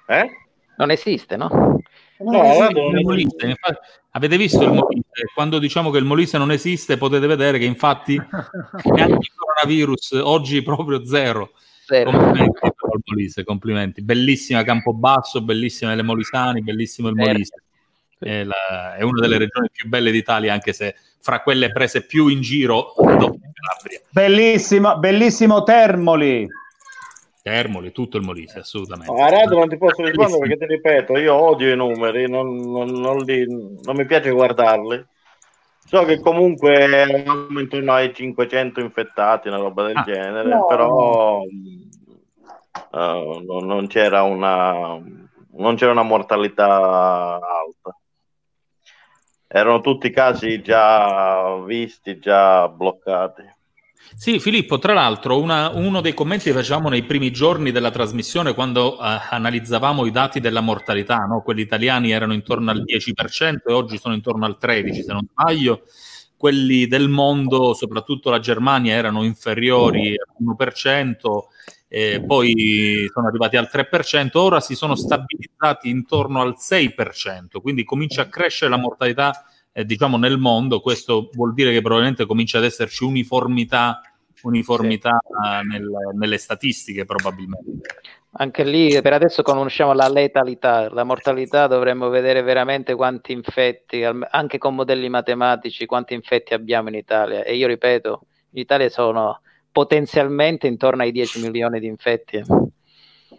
Eh? 0.06 0.30
Non 0.76 0.90
esiste, 0.90 1.36
no? 1.36 1.80
No, 2.18 2.42
esiste, 2.42 2.80
il 2.80 3.04
Molise. 3.04 3.46
Infatti, 3.46 3.78
avete 4.10 4.36
visto 4.36 4.62
il 4.62 4.72
Molise? 4.72 5.30
Quando 5.34 5.58
diciamo 5.58 5.90
che 5.90 5.98
il 5.98 6.04
Molise 6.04 6.38
non 6.38 6.50
esiste, 6.50 6.96
potete 6.96 7.26
vedere 7.26 7.58
che 7.58 7.64
infatti 7.64 8.14
neanche 8.94 9.18
il 9.20 9.32
coronavirus 9.34 10.20
oggi 10.22 10.62
proprio 10.62 11.04
zero. 11.04 11.50
zero. 11.84 12.10
Complimenti 12.10 12.58
al 12.62 13.00
Molise, 13.04 13.44
complimenti. 13.44 14.02
Bellissima 14.02 14.62
Campobasso, 14.62 15.42
bellissime 15.42 15.94
le 15.94 16.02
Molisani, 16.02 16.62
bellissimo 16.62 17.08
il 17.08 17.14
Molise. 17.14 17.62
È, 18.18 18.44
la, 18.44 18.94
è, 18.96 19.02
una 19.02 19.20
delle 19.20 19.36
regioni 19.36 19.68
più 19.70 19.88
belle 19.88 20.10
d'Italia, 20.10 20.52
anche 20.52 20.72
se 20.72 20.94
fra 21.20 21.42
quelle 21.42 21.70
prese 21.70 22.06
più 22.06 22.28
in 22.28 22.40
giro 22.40 22.94
dopo 22.96 23.38
Calabria. 23.52 24.00
Bellissimo, 24.08 24.98
bellissimo 24.98 25.62
Termoli. 25.64 26.48
Termoli, 27.46 27.92
tutto 27.92 28.16
il 28.16 28.24
Molise, 28.24 28.58
assolutamente. 28.58 29.22
A 29.22 29.30
Radio 29.30 29.58
non 29.58 29.68
ti 29.68 29.78
posso 29.78 30.02
rispondere 30.02 30.40
perché 30.40 30.56
ti 30.56 30.66
ripeto, 30.66 31.16
io 31.16 31.32
odio 31.32 31.72
i 31.72 31.76
numeri, 31.76 32.28
non, 32.28 32.56
non, 32.56 32.88
non, 32.88 33.18
li, 33.18 33.46
non 33.46 33.94
mi 33.94 34.04
piace 34.04 34.32
guardarli. 34.32 35.06
So 35.84 36.04
che 36.04 36.18
comunque 36.18 37.06
intorno 37.56 37.92
ai 37.92 38.12
500 38.12 38.80
infettati, 38.80 39.46
una 39.46 39.58
roba 39.58 39.86
del 39.86 39.96
ah, 39.96 40.02
genere, 40.02 40.48
no. 40.48 40.66
però 40.66 41.42
uh, 41.42 41.48
non, 42.90 43.86
c'era 43.86 44.24
una, 44.24 45.00
non 45.52 45.76
c'era 45.76 45.92
una 45.92 46.02
mortalità 46.02 46.66
alta. 46.66 47.96
Erano 49.46 49.80
tutti 49.80 50.10
casi 50.10 50.60
già 50.62 51.62
visti, 51.64 52.18
già 52.18 52.68
bloccati. 52.68 53.54
Sì, 54.14 54.38
Filippo, 54.38 54.78
tra 54.78 54.92
l'altro 54.92 55.40
una, 55.40 55.70
uno 55.70 56.00
dei 56.00 56.14
commenti 56.14 56.44
che 56.44 56.52
facevamo 56.52 56.88
nei 56.88 57.04
primi 57.04 57.30
giorni 57.30 57.72
della 57.72 57.90
trasmissione 57.90 58.54
quando 58.54 58.96
uh, 58.96 59.02
analizzavamo 59.30 60.06
i 60.06 60.10
dati 60.10 60.40
della 60.40 60.60
mortalità, 60.60 61.18
no? 61.18 61.42
quelli 61.42 61.62
italiani 61.62 62.12
erano 62.12 62.32
intorno 62.32 62.70
al 62.70 62.82
10% 62.82 63.56
e 63.66 63.72
oggi 63.72 63.98
sono 63.98 64.14
intorno 64.14 64.44
al 64.46 64.56
13% 64.60 65.00
se 65.02 65.12
non 65.12 65.26
sbaglio, 65.30 65.82
quelli 66.36 66.86
del 66.86 67.08
mondo, 67.08 67.74
soprattutto 67.74 68.30
la 68.30 68.38
Germania, 68.38 68.94
erano 68.94 69.24
inferiori 69.24 70.14
all'1%, 70.14 71.14
eh, 71.88 72.22
poi 72.26 73.08
sono 73.12 73.26
arrivati 73.26 73.56
al 73.56 73.68
3%, 73.72 74.38
ora 74.38 74.60
si 74.60 74.74
sono 74.74 74.94
stabilizzati 74.94 75.88
intorno 75.88 76.40
al 76.40 76.56
6%, 76.58 77.60
quindi 77.60 77.84
comincia 77.84 78.22
a 78.22 78.28
crescere 78.28 78.70
la 78.70 78.76
mortalità 78.76 79.44
eh, 79.76 79.84
diciamo 79.84 80.16
nel 80.16 80.38
mondo, 80.38 80.80
questo 80.80 81.28
vuol 81.34 81.52
dire 81.52 81.70
che 81.70 81.82
probabilmente 81.82 82.24
comincia 82.24 82.56
ad 82.56 82.64
esserci 82.64 83.04
uniformità, 83.04 84.00
uniformità 84.44 85.18
sì. 85.22 85.68
nel, 85.68 85.86
nelle 86.14 86.38
statistiche 86.38 87.04
probabilmente. 87.04 87.94
Anche 88.38 88.64
lì 88.64 88.98
per 89.02 89.12
adesso 89.12 89.42
conosciamo 89.42 89.92
la 89.92 90.08
letalità, 90.08 90.88
la 90.90 91.04
mortalità 91.04 91.66
dovremmo 91.66 92.08
vedere 92.08 92.40
veramente 92.40 92.94
quanti 92.94 93.32
infetti, 93.32 94.02
anche 94.02 94.56
con 94.56 94.74
modelli 94.74 95.10
matematici, 95.10 95.84
quanti 95.84 96.14
infetti 96.14 96.54
abbiamo 96.54 96.88
in 96.88 96.94
Italia. 96.94 97.44
E 97.44 97.54
io 97.54 97.66
ripeto, 97.66 98.20
in 98.52 98.60
Italia 98.60 98.88
sono 98.88 99.40
potenzialmente 99.70 100.66
intorno 100.66 101.02
ai 101.02 101.12
10 101.12 101.42
milioni 101.42 101.80
di 101.80 101.86
infetti. 101.86 102.42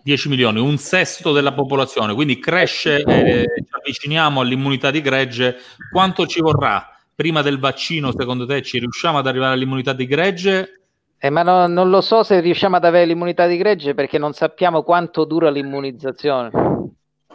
10 0.08 0.30
milioni, 0.30 0.62
un 0.62 0.78
sesto 0.78 1.34
della 1.34 1.52
popolazione, 1.52 2.14
quindi 2.14 2.40
cresce, 2.40 3.04
eh, 3.04 3.44
ci 3.58 3.74
avviciniamo 3.78 4.40
all'immunità 4.40 4.90
di 4.90 5.02
gregge. 5.02 5.58
Quanto 5.92 6.26
ci 6.26 6.40
vorrà 6.40 6.98
prima 7.14 7.42
del 7.42 7.60
vaccino, 7.60 8.14
secondo 8.18 8.46
te, 8.46 8.62
ci 8.62 8.80
riusciamo 8.80 9.18
ad 9.18 9.28
arrivare 9.28 9.56
all'immunità 9.56 9.92
di 9.92 10.06
gregge? 10.06 10.80
Eh, 11.18 11.30
ma 11.30 11.44
no, 11.44 11.68
non 11.68 11.90
lo 11.90 12.00
so 12.00 12.24
se 12.24 12.40
riusciamo 12.40 12.78
ad 12.78 12.86
avere 12.86 13.06
l'immunità 13.06 13.48
di 13.48 13.58
gregge 13.58 13.94
perché 13.96 14.18
non 14.18 14.32
sappiamo 14.32 14.82
quanto 14.82 15.26
dura 15.26 15.50
l'immunizzazione. 15.50 16.52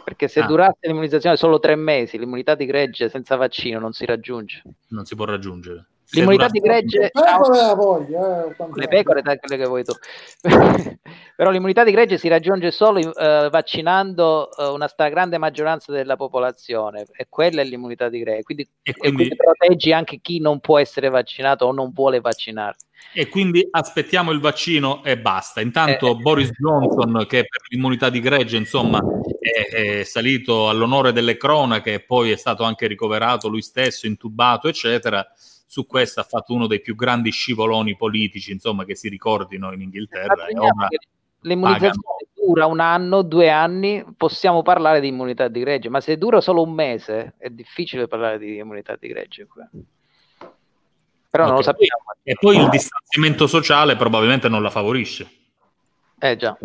Perché 0.03 0.27
se 0.27 0.39
ah. 0.39 0.47
durasse 0.47 0.87
l'immunizzazione 0.87 1.37
solo 1.37 1.59
tre 1.59 1.75
mesi, 1.75 2.17
l'immunità 2.17 2.55
di 2.55 2.65
gregge 2.65 3.07
senza 3.07 3.35
vaccino 3.35 3.77
non 3.77 3.93
si 3.93 4.07
raggiunge. 4.07 4.63
Non 4.87 5.05
si 5.05 5.15
può 5.15 5.25
raggiungere. 5.25 5.85
L'immunità 6.13 6.47
di 6.47 6.59
gregge 6.59 7.09
ha... 7.11 7.73
voglia, 7.73 8.45
eh, 8.45 8.55
le 8.75 8.87
pecore 8.87 9.21
da 9.21 9.35
quelle 9.37 9.57
che 9.57 9.67
vuoi 9.67 9.83
tu. 9.83 9.93
Però 11.35 11.49
l'immunità 11.49 11.83
di 11.83 11.91
gregge 11.91 12.19
si 12.19 12.27
raggiunge 12.27 12.69
solo 12.69 12.99
uh, 12.99 13.49
vaccinando 13.49 14.49
uh, 14.55 14.73
una 14.73 14.87
stragrande 14.87 15.39
maggioranza 15.39 15.91
della 15.91 16.15
popolazione 16.15 17.05
e 17.15 17.25
quella 17.27 17.61
è 17.61 17.65
l'immunità 17.65 18.09
di 18.09 18.19
gregge. 18.19 18.43
Quindi, 18.43 18.69
e 18.83 18.93
quindi... 18.93 19.23
E 19.23 19.27
quindi 19.27 19.35
proteggi 19.35 19.91
anche 19.91 20.19
chi 20.21 20.39
non 20.39 20.59
può 20.59 20.77
essere 20.77 21.09
vaccinato 21.09 21.65
o 21.65 21.71
non 21.71 21.91
vuole 21.91 22.21
vaccinarsi. 22.21 22.85
E 23.15 23.27
quindi 23.27 23.67
aspettiamo 23.69 24.31
il 24.31 24.39
vaccino 24.39 25.03
e 25.03 25.17
basta. 25.17 25.61
Intanto 25.61 26.11
eh, 26.11 26.15
Boris 26.15 26.51
Johnson, 26.51 27.25
che 27.27 27.45
per 27.45 27.61
l'immunità 27.69 28.09
di 28.09 28.19
gregge, 28.19 28.57
insomma, 28.57 29.01
è, 29.39 29.99
è, 29.99 30.03
salito 30.03 30.69
all'onore 30.69 31.11
delle 31.11 31.37
cronache 31.37 31.93
e 31.95 31.99
poi 31.99 32.31
è 32.31 32.37
stato 32.37 32.63
anche 32.63 32.87
ricoverato 32.87 33.47
lui 33.49 33.61
stesso, 33.61 34.05
intubato, 34.05 34.67
eccetera 34.67 35.27
su 35.73 35.87
questo 35.87 36.19
ha 36.19 36.23
fatto 36.23 36.53
uno 36.53 36.67
dei 36.67 36.81
più 36.81 36.93
grandi 36.93 37.31
scivoloni 37.31 37.97
politici, 37.97 38.51
insomma, 38.51 38.85
che 38.85 38.95
si 38.95 39.09
ricordino 39.09 39.73
in 39.73 39.81
Inghilterra. 39.81 40.45
L'immunizzazione 41.39 42.27
dura 42.35 42.67
un 42.67 42.79
anno, 42.79 43.23
due 43.23 43.49
anni, 43.49 44.05
possiamo 44.15 44.61
parlare 44.61 44.99
di 44.99 45.07
immunità 45.07 45.47
di 45.47 45.61
gregge, 45.61 45.89
ma 45.89 45.99
se 45.99 46.19
dura 46.19 46.41
solo 46.41 46.61
un 46.61 46.73
mese 46.73 47.33
è 47.39 47.49
difficile 47.49 48.07
parlare 48.07 48.37
di 48.37 48.57
immunità 48.57 48.95
di 48.99 49.07
gregge. 49.07 49.47
Però 49.47 49.73
okay. 51.31 51.47
non 51.47 51.55
lo 51.55 51.63
sappiamo. 51.63 52.03
E 52.21 52.35
poi 52.39 52.57
il 52.57 52.69
distanziamento 52.69 53.47
sociale 53.47 53.95
probabilmente 53.95 54.49
non 54.49 54.61
la 54.61 54.69
favorisce. 54.69 55.27
Eh 56.19 56.35
già. 56.35 56.55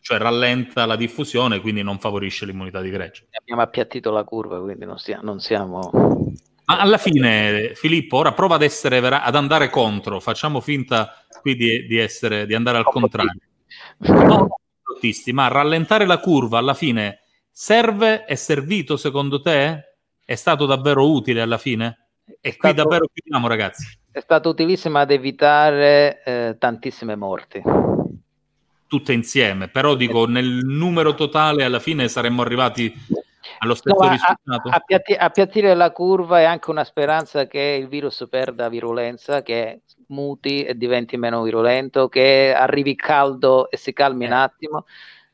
Cioè 0.00 0.18
rallenta 0.18 0.86
la 0.86 0.96
diffusione, 0.96 1.60
quindi 1.60 1.84
non 1.84 2.00
favorisce 2.00 2.46
l'immunità 2.46 2.80
di 2.80 2.90
gregge. 2.90 3.28
Abbiamo 3.30 3.62
appiattito 3.62 4.10
la 4.10 4.24
curva, 4.24 4.60
quindi 4.60 4.86
non, 4.86 4.98
sia, 4.98 5.20
non 5.22 5.38
siamo 5.38 6.32
ma 6.70 6.78
alla 6.78 6.98
fine, 6.98 7.72
Filippo, 7.74 8.18
ora 8.18 8.32
prova 8.32 8.54
ad, 8.54 8.62
essere, 8.62 8.98
ad 8.98 9.34
andare 9.34 9.68
contro, 9.70 10.20
facciamo 10.20 10.60
finta 10.60 11.12
qui 11.40 11.56
di, 11.56 11.86
di, 11.86 11.98
essere, 11.98 12.46
di 12.46 12.54
andare 12.54 12.78
al 12.78 12.84
contrario. 12.84 13.40
Non 13.98 14.48
ma 15.32 15.48
rallentare 15.48 16.04
la 16.04 16.18
curva 16.18 16.58
alla 16.58 16.74
fine 16.74 17.20
serve, 17.50 18.24
è 18.24 18.34
servito 18.34 18.96
secondo 18.96 19.40
te? 19.40 19.96
È 20.24 20.34
stato 20.34 20.66
davvero 20.66 21.10
utile 21.10 21.40
alla 21.40 21.58
fine? 21.58 22.08
E 22.40 22.56
qui 22.56 22.68
stato, 22.70 22.74
davvero 22.74 23.08
chiudiamo 23.12 23.48
ragazzi. 23.48 23.98
È 24.12 24.20
stato 24.20 24.50
utilissimo 24.50 24.98
ad 24.98 25.10
evitare 25.10 26.22
eh, 26.22 26.56
tantissime 26.58 27.16
morti. 27.16 27.62
Tutte 28.86 29.12
insieme, 29.12 29.68
però 29.68 29.94
dico 29.94 30.26
nel 30.26 30.64
numero 30.64 31.14
totale 31.14 31.64
alla 31.64 31.80
fine 31.80 32.08
saremmo 32.08 32.42
arrivati 32.42 32.92
allo 33.62 33.74
stesso 33.74 34.02
no, 34.02 34.10
risultato? 34.10 34.68
Appiatti, 34.70 35.12
appiattire 35.14 35.74
la 35.74 35.90
curva 35.90 36.40
è 36.40 36.44
anche 36.44 36.70
una 36.70 36.84
speranza 36.84 37.46
che 37.46 37.78
il 37.80 37.88
virus 37.88 38.26
perda 38.28 38.68
virulenza, 38.68 39.42
che 39.42 39.82
muti 40.08 40.64
e 40.64 40.76
diventi 40.76 41.16
meno 41.16 41.42
virulento, 41.42 42.08
che 42.08 42.54
arrivi 42.56 42.94
caldo 42.94 43.70
e 43.70 43.76
si 43.76 43.92
calmi 43.92 44.26
un 44.26 44.32
eh. 44.32 44.36
attimo. 44.36 44.84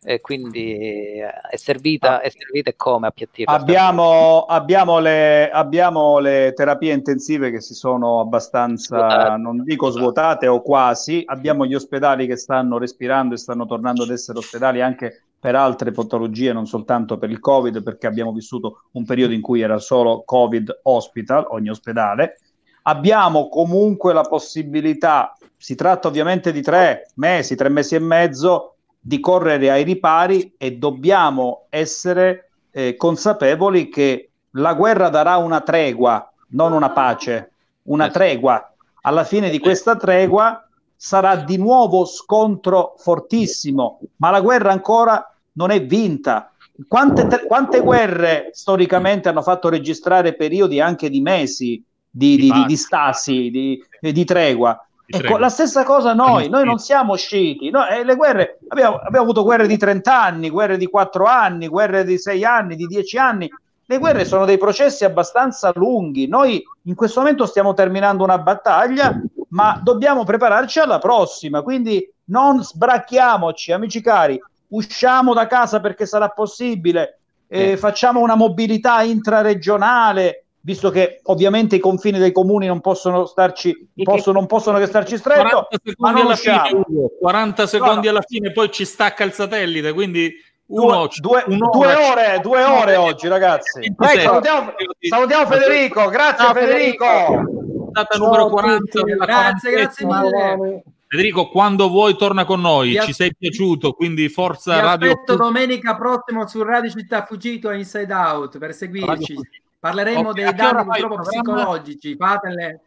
E 0.09 0.21
quindi 0.21 0.75
eh, 0.75 1.31
è 1.51 1.57
servita, 1.57 2.21
è 2.21 2.29
servita 2.29 2.71
e 2.71 2.77
come 2.77 3.09
appiattire? 3.09 3.53
Abbiamo, 3.53 4.45
abbiamo, 4.45 5.01
le, 5.01 5.51
abbiamo 5.51 6.19
le 6.19 6.53
terapie 6.55 6.93
intensive 6.93 7.51
che 7.51 7.61
si 7.61 7.75
sono 7.75 8.21
abbastanza, 8.21 8.97
svuotate. 8.97 9.41
non 9.41 9.65
dico 9.65 9.91
svuotate 9.91 10.47
o 10.47 10.63
quasi, 10.63 11.25
abbiamo 11.27 11.67
gli 11.67 11.75
ospedali 11.75 12.29
che 12.29 12.37
stanno 12.37 12.79
respirando 12.79 13.35
e 13.35 13.39
stanno 13.39 13.67
tornando 13.67 14.05
ad 14.05 14.11
essere 14.11 14.39
ospedali 14.39 14.81
anche 14.81 15.26
per 15.47 15.55
altre 15.55 15.93
patologie, 15.93 16.53
non 16.53 16.67
soltanto 16.67 17.19
per 17.19 17.31
il 17.31 17.39
Covid, 17.39 17.81
perché 17.85 18.09
abbiamo 18.09 18.33
vissuto 18.33 18.87
un 18.95 19.05
periodo 19.05 19.33
in 19.33 19.41
cui 19.41 19.61
era 19.61 19.79
solo 19.79 20.25
Covid 20.27 20.81
hospital, 20.83 21.47
ogni 21.51 21.69
ospedale. 21.69 22.41
Abbiamo 22.83 23.49
comunque 23.49 24.13
la 24.13 24.23
possibilità, 24.23 25.37
si 25.57 25.77
tratta 25.77 26.09
ovviamente 26.09 26.51
di 26.51 26.63
tre 26.63 27.13
mesi, 27.15 27.55
tre 27.55 27.69
mesi 27.69 27.95
e 27.95 28.01
mezzo, 28.01 28.75
di 28.99 29.21
correre 29.21 29.71
ai 29.71 29.85
ripari 29.85 30.53
e 30.59 30.79
dobbiamo 30.79 31.67
essere 31.69 32.51
eh, 32.73 32.97
consapevoli 32.97 33.89
che 33.89 34.31
la 34.51 34.75
guerra 34.75 35.11
darà 35.11 35.37
una 35.37 35.61
tregua, 35.61 36.29
non 36.49 36.73
una 36.73 36.91
pace, 36.91 37.53
una 37.83 38.11
tregua. 38.11 38.75
Alla 39.03 39.23
fine 39.23 39.49
di 39.51 39.61
questa 39.61 39.95
tregua 39.95 40.69
sarà 40.97 41.37
di 41.37 41.57
nuovo 41.57 42.05
scontro 42.05 42.95
fortissimo, 42.99 44.01
ma 44.17 44.31
la 44.31 44.41
guerra 44.41 44.73
ancora 44.73 45.25
non 45.57 45.71
è 45.71 45.85
vinta. 45.85 46.51
Quante, 46.89 47.45
quante 47.47 47.81
guerre 47.81 48.51
storicamente 48.53 49.29
hanno 49.29 49.43
fatto 49.43 49.69
registrare 49.69 50.35
periodi 50.35 50.81
anche 50.81 51.09
di 51.09 51.21
mesi 51.21 51.83
di, 52.09 52.37
di, 52.37 52.51
di, 52.51 52.65
di 52.67 52.77
stasi, 52.77 53.51
di, 53.51 53.83
di 54.01 54.25
tregua? 54.25 54.79
Ecco, 55.09 55.39
la 55.39 55.49
stessa 55.49 55.85
cosa 55.85 56.15
noi, 56.15 56.49
noi 56.49 56.65
non 56.65 56.79
siamo 56.79 57.13
usciti. 57.13 57.71
No, 57.71 57.87
eh, 57.87 58.05
le 58.05 58.17
guerre, 58.17 58.59
abbiamo, 58.69 58.97
abbiamo, 58.97 59.23
avuto 59.23 59.45
guerre 59.45 59.69
di 59.69 59.77
30 59.77 60.23
anni, 60.23 60.51
guerre 60.51 60.77
di 60.77 60.87
4 60.87 61.25
anni, 61.25 61.69
guerre 61.69 62.05
di 62.05 62.19
6 62.19 62.45
anni, 62.45 62.75
di 62.77 62.87
10 62.87 63.19
anni. 63.19 63.51
Le 63.89 63.99
guerre 63.99 64.25
sono 64.25 64.45
dei 64.45 64.59
processi 64.59 65.05
abbastanza 65.05 65.71
lunghi. 65.75 66.27
Noi 66.27 66.61
in 66.83 66.95
questo 66.97 67.21
momento 67.21 67.47
stiamo 67.47 67.73
terminando 67.73 68.25
una 68.25 68.39
battaglia, 68.39 69.19
ma 69.51 69.81
dobbiamo 69.83 70.25
prepararci 70.25 70.81
alla 70.81 70.99
prossima. 70.99 71.63
Quindi 71.63 72.13
non 72.25 72.65
sbracchiamoci, 72.65 73.71
amici 73.71 74.01
cari, 74.01 74.41
usciamo 74.69 75.35
da 75.35 75.47
casa 75.47 75.81
perché 75.81 76.07
sarà 76.07 76.29
possibile, 76.29 77.19
eh, 77.49 77.73
eh. 77.73 77.77
facciamo 77.77 78.21
una 78.21 78.35
mobilità 78.35 79.03
intraregionale 79.03 80.47
visto 80.67 80.91
che 80.91 81.21
ovviamente 81.25 81.77
i 81.77 81.79
confini 81.79 82.19
dei 82.19 82.33
comuni 82.33 82.67
non 82.67 82.81
possono 82.81 83.25
starci, 83.25 83.89
possono, 84.03 84.41
non 84.41 84.49
possono 84.49 84.79
che 84.79 84.87
starci 84.87 85.17
stretto, 85.17 85.69
40 85.69 85.77
secondi, 85.87 86.21
alla 86.21 86.35
fine, 86.35 87.11
40 87.21 87.67
secondi 87.69 88.09
alla 88.09 88.23
fine, 88.27 88.51
poi 88.51 88.73
ci 88.73 88.85
stacca 88.85 89.23
il 89.23 89.33
satellite, 89.33 89.93
quindi 89.93 90.33
uno, 90.67 91.09
due, 91.21 91.45
due, 91.47 91.95
ore, 91.95 92.41
due 92.43 92.65
ore 92.65 92.97
oggi, 92.97 93.29
ragazzi. 93.29 93.79
Ecco, 93.85 94.05
salutiamo, 94.05 94.73
salutiamo, 94.99 95.47
Federico, 95.47 96.09
grazie 96.09 96.45
Ciao, 96.45 96.55
Federico. 96.55 97.45
Data 97.93 98.19
numero 98.19 98.49
40. 98.49 99.01
Grazie, 99.03 99.71
grazie 99.71 100.07
mille. 100.07 100.83
Federico, 101.09 101.49
quando 101.49 101.89
vuoi 101.89 102.17
torna 102.17 102.45
con 102.45 102.61
noi, 102.61 102.93
Ti 102.93 103.07
ci 103.07 103.13
sei 103.13 103.35
piaciuto, 103.37 103.93
quindi 103.93 104.29
forza 104.29 104.75
Ti 104.75 104.81
Radio. 104.81 105.11
aspetto 105.13 105.37
domenica 105.37 105.95
prossimo 105.97 106.47
su 106.49 106.63
Radio 106.63 106.91
Città 106.91 107.25
Fuggito 107.25 107.71
e 107.71 107.79
Inside 107.79 108.13
Out 108.13 108.59
per 108.59 108.75
seguirci. 108.75 109.37
Parleremo 109.79 110.31
okay, 110.31 110.45
dei 110.45 110.55
danni 110.55 110.87
psicologici. 111.23 112.17
Fatele 112.17 112.81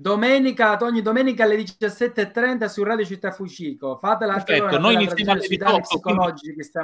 domenica, 0.00 0.78
ogni 0.80 1.02
domenica 1.02 1.44
alle 1.44 1.56
17.30 1.56 2.66
su 2.66 2.82
Radio 2.84 3.04
Città 3.04 3.32
Fucico. 3.32 3.98
Fatela 4.00 4.34
Perfetto, 4.34 4.78
noi 4.78 4.94
iniziamo 4.94 5.32
alle 5.32 5.46
18. 5.46 6.00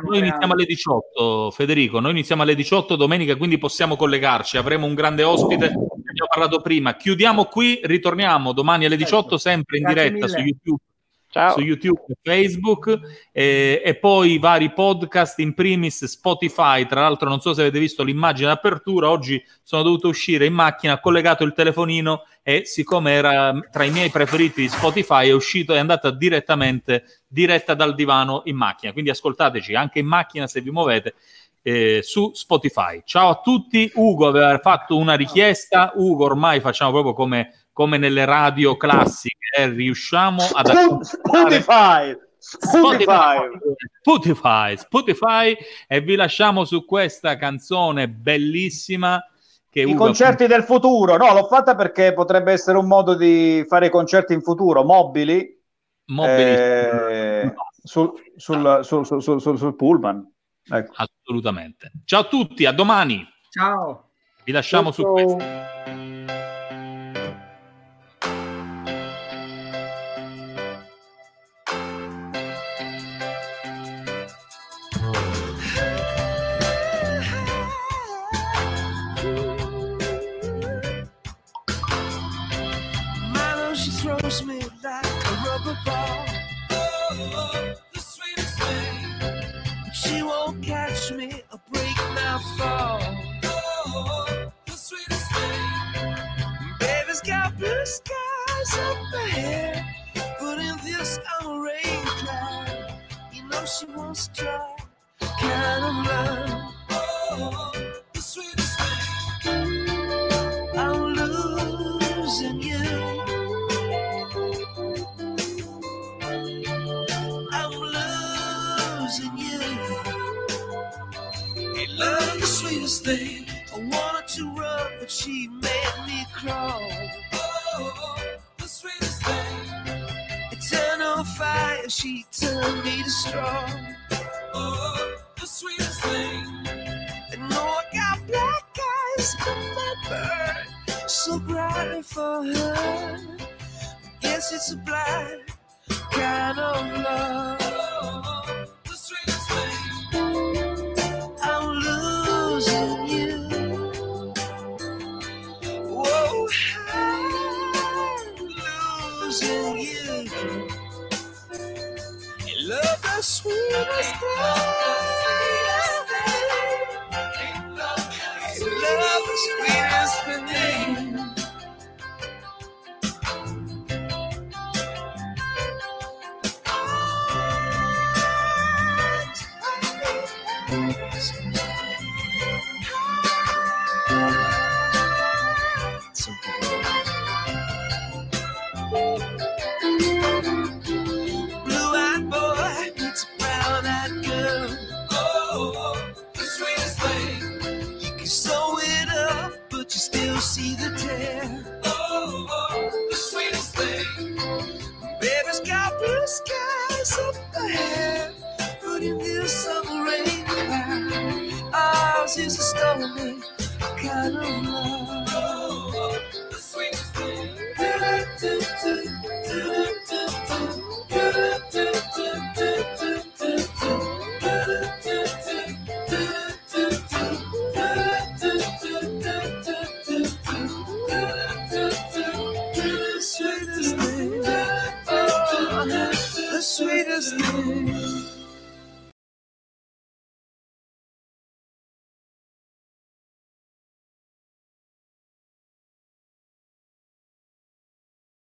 Noi 0.02 0.18
iniziamo 0.18 0.52
alle 0.52 0.64
18, 0.64 1.50
Federico. 1.52 2.00
Noi 2.00 2.10
iniziamo 2.10 2.42
alle 2.42 2.54
18 2.54 2.96
domenica, 2.96 3.36
quindi 3.36 3.56
possiamo 3.56 3.96
collegarci. 3.96 4.56
Avremo 4.56 4.86
un 4.86 4.94
grande 4.94 5.22
ospite. 5.22 5.72
Abbiamo 6.16 6.30
parlato 6.32 6.62
prima. 6.62 6.96
Chiudiamo 6.96 7.44
qui, 7.44 7.78
ritorniamo 7.82 8.52
domani 8.52 8.86
alle 8.86 8.96
18, 8.96 9.36
sempre 9.36 9.76
in 9.76 9.82
Grazie 9.82 10.10
diretta 10.10 10.26
mille. 10.26 10.38
su 10.38 10.38
YouTube 10.38 10.80
Ciao. 11.28 11.52
su 11.52 11.60
YouTube 11.60 12.00
e 12.08 12.16
Facebook 12.22 12.98
e, 13.30 13.82
e, 13.84 13.94
poi 13.96 14.38
vari 14.38 14.72
podcast 14.72 15.38
in 15.40 15.52
primis 15.52 16.04
Spotify 16.06 16.86
tra 16.86 17.02
l'altro 17.02 17.28
non 17.28 17.40
so 17.40 17.52
se 17.52 17.60
avete 17.60 17.78
visto 17.78 18.02
l'immagine 18.04 18.46
d'apertura 18.48 19.10
oggi 19.10 19.44
sono 19.62 19.82
dovuto 19.82 20.08
uscire 20.08 20.46
in 20.46 20.54
macchina 20.54 20.94
ho 20.94 21.00
collegato 21.00 21.44
il 21.44 21.52
telefonino 21.52 22.22
e 22.42 22.64
siccome 22.64 23.12
era 23.12 23.52
tra 23.70 23.84
i 23.84 23.90
miei 23.90 24.08
preferiti 24.08 24.62
di 24.62 24.68
Spotify 24.68 25.28
è 25.28 25.32
uscito 25.32 25.72
e 25.74 25.76
è 25.76 25.80
andata 25.80 26.10
direttamente 26.10 27.04
diretta 27.26 27.74
dal 27.74 27.94
divano 27.94 28.42
in 28.44 28.56
macchina 28.56 28.92
quindi 28.92 29.10
ascoltateci 29.10 29.74
anche 29.74 29.98
in 29.98 30.06
macchina 30.06 30.46
se 30.46 30.62
vi 30.62 30.70
muovete 30.70 31.16
eh, 31.68 32.00
su 32.02 32.30
Spotify 32.32 33.02
ciao 33.04 33.30
a 33.30 33.40
tutti 33.42 33.90
Ugo 33.94 34.28
aveva 34.28 34.56
fatto 34.58 34.96
una 34.96 35.14
richiesta 35.14 35.92
Ugo 35.96 36.24
ormai 36.24 36.60
facciamo 36.60 36.92
proprio 36.92 37.12
come 37.12 37.66
come 37.76 37.98
nelle 37.98 38.24
radio 38.24 38.78
classiche, 38.78 39.36
eh, 39.54 39.68
riusciamo 39.68 40.42
ad 40.54 41.00
Spotify, 41.02 42.16
Spotify. 42.38 43.36
Spotify, 44.00 44.76
Spotify 44.78 45.56
e 45.86 46.00
vi 46.00 46.16
lasciamo 46.16 46.64
su 46.64 46.86
questa 46.86 47.36
canzone 47.36 48.08
bellissima 48.08 49.22
che 49.68 49.80
I 49.80 49.84
Ugo 49.84 50.04
concerti 50.04 50.44
appunto... 50.44 50.54
del 50.54 50.62
futuro, 50.62 51.16
no, 51.18 51.34
l'ho 51.34 51.46
fatta 51.48 51.74
perché 51.74 52.14
potrebbe 52.14 52.52
essere 52.52 52.78
un 52.78 52.86
modo 52.86 53.14
di 53.14 53.62
fare 53.68 53.90
concerti 53.90 54.32
in 54.32 54.40
futuro 54.40 54.82
mobili, 54.82 55.62
mobili 56.06 56.42
eh, 56.42 57.54
sul, 57.82 58.10
sul, 58.36 58.80
sul, 58.82 59.58
sul, 59.58 59.76
pullman. 59.76 60.26
Ecco. 60.70 60.94
Assolutamente. 61.26 61.90
Ciao 62.04 62.20
a 62.20 62.24
tutti, 62.24 62.64
a 62.66 62.72
domani. 62.72 63.26
Ciao. 63.50 64.10
Vi 64.44 64.52
lasciamo 64.52 64.92
ciao, 64.92 65.02
su 65.02 65.12
questo. 65.12 65.44